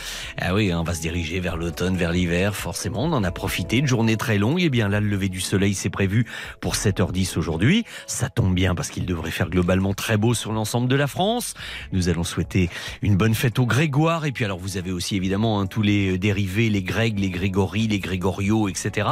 Ah 0.41 0.55
oui, 0.55 0.73
on 0.73 0.83
va 0.83 0.95
se 0.95 1.03
diriger 1.03 1.41
vers 1.41 1.59
l'automne, 1.59 1.99
vers 1.99 2.11
l'hiver, 2.11 2.57
forcément, 2.57 3.05
on 3.05 3.13
en 3.13 3.23
a 3.23 3.31
profité 3.31 3.83
de 3.83 3.87
journées 3.87 4.17
très 4.17 4.39
longues. 4.39 4.63
Et 4.63 4.71
bien 4.71 4.89
là, 4.89 5.01
le 5.01 5.09
lever 5.09 5.29
du 5.29 5.43
soleil, 5.43 5.75
c'est 5.75 5.91
prévu 5.91 6.25
pour 6.63 6.75
7h10 6.75 7.37
aujourd'hui. 7.37 7.85
Ça 8.07 8.31
tombe 8.31 8.55
bien 8.55 8.75
parce 8.75 8.89
qu'il 8.89 9.05
devrait 9.05 9.26
faire 9.31 9.51
globalement 9.51 9.95
très 9.95 10.17
beau 10.17 10.35
sur 10.35 10.53
l'ensemble 10.53 10.89
de 10.89 10.97
la 10.97 11.07
France. 11.07 11.55
Nous 11.93 12.09
allons 12.09 12.25
souhaiter 12.25 12.71
une 13.03 13.17
bonne 13.17 13.35
fête 13.35 13.59
aux 13.59 13.67
Grégoire. 13.67 14.27
Et 14.27 14.33
puis 14.33 14.45
alors, 14.45 14.59
vous 14.59 14.77
avez 14.77 14.93
aussi 14.93 15.17
évidemment 15.17 15.61
hein, 15.61 15.67
tous 15.67 15.83
les 15.83 16.15
euh, 16.15 16.19
dérivés, 16.19 16.71
les 16.71 16.83
Grègues, 16.83 17.19
les 17.19 17.31
Grégory, 17.31 17.87
les 17.89 17.99
Grégorios, 17.99 18.69
etc. 18.69 19.09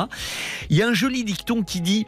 Il 0.70 0.76
y 0.76 0.82
a 0.82 0.88
un 0.88 0.94
joli 0.94 1.24
dicton 1.24 1.62
qui 1.62 1.80
dit 1.80 2.06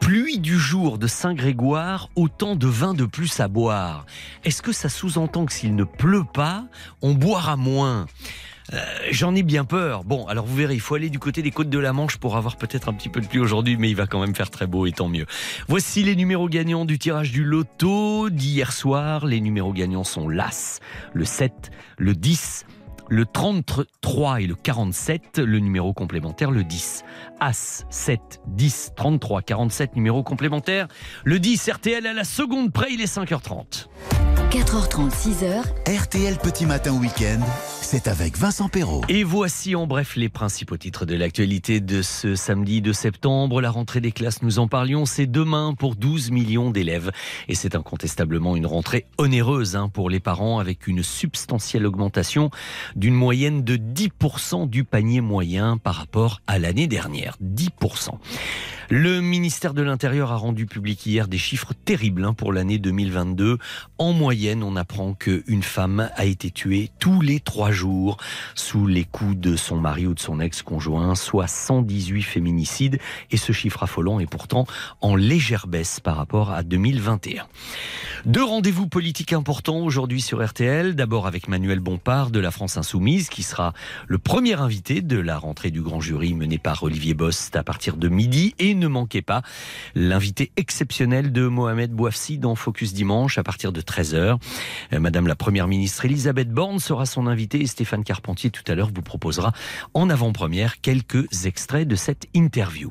Pluie 0.00 0.38
du 0.38 0.58
jour 0.58 0.98
de 0.98 1.06
Saint-Grégoire, 1.06 2.10
autant 2.14 2.56
de 2.56 2.66
vin 2.66 2.92
de 2.92 3.06
plus 3.06 3.40
à 3.40 3.48
boire. 3.48 4.04
Est-ce 4.44 4.60
que 4.60 4.72
ça 4.72 4.88
sous-entend 4.88 5.46
que 5.46 5.52
s'il 5.52 5.74
ne 5.74 5.84
pleut 5.84 6.24
pas, 6.24 6.66
on 7.00 7.14
boira 7.14 7.56
moins? 7.56 8.06
Euh, 8.72 8.78
J'en 9.10 9.34
ai 9.34 9.42
bien 9.42 9.64
peur. 9.64 10.04
Bon, 10.04 10.26
alors 10.26 10.46
vous 10.46 10.56
verrez, 10.56 10.74
il 10.74 10.80
faut 10.80 10.94
aller 10.94 11.10
du 11.10 11.18
côté 11.18 11.42
des 11.42 11.50
côtes 11.50 11.70
de 11.70 11.78
la 11.78 11.92
Manche 11.92 12.16
pour 12.16 12.36
avoir 12.36 12.56
peut-être 12.56 12.88
un 12.88 12.94
petit 12.94 13.08
peu 13.08 13.20
de 13.20 13.26
pluie 13.26 13.40
aujourd'hui, 13.40 13.76
mais 13.76 13.90
il 13.90 13.96
va 13.96 14.06
quand 14.06 14.20
même 14.20 14.34
faire 14.34 14.50
très 14.50 14.66
beau 14.66 14.86
et 14.86 14.92
tant 14.92 15.08
mieux. 15.08 15.26
Voici 15.68 16.02
les 16.02 16.16
numéros 16.16 16.48
gagnants 16.48 16.84
du 16.84 16.98
tirage 16.98 17.32
du 17.32 17.44
loto 17.44 18.30
d'hier 18.30 18.72
soir. 18.72 19.26
Les 19.26 19.40
numéros 19.40 19.72
gagnants 19.72 20.04
sont 20.04 20.28
l'As, 20.28 20.80
le 21.12 21.24
7, 21.24 21.70
le 21.98 22.14
10, 22.14 22.66
le 23.08 23.26
33 23.26 24.40
et 24.40 24.46
le 24.46 24.54
47, 24.54 25.38
le 25.38 25.58
numéro 25.58 25.92
complémentaire, 25.92 26.50
le 26.50 26.64
10. 26.64 27.04
As, 27.40 27.84
7, 27.90 28.40
10, 28.46 28.92
33, 28.96 29.42
47, 29.42 29.96
numéro 29.96 30.22
complémentaire. 30.22 30.88
Le 31.24 31.38
10, 31.38 31.70
RTL 31.70 32.06
à 32.06 32.12
la 32.12 32.24
seconde 32.24 32.72
près, 32.72 32.92
il 32.92 33.00
est 33.00 33.12
5h30. 33.12 33.88
4h30, 34.50 35.10
6h. 35.10 36.02
RTL 36.02 36.38
Petit 36.38 36.64
Matin 36.64 36.92
Week-end, 36.92 37.40
c'est 37.84 38.08
avec 38.08 38.38
Vincent 38.38 38.70
Perrault. 38.70 39.02
Et 39.10 39.24
voici 39.24 39.76
en 39.76 39.86
bref 39.86 40.16
les 40.16 40.30
principaux 40.30 40.78
titres 40.78 41.04
de 41.04 41.14
l'actualité 41.14 41.80
de 41.80 42.00
ce 42.00 42.34
samedi 42.34 42.80
de 42.80 42.92
septembre. 42.92 43.60
La 43.60 43.70
rentrée 43.70 44.00
des 44.00 44.10
classes, 44.10 44.42
nous 44.42 44.58
en 44.58 44.68
parlions, 44.68 45.04
c'est 45.04 45.26
demain 45.26 45.74
pour 45.78 45.94
12 45.94 46.30
millions 46.30 46.70
d'élèves. 46.70 47.10
Et 47.46 47.54
c'est 47.54 47.74
incontestablement 47.74 48.56
une 48.56 48.66
rentrée 48.66 49.06
onéreuse 49.18 49.76
hein, 49.76 49.90
pour 49.92 50.08
les 50.08 50.18
parents 50.18 50.58
avec 50.58 50.86
une 50.86 51.02
substantielle 51.02 51.84
augmentation 51.86 52.50
d'une 52.96 53.14
moyenne 53.14 53.62
de 53.62 53.76
10% 53.76 54.68
du 54.68 54.84
panier 54.84 55.20
moyen 55.20 55.76
par 55.76 55.96
rapport 55.96 56.40
à 56.46 56.58
l'année 56.58 56.86
dernière. 56.86 57.36
10%. 57.42 58.18
Le 58.90 59.20
ministère 59.20 59.72
de 59.72 59.82
l'Intérieur 59.82 60.30
a 60.30 60.36
rendu 60.36 60.66
public 60.66 61.06
hier 61.06 61.26
des 61.26 61.38
chiffres 61.38 61.72
terribles 61.84 62.24
hein, 62.24 62.34
pour 62.34 62.52
l'année 62.52 62.78
2022. 62.78 63.58
En 63.96 64.12
moyenne, 64.12 64.62
on 64.62 64.76
apprend 64.76 65.14
qu'une 65.14 65.62
femme 65.62 66.10
a 66.14 66.24
été 66.26 66.50
tuée 66.50 66.90
tous 66.98 67.22
les 67.22 67.40
trois 67.40 67.70
jours 67.70 68.18
sous 68.54 68.86
les 68.86 69.04
coups 69.04 69.36
de 69.36 69.56
son 69.56 69.76
mari 69.76 70.06
ou 70.06 70.14
de 70.14 70.20
son 70.20 70.38
ex-conjoint, 70.38 71.14
soit 71.14 71.46
118 71.46 72.22
féminicides. 72.22 72.98
Et 73.30 73.38
ce 73.38 73.52
chiffre 73.52 73.82
affolant 73.82 74.20
est 74.20 74.26
pourtant 74.26 74.66
en 75.00 75.16
légère 75.16 75.66
baisse 75.66 76.00
par 76.00 76.16
rapport 76.16 76.50
à 76.50 76.62
2021. 76.62 77.46
Deux 78.26 78.44
rendez-vous 78.44 78.86
politiques 78.86 79.32
importants 79.32 79.80
aujourd'hui 79.80 80.20
sur 80.20 80.44
RTL. 80.44 80.94
D'abord 80.94 81.26
avec 81.26 81.48
Manuel 81.48 81.80
Bompard 81.80 82.30
de 82.30 82.40
la 82.40 82.50
France 82.50 82.76
Insoumise, 82.76 83.28
qui 83.28 83.42
sera 83.42 83.72
le 84.06 84.18
premier 84.18 84.54
invité 84.60 85.02
de 85.02 85.18
la 85.18 85.38
rentrée 85.38 85.70
du 85.70 85.82
grand 85.82 86.00
jury 86.00 86.34
menée 86.34 86.58
par 86.58 86.82
Olivier 86.82 87.14
Bost 87.14 87.56
à 87.56 87.62
partir 87.62 87.96
de 87.96 88.08
midi. 88.08 88.54
Et 88.58 88.73
ne 88.74 88.86
manquez 88.86 89.22
pas 89.22 89.42
l'invité 89.94 90.52
exceptionnel 90.56 91.32
de 91.32 91.46
Mohamed 91.46 91.92
Bouafsi 91.92 92.38
dans 92.38 92.54
Focus 92.54 92.92
Dimanche 92.94 93.38
à 93.38 93.42
partir 93.42 93.72
de 93.72 93.80
13h. 93.80 94.38
Euh, 94.92 95.00
Madame 95.00 95.26
la 95.26 95.34
Première 95.34 95.68
ministre 95.68 96.04
Elisabeth 96.04 96.50
Borne 96.50 96.78
sera 96.78 97.06
son 97.06 97.26
invitée 97.26 97.60
et 97.60 97.66
Stéphane 97.66 98.04
Carpentier 98.04 98.50
tout 98.50 98.62
à 98.66 98.74
l'heure 98.74 98.90
vous 98.94 99.02
proposera 99.02 99.52
en 99.92 100.10
avant-première 100.10 100.80
quelques 100.80 101.46
extraits 101.46 101.86
de 101.86 101.96
cette 101.96 102.26
interview. 102.34 102.90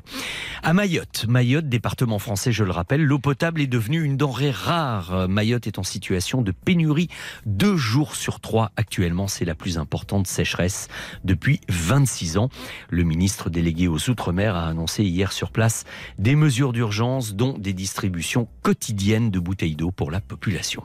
À 0.62 0.72
Mayotte, 0.72 1.26
Mayotte, 1.28 1.68
département 1.68 2.18
français, 2.18 2.52
je 2.52 2.64
le 2.64 2.70
rappelle, 2.70 3.02
l'eau 3.02 3.18
potable 3.18 3.60
est 3.60 3.66
devenue 3.66 4.02
une 4.02 4.16
denrée 4.16 4.50
rare. 4.50 5.28
Mayotte 5.28 5.66
est 5.66 5.78
en 5.78 5.82
situation 5.82 6.42
de 6.42 6.52
pénurie 6.52 7.08
deux 7.46 7.76
jours 7.76 8.14
sur 8.14 8.40
trois 8.40 8.70
actuellement. 8.76 9.28
C'est 9.28 9.44
la 9.44 9.54
plus 9.54 9.78
importante 9.78 10.26
sécheresse 10.26 10.88
depuis 11.24 11.60
26 11.68 12.38
ans. 12.38 12.48
Le 12.90 13.02
ministre 13.02 13.50
délégué 13.50 13.88
aux 13.88 14.10
Outre-mer 14.10 14.56
a 14.56 14.68
annoncé 14.68 15.04
hier 15.04 15.32
sur 15.32 15.50
place 15.50 15.73
des 16.18 16.36
mesures 16.36 16.72
d'urgence, 16.72 17.34
dont 17.34 17.56
des 17.58 17.72
distributions 17.72 18.48
quotidiennes 18.62 19.30
de 19.30 19.38
bouteilles 19.38 19.76
d'eau 19.76 19.90
pour 19.90 20.10
la 20.10 20.20
population. 20.20 20.84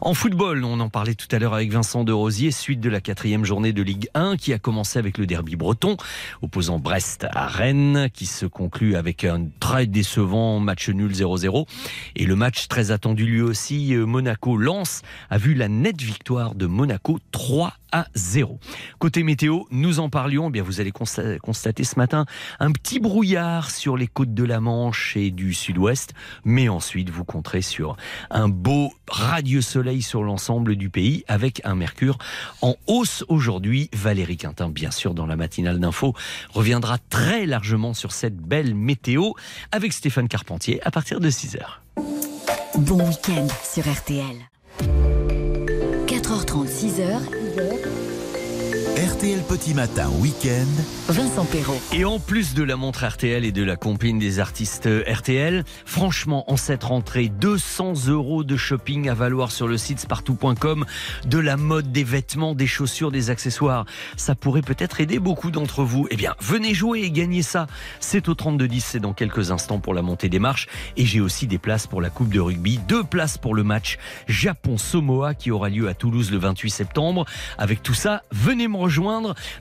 En 0.00 0.14
football, 0.14 0.64
on 0.64 0.80
en 0.80 0.88
parlait 0.88 1.14
tout 1.14 1.28
à 1.32 1.38
l'heure 1.38 1.54
avec 1.54 1.70
Vincent 1.72 2.04
de 2.04 2.12
Rosier, 2.12 2.50
suite 2.50 2.80
de 2.80 2.88
la 2.88 3.00
quatrième 3.00 3.44
journée 3.44 3.72
de 3.72 3.82
Ligue 3.82 4.08
1 4.14 4.36
qui 4.36 4.52
a 4.52 4.58
commencé 4.58 4.98
avec 4.98 5.18
le 5.18 5.26
derby 5.26 5.56
breton, 5.56 5.96
opposant 6.42 6.78
Brest 6.78 7.26
à 7.32 7.46
Rennes, 7.46 8.08
qui 8.12 8.26
se 8.26 8.46
conclut 8.46 8.96
avec 8.96 9.24
un 9.24 9.46
très 9.60 9.86
décevant 9.86 10.60
match 10.60 10.88
nul 10.88 11.12
0-0. 11.12 11.66
Et 12.16 12.24
le 12.26 12.36
match 12.36 12.68
très 12.68 12.90
attendu 12.90 13.24
lui 13.26 13.42
aussi, 13.42 13.94
euh, 13.94 14.06
Monaco-Lens, 14.06 15.02
a 15.30 15.38
vu 15.38 15.54
la 15.54 15.68
nette 15.68 16.00
victoire 16.00 16.54
de 16.54 16.66
Monaco 16.66 17.18
3 17.32 17.74
à 17.92 18.06
0. 18.14 18.60
Côté 18.98 19.22
météo, 19.24 19.62
nous 19.70 19.98
en 19.98 20.08
parlions, 20.08 20.48
eh 20.48 20.52
bien 20.52 20.62
vous 20.62 20.80
allez 20.80 20.92
consta- 20.92 21.38
constater 21.38 21.82
ce 21.82 21.96
matin 21.96 22.24
un 22.60 22.70
petit 22.70 23.00
brouillard 23.00 23.70
sur 23.70 23.96
les 23.96 24.06
côtes 24.06 24.19
de 24.26 24.44
la 24.44 24.60
Manche 24.60 25.16
et 25.16 25.30
du 25.30 25.54
sud-ouest, 25.54 26.14
mais 26.44 26.68
ensuite 26.68 27.10
vous 27.10 27.24
compterez 27.24 27.62
sur 27.62 27.96
un 28.30 28.48
beau 28.48 28.92
radieux 29.08 29.62
soleil 29.62 30.02
sur 30.02 30.22
l'ensemble 30.22 30.76
du 30.76 30.90
pays 30.90 31.24
avec 31.28 31.60
un 31.64 31.74
mercure 31.74 32.18
en 32.62 32.76
hausse 32.86 33.24
aujourd'hui. 33.28 33.90
Valérie 33.92 34.36
Quintin, 34.36 34.68
bien 34.68 34.90
sûr, 34.90 35.14
dans 35.14 35.26
la 35.26 35.36
matinale 35.36 35.80
d'info, 35.80 36.14
reviendra 36.50 36.98
très 36.98 37.46
largement 37.46 37.94
sur 37.94 38.12
cette 38.12 38.36
belle 38.36 38.74
météo 38.74 39.32
avec 39.72 39.92
Stéphane 39.92 40.28
Carpentier 40.28 40.80
à 40.84 40.90
partir 40.90 41.20
de 41.20 41.30
6 41.30 41.56
heures. 41.56 41.82
Bon 42.78 43.06
week-end 43.06 43.46
sur 43.64 43.90
RTL. 43.90 44.36
4h30, 46.06 46.66
6h. 46.68 47.99
RTL 49.00 49.40
Petit 49.48 49.72
Matin 49.72 50.10
Week-end. 50.18 50.66
Vincent 51.08 51.46
Perrault. 51.46 51.80
Et 51.90 52.04
en 52.04 52.18
plus 52.18 52.52
de 52.52 52.62
la 52.62 52.76
montre 52.76 53.06
RTL 53.06 53.46
et 53.46 53.50
de 53.50 53.62
la 53.62 53.76
compine 53.76 54.18
des 54.18 54.40
artistes 54.40 54.86
RTL, 55.08 55.64
franchement, 55.86 56.44
en 56.52 56.58
cette 56.58 56.84
rentrée, 56.84 57.28
200 57.30 58.08
euros 58.08 58.44
de 58.44 58.58
shopping 58.58 59.08
à 59.08 59.14
valoir 59.14 59.52
sur 59.52 59.68
le 59.68 59.78
site 59.78 60.00
spartou.com, 60.00 60.84
de 61.24 61.38
la 61.38 61.56
mode, 61.56 61.92
des 61.92 62.04
vêtements, 62.04 62.54
des 62.54 62.66
chaussures, 62.66 63.10
des 63.10 63.30
accessoires. 63.30 63.86
Ça 64.18 64.34
pourrait 64.34 64.60
peut-être 64.60 65.00
aider 65.00 65.18
beaucoup 65.18 65.50
d'entre 65.50 65.82
vous. 65.82 66.06
Eh 66.10 66.16
bien, 66.16 66.34
venez 66.38 66.74
jouer 66.74 67.00
et 67.00 67.10
gagner 67.10 67.40
ça. 67.40 67.68
C'est 68.00 68.28
au 68.28 68.34
32-10, 68.34 68.80
c'est 68.80 69.00
dans 69.00 69.14
quelques 69.14 69.50
instants 69.50 69.78
pour 69.78 69.94
la 69.94 70.02
montée 70.02 70.28
des 70.28 70.40
marches. 70.40 70.66
Et 70.98 71.06
j'ai 71.06 71.22
aussi 71.22 71.46
des 71.46 71.58
places 71.58 71.86
pour 71.86 72.02
la 72.02 72.10
Coupe 72.10 72.34
de 72.34 72.40
rugby, 72.40 72.78
deux 72.86 73.02
places 73.02 73.38
pour 73.38 73.54
le 73.54 73.62
match 73.62 73.96
Japon-Samoa 74.28 75.32
qui 75.32 75.50
aura 75.50 75.70
lieu 75.70 75.88
à 75.88 75.94
Toulouse 75.94 76.30
le 76.30 76.36
28 76.36 76.68
septembre. 76.68 77.24
Avec 77.56 77.82
tout 77.82 77.94
ça, 77.94 78.24
venez 78.30 78.68
me 78.68 78.76
rejoindre. 78.76 78.89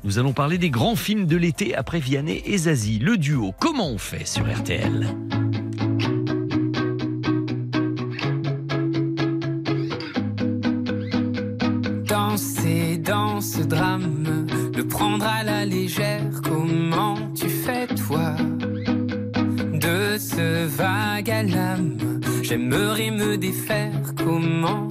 Nous 0.04 0.18
allons 0.18 0.34
parler 0.34 0.58
des 0.58 0.72
grands 0.72 0.96
films 0.96 1.28
de 1.28 1.38
l'été 1.38 1.76
après 1.76 2.00
Vianney 2.00 2.42
et 2.46 2.58
Zazie. 2.58 2.98
Le 2.98 3.16
duo, 3.16 3.54
comment 3.60 3.90
on 3.90 3.98
fait 4.00 4.28
sur 4.28 4.44
RTL 4.52 5.08
Danser 12.08 12.98
dans 12.98 13.40
ce 13.40 13.62
drame, 13.62 14.48
le 14.76 14.88
prendre 14.88 15.26
à 15.26 15.44
la 15.44 15.66
légère, 15.66 16.24
comment 16.44 17.16
tu 17.36 17.50
fais 17.50 17.86
toi? 17.88 18.36
De 19.74 20.18
ce 20.18 20.66
vague 20.66 21.30
à 21.30 21.44
l'âme, 21.44 21.98
j'aimerais 22.42 23.12
me 23.12 23.38
défaire, 23.38 24.02
comment 24.18 24.88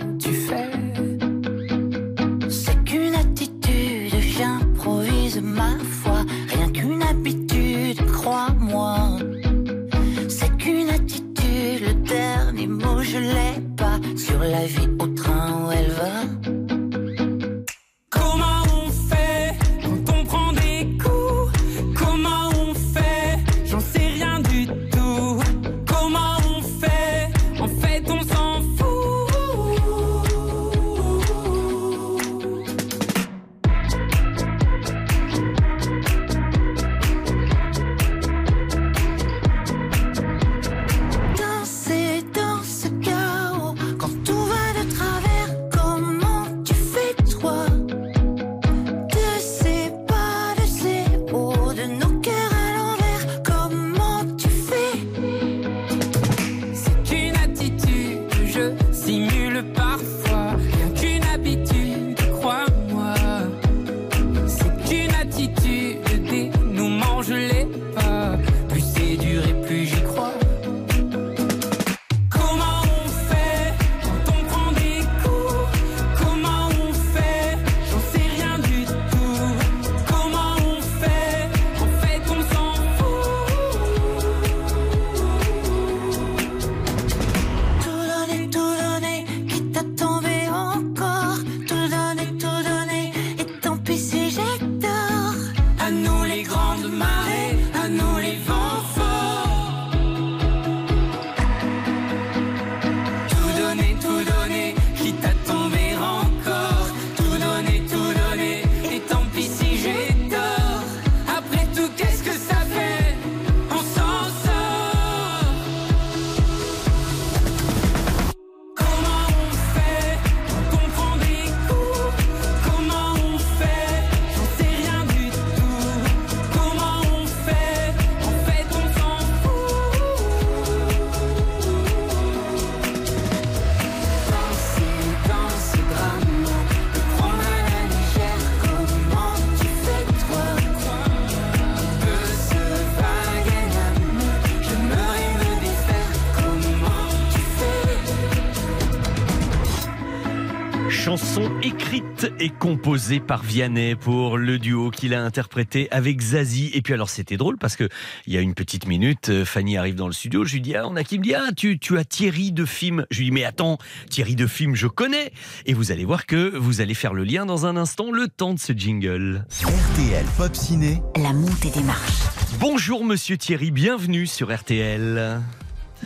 écrite 151.69 152.33
et 152.41 152.49
composée 152.49 153.21
par 153.21 153.43
Vianney 153.43 153.95
pour 153.95 154.39
le 154.39 154.59
duo 154.59 154.91
qu'il 154.91 155.13
a 155.13 155.23
interprété 155.23 155.87
avec 155.91 156.19
Zazie. 156.19 156.71
Et 156.73 156.81
puis 156.81 156.95
alors 156.95 157.11
c'était 157.11 157.37
drôle 157.37 157.59
parce 157.59 157.77
que 157.77 157.91
il 158.27 158.33
y 158.33 158.39
a 158.39 158.41
une 158.41 158.55
petite 158.55 158.87
minute, 158.87 159.29
euh, 159.29 159.45
Fanny 159.45 159.77
arrive 159.77 159.95
dans 159.95 160.07
le 160.07 160.15
studio, 160.15 160.47
je 160.47 160.55
lui 160.55 160.61
dis 160.63 160.75
ah, 160.77 160.89
on 160.89 160.97
a 160.97 161.05
qui 161.05 161.19
me 161.19 161.25
dit 161.25 161.35
ah 161.35 161.51
tu, 161.55 161.79
tu 161.79 161.99
as 161.99 162.05
Thierry 162.05 162.53
de 162.53 162.65
film. 162.65 163.05
Je 163.11 163.19
lui 163.19 163.27
dis 163.27 163.33
mais 163.33 163.45
attends 163.45 163.77
Thierry 164.09 164.35
de 164.35 164.47
film 164.47 164.75
je 164.77 164.87
connais. 164.87 165.31
Et 165.67 165.75
vous 165.75 165.93
allez 165.93 166.07
voir 166.07 166.25
que 166.25 166.57
vous 166.57 166.81
allez 166.81 166.95
faire 166.95 167.13
le 167.13 167.25
lien 167.25 167.45
dans 167.45 167.67
un 167.67 167.77
instant, 167.77 168.13
le 168.13 168.29
temps 168.29 168.55
de 168.55 168.59
ce 168.59 168.73
jingle. 168.73 169.45
RTL 169.61 170.25
Pop 170.39 170.57
Ciné. 170.57 171.03
La 171.17 171.35
montée 171.35 171.71
des 171.71 171.83
marches. 171.83 172.23
Bonjour 172.61 173.05
Monsieur 173.05 173.37
Thierry, 173.37 173.73
bienvenue 173.73 174.27
sur 174.27 174.55
RTL. 174.55 175.43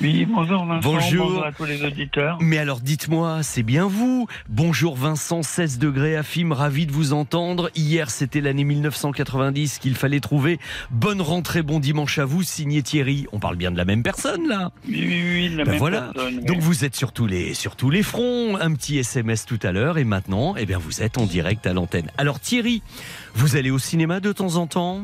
Oui, 0.02 0.26
bonjour 0.26 0.64
Vincent, 0.66 0.92
Bonjour. 0.92 1.26
bonjour 1.26 1.44
à 1.46 1.52
tous 1.52 1.64
les 1.64 1.84
auditeurs. 1.84 2.36
Mais 2.40 2.58
alors 2.58 2.80
dites-moi, 2.80 3.42
c'est 3.44 3.62
bien 3.62 3.86
vous? 3.86 4.26
Bonjour 4.48 4.96
Vincent, 4.96 5.42
16 5.44 5.78
degrés 5.78 6.16
à 6.16 6.24
Fim, 6.24 6.52
ravi 6.52 6.86
de 6.86 6.92
vous 6.92 7.12
entendre. 7.12 7.70
Hier 7.76 8.10
c'était 8.10 8.40
l'année 8.40 8.64
1990 8.64 9.78
qu'il 9.78 9.94
fallait 9.94 10.18
trouver. 10.18 10.58
Bonne 10.90 11.20
rentrée, 11.22 11.62
bon 11.62 11.78
dimanche 11.78 12.18
à 12.18 12.24
vous, 12.24 12.42
signé 12.42 12.82
Thierry. 12.82 13.26
On 13.32 13.38
parle 13.38 13.54
bien 13.56 13.70
de 13.70 13.76
la 13.76 13.84
même 13.84 14.02
personne 14.02 14.48
là 14.48 14.72
Oui, 14.88 15.04
oui, 15.06 15.22
oui, 15.24 15.48
la 15.56 15.64
Ben 15.64 15.70
même 15.70 15.78
voilà. 15.78 16.10
personne. 16.12 16.38
oui. 16.40 16.44
Donc 16.46 16.58
vous 16.58 16.84
êtes 16.84 16.96
sur 16.96 17.12
tous 17.12 17.26
les 17.28 17.54
sur 17.54 17.76
tous 17.76 17.90
les 17.90 18.02
fronts. 18.02 18.56
Un 18.60 18.74
petit 18.74 18.98
SMS 18.98 19.46
tout 19.46 19.60
à 19.62 19.70
l'heure 19.70 19.98
et 19.98 20.04
maintenant, 20.04 20.54
eh 20.58 20.66
bien 20.66 20.78
vous 20.78 21.02
êtes 21.02 21.16
en 21.18 21.26
direct 21.26 21.64
à 21.66 21.72
l'antenne. 21.72 22.10
Alors 22.18 22.40
Thierry, 22.40 22.82
vous 23.34 23.54
allez 23.56 23.70
au 23.70 23.78
cinéma 23.78 24.18
de 24.18 24.32
temps 24.32 24.56
en 24.56 24.66
temps? 24.66 25.02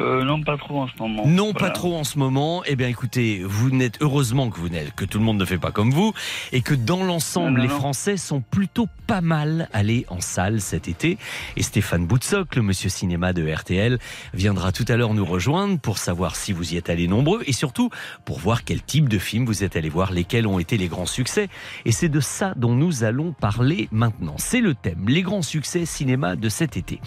Euh, 0.00 0.24
non, 0.24 0.42
pas 0.42 0.56
trop 0.56 0.80
en 0.82 0.88
ce 0.88 0.92
moment. 0.98 1.22
Non, 1.26 1.52
Voilà. 1.52 1.68
pas 1.68 1.70
trop 1.70 1.96
en 1.96 2.04
ce 2.04 2.18
moment. 2.18 2.62
Eh 2.66 2.76
bien, 2.76 2.88
écoutez, 2.88 3.42
vous 3.44 3.70
n'êtes 3.70 3.98
heureusement 4.00 4.50
que 4.50 4.58
vous 4.58 4.68
n'êtes 4.68 4.94
que 4.94 5.04
tout 5.04 5.18
le 5.18 5.24
monde 5.24 5.38
ne 5.38 5.44
fait 5.44 5.58
pas 5.58 5.70
comme 5.70 5.90
vous 5.90 6.12
et 6.52 6.60
que 6.62 6.74
dans 6.74 7.04
l'ensemble, 7.04 7.60
les. 7.60 7.68
Français 7.68 8.16
sont 8.16 8.40
plutôt 8.40 8.88
pas 9.06 9.20
mal 9.20 9.68
allés 9.72 10.06
en 10.08 10.20
salle 10.20 10.60
cet 10.60 10.88
été. 10.88 11.18
Et 11.56 11.62
Stéphane 11.62 12.06
Boutsock, 12.06 12.56
le 12.56 12.62
Monsieur 12.62 12.88
Cinéma 12.88 13.32
de 13.32 13.46
RTL, 13.50 13.98
viendra 14.34 14.72
tout 14.72 14.84
à 14.88 14.96
l'heure 14.96 15.12
nous 15.14 15.24
rejoindre 15.24 15.78
pour 15.78 15.98
savoir 15.98 16.36
si 16.36 16.52
vous 16.52 16.72
y 16.74 16.76
êtes 16.76 16.88
allés 16.90 17.06
nombreux 17.06 17.42
et 17.46 17.52
surtout 17.52 17.90
pour 18.24 18.38
voir 18.38 18.64
quel 18.64 18.82
type 18.82 19.08
de 19.08 19.18
film 19.18 19.44
vous 19.44 19.62
êtes 19.62 19.76
allés 19.76 19.88
voir, 19.90 20.12
lesquels 20.12 20.46
ont 20.46 20.58
été 20.58 20.76
les 20.78 20.88
grands 20.88 21.06
succès. 21.06 21.48
Et 21.84 21.92
c'est 21.92 22.08
de 22.08 22.20
ça 22.20 22.54
dont 22.56 22.74
nous 22.74 23.04
allons 23.04 23.32
parler 23.32 23.88
maintenant. 23.92 24.34
C'est 24.38 24.60
le 24.60 24.74
thème, 24.74 25.04
les 25.08 25.22
grands 25.22 25.42
succès 25.42 25.84
cinéma 25.84 26.34
de 26.36 26.48
cet 26.48 26.76
été. 26.76 27.00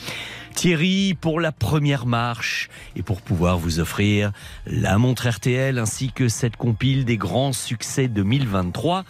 Thierry, 0.53 1.15
pour 1.19 1.39
la 1.39 1.51
première 1.51 2.05
marche 2.05 2.69
et 2.95 3.01
pour 3.01 3.21
pouvoir 3.21 3.57
vous 3.57 3.79
offrir 3.79 4.31
la 4.65 4.97
montre 4.97 5.29
RTL 5.29 5.77
ainsi 5.79 6.11
que 6.11 6.27
cette 6.27 6.57
compile 6.57 7.05
des 7.05 7.17
grands 7.17 7.53
succès 7.53 8.07
2023, 8.07 9.05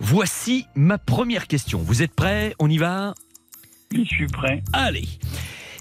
voici 0.00 0.66
ma 0.74 0.98
première 0.98 1.46
question. 1.46 1.80
Vous 1.80 2.02
êtes 2.02 2.14
prêts? 2.14 2.54
On 2.58 2.70
y 2.70 2.78
va? 2.78 3.14
Je 3.94 4.02
suis 4.04 4.26
prêt. 4.26 4.62
Allez. 4.72 5.08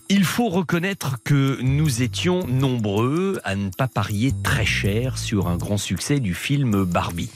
Il 0.10 0.26
faut 0.26 0.50
reconnaître 0.50 1.18
que 1.24 1.60
nous 1.62 2.02
étions 2.02 2.46
nombreux 2.46 3.40
à 3.44 3.56
ne 3.56 3.70
pas 3.70 3.88
parier 3.88 4.34
très 4.44 4.66
cher 4.66 5.18
sur 5.18 5.48
un 5.48 5.58
grand 5.58 5.78
succès 5.78 6.20
du 6.20 6.34
film 6.34 6.84
Barbie. 6.84 7.30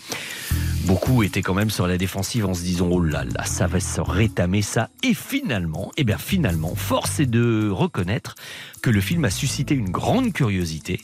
Beaucoup 0.86 1.24
étaient 1.24 1.42
quand 1.42 1.54
même 1.54 1.70
sur 1.70 1.86
la 1.86 1.98
défensive 1.98 2.46
en 2.46 2.54
se 2.54 2.62
disant 2.62 2.88
oh 2.90 3.02
là 3.02 3.26
là, 3.26 3.44
ça 3.44 3.68
va 3.68 3.80
se 3.80 4.00
rétamer 4.00 4.62
ça. 4.62 4.90
Et 5.04 5.14
finalement, 5.14 5.92
eh 5.98 6.04
bien 6.04 6.18
finalement, 6.18 6.76
force 6.76 7.20
est 7.20 7.26
de 7.26 7.70
reconnaître 7.70 8.36
que 8.82 8.90
le 8.90 9.02
film 9.02 9.26
a 9.26 9.30
suscité 9.30 9.76
une 9.76 9.90
grande 9.90 10.32
curiosité, 10.32 11.02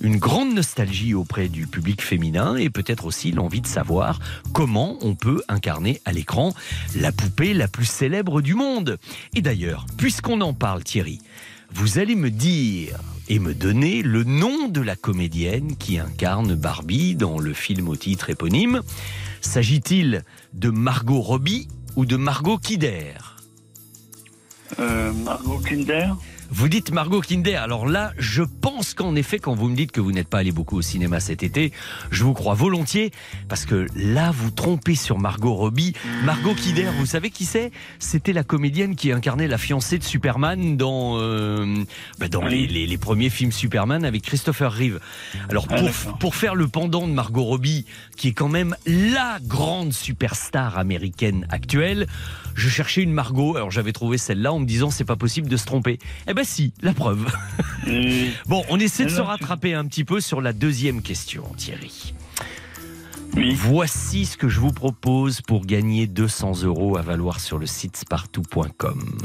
une 0.00 0.18
grande 0.18 0.54
nostalgie 0.54 1.14
auprès 1.14 1.48
du 1.48 1.66
public 1.66 2.02
féminin 2.02 2.56
et 2.56 2.70
peut-être 2.70 3.04
aussi 3.04 3.32
l'envie 3.32 3.60
de 3.60 3.66
savoir 3.66 4.20
comment 4.52 4.96
on 5.00 5.16
peut 5.16 5.42
incarner 5.48 6.00
à 6.04 6.12
l'écran 6.12 6.54
la 6.94 7.10
poupée 7.10 7.52
la 7.52 7.66
plus 7.66 7.86
célèbre 7.86 8.42
du 8.42 8.54
monde. 8.54 8.98
Et 9.34 9.42
d'ailleurs, 9.42 9.86
puisqu'on 9.96 10.40
en 10.40 10.54
parle 10.54 10.84
Thierry, 10.84 11.20
vous 11.72 11.98
allez 11.98 12.14
me 12.14 12.30
dire 12.30 13.00
et 13.28 13.38
me 13.38 13.54
donner 13.54 14.02
le 14.02 14.24
nom 14.24 14.68
de 14.68 14.80
la 14.80 14.96
comédienne 14.96 15.76
qui 15.76 15.98
incarne 15.98 16.54
Barbie 16.54 17.14
dans 17.16 17.38
le 17.38 17.52
film 17.52 17.88
au 17.88 17.96
titre 17.96 18.30
éponyme. 18.30 18.82
S'agit-il 19.40 20.24
de 20.54 20.70
Margot 20.70 21.20
Robbie 21.20 21.68
ou 21.96 22.06
de 22.06 22.16
Margot 22.16 22.58
Kidder 22.58 23.14
Euh, 24.78 25.12
Margot 25.12 25.58
Kinder? 25.58 26.14
Vous 26.50 26.68
dites 26.68 26.92
Margot 26.92 27.20
Kinder. 27.20 27.56
Alors 27.60 27.86
là, 27.86 28.12
je 28.18 28.42
pense 28.42 28.94
qu'en 28.94 29.16
effet, 29.16 29.38
quand 29.38 29.54
vous 29.54 29.68
me 29.68 29.76
dites 29.76 29.90
que 29.92 30.00
vous 30.00 30.12
n'êtes 30.12 30.28
pas 30.28 30.38
allé 30.38 30.52
beaucoup 30.52 30.76
au 30.76 30.82
cinéma 30.82 31.18
cet 31.20 31.42
été, 31.42 31.72
je 32.10 32.22
vous 32.24 32.34
crois 32.34 32.54
volontiers, 32.54 33.10
parce 33.48 33.64
que 33.66 33.86
là, 33.96 34.30
vous 34.30 34.50
trompez 34.50 34.94
sur 34.94 35.18
Margot 35.18 35.54
Robbie. 35.54 35.92
Margot 36.24 36.54
Kider, 36.54 36.88
vous 36.98 37.06
savez 37.06 37.30
qui 37.30 37.44
c'est? 37.44 37.72
C'était 37.98 38.32
la 38.32 38.44
comédienne 38.44 38.94
qui 38.94 39.10
incarnait 39.12 39.48
la 39.48 39.58
fiancée 39.58 39.98
de 39.98 40.04
Superman 40.04 40.76
dans, 40.76 41.18
euh, 41.20 41.82
bah, 42.20 42.28
dans 42.28 42.44
les, 42.44 42.66
les- 42.66 42.86
les 42.86 42.98
premiers 42.98 43.30
films 43.30 43.52
Superman 43.52 44.04
avec 44.04 44.22
Christopher 44.22 44.72
Reeve. 44.72 45.00
Alors 45.50 45.66
Ah, 45.70 45.80
pour, 46.04 46.18
pour 46.18 46.34
faire 46.36 46.54
le 46.54 46.68
pendant 46.68 47.06
de 47.08 47.12
Margot 47.12 47.42
Robbie, 47.44 47.86
qui 48.16 48.28
est 48.28 48.32
quand 48.32 48.48
même 48.48 48.76
la 48.86 49.38
grande 49.42 49.92
superstar 49.92 50.78
américaine 50.78 51.46
actuelle, 51.50 52.06
je 52.54 52.68
cherchais 52.68 53.02
une 53.02 53.12
Margot. 53.12 53.56
Alors 53.56 53.70
j'avais 53.70 53.92
trouvé 53.92 54.16
celle-là 54.16 54.52
en 54.52 54.60
me 54.60 54.64
disant 54.66 54.90
c'est 54.90 55.04
pas 55.04 55.16
possible 55.16 55.48
de 55.48 55.56
se 55.56 55.64
tromper. 55.66 55.98
Eh 56.28 56.34
ben 56.36 56.44
si, 56.44 56.74
la 56.82 56.92
preuve. 56.92 57.26
bon, 58.46 58.62
on 58.68 58.78
essaie 58.78 59.06
de 59.06 59.10
se 59.10 59.22
rattraper 59.22 59.72
un 59.72 59.86
petit 59.86 60.04
peu 60.04 60.20
sur 60.20 60.42
la 60.42 60.52
deuxième 60.52 61.00
question, 61.00 61.44
Thierry. 61.56 62.12
Voici 63.54 64.26
ce 64.26 64.36
que 64.36 64.46
je 64.46 64.60
vous 64.60 64.70
propose 64.70 65.40
pour 65.40 65.64
gagner 65.64 66.06
200 66.06 66.64
euros 66.64 66.98
à 66.98 67.02
valoir 67.02 67.40
sur 67.40 67.56
le 67.56 67.64
site 67.64 67.96
spartou.com. 67.96 69.16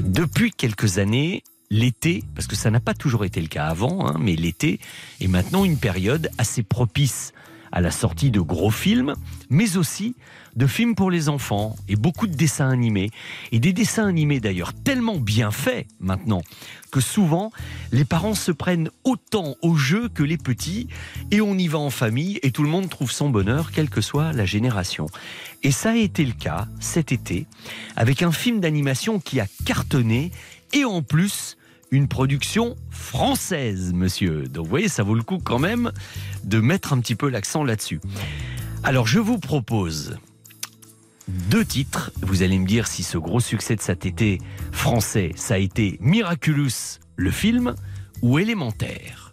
Depuis 0.00 0.52
quelques 0.52 0.96
années, 0.96 1.42
l'été, 1.68 2.24
parce 2.34 2.46
que 2.46 2.56
ça 2.56 2.70
n'a 2.70 2.80
pas 2.80 2.94
toujours 2.94 3.26
été 3.26 3.42
le 3.42 3.48
cas 3.48 3.66
avant, 3.66 4.06
hein, 4.08 4.16
mais 4.18 4.36
l'été 4.36 4.80
est 5.20 5.28
maintenant 5.28 5.66
une 5.66 5.76
période 5.76 6.30
assez 6.38 6.62
propice 6.62 7.34
à 7.72 7.80
la 7.80 7.90
sortie 7.90 8.30
de 8.30 8.40
gros 8.40 8.70
films, 8.70 9.14
mais 9.48 9.76
aussi 9.76 10.14
de 10.56 10.66
films 10.66 10.94
pour 10.94 11.10
les 11.10 11.28
enfants 11.28 11.76
et 11.88 11.96
beaucoup 11.96 12.26
de 12.26 12.34
dessins 12.34 12.68
animés. 12.68 13.10
Et 13.52 13.60
des 13.60 13.72
dessins 13.72 14.06
animés 14.06 14.40
d'ailleurs 14.40 14.72
tellement 14.72 15.16
bien 15.16 15.50
faits 15.50 15.86
maintenant 16.00 16.42
que 16.90 17.00
souvent 17.00 17.52
les 17.92 18.04
parents 18.04 18.34
se 18.34 18.50
prennent 18.50 18.90
autant 19.04 19.54
au 19.62 19.76
jeu 19.76 20.08
que 20.08 20.22
les 20.22 20.38
petits 20.38 20.88
et 21.30 21.40
on 21.40 21.56
y 21.56 21.68
va 21.68 21.78
en 21.78 21.90
famille 21.90 22.40
et 22.42 22.50
tout 22.50 22.64
le 22.64 22.68
monde 22.68 22.88
trouve 22.88 23.12
son 23.12 23.30
bonheur 23.30 23.70
quelle 23.70 23.90
que 23.90 24.00
soit 24.00 24.32
la 24.32 24.44
génération. 24.44 25.06
Et 25.62 25.70
ça 25.70 25.90
a 25.90 25.96
été 25.96 26.24
le 26.24 26.32
cas 26.32 26.66
cet 26.80 27.12
été 27.12 27.46
avec 27.96 28.22
un 28.22 28.32
film 28.32 28.60
d'animation 28.60 29.20
qui 29.20 29.40
a 29.40 29.46
cartonné 29.64 30.32
et 30.72 30.84
en 30.84 31.02
plus 31.02 31.56
une 31.90 32.08
production 32.08 32.76
française, 32.90 33.92
monsieur. 33.92 34.44
Donc 34.44 34.64
vous 34.64 34.70
voyez, 34.70 34.88
ça 34.88 35.02
vaut 35.02 35.14
le 35.14 35.22
coup 35.22 35.38
quand 35.38 35.58
même 35.58 35.92
de 36.44 36.60
mettre 36.60 36.92
un 36.92 37.00
petit 37.00 37.14
peu 37.14 37.28
l'accent 37.28 37.64
là-dessus. 37.64 38.00
Alors 38.82 39.06
je 39.06 39.18
vous 39.18 39.38
propose 39.38 40.16
deux 41.28 41.64
titres. 41.64 42.12
Vous 42.22 42.42
allez 42.42 42.58
me 42.58 42.66
dire 42.66 42.86
si 42.86 43.02
ce 43.02 43.18
gros 43.18 43.40
succès 43.40 43.76
de 43.76 43.80
cet 43.80 44.06
été 44.06 44.38
français, 44.72 45.32
ça 45.36 45.54
a 45.54 45.58
été 45.58 45.98
Miraculous, 46.00 46.98
le 47.16 47.30
film, 47.30 47.74
ou 48.22 48.38
Élémentaire. 48.38 49.29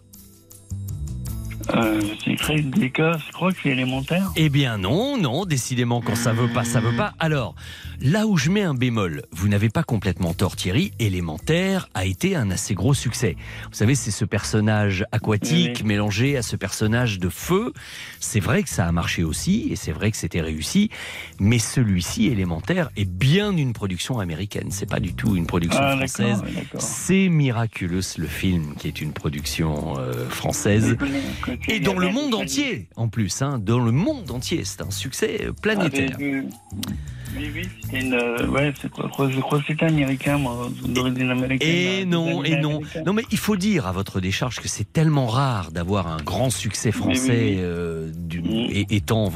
Euh, 1.74 2.00
c'est 2.24 2.36
très 2.36 2.60
délicat, 2.60 3.18
je 3.26 3.32
crois 3.32 3.52
que 3.52 3.58
c'est 3.62 3.70
élémentaire. 3.70 4.30
Eh 4.36 4.48
bien 4.48 4.78
non, 4.78 5.16
non, 5.18 5.44
décidément 5.44 6.00
quand 6.00 6.14
ça 6.16 6.32
veut 6.32 6.48
pas, 6.48 6.64
ça 6.64 6.80
veut 6.80 6.96
pas. 6.96 7.12
Alors, 7.18 7.54
là 8.00 8.26
où 8.26 8.36
je 8.36 8.50
mets 8.50 8.62
un 8.62 8.74
bémol, 8.74 9.22
vous 9.32 9.48
n'avez 9.48 9.68
pas 9.68 9.82
complètement 9.82 10.32
tort 10.34 10.56
Thierry, 10.56 10.92
Élémentaire 10.98 11.88
a 11.94 12.04
été 12.04 12.36
un 12.36 12.50
assez 12.50 12.74
gros 12.74 12.94
succès. 12.94 13.36
Vous 13.64 13.74
savez, 13.76 13.94
c'est 13.94 14.10
ce 14.10 14.24
personnage 14.24 15.04
aquatique 15.12 15.84
mélangé 15.84 16.36
à 16.36 16.42
ce 16.42 16.56
personnage 16.56 17.18
de 17.18 17.28
feu. 17.28 17.72
C'est 18.20 18.40
vrai 18.40 18.62
que 18.62 18.70
ça 18.70 18.86
a 18.86 18.92
marché 18.92 19.22
aussi, 19.24 19.68
et 19.70 19.76
c'est 19.76 19.92
vrai 19.92 20.10
que 20.10 20.16
c'était 20.16 20.40
réussi, 20.40 20.90
mais 21.38 21.58
celui-ci, 21.58 22.26
Élémentaire, 22.26 22.90
est 22.96 23.08
bien 23.08 23.54
une 23.56 23.72
production 23.72 24.20
américaine. 24.20 24.68
C'est 24.70 24.88
pas 24.88 25.00
du 25.00 25.14
tout 25.14 25.36
une 25.36 25.46
production 25.46 25.80
Ah, 25.82 25.96
française. 25.96 26.42
C'est 26.78 27.28
Miraculous, 27.28 28.16
le 28.18 28.26
film, 28.26 28.74
qui 28.78 28.88
est 28.88 29.00
une 29.00 29.12
production 29.12 29.98
euh, 29.98 30.28
française. 30.28 30.96
Et 31.66 31.80
dans 31.80 31.98
le 31.98 32.10
monde 32.10 32.34
entier, 32.34 32.88
en 32.96 33.08
plus, 33.08 33.42
hein, 33.42 33.58
dans 33.58 33.80
le 33.80 33.90
monde 33.92 34.30
entier, 34.30 34.62
c'est 34.64 34.80
un 34.82 34.90
succès 34.90 35.40
euh, 35.46 35.52
planétaire. 35.52 36.10
Ah, 36.14 36.16
mais, 36.20 36.42
oui, 37.36 37.50
oui, 37.54 37.68
une. 37.92 38.14
euh, 38.14 38.46
ouais, 38.48 38.72
c'est 38.80 38.88
je 38.88 39.06
crois- 39.08 39.30
je 39.30 39.38
crois 39.40 39.58
que 39.60 39.66
c'était 39.66 39.84
américain, 39.84 40.38
moi, 40.38 40.70
d'origine 40.86 41.28
américaine. 41.30 41.68
Et 41.68 42.02
euh, 42.02 42.04
non, 42.06 42.42
et 42.42 42.56
non. 42.60 42.80
Non, 43.04 43.12
mais 43.12 43.22
il 43.30 43.36
faut 43.38 43.56
dire 43.56 43.86
à 43.86 43.92
votre 43.92 44.20
décharge 44.20 44.60
que 44.60 44.68
c'est 44.68 44.90
tellement 44.92 45.26
rare 45.26 45.70
d'avoir 45.70 46.06
un 46.06 46.16
grand 46.22 46.48
succès 46.50 46.90
français 46.90 47.28
Oui, 47.30 47.38
oui, 47.38 47.50
oui. 47.50 47.56
euh, 47.60 48.10
du- 48.14 48.42
et- 48.70 48.86
étant 48.96 49.30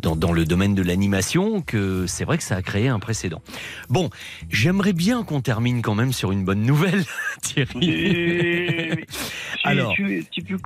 dans, 0.00 0.16
dans 0.16 0.32
le 0.32 0.44
domaine 0.44 0.74
de 0.74 0.82
l'animation 0.82 1.60
que 1.62 2.06
c'est 2.06 2.24
vrai 2.24 2.36
que 2.36 2.44
ça 2.44 2.56
a 2.56 2.62
créé 2.62 2.88
un 2.88 2.98
précédent. 2.98 3.42
Bon, 3.88 4.10
j'aimerais 4.50 4.92
bien 4.92 5.22
qu'on 5.22 5.40
termine 5.40 5.82
quand 5.82 5.94
même 5.94 6.12
sur 6.12 6.30
une 6.32 6.44
bonne 6.44 6.62
nouvelle, 6.62 7.04
Thierry. 7.42 9.04
Alors. 9.64 9.92
Tu, 9.94 10.24
tu, 10.30 10.42
tu 10.44 10.58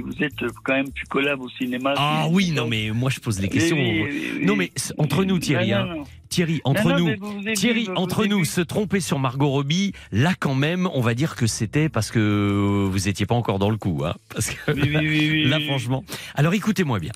vous 0.00 0.22
êtes 0.22 0.34
quand 0.64 0.74
même 0.74 0.90
plus 0.90 1.06
au 1.38 1.48
cinéma. 1.50 1.94
Ah 1.96 2.26
oui, 2.30 2.50
non 2.50 2.66
mais 2.66 2.90
moi 2.90 3.10
je 3.10 3.20
pose 3.20 3.40
les 3.40 3.48
questions. 3.48 3.76
Oui, 3.76 4.04
oui, 4.10 4.30
oui, 4.38 4.44
Non 4.46 4.56
mais 4.56 4.70
entre 4.98 5.24
nous 5.24 5.38
Thierry, 5.38 5.70
Non, 5.70 5.76
hein. 5.76 5.86
non, 5.86 5.96
non. 5.98 6.04
Thierry, 6.28 6.60
entre 6.64 6.88
Non, 6.90 6.98
non, 6.98 7.06
nous, 7.06 7.16
vous 7.20 7.52
Thierry, 7.54 7.84
vous 7.84 7.94
entre 7.94 8.26
nous, 8.26 8.44
se 8.44 8.60
tromper 8.60 9.00
sur 9.00 9.18
Margot 9.18 9.48
Robbie, 9.48 9.92
là 10.12 10.34
quand 10.38 10.54
même, 10.54 10.88
on 10.92 11.00
va 11.00 11.14
dire 11.14 11.36
que 11.36 11.46
c'était 11.46 11.88
parce 11.88 12.10
que 12.10 12.86
vous 12.90 13.08
étiez 13.08 13.26
pas 13.26 13.34
encore 13.34 13.58
dans 13.58 13.70
le 13.70 13.76
coup, 13.76 14.02
hein, 14.04 14.14
parce 14.28 14.50
que 14.50 14.72
Oui, 14.72 14.82
oui, 14.84 14.96
oui, 14.98 15.28
oui, 15.30 15.44
là 15.48 15.60
franchement. 15.60 16.04
Alors 16.34 16.54
écoutez-moi 16.54 16.98
bien. 16.98 17.12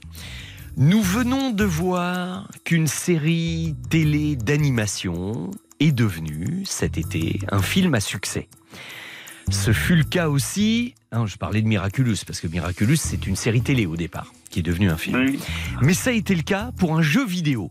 Nous 0.76 1.02
venons 1.02 1.50
de 1.50 1.64
voir 1.64 2.48
qu'une 2.64 2.86
série 2.86 3.74
télé 3.90 4.36
d'animation 4.36 5.50
est 5.80 5.92
devenue 5.92 6.62
cet 6.64 6.96
été 6.96 7.40
un 7.50 7.60
film 7.60 7.94
à 7.94 8.00
succès. 8.00 8.48
Ce 9.50 9.72
fut 9.72 9.96
le 9.96 10.04
cas 10.04 10.28
aussi, 10.28 10.94
hein, 11.12 11.26
je 11.26 11.36
parlais 11.36 11.60
de 11.60 11.66
Miraculous, 11.66 12.16
parce 12.26 12.40
que 12.40 12.46
Miraculous 12.46 12.96
c'est 12.96 13.26
une 13.26 13.36
série 13.36 13.62
télé 13.62 13.84
au 13.86 13.96
départ, 13.96 14.32
qui 14.48 14.60
est 14.60 14.62
devenue 14.62 14.90
un 14.90 14.96
film. 14.96 15.36
Mais 15.82 15.94
ça 15.94 16.10
a 16.10 16.12
été 16.12 16.34
le 16.34 16.42
cas 16.42 16.70
pour 16.78 16.96
un 16.96 17.02
jeu 17.02 17.26
vidéo. 17.26 17.70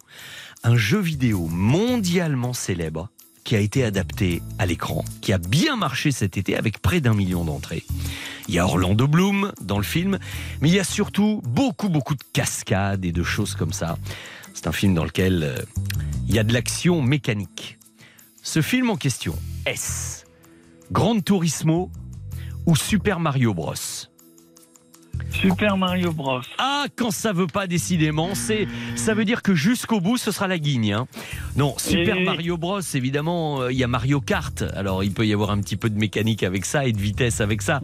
Un 0.64 0.76
jeu 0.76 0.99
vidéo 0.99 1.47
mondialement 1.47 2.53
célèbre 2.53 3.10
qui 3.43 3.56
a 3.56 3.60
été 3.60 3.84
adapté 3.84 4.43
à 4.60 4.65
l'écran, 4.65 5.03
qui 5.22 5.34
a 5.34 5.38
bien 5.38 5.77
marché 5.77 6.11
cet 6.11 6.38
été 6.38 6.56
avec 6.56 6.80
près 6.80 7.01
d'un 7.01 7.14
million 7.14 7.45
d'entrées. 7.45 7.84
Il 8.47 8.53
y 8.53 8.60
a 8.60 8.65
Orlando 8.65 9.07
Bloom 9.07 9.53
dans 9.61 9.77
le 9.77 9.84
film, 9.84 10.19
mais 10.61 10.69
il 10.69 10.76
y 10.76 10.80
a 10.80 10.84
surtout 10.84 11.41
beaucoup, 11.45 11.89
beaucoup 11.89 12.15
de 12.15 12.23
cascades 12.34 13.06
et 13.06 13.11
de 13.11 13.23
choses 13.23 13.56
comme 13.56 13.73
ça. 13.73 13.97
C'est 14.53 14.68
un 14.68 14.72
film 14.72 14.93
dans 14.93 15.06
lequel 15.06 15.43
euh, 15.43 15.57
il 16.27 16.35
y 16.35 16.39
a 16.39 16.43
de 16.43 16.53
l'action 16.53 17.01
mécanique. 17.01 17.77
Ce 18.43 18.61
film 18.61 18.89
en 18.89 18.97
question, 18.97 19.35
est-ce 19.65 20.28
Gran 20.91 21.20
Turismo 21.20 21.91
ou 22.66 22.76
Super 22.76 23.20
Mario 23.20 23.53
Bros 23.53 24.09
Super 25.31 25.77
Mario 25.77 26.11
Bros. 26.11 26.41
Ah, 26.57 26.85
quand 26.95 27.11
ça 27.11 27.31
veut 27.33 27.47
pas 27.47 27.67
décidément, 27.67 28.35
c'est 28.35 28.67
ça 28.95 29.13
veut 29.13 29.25
dire 29.25 29.41
que 29.41 29.53
jusqu'au 29.55 29.99
bout 30.01 30.17
ce 30.17 30.31
sera 30.31 30.47
la 30.47 30.57
guigne. 30.59 30.93
hein. 30.93 31.07
Non, 31.55 31.75
Super 31.77 32.17
Et- 32.17 32.23
Mario 32.23 32.57
Bros, 32.57 32.79
évidemment, 32.93 33.61
euh, 33.61 33.71
il 33.71 33.77
y 33.77 33.83
a 33.83 33.87
Mario 33.87 34.21
Kart. 34.21 34.63
Alors 34.75 35.03
il 35.03 35.11
peut 35.11 35.25
y 35.25 35.33
avoir 35.33 35.51
un 35.51 35.59
petit 35.61 35.77
peu 35.77 35.89
de 35.89 35.97
mécanique 35.97 36.43
avec 36.43 36.65
ça 36.65 36.85
et 36.85 36.91
de 36.91 36.99
vitesse 36.99 37.41
avec 37.41 37.61
ça. 37.61 37.81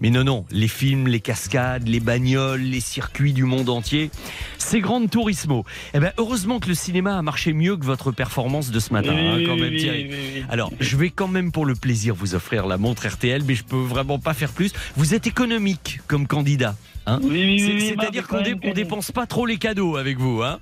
Mais 0.00 0.10
non, 0.10 0.24
non, 0.24 0.44
les 0.50 0.68
films, 0.68 1.08
les 1.08 1.20
cascades, 1.20 1.86
les 1.88 2.00
bagnoles, 2.00 2.60
les 2.60 2.80
circuits 2.80 3.32
du 3.32 3.44
monde 3.44 3.68
entier, 3.68 4.10
c'est 4.58 4.80
Gran 4.80 5.06
Turismo. 5.06 5.64
Eh 5.94 6.00
ben, 6.00 6.12
heureusement 6.18 6.58
que 6.60 6.68
le 6.68 6.74
cinéma 6.74 7.16
a 7.16 7.22
marché 7.22 7.52
mieux 7.52 7.76
que 7.76 7.84
votre 7.84 8.12
performance 8.12 8.70
de 8.70 8.80
ce 8.80 8.92
matin, 8.92 9.14
hein, 9.16 9.38
quand 9.46 9.56
même, 9.56 9.76
Thierry. 9.76 10.10
Alors, 10.50 10.72
je 10.80 10.96
vais 10.96 11.10
quand 11.10 11.28
même 11.28 11.52
pour 11.52 11.64
le 11.66 11.74
plaisir 11.74 12.14
vous 12.14 12.34
offrir 12.34 12.66
la 12.66 12.76
montre 12.78 13.06
RTL, 13.06 13.42
mais 13.46 13.54
je 13.54 13.64
peux 13.64 13.76
vraiment 13.76 14.18
pas 14.18 14.34
faire 14.34 14.50
plus. 14.52 14.72
Vous 14.96 15.14
êtes 15.14 15.26
économique 15.26 16.00
comme 16.06 16.26
candidat. 16.26 16.76
Hein 17.06 17.20
Oui, 17.22 17.30
oui, 17.30 17.64
oui, 17.66 17.94
C'est-à-dire 17.98 18.26
qu'on 18.28 18.42
dé- 18.42 18.54
on 18.62 18.72
dépense 18.74 19.10
pas 19.12 19.26
trop 19.26 19.46
les 19.46 19.56
cadeaux 19.56 19.96
avec 19.96 20.18
vous. 20.18 20.42
Hein 20.42 20.58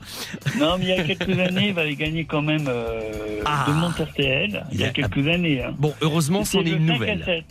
Non, 0.59 0.77
mais 0.79 0.85
il 0.85 0.89
y 0.91 0.93
a 0.93 1.03
quelques 1.03 1.39
années, 1.41 1.71
il 1.71 1.79
avait 1.79 1.97
gagné 1.97 2.25
quand 2.25 2.43
même 2.43 2.67
euh, 2.69 3.41
Ah. 3.45 3.65
de 3.67 3.73
montre 3.73 4.03
RTL. 4.05 4.65
Il 4.71 4.81
y 4.81 4.85
a 4.85 4.91
quelques 4.91 5.27
années. 5.27 5.63
hein. 5.65 5.75
Bon, 5.77 5.93
heureusement, 6.03 6.45
c'en 6.45 6.61
est 6.61 6.71
une 6.71 6.87
5 6.87 6.91
à 6.91 6.93
nouvelle. 6.99 7.45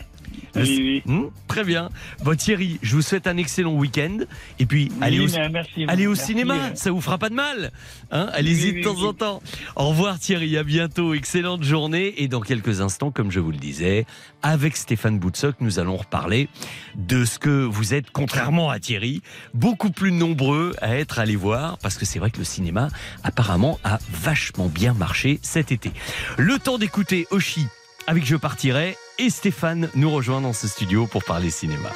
7. 0.55 0.63
Le- 0.63 0.67
Oui, 0.69 1.01
oui. 1.05 1.11
Hmm, 1.13 1.25
très 1.47 1.63
bien. 1.63 1.89
Bon, 2.23 2.35
Thierry, 2.35 2.79
je 2.81 2.95
vous 2.95 3.01
souhaite 3.01 3.27
un 3.27 3.37
excellent 3.37 3.73
week-end. 3.73 4.17
Et 4.59 4.65
puis, 4.65 4.89
Oui, 4.91 4.97
allez 5.01 5.19
au, 5.19 5.27
mais 5.27 5.49
merci, 5.49 5.85
allez 5.87 6.07
au 6.07 6.11
merci, 6.11 6.25
cinéma, 6.25 6.55
euh. 6.55 6.71
ça 6.75 6.91
vous 6.91 7.01
fera 7.01 7.17
pas 7.17 7.29
de 7.29 7.35
mal. 7.35 7.71
Hein 8.11 8.29
Allez-y 8.33 8.73
de 8.73 8.81
temps 8.83 9.01
en 9.03 9.13
temps. 9.13 9.41
Au 9.75 9.89
revoir 9.89 10.19
Thierry, 10.19 10.57
à 10.57 10.63
bientôt. 10.63 11.13
Excellente 11.13 11.63
journée. 11.63 12.13
Et 12.21 12.27
dans 12.27 12.41
quelques 12.41 12.81
instants, 12.81 13.11
comme 13.11 13.31
je 13.31 13.39
vous 13.39 13.51
le 13.51 13.57
disais, 13.57 14.05
avec 14.41 14.75
Stéphane 14.77 15.19
Boutsock, 15.19 15.55
nous 15.59 15.79
allons 15.79 15.97
reparler 15.97 16.47
de 16.95 17.25
ce 17.25 17.39
que 17.39 17.65
vous 17.65 17.93
êtes, 17.93 18.11
contrairement 18.11 18.69
à 18.69 18.79
Thierry, 18.79 19.21
beaucoup 19.53 19.89
plus 19.91 20.11
nombreux 20.11 20.73
à 20.81 20.95
être 20.97 21.19
allés 21.19 21.35
voir. 21.35 21.77
Parce 21.79 21.97
que 21.97 22.05
c'est 22.05 22.19
vrai 22.19 22.31
que 22.31 22.37
le 22.39 22.43
cinéma, 22.43 22.89
apparemment, 23.23 23.79
a 23.83 23.99
vachement 24.11 24.67
bien 24.67 24.93
marché 24.93 25.39
cet 25.41 25.71
été. 25.71 25.91
Le 26.37 26.57
temps 26.59 26.77
d'écouter 26.77 27.27
Oshi 27.31 27.67
avec 28.07 28.25
Je 28.25 28.35
partirai 28.35 28.97
et 29.17 29.29
Stéphane 29.29 29.89
nous 29.95 30.11
rejoint 30.11 30.41
dans 30.41 30.53
ce 30.53 30.67
studio 30.67 31.07
pour 31.07 31.23
parler 31.23 31.49
cinéma. 31.49 31.89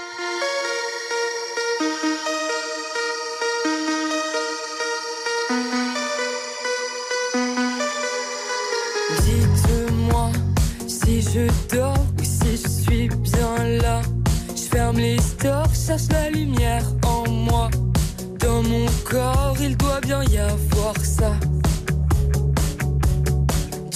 Dites-moi 9.23 10.31
si 10.87 11.21
je 11.21 11.75
dors 11.75 11.97
ou 12.19 12.23
si 12.23 12.57
je 12.57 12.67
suis 12.67 13.09
bien 13.09 13.63
là. 13.81 14.01
Je 14.55 14.61
ferme 14.61 14.97
les 14.97 15.19
stores, 15.19 15.73
cherche 15.73 16.09
la 16.11 16.29
lumière 16.29 16.85
en 17.05 17.29
moi. 17.29 17.69
Dans 18.39 18.63
mon 18.63 18.85
corps, 19.03 19.57
il 19.61 19.75
doit 19.77 20.01
bien 20.01 20.23
y 20.23 20.37
avoir 20.37 20.95
ça. 21.03 21.33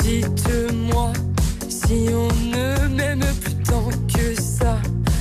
Dites-moi 0.04 1.14
si 1.88 2.08
on 2.14 2.28
ne 2.50 2.88
m'aime 2.88 3.26
plus 3.42 3.56
tant 3.64 3.90
que 4.08 4.40
ça. 4.42 4.78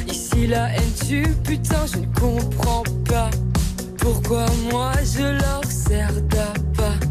Ici 0.09 0.47
la 0.47 0.69
haine 0.75 0.93
tue, 1.07 1.35
putain, 1.45 1.85
je 1.93 1.99
ne 1.99 2.07
comprends 2.19 2.85
pas. 3.09 3.31
Pourquoi 3.99 4.47
moi 4.71 4.93
je 5.03 5.23
leur 5.23 5.65
sers 5.65 6.21
d'appât. 6.23 7.02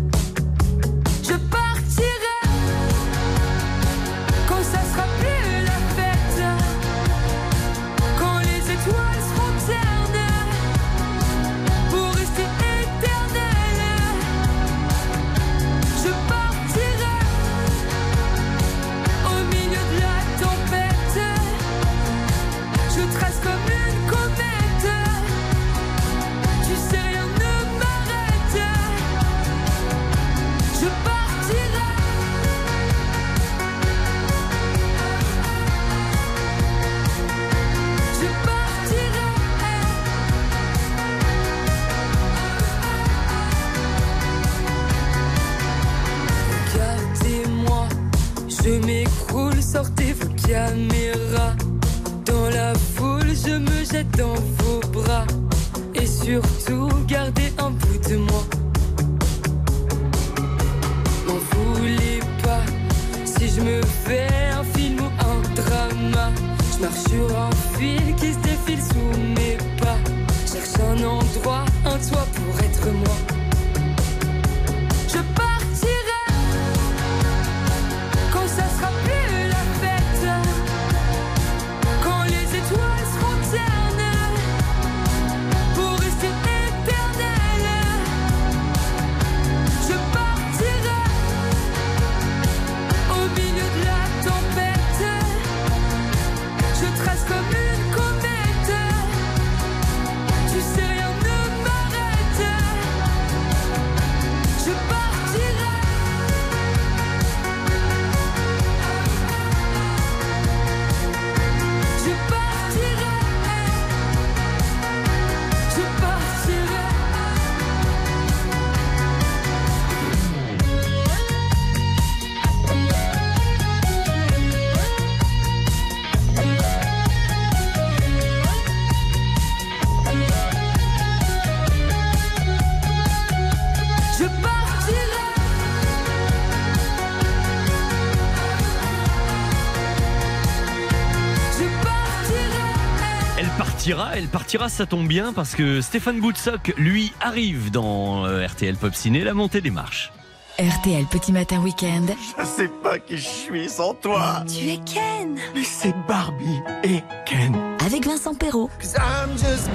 Partira, 144.51 144.67
ça 144.67 144.85
tombe 144.85 145.07
bien 145.07 145.31
parce 145.31 145.55
que 145.55 145.79
Stéphane 145.79 146.19
Boutsock, 146.19 146.73
lui, 146.75 147.13
arrive 147.21 147.71
dans 147.71 148.25
euh, 148.25 148.45
RTL 148.45 148.75
Pop 148.75 148.93
Ciné, 148.93 149.23
la 149.23 149.33
montée 149.33 149.61
des 149.61 149.71
marches. 149.71 150.11
RTL 150.59 151.05
Petit 151.05 151.31
Matin 151.31 151.59
Week-end. 151.61 152.03
Je 152.37 152.43
sais 152.43 152.67
pas 152.83 152.99
qui 152.99 153.15
je 153.15 153.21
suis 153.27 153.69
sans 153.69 153.93
toi. 153.93 154.43
Tu 154.45 154.67
es 154.71 154.77
Ken. 154.79 155.37
Mais 155.55 155.63
c'est 155.63 155.95
Barbie 156.05 156.59
et 156.83 156.99
Ken. 157.25 157.55
Avec 157.85 158.05
Vincent 158.05 158.33
Perrault. 158.35 158.69
'Cause 158.77 158.95
I'm 158.95 159.31
just 159.37 159.69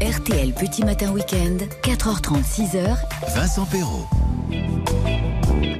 RTL 0.00 0.54
Petit 0.54 0.84
Matin 0.84 1.10
Week-end. 1.10 1.58
4h30, 1.82 2.44
6h. 2.44 2.96
Vincent 3.34 3.66
Perrault. 3.66 4.06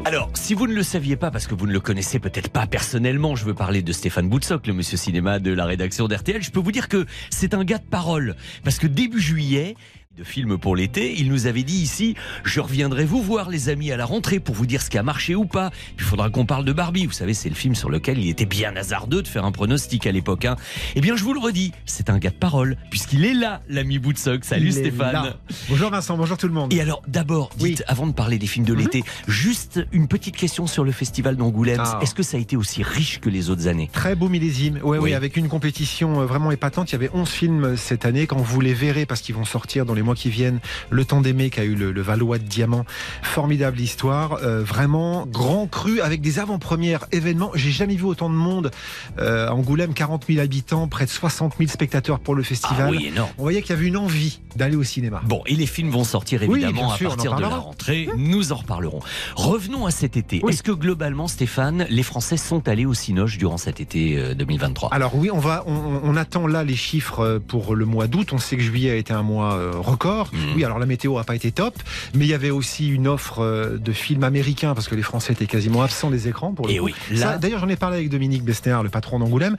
Alors, 0.08 0.30
si 0.32 0.54
vous 0.54 0.66
ne 0.66 0.72
le 0.72 0.82
saviez 0.82 1.16
pas, 1.16 1.30
parce 1.30 1.46
que 1.46 1.54
vous 1.54 1.66
ne 1.66 1.72
le 1.74 1.80
connaissez 1.80 2.18
peut-être 2.18 2.48
pas 2.48 2.66
personnellement, 2.66 3.36
je 3.36 3.44
veux 3.44 3.52
parler 3.52 3.82
de 3.82 3.92
Stéphane 3.92 4.26
Boutsock, 4.26 4.66
le 4.66 4.72
monsieur 4.72 4.96
cinéma 4.96 5.38
de 5.38 5.52
la 5.52 5.66
rédaction 5.66 6.08
d'RTL, 6.08 6.42
je 6.42 6.50
peux 6.50 6.60
vous 6.60 6.72
dire 6.72 6.88
que 6.88 7.04
c'est 7.28 7.52
un 7.52 7.62
gars 7.62 7.76
de 7.76 7.84
parole. 7.84 8.34
Parce 8.64 8.78
que 8.78 8.86
début 8.86 9.20
juillet, 9.20 9.76
de 10.18 10.24
film 10.24 10.58
pour 10.58 10.74
l'été, 10.74 11.14
il 11.20 11.28
nous 11.28 11.46
avait 11.46 11.62
dit 11.62 11.76
ici, 11.80 12.16
je 12.42 12.58
reviendrai 12.60 13.04
vous 13.04 13.22
voir 13.22 13.50
les 13.50 13.68
amis 13.68 13.92
à 13.92 13.96
la 13.96 14.04
rentrée 14.04 14.40
pour 14.40 14.54
vous 14.54 14.66
dire 14.66 14.82
ce 14.82 14.90
qui 14.90 14.98
a 14.98 15.02
marché 15.04 15.36
ou 15.36 15.44
pas. 15.44 15.70
Il 15.96 16.02
faudra 16.02 16.28
qu'on 16.28 16.44
parle 16.44 16.64
de 16.64 16.72
Barbie. 16.72 17.06
Vous 17.06 17.12
savez, 17.12 17.34
c'est 17.34 17.48
le 17.48 17.54
film 17.54 17.76
sur 17.76 17.88
lequel 17.88 18.18
il 18.18 18.28
était 18.28 18.44
bien 18.46 18.74
hasardeux 18.74 19.22
de 19.22 19.28
faire 19.28 19.44
un 19.44 19.52
pronostic 19.52 20.06
à 20.08 20.12
l'époque. 20.12 20.44
Hein. 20.44 20.56
Eh 20.96 21.00
bien, 21.00 21.14
je 21.14 21.22
vous 21.22 21.34
le 21.34 21.38
redis, 21.40 21.72
c'est 21.86 22.10
un 22.10 22.18
gars 22.18 22.30
de 22.30 22.34
parole, 22.34 22.76
puisqu'il 22.90 23.24
est 23.24 23.34
là, 23.34 23.62
l'ami 23.68 23.98
Boutsock. 23.98 24.44
Salut 24.44 24.66
Il 24.68 24.72
Stéphane. 24.72 25.34
Bonjour 25.68 25.90
Vincent, 25.90 26.16
bonjour 26.16 26.36
tout 26.36 26.48
le 26.48 26.52
monde. 26.54 26.72
Et 26.72 26.80
alors, 26.80 27.02
d'abord, 27.06 27.50
dites, 27.56 27.84
avant 27.86 28.08
de 28.08 28.12
parler 28.12 28.38
des 28.38 28.48
films 28.48 28.66
de 28.66 28.74
l'été, 28.74 29.04
juste 29.28 29.86
une 29.92 30.08
petite 30.08 30.36
question 30.36 30.66
sur 30.66 30.82
le 30.82 30.90
festival 30.90 31.36
d'Angoulême. 31.36 31.80
Ah. 31.84 32.00
Est-ce 32.02 32.14
que 32.16 32.24
ça 32.24 32.36
a 32.38 32.40
été 32.40 32.56
aussi 32.56 32.82
riche 32.82 33.20
que 33.20 33.28
les 33.30 33.50
autres 33.50 33.68
années? 33.68 33.88
Très 33.92 34.16
beau 34.16 34.28
millésime. 34.28 34.80
Ouais, 34.82 34.98
Oui. 34.98 35.10
oui, 35.10 35.14
avec 35.14 35.36
une 35.36 35.48
compétition 35.48 36.20
euh, 36.22 36.26
vraiment 36.26 36.50
épatante. 36.50 36.90
Il 36.90 36.94
y 36.94 36.96
avait 36.96 37.10
11 37.14 37.28
films 37.28 37.76
cette 37.76 38.04
année. 38.04 38.26
Quand 38.26 38.38
vous 38.38 38.60
les 38.60 38.74
verrez, 38.74 39.06
parce 39.06 39.20
qu'ils 39.20 39.36
vont 39.36 39.44
sortir 39.44 39.84
dans 39.86 39.94
les 39.94 40.02
mois 40.08 40.14
qui 40.16 40.30
viennent. 40.30 40.60
Le 40.90 41.04
temps 41.04 41.20
d'aimer 41.20 41.50
qui 41.50 41.60
a 41.60 41.64
eu 41.64 41.74
le, 41.74 41.92
le 41.92 42.00
Valois 42.02 42.38
de 42.38 42.44
Diamant. 42.44 42.84
Formidable 43.22 43.78
histoire. 43.80 44.38
euh, 44.42 44.62
vraiment 44.62 45.26
grand 45.26 45.66
cru 45.66 46.00
avec 46.00 46.20
des 46.20 46.38
avant-premières 46.38 47.04
événements. 47.12 47.50
J'ai 47.54 47.70
jamais 47.70 47.94
vu 47.94 48.04
autant 48.04 48.30
de 48.30 48.34
monde. 48.34 48.70
Euh, 49.18 49.48
Angoulême, 49.48 49.94
40 49.94 50.24
000 50.28 50.40
habitants, 50.40 50.88
près 50.88 51.04
de 51.04 51.10
60 51.10 51.54
000 51.58 51.70
spectateurs 51.70 52.20
pour 52.20 52.34
le 52.34 52.42
festival. 52.42 52.86
Ah 52.88 52.90
oui, 52.90 53.06
énorme. 53.08 53.30
On 53.38 53.42
voyait 53.42 53.62
qu'il 53.62 53.70
y 53.74 53.78
avait 53.78 53.86
une 53.86 53.96
envie 53.96 54.40
d'aller 54.56 54.76
au 54.76 54.82
cinéma. 54.84 55.20
Bon, 55.26 55.42
et 55.46 55.54
les 55.54 55.66
films 55.66 55.90
vont 55.90 56.04
sortir 56.04 56.40
Oui, 56.48 56.62
évidemment 56.64 56.90
sûr, 56.96 57.12
à 57.12 57.16
partir 57.16 57.34
de 57.36 57.42
la 57.42 57.48
rentrée. 57.48 58.08
Nous 58.16 58.52
en 58.52 58.56
reparlerons. 58.56 59.00
Revenons 59.36 59.86
à 59.86 59.90
cet 59.90 60.16
été. 60.16 60.40
Oui. 60.42 60.52
Est-ce 60.52 60.62
que 60.62 60.72
globalement, 60.72 61.28
Stéphane, 61.28 61.86
les 61.90 62.02
Français 62.02 62.36
sont 62.36 62.66
allés 62.68 62.86
au 62.86 62.94
Cinoche 62.94 63.36
durant 63.38 63.58
cet 63.58 63.80
été 63.80 64.16
euh, 64.16 64.34
2023 64.34 64.90
Alors 64.92 65.14
oui, 65.14 65.30
on 65.30 65.38
va, 65.38 65.64
on, 65.66 66.00
on 66.02 66.16
attend 66.16 66.46
là 66.46 66.64
les 66.64 66.76
chiffres 66.76 67.20
euh, 67.20 67.38
pour 67.38 67.74
le 67.74 67.84
mois 67.84 68.06
d'août. 68.06 68.32
On 68.32 68.38
sait 68.38 68.56
que 68.56 68.62
juillet 68.62 68.90
a 68.90 68.94
été 68.96 69.12
un 69.12 69.22
mois 69.22 69.54
euh, 69.54 69.72
Mhm. 69.98 70.38
Oui, 70.56 70.64
alors 70.64 70.78
la 70.78 70.86
météo 70.86 71.18
a 71.18 71.24
pas 71.24 71.34
été 71.36 71.52
top, 71.52 71.74
mais 72.14 72.24
il 72.24 72.28
y 72.28 72.34
avait 72.34 72.50
aussi 72.50 72.88
une 72.88 73.06
offre 73.08 73.40
euh, 73.40 73.76
de 73.78 73.92
films 73.92 74.24
américains 74.24 74.74
parce 74.74 74.88
que 74.88 74.94
les 74.94 75.02
Français 75.02 75.32
étaient 75.32 75.46
quasiment 75.46 75.82
absents 75.82 76.10
des 76.10 76.28
écrans 76.28 76.52
pour 76.52 76.66
le 76.66 76.72
Et 76.72 76.78
coup. 76.78 76.84
oui, 76.86 76.94
là- 77.10 77.18
Ça, 77.32 77.38
D'ailleurs, 77.38 77.60
j'en 77.60 77.68
ai 77.68 77.76
parlé 77.76 77.96
avec 77.98 78.08
Dominique 78.10 78.42
Bester, 78.44 78.78
le 78.82 78.88
patron 78.88 79.18
d'Angoulême. 79.18 79.56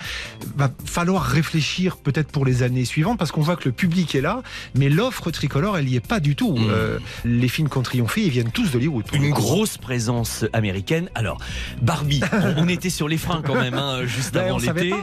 Va 0.58 0.70
falloir 0.86 1.24
réfléchir 1.24 1.98
peut-être 1.98 2.32
pour 2.32 2.46
les 2.46 2.64
années 2.64 2.86
suivantes 2.86 3.18
parce 3.20 3.32
qu'on 3.32 3.42
voit 3.42 3.56
que 3.56 3.66
le 3.70 3.72
public 3.74 4.16
est 4.16 4.22
là, 4.22 4.42
mais 4.76 4.90
l'offre 4.90 5.30
tricolore, 5.32 5.78
elle 5.78 5.88
y 5.90 5.96
est 5.96 6.06
pas 6.06 6.20
du 6.20 6.36
tout. 6.36 6.56
Mhm. 6.56 6.68
Euh, 6.70 7.00
les 7.26 7.48
films 7.48 7.70
qui 7.70 7.78
ont 7.78 7.82
triomphé, 7.84 8.22
ils 8.24 8.30
viennent 8.32 8.52
tous 8.52 8.72
d'Hollywood. 8.72 9.06
Une 9.14 9.30
grosse 9.32 9.78
présence 9.78 10.46
américaine. 10.54 11.10
Alors, 11.16 11.38
Barbie, 11.82 12.22
on, 12.34 12.64
on 12.64 12.68
était 12.68 12.90
sur 12.90 13.08
les 13.08 13.18
freins 13.18 13.42
quand 13.46 13.56
même, 13.56 13.74
hein, 13.74 14.06
juste 14.06 14.34
Ben, 14.34 14.46
avant 14.46 14.56
on 14.56 14.60
savait 14.60 14.84
l'été. 14.86 14.96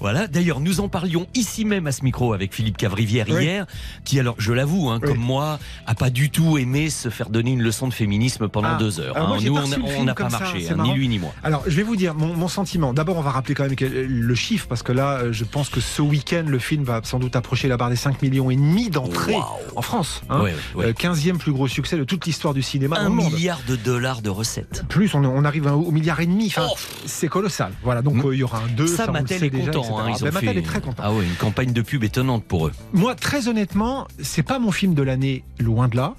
Voilà. 0.00 0.26
D'ailleurs, 0.26 0.60
nous 0.60 0.80
en 0.80 0.88
parlions 0.88 1.26
ici 1.34 1.64
même 1.64 1.86
à 1.86 1.92
ce 1.92 2.02
micro 2.04 2.32
avec 2.32 2.52
Philippe 2.54 2.76
Cavrivière 2.76 3.26
Oui. 3.30 3.42
hier, 3.44 3.66
qui 4.04 4.18
alors, 4.18 4.34
je 4.38 4.52
l'avoue, 4.52 4.73
hein, 4.90 4.98
Oui. 5.02 5.08
comme 5.08 5.18
moi, 5.18 5.58
a 5.86 5.94
pas 5.94 6.10
du 6.10 6.30
tout 6.30 6.58
aimé 6.58 6.90
se 6.90 7.08
faire 7.08 7.28
donner 7.30 7.52
une 7.52 7.62
leçon 7.62 7.88
de 7.88 7.94
féminisme 7.94 8.48
pendant 8.48 8.68
Ah. 8.74 8.78
deux 8.78 9.00
heures. 9.00 9.14
Moi, 9.16 9.36
hein. 9.36 9.38
j'ai 9.40 9.50
Nous, 9.50 9.56
on 9.98 10.04
n'a 10.04 10.14
pas 10.14 10.30
ça, 10.30 10.38
marché, 10.38 10.68
hein, 10.70 10.76
ni 10.82 10.92
lui 10.94 11.08
ni 11.08 11.18
moi. 11.18 11.32
Alors, 11.42 11.62
je 11.66 11.74
vais 11.76 11.82
vous 11.82 11.96
dire 11.96 12.14
mon, 12.14 12.34
mon 12.34 12.48
sentiment. 12.48 12.92
D'abord, 12.94 13.16
on 13.16 13.22
va 13.22 13.30
rappeler 13.30 13.54
quand 13.54 13.64
même 13.68 13.74
le 13.78 14.34
chiffre, 14.34 14.66
parce 14.68 14.82
que 14.82 14.92
là, 14.92 15.18
euh, 15.18 15.32
je 15.32 15.44
pense 15.44 15.68
que 15.68 15.80
ce 15.80 16.02
week-end, 16.02 16.44
le 16.46 16.58
film 16.58 16.84
va 16.84 17.00
sans 17.04 17.18
doute 17.18 17.36
approcher 17.36 17.68
la 17.68 17.76
barre 17.76 17.90
des 17.90 17.96
5 17.96 18.22
millions 18.22 18.50
et 18.50 18.56
demi 18.56 18.90
d'entrées 18.90 19.36
en 19.76 19.82
France. 19.82 20.22
hein. 20.28 20.40
Ouais, 20.42 20.54
ouais. 20.74 20.86
Euh, 20.86 20.92
15e 20.92 21.38
plus 21.38 21.52
gros 21.52 21.68
succès 21.68 21.96
de 21.96 22.04
toute 22.04 22.26
l'histoire 22.26 22.54
du 22.54 22.62
cinéma 22.62 22.98
Un 22.98 23.10
milliard 23.10 23.60
de 23.68 23.76
dollars 23.76 24.22
de 24.22 24.30
recettes. 24.30 24.84
Plus, 24.88 25.14
on, 25.14 25.24
on 25.24 25.44
arrive 25.44 25.66
au 25.66 25.90
milliard 25.90 26.20
et 26.20 26.26
demi. 26.26 26.46
Enfin, 26.48 26.66
Oh. 26.70 26.76
c'est 27.06 27.28
colossal. 27.28 27.72
Voilà, 27.82 28.02
donc 28.02 28.14
Mm. 28.14 28.26
euh, 28.28 28.34
il 28.34 28.38
y 28.38 28.42
aura 28.42 28.58
un 28.58 28.68
2. 28.76 28.86
Ça, 28.86 29.06
le 29.06 29.12
Mattel 29.12 29.44
est 29.44 29.50
déjà, 29.50 29.72
content. 29.72 30.06
ils 30.08 30.22
Ben, 30.22 30.32
Mattel 30.32 30.48
fait 30.54 30.58
est 30.58 30.62
très 30.62 30.80
content. 30.80 31.02
Ah 31.04 31.12
ouais, 31.12 31.24
une 31.24 31.34
campagne 31.34 31.72
de 31.72 31.82
pub 31.82 32.04
étonnante 32.04 32.44
pour 32.44 32.66
eux. 32.66 32.72
Moi, 32.92 33.14
très 33.14 33.48
honnêtement, 33.48 34.06
c'est 34.22 34.42
pas 34.42 34.58
mon 34.64 34.72
film 34.72 34.94
de 34.94 35.02
l'année, 35.02 35.44
loin 35.60 35.88
de 35.88 35.96
là. 35.96 36.14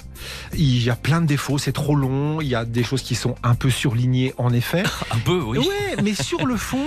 Il 0.54 0.84
y 0.84 0.90
a 0.90 0.96
plein 0.96 1.20
de 1.20 1.26
défauts, 1.26 1.58
c'est 1.58 1.72
trop 1.72 1.96
long, 1.96 2.40
il 2.42 2.48
y 2.48 2.56
a 2.56 2.64
des 2.64 2.84
choses 2.84 3.02
qui 3.02 3.16
sont 3.16 3.36
un 3.44 3.56
peu 3.56 3.70
surlignées, 3.70 4.34
en 4.38 4.54
effet. 4.54 4.84
Un 5.12 5.20
peu, 5.20 5.42
oui. 5.42 5.60
Ouais, 5.60 6.02
mais 6.04 6.14
sur 6.14 6.46
le 6.46 6.58
fond, 6.58 6.86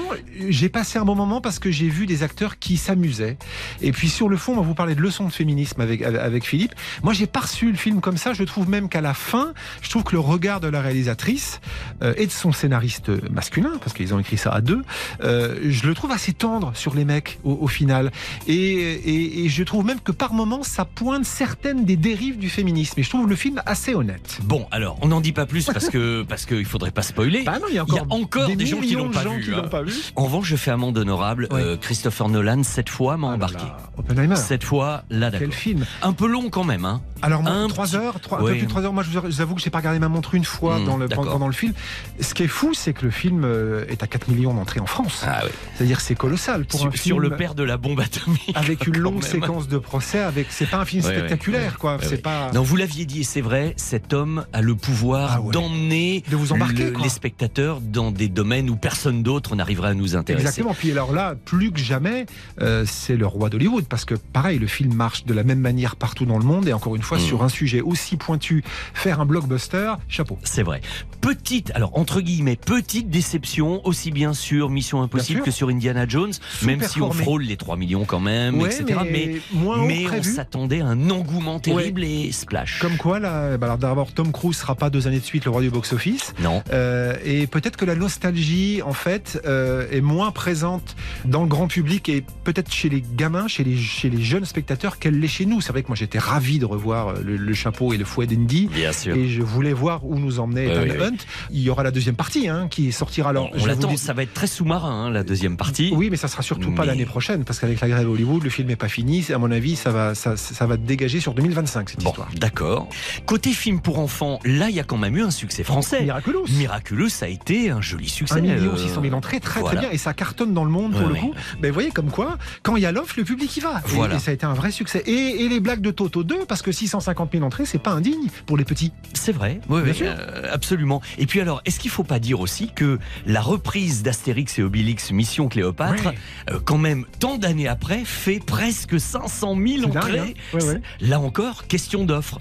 j'ai 0.49 0.69
passé 0.69 0.99
un 0.99 1.05
bon 1.05 1.15
moment 1.15 1.41
parce 1.41 1.59
que 1.59 1.71
j'ai 1.71 1.89
vu 1.89 2.07
des 2.07 2.23
acteurs 2.23 2.59
qui 2.59 2.77
s'amusaient. 2.77 3.39
Et 3.81 3.93
puis 3.93 4.09
sur 4.09 4.29
le 4.29 4.37
fond, 4.37 4.53
on 4.53 4.57
va 4.57 4.63
vous 4.63 4.75
parler 4.75 4.95
de 4.95 5.01
leçons 5.01 5.25
de 5.25 5.33
féminisme 5.33 5.81
avec, 5.81 6.03
avec, 6.03 6.45
Philippe. 6.45 6.75
Moi, 7.03 7.13
j'ai 7.13 7.27
pas 7.27 7.41
reçu 7.41 7.71
le 7.71 7.77
film 7.77 8.01
comme 8.01 8.17
ça. 8.17 8.33
Je 8.35 8.45
trouve 8.45 8.69
même 8.69 8.89
qu'à 8.89 9.01
la 9.01 9.15
fin, 9.15 9.55
je 9.83 9.91
trouve 9.91 10.05
que 10.05 10.13
le 10.13 10.21
regard 10.21 10.61
de 10.61 10.69
la 10.69 10.81
réalisatrice 10.81 11.61
euh, 12.03 12.15
et 12.17 12.27
de 12.27 12.33
son 12.33 12.53
scénariste 12.53 13.09
masculin, 13.31 13.73
parce 13.81 13.93
qu'ils 13.95 14.15
ont 14.15 14.19
écrit 14.19 14.37
ça 14.37 14.51
à 14.51 14.61
deux, 14.61 14.83
euh, 15.23 15.59
je 15.69 15.87
le 15.87 15.95
trouve 15.95 16.11
assez 16.11 16.33
tendre 16.33 16.73
sur 16.75 16.95
les 16.95 17.05
mecs 17.05 17.39
au, 17.45 17.53
au 17.61 17.69
final. 17.69 18.13
Et, 18.47 18.55
et, 18.55 19.45
et 19.45 19.49
je 19.49 19.63
trouve 19.63 19.85
même 19.85 20.01
que 20.01 20.13
par 20.13 20.33
moments, 20.33 20.63
ça 20.63 20.85
pointe 20.85 21.25
certaines 21.49 21.85
des 21.85 21.97
dérives 21.97 22.39
du 22.39 22.51
féminisme. 22.51 23.01
Et 23.01 23.03
je 23.03 23.09
trouve 23.09 23.29
le 23.29 23.37
film 23.37 23.63
assez 23.67 23.95
honnête. 23.95 24.39
Bon, 24.45 24.67
alors, 24.71 24.99
on 25.03 25.09
n'en 25.09 25.21
dit 25.21 25.33
pas 25.33 25.47
plus 25.47 25.65
parce 25.67 25.89
que 25.89 26.23
parce 26.29 26.45
qu'il 26.47 26.65
faudrait 26.67 26.91
pas 26.91 27.03
spoiler. 27.03 27.43
Bah 27.43 27.59
non, 27.59 27.67
il 27.71 27.75
y 27.75 27.79
a 27.79 27.85
Il 27.89 27.95
y 27.95 27.99
a 27.99 28.03
encore 28.03 28.19
encore 28.21 28.49
des, 28.57 28.67
gens 28.67 28.77
qui 28.77 28.83
millions 28.89 29.05
l'ont 29.07 29.11
pas 29.11 29.21
hein. 29.27 29.41
l'ont 29.49 29.69
pas 29.69 29.83
vu. 29.83 29.93
En 30.17 30.25
revanche, 30.25 30.47
je 30.47 30.57
fais 30.57 30.71
amende 30.71 30.99
honorable. 30.99 31.49
Euh, 31.53 31.77
Christopher 31.79 32.29
Nolan, 32.29 32.63
cette 32.65 32.89
fois, 32.91 33.17
m'a 33.17 33.29
Ah 33.29 33.31
là 33.31 33.35
embarqué. 33.37 33.57
là, 33.65 33.77
Oppenheimer. 33.97 34.37
Cette 34.37 34.65
fois, 34.65 35.05
là, 35.11 35.31
d'accord. 35.31 35.49
Quel 35.49 35.57
film 35.57 35.87
Un 36.03 36.13
peu 36.13 36.27
long 36.27 36.51
quand 36.51 36.65
même, 36.65 36.85
hein. 36.85 37.01
Alors 37.23 37.43
moi, 37.43 37.51
Un 37.53 37.67
3 37.69 37.87
petit- 37.87 37.97
heures, 37.97 38.21
3, 38.21 38.39
un 38.39 38.43
Ouais. 38.43 38.53
peu 38.53 38.59
plus 38.59 38.67
de 38.67 38.71
3 38.71 38.83
heures. 38.85 38.93
Moi, 38.93 39.03
je 39.03 39.19
vous 39.19 39.41
avoue 39.41 39.55
que 39.57 39.61
j'ai 39.61 39.71
pas 39.71 39.79
regardé 39.79 39.99
ma 39.99 40.09
montre 40.09 40.35
une 40.35 40.45
fois 40.45 40.79
Hmm, 40.79 40.85
dans 40.85 40.97
le, 40.97 41.09
pendant 41.09 41.47
le 41.49 41.53
film. 41.53 41.73
Ce 42.21 42.33
qui 42.35 42.45
est 42.45 42.49
fou, 42.49 42.75
c'est 42.75 42.93
que 42.93 43.05
le 43.07 43.11
film 43.11 43.43
euh, 43.45 43.85
est 43.89 44.03
à 44.03 44.07
4 44.07 44.29
millions 44.29 44.55
d'entrées 44.55 44.79
en 44.81 44.87
France. 44.87 45.25
Ah 45.27 45.41
oui. 45.45 45.51
C'est-à-dire 45.75 46.01
c'est 46.01 46.15
colossal 46.15 46.65
pour 46.65 46.79
Sur, 46.81 46.89
un 46.89 46.93
sur 46.93 47.01
film 47.03 47.21
le 47.21 47.31
père 47.31 47.55
de 47.57 47.63
la 47.65 47.77
bombe 47.77 47.99
atomique. 48.01 48.53
avec 48.55 48.87
une 48.87 48.99
longue 48.99 49.25
séquence 49.25 49.67
de 49.69 49.79
procès. 49.79 50.21
Avec 50.21 50.47
c'est 50.51 50.67
pas 50.67 50.77
un 50.79 50.85
film 50.85 51.05
ouais, 51.05 51.11
spectaculaire, 51.39 51.79
quoi. 51.79 51.97
Ouais, 51.97 52.03
c'est 52.03 52.23
pas. 52.23 52.51
Non, 52.53 52.63
vous 52.63 52.77
l'aviez 52.77 53.05
dit, 53.07 53.21
et 53.21 53.25
c'est 53.25 53.41
vrai, 53.41 53.75
cet 53.77 54.13
homme 54.13 54.45
a 54.53 54.61
le 54.63 54.75
pouvoir 54.75 55.41
Ah 55.47 55.51
d'emmener 55.53 56.23
De 56.31 56.37
vous 56.37 56.53
embarquer, 56.53 56.91
le- 56.91 57.03
les 57.03 57.09
spectateurs 57.09 57.81
dans 57.81 58.11
des 58.11 58.29
domaines 58.29 58.71
où 58.71 58.77
personne 58.77 59.23
d'autre 59.23 59.57
n'arrivera 59.57 59.89
à 59.89 59.95
nous 59.95 60.17
intéresser. 60.17 60.47
Exactement. 60.47 60.75
Puis 60.75 60.91
alors 60.91 61.13
là, 61.13 61.35
plus 61.45 61.71
que 61.73 61.79
jamais, 61.81 62.27
euh, 62.61 62.85
c'est 62.87 63.17
le 63.17 63.27
roi 63.27 63.51
d'Hollywood 63.51 63.85
parce 63.87 64.05
que 64.05 64.15
pareil, 64.15 64.59
le 64.59 64.67
film 64.67 64.95
marche 64.95 65.25
de 65.25 65.35
la 65.35 65.43
même 65.45 65.61
manière 65.61 65.97
partout 65.97 66.25
dans 66.27 66.39
le 66.39 66.45
monde 66.45 66.69
et 66.69 66.73
encore 66.73 66.97
une 66.97 67.03
fois 67.03 67.19
Mm. 67.19 67.23
sur 67.23 67.43
un 67.43 67.49
sujet 67.49 67.81
aussi 67.81 68.17
pointu, 68.17 68.63
faire 68.95 69.21
un 69.21 69.27
blockbuster, 69.27 69.95
chapeau. 70.09 70.39
C'est 70.45 70.63
vrai. 70.63 70.81
Petite, 71.21 71.71
alors 71.75 71.99
entre 71.99 72.21
guillemets, 72.21 72.57
petite 72.57 73.11
déception, 73.11 73.87
aussi 73.87 74.11
bien 74.11 74.33
sur 74.33 74.71
Mission 74.71 75.03
Impossible 75.03 75.43
que 75.43 75.51
sur 75.51 75.69
Indiana 75.69 76.07
Jones, 76.09 76.33
même 76.65 76.83
si 76.83 77.01
on 77.01 77.11
frôle 77.11 77.43
les 77.43 77.57
3 77.57 77.77
millions 77.77 78.05
quand 78.05 78.21
même, 78.21 78.61
Ouais, 78.61 78.67
etc. 78.75 79.01
mais 79.05 79.09
Mais, 79.11 79.41
moins 79.53 79.79
haut 79.83 79.87
mais 79.87 80.07
on 80.17 80.23
s'attendait 80.23 80.81
à 80.81 80.87
un 80.87 81.11
engouement 81.11 81.28
terrible 81.63 82.05
et 82.05 82.33
splash. 82.33 82.79
Comme 82.81 82.97
quoi, 82.97 83.19
là, 83.19 83.57
bah 83.57 83.67
alors 83.67 83.79
d'abord, 83.79 84.13
Tom 84.13 84.33
Cruise 84.33 84.57
sera 84.57 84.75
pas 84.75 84.91
deux 84.91 85.07
années 85.07 85.21
de 85.21 85.25
suite 85.25 85.45
le 85.45 85.51
roi 85.51 85.61
du 85.61 85.71
box-office. 85.71 86.35
Non. 86.43 86.63
Euh, 86.73 87.15
et 87.25 87.47
peut-être 87.47 87.77
que 87.77 87.85
la 87.85 87.95
nostalgie, 87.95 88.83
en 88.83 88.93
fait, 88.93 89.41
euh, 89.47 89.87
est 89.91 90.01
moins 90.01 90.31
présente 90.31 90.97
dans 91.25 91.43
le 91.43 91.49
grand 91.49 91.69
public 91.69 92.09
et 92.09 92.25
peut-être 92.45 92.73
chez 92.73 92.89
les 92.89 93.03
gamins, 93.17 93.49
chez 93.49 93.65
les, 93.65 93.77
chez 93.77 94.11
les 94.11 94.23
jeunes 94.23 94.45
spectateurs 94.45 94.99
qu'elle 94.99 95.19
l'est 95.21 95.29
chez 95.29 95.47
nous. 95.47 95.61
C'est 95.61 95.73
vrai 95.73 95.83
que 95.83 95.89
moi, 95.89 95.97
j'étais 95.97 96.19
ravi 96.19 96.59
de 96.59 96.65
revoir 96.65 97.09
euh, 97.09 97.15
le, 97.25 97.37
le 97.37 97.55
chapeau 97.55 97.93
et 97.93 97.97
le 97.97 98.05
fouet 98.05 98.27
d'Indy. 98.27 98.69
Bien 98.73 98.93
sûr. 98.93 99.17
Et 99.17 99.29
je 99.29 99.43
voulais 99.43 99.73
voir 99.73 100.05
où 100.05 100.19
nous 100.19 100.41
emmenait 100.41 100.67
ouais. 100.69 101.03
Hunt. 101.03 101.17
Il 101.51 101.61
y 101.61 101.71
aura 101.71 101.83
la 101.83 101.91
deuxième 101.91 102.17
partie 102.17 102.49
hein, 102.49 102.69
qui 102.71 102.93
sortira. 102.93 103.31
Alors, 103.31 103.51
on 103.55 103.59
je 103.59 103.67
l'attend, 103.67 103.89
dis- 103.89 103.99
ça 103.99 104.13
va 104.13 104.23
être 104.23 104.35
très 104.35 104.47
sous-marin, 104.47 105.07
hein, 105.07 105.11
la 105.11 105.25
deuxième 105.25 105.57
partie. 105.57 105.93
Oui, 105.95 106.09
mais 106.11 106.17
ça 106.17 106.29
sera 106.29 106.43
surtout 106.43 106.73
pas 106.73 106.85
l'année 106.85 107.07
prochaine 107.07 107.45
parce 107.45 107.59
qu'avec 107.59 107.81
la 107.81 107.89
grève 107.89 108.09
Hollywood, 108.09 108.43
le 108.43 108.51
film 108.51 108.69
n'est 108.69 108.77
pas 108.77 108.89
fini. 108.89 109.25
À 109.33 109.39
mon 109.39 109.51
avis, 109.51 109.77
ça 109.77 109.91
va, 109.91 110.15
ça, 110.15 110.37
ça 110.37 110.67
va 110.67 110.77
dégager 110.77 111.18
sur 111.21 111.35
2025 111.35 111.91
cette 111.91 112.03
Bon, 112.03 112.11
histoire. 112.11 112.29
d'accord. 112.37 112.89
Côté 113.27 113.51
film 113.53 113.81
pour 113.81 113.99
enfants, 113.99 114.39
là, 114.45 114.69
il 114.71 114.77
y 114.77 114.81
a 114.81 114.85
quand 114.85 114.97
même 114.99 115.17
eu 115.17 115.23
un 115.23 115.31
succès 115.31 115.65
français. 115.65 116.03
Miraculous. 116.03 116.45
Miraculous, 116.51 117.09
ça 117.09 117.27
a 117.27 117.29
été 117.29 117.71
un 117.71 117.81
joli 117.81 118.09
succès. 118.09 118.37
1 118.39 118.41
million 118.41 118.73
euh, 118.75 118.77
600 118.77 119.03
000 119.03 119.15
entrées, 119.15 119.41
très 119.41 119.61
voilà. 119.61 119.77
très 119.77 119.87
bien, 119.87 119.95
et 119.95 119.99
ça 119.99 120.15
cartonne 120.15 120.55
dans 120.55 120.65
le 120.65 120.71
monde 120.71 120.93
pour 120.93 121.03
Ouais, 121.03 121.15
le 121.15 121.15
coup. 121.21 121.35
Ben, 121.61 121.69
vous 121.69 121.75
voyez 121.75 121.91
comme 121.91 122.11
quoi, 122.11 122.39
quand 122.63 122.77
il 122.77 122.83
y 122.83 122.87
a 122.87 122.93
l'offre, 122.93 123.15
le 123.19 123.25
public 123.25 123.57
y 123.57 123.61
va. 123.61 123.83
Et- 123.89 123.95
Voilà. 123.95 124.17
Et, 124.17 124.19
ça 124.19 124.31
a 124.31 124.35
été 124.35 124.47
un 124.47 124.55
vrai 124.55 124.71
succès. 124.71 125.03
Et, 125.07 125.45
et 125.45 125.49
les 125.49 125.61
blagues 125.61 125.81
de 125.81 125.91
Toto 125.91 126.23
2, 126.25 126.45
parce 126.47 126.63
que 126.63 126.73
650 126.73 127.31
000 127.33 127.45
entrées, 127.45 127.65
c'est 127.67 127.79
pas 127.79 127.91
indigne 127.91 128.29
pour 128.47 128.57
les 128.57 128.65
petits. 128.65 128.93
C'est 129.15 129.33
vrai, 129.33 129.61
oui, 129.69 129.83
Bien 129.83 129.93
oui, 129.93 129.99
sûr. 129.99 130.07
euh, 130.09 130.43
absolument. 130.53 131.01
Et 131.19 131.27
puis 131.27 131.41
alors, 131.41 131.63
est-ce 131.65 131.79
qu'il 131.81 131.91
faut 131.91 132.05
pas 132.05 132.19
dire 132.19 132.41
aussi 132.41 132.71
que 132.75 132.99
la 133.27 133.41
reprise 133.41 134.03
d'Astérix 134.03 134.59
et 134.59 134.63
Obélix 134.63 135.11
Mission 135.11 135.49
Cléopâtre, 135.49 136.13
euh, 136.51 136.59
quand 136.65 136.79
même 136.79 137.05
tant 137.19 137.39
d'années 137.39 137.69
après, 137.69 138.03
fait 138.05 138.41
presque 138.45 138.99
500 139.01 139.55
000 139.57 139.67
C'est 139.67 139.81
dingue, 139.87 139.97
entrées 139.97 140.19
hein 140.21 140.27
Ouais, 140.55 140.65
ouais. 140.65 140.81
Là 141.09 141.21
encore, 141.21 141.67
question 141.67 142.05
d'offre. 142.05 142.41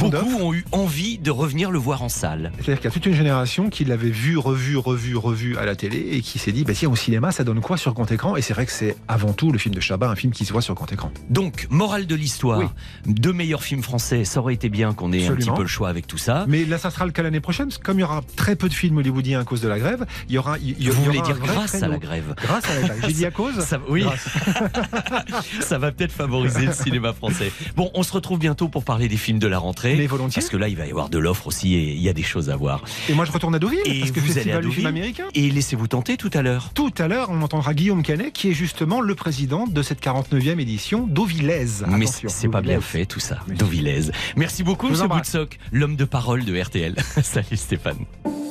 Beaucoup 0.00 0.34
ont 0.40 0.52
eu 0.54 0.64
envie 0.72 1.18
de 1.18 1.30
revenir 1.30 1.70
le 1.70 1.78
voir 1.78 2.02
en 2.02 2.08
salle. 2.08 2.50
C'est-à-dire 2.56 2.76
qu'il 2.78 2.84
y 2.86 2.88
a 2.88 2.90
toute 2.90 3.06
une 3.06 3.14
génération 3.14 3.70
qui 3.70 3.84
l'avait 3.84 4.10
vu, 4.10 4.36
revu, 4.36 4.76
revu, 4.76 5.16
revu 5.16 5.56
à 5.56 5.64
la 5.64 5.76
télé 5.76 5.98
et 6.12 6.20
qui 6.20 6.38
s'est 6.40 6.50
dit, 6.50 6.64
bah 6.64 6.72
tiens, 6.74 6.88
au 6.90 6.96
cinéma, 6.96 7.30
ça 7.30 7.44
donne 7.44 7.60
quoi 7.60 7.76
sur 7.76 7.92
grand 7.94 8.10
écran? 8.10 8.34
Et 8.36 8.42
c'est 8.42 8.54
vrai 8.54 8.66
que 8.66 8.72
c'est 8.72 8.96
avant 9.06 9.32
tout 9.32 9.52
le 9.52 9.58
film 9.58 9.74
de 9.74 9.80
Chabat, 9.80 10.08
un 10.08 10.16
film 10.16 10.32
qui 10.32 10.44
se 10.44 10.52
voit 10.52 10.62
sur 10.62 10.74
grand 10.74 10.90
écran. 10.92 11.12
Donc, 11.30 11.68
morale 11.70 12.06
de 12.08 12.14
l'histoire, 12.16 12.58
Oui. 12.58 12.66
deux 13.06 13.32
meilleurs 13.32 13.62
films 13.62 13.82
français, 13.84 14.24
ça 14.24 14.40
aurait 14.40 14.54
été 14.54 14.68
bien 14.68 14.94
qu'on 14.94 15.12
ait 15.12 15.26
un 15.26 15.34
petit 15.36 15.50
peu 15.50 15.62
le 15.62 15.68
choix 15.68 15.88
avec 15.88 16.06
tout 16.08 16.18
ça. 16.18 16.44
Mais 16.48 16.64
là, 16.64 16.76
ça 16.78 16.90
sera 16.90 17.06
le 17.06 17.12
cas 17.12 17.22
l'année 17.22 17.40
prochaine, 17.40 17.66
parce 17.66 17.78
que 17.78 17.84
comme 17.84 17.98
il 17.98 18.02
y 18.02 18.04
aura 18.04 18.22
très 18.36 18.56
peu 18.56 18.68
de 18.68 18.74
films 18.74 18.96
hollywoodiens 18.98 19.40
à 19.40 19.44
cause 19.44 19.60
de 19.60 19.68
la 19.68 19.78
grève, 19.78 20.06
il 20.28 20.34
y 20.34 20.38
aura. 20.38 20.58
il 20.58 20.70
y- 20.70 20.76
il 20.78 20.86
y 20.86 20.88
Vous 20.88 20.96
aura 21.02 21.04
voulez 21.10 21.20
dire 21.20 21.38
grâce 21.38 21.74
à 21.82 21.86
la 21.88 21.98
grève 21.98 22.34
Grâce 22.42 22.64
à 22.68 22.74
la 22.80 22.88
grève. 22.88 23.04
J'ai 23.06 23.12
dit 23.12 23.26
à 23.26 23.30
cause 23.30 23.58
Ça, 23.64 23.78
oui, 23.88 24.04
ça 25.60 25.78
va 25.78 25.92
peut-être 25.92 26.12
favoriser 26.12 26.66
le 26.66 26.72
cinéma 26.72 27.12
français. 27.12 27.52
Bon, 27.76 27.90
on 27.98 28.02
se 28.04 28.12
retrouve 28.12 28.38
bientôt 28.38 28.68
pour 28.68 28.84
parler 28.84 29.08
des 29.08 29.16
films 29.16 29.40
de 29.40 29.48
la 29.48 29.58
rentrée. 29.58 29.96
Mais 29.96 30.06
volontiers. 30.06 30.40
Parce 30.40 30.50
que 30.50 30.56
là, 30.56 30.68
il 30.68 30.76
va 30.76 30.86
y 30.86 30.90
avoir 30.90 31.08
de 31.08 31.18
l'offre 31.18 31.48
aussi 31.48 31.74
et 31.74 31.92
il 31.92 32.00
y 32.00 32.08
a 32.08 32.12
des 32.12 32.22
choses 32.22 32.48
à 32.48 32.56
voir. 32.56 32.82
Et 33.08 33.12
moi, 33.12 33.24
je 33.24 33.32
retourne 33.32 33.54
à 33.54 33.58
Deauville, 33.58 33.80
Et 33.84 34.00
parce 34.00 34.12
que 34.12 34.20
vous 34.20 34.38
allez 34.38 34.52
à 34.52 34.60
Deauville 34.60 34.86
américain. 34.86 35.24
Et 35.34 35.50
laissez-vous 35.50 35.88
tenter 35.88 36.16
tout 36.16 36.30
à 36.32 36.42
l'heure. 36.42 36.70
Tout 36.74 36.94
à 36.98 37.08
l'heure, 37.08 37.28
on 37.30 37.42
entendra 37.42 37.74
Guillaume 37.74 38.02
Canet, 38.02 38.32
qui 38.32 38.50
est 38.50 38.54
justement 38.54 39.00
le 39.00 39.14
président 39.14 39.66
de 39.66 39.82
cette 39.82 40.02
49e 40.02 40.60
édition 40.60 41.06
d'Auvillaise. 41.06 41.84
Mais 41.88 42.06
c'est 42.06 42.48
pas 42.48 42.60
bien 42.60 42.80
fait 42.80 43.06
tout 43.06 43.20
ça. 43.20 43.38
Dauvillaise. 43.48 44.12
Merci 44.36 44.62
beaucoup, 44.62 44.88
Monsieur. 44.88 45.08
Boutsock, 45.08 45.58
l'homme 45.72 45.96
de 45.96 46.04
parole 46.04 46.44
de 46.44 46.60
RTL. 46.60 46.94
Salut 47.22 47.56
Stéphane. 47.56 48.04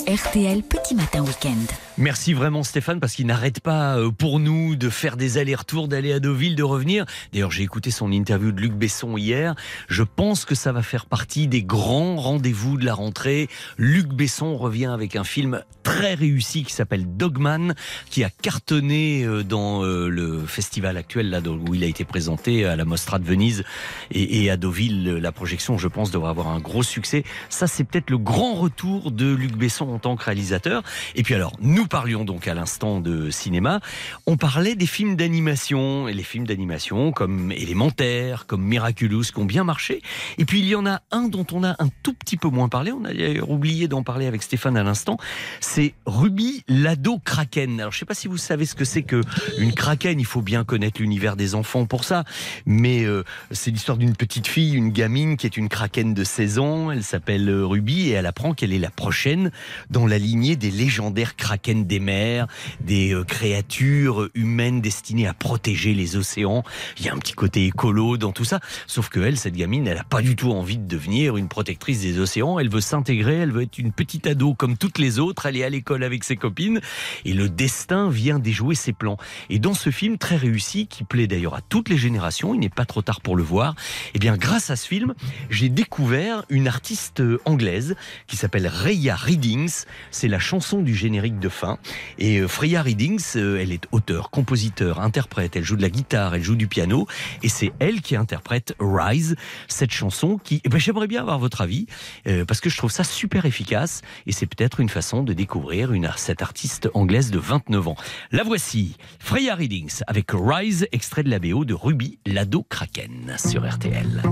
RTL 0.07 0.63
Petit 0.63 0.95
Matin 0.95 1.21
Week-end. 1.21 1.57
Merci 1.97 2.33
vraiment 2.33 2.63
Stéphane 2.63 3.01
parce 3.01 3.13
qu'il 3.13 3.25
n'arrête 3.25 3.59
pas 3.59 3.97
euh, 3.97 4.09
pour 4.09 4.39
nous 4.39 4.77
de 4.77 4.89
faire 4.89 5.17
des 5.17 5.37
allers-retours, 5.37 5.89
d'aller 5.89 6.13
à 6.13 6.21
Deauville, 6.21 6.55
de 6.55 6.63
revenir. 6.63 7.05
D'ailleurs, 7.33 7.51
j'ai 7.51 7.63
écouté 7.63 7.91
son 7.91 8.13
interview 8.13 8.53
de 8.53 8.61
Luc 8.61 8.71
Besson 8.71 9.17
hier. 9.17 9.53
Je 9.89 10.03
pense 10.03 10.45
que 10.45 10.55
ça 10.55 10.71
va 10.71 10.81
faire 10.81 11.07
partie 11.07 11.47
des 11.47 11.61
grands 11.61 12.15
rendez-vous 12.15 12.77
de 12.77 12.85
la 12.85 12.93
rentrée. 12.93 13.49
Luc 13.77 14.07
Besson 14.07 14.55
revient 14.55 14.85
avec 14.85 15.17
un 15.17 15.25
film 15.25 15.61
très 15.83 16.13
réussi 16.13 16.63
qui 16.63 16.71
s'appelle 16.71 17.17
Dogman, 17.17 17.73
qui 18.09 18.23
a 18.23 18.29
cartonné 18.29 19.25
euh, 19.25 19.43
dans 19.43 19.83
euh, 19.83 20.07
le 20.07 20.45
festival 20.45 20.95
actuel 20.95 21.29
là 21.29 21.41
où 21.41 21.75
il 21.75 21.83
a 21.83 21.87
été 21.87 22.05
présenté 22.05 22.65
à 22.65 22.77
la 22.77 22.85
Mostra 22.85 23.19
de 23.19 23.25
Venise 23.25 23.65
et, 24.11 24.49
à 24.49 24.55
Deauville. 24.55 25.17
La 25.17 25.33
projection, 25.33 25.77
je 25.77 25.89
pense, 25.89 26.11
devrait 26.11 26.29
avoir 26.29 26.47
un 26.47 26.59
gros 26.59 26.83
succès. 26.83 27.25
Ça, 27.49 27.67
c'est 27.67 27.83
peut-être 27.83 28.09
le 28.09 28.17
grand 28.17 28.53
retour 28.53 29.11
de 29.11 29.33
Luc 29.33 29.57
Besson 29.57 29.96
en 29.97 29.99
tant 29.99 30.15
que 30.15 30.23
réalisateur. 30.23 30.83
Et 31.15 31.23
puis 31.23 31.33
alors, 31.33 31.53
nous 31.59 31.87
parlions 31.87 32.23
donc 32.23 32.47
à 32.47 32.53
l'instant 32.53 32.99
de 32.99 33.31
cinéma. 33.31 33.79
On 34.27 34.37
parlait 34.37 34.75
des 34.75 34.85
films 34.85 35.15
d'animation 35.15 36.07
et 36.07 36.13
les 36.13 36.21
films 36.21 36.45
d'animation 36.45 37.11
comme 37.11 37.51
Élémentaire, 37.51 38.45
comme 38.45 38.61
Miraculous, 38.61 39.23
qui 39.33 39.39
ont 39.39 39.45
bien 39.45 39.63
marché. 39.63 40.03
Et 40.37 40.45
puis 40.45 40.59
il 40.59 40.67
y 40.67 40.75
en 40.75 40.85
a 40.85 41.01
un 41.09 41.29
dont 41.29 41.47
on 41.51 41.63
a 41.63 41.75
un 41.79 41.89
tout 42.03 42.13
petit 42.13 42.37
peu 42.37 42.47
moins 42.47 42.69
parlé. 42.69 42.91
On 42.91 43.05
a 43.05 43.11
d'ailleurs 43.11 43.49
oublié 43.49 43.87
d'en 43.87 44.03
parler 44.03 44.27
avec 44.27 44.43
Stéphane 44.43 44.77
à 44.77 44.83
l'instant. 44.83 45.17
C'est 45.61 45.95
Ruby 46.05 46.63
l'ado 46.67 47.17
kraken. 47.17 47.79
Alors 47.79 47.91
je 47.91 47.97
sais 47.97 48.05
pas 48.05 48.13
si 48.13 48.27
vous 48.27 48.37
savez 48.37 48.67
ce 48.67 48.75
que 48.75 48.85
c'est 48.85 49.01
que 49.01 49.21
une 49.57 49.73
kraken. 49.73 50.19
Il 50.19 50.27
faut 50.27 50.43
bien 50.43 50.63
connaître 50.63 51.01
l'univers 51.01 51.35
des 51.35 51.55
enfants 51.55 51.87
pour 51.87 52.03
ça. 52.03 52.23
Mais 52.67 53.03
euh, 53.03 53.23
c'est 53.49 53.71
l'histoire 53.71 53.97
d'une 53.97 54.15
petite 54.15 54.45
fille, 54.45 54.75
une 54.75 54.91
gamine 54.91 55.37
qui 55.37 55.47
est 55.47 55.57
une 55.57 55.69
kraken 55.69 56.13
de 56.13 56.23
16 56.23 56.59
ans. 56.59 56.91
Elle 56.91 57.03
s'appelle 57.03 57.49
euh, 57.49 57.65
Ruby 57.65 58.09
et 58.09 58.11
elle 58.11 58.27
apprend 58.27 58.53
qu'elle 58.53 58.73
est 58.73 58.79
la 58.79 58.91
prochaine 58.91 59.49
dans 59.89 60.05
la 60.05 60.17
lignée 60.17 60.55
des 60.55 60.71
légendaires 60.71 61.35
kraken 61.35 61.85
des 61.85 61.99
mers, 61.99 62.47
des 62.81 63.13
euh, 63.13 63.23
créatures 63.23 64.29
humaines 64.35 64.81
destinées 64.81 65.27
à 65.27 65.33
protéger 65.33 65.93
les 65.93 66.15
océans. 66.15 66.63
Il 66.97 67.05
y 67.05 67.09
a 67.09 67.13
un 67.13 67.17
petit 67.17 67.33
côté 67.33 67.65
écolo 67.65 68.17
dans 68.17 68.31
tout 68.31 68.45
ça. 68.45 68.59
Sauf 68.85 69.09
que 69.09 69.19
elle, 69.19 69.37
cette 69.37 69.55
gamine, 69.55 69.87
elle 69.87 69.97
a 69.97 70.03
pas 70.03 70.21
du 70.21 70.35
tout 70.35 70.51
envie 70.51 70.77
de 70.77 70.87
devenir 70.87 71.37
une 71.37 71.47
protectrice 71.47 72.01
des 72.01 72.19
océans. 72.19 72.59
Elle 72.59 72.69
veut 72.69 72.81
s'intégrer, 72.81 73.35
elle 73.35 73.51
veut 73.51 73.63
être 73.63 73.77
une 73.77 73.91
petite 73.91 74.27
ado 74.27 74.53
comme 74.53 74.77
toutes 74.77 74.97
les 74.97 75.19
autres. 75.19 75.45
Est 75.47 75.63
à 75.63 75.69
l'école 75.69 76.03
avec 76.03 76.23
ses 76.23 76.35
copines. 76.35 76.81
Et 77.23 77.33
le 77.33 77.47
destin 77.47 78.09
vient 78.09 78.37
déjouer 78.37 78.75
ses 78.75 78.93
plans. 78.93 79.17
Et 79.49 79.59
dans 79.59 79.73
ce 79.73 79.91
film 79.91 80.17
très 80.17 80.35
réussi, 80.35 80.87
qui 80.87 81.03
plaît 81.03 81.27
d'ailleurs 81.27 81.55
à 81.55 81.61
toutes 81.61 81.89
les 81.89 81.97
générations, 81.97 82.53
il 82.53 82.59
n'est 82.59 82.69
pas 82.69 82.85
trop 82.85 83.01
tard 83.01 83.21
pour 83.21 83.35
le 83.35 83.43
voir, 83.43 83.75
eh 84.13 84.19
bien, 84.19 84.35
grâce 84.35 84.69
à 84.69 84.75
ce 84.75 84.87
film, 84.87 85.13
j'ai 85.49 85.69
découvert 85.69 86.43
une 86.49 86.67
artiste 86.67 87.21
anglaise 87.45 87.95
qui 88.27 88.35
s'appelle 88.35 88.67
Raya 88.67 89.15
Readings. 89.15 89.76
C'est 90.11 90.27
la 90.27 90.39
chanson 90.39 90.81
du 90.81 90.95
générique 90.95 91.39
de 91.39 91.49
fin. 91.49 91.77
Et 92.17 92.39
euh, 92.39 92.47
Freya 92.47 92.81
Readings, 92.81 93.35
euh, 93.35 93.59
elle 93.61 93.71
est 93.71 93.85
auteur, 93.91 94.29
compositeur, 94.29 94.99
interprète. 94.99 95.55
Elle 95.55 95.63
joue 95.63 95.75
de 95.75 95.81
la 95.81 95.89
guitare, 95.89 96.35
elle 96.35 96.43
joue 96.43 96.55
du 96.55 96.67
piano. 96.67 97.07
Et 97.43 97.49
c'est 97.49 97.71
elle 97.79 98.01
qui 98.01 98.15
interprète 98.15 98.75
Rise, 98.79 99.35
cette 99.67 99.91
chanson 99.91 100.37
qui, 100.37 100.61
eh 100.63 100.69
ben, 100.69 100.79
j'aimerais 100.79 101.07
bien 101.07 101.21
avoir 101.21 101.39
votre 101.39 101.61
avis, 101.61 101.87
euh, 102.27 102.45
parce 102.45 102.61
que 102.61 102.69
je 102.69 102.77
trouve 102.77 102.91
ça 102.91 103.03
super 103.03 103.45
efficace. 103.45 104.01
Et 104.25 104.31
c'est 104.31 104.47
peut-être 104.47 104.79
une 104.79 104.89
façon 104.89 105.23
de 105.23 105.33
découvrir 105.33 105.93
une, 105.93 106.09
cette 106.15 106.41
artiste 106.41 106.89
anglaise 106.93 107.31
de 107.31 107.39
29 107.39 107.87
ans. 107.87 107.95
La 108.31 108.43
voici, 108.43 108.97
Freya 109.19 109.55
Readings, 109.55 110.01
avec 110.07 110.31
Rise, 110.33 110.87
extrait 110.91 111.23
de 111.23 111.29
la 111.29 111.39
BO 111.39 111.65
de 111.65 111.73
Ruby, 111.73 112.19
l'ado 112.25 112.65
Kraken, 112.69 113.35
sur 113.37 113.67
RTL. 113.67 114.23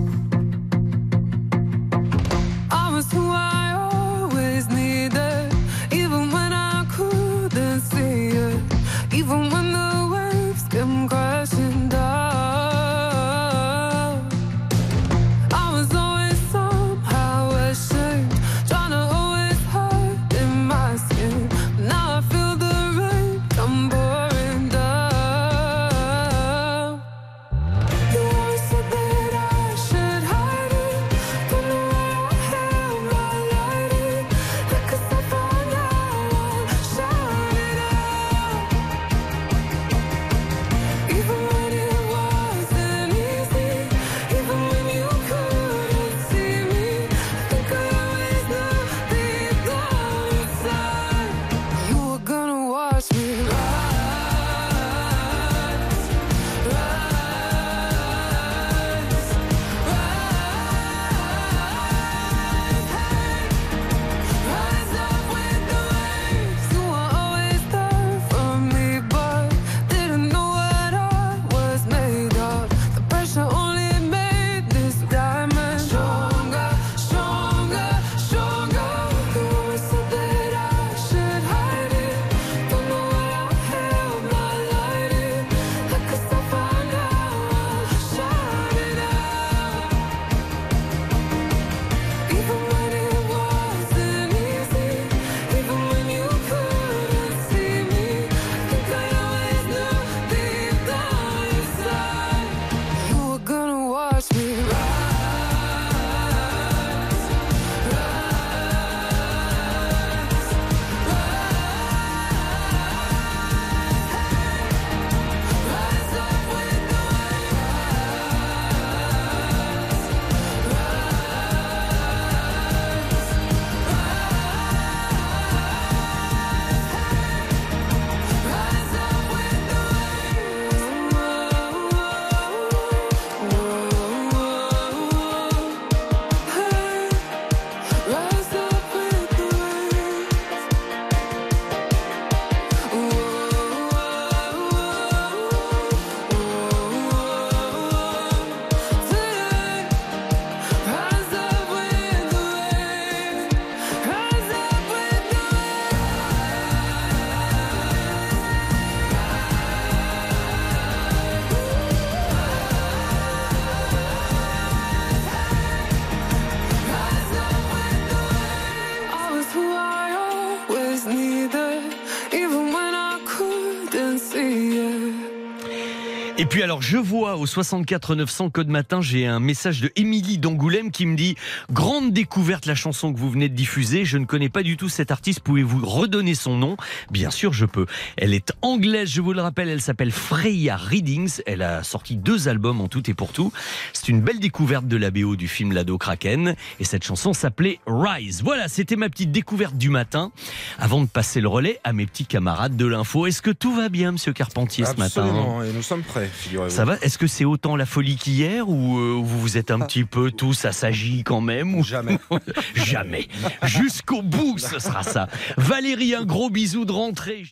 Et 176.37 176.45
puis 176.45 176.63
alors, 176.63 176.81
je 176.81 176.97
vois 176.97 177.37
au 177.37 177.45
64 177.45 178.13
900 178.13 178.49
code 178.49 178.67
matin, 178.67 178.99
j'ai 178.99 179.25
un 179.25 179.39
message 179.39 179.79
de 179.79 179.89
Émilie 179.95 180.37
d'Angoulême 180.37 180.91
qui 180.91 181.05
me 181.05 181.15
dit 181.15 181.35
grande 181.71 182.11
découverte 182.11 182.65
la 182.65 182.75
chanson 182.75 183.13
que 183.13 183.17
vous 183.17 183.29
venez 183.29 183.47
de 183.47 183.55
diffuser. 183.55 184.03
Je 184.03 184.17
ne 184.17 184.25
connais 184.25 184.49
pas 184.49 184.61
du 184.61 184.75
tout 184.75 184.89
cette 184.89 185.11
artiste. 185.11 185.39
Pouvez-vous 185.39 185.85
redonner 185.85 186.35
son 186.35 186.57
nom? 186.57 186.75
Bien 187.09 187.31
sûr, 187.31 187.53
je 187.53 187.65
peux. 187.65 187.85
Elle 188.17 188.33
est 188.33 188.51
anglaise, 188.61 189.09
je 189.09 189.21
vous 189.21 189.31
le 189.31 189.41
rappelle. 189.41 189.69
Elle 189.69 189.79
s'appelle 189.79 190.11
Freya 190.11 190.75
Readings. 190.75 191.39
Elle 191.45 191.61
a 191.61 191.83
sorti 191.83 192.17
deux 192.17 192.49
albums 192.49 192.81
en 192.81 192.89
tout 192.89 193.09
et 193.09 193.13
pour 193.13 193.31
tout. 193.31 193.53
C'est 193.93 194.09
une 194.09 194.19
belle 194.19 194.41
découverte 194.41 194.87
de 194.89 194.97
la 194.97 195.11
BO 195.11 195.37
du 195.37 195.47
film 195.47 195.71
L'ado 195.71 195.97
Kraken. 195.97 196.55
Et 196.81 196.83
cette 196.83 197.05
chanson 197.05 197.31
s'appelait 197.31 197.79
Rise. 197.87 198.43
Voilà, 198.43 198.67
c'était 198.67 198.97
ma 198.97 199.07
petite 199.07 199.31
découverte 199.31 199.77
du 199.77 199.89
matin. 199.89 200.33
Avant 200.79 201.01
de 201.01 201.07
passer 201.07 201.39
le 201.39 201.47
relais 201.47 201.79
à 201.85 201.93
mes 201.93 202.05
petits 202.05 202.25
camarades 202.25 202.75
de 202.75 202.85
l'info. 202.85 203.25
Est-ce 203.25 203.41
que 203.41 203.51
tout 203.51 203.73
va 203.73 203.87
bien, 203.87 204.11
Monsieur 204.11 204.33
Carpentier, 204.33 204.83
ce 204.83 204.95
matin 204.95 205.21
Absolument, 205.21 205.63
et 205.63 205.71
nous 205.71 205.81
sommes 205.81 206.03
prêts, 206.03 206.24
figurez-vous. 206.33 206.75
ça 206.75 206.85
va 206.85 206.97
Est-ce 207.01 207.17
que 207.17 207.27
c'est 207.27 207.45
autant 207.45 207.75
la 207.75 207.85
folie 207.85 208.15
qu'hier 208.15 208.67
ou 208.67 208.97
euh, 208.97 209.13
vous 209.21 209.39
vous 209.39 209.57
êtes 209.57 209.71
un 209.71 209.79
petit 209.79 210.03
peu 210.03 210.31
tous 210.31 210.65
assagis 210.65 211.23
quand 211.23 211.41
même 211.41 211.75
ou... 211.75 211.83
Jamais. 211.83 212.19
Jamais. 212.75 213.27
Jusqu'au 213.63 214.21
bout, 214.21 214.57
ce 214.57 214.79
sera 214.79 215.03
ça. 215.03 215.27
Valérie, 215.57 216.15
un 216.15 216.25
gros 216.25 216.49
bisou 216.49 216.85
de 216.85 216.91
rentrée. 216.91 217.43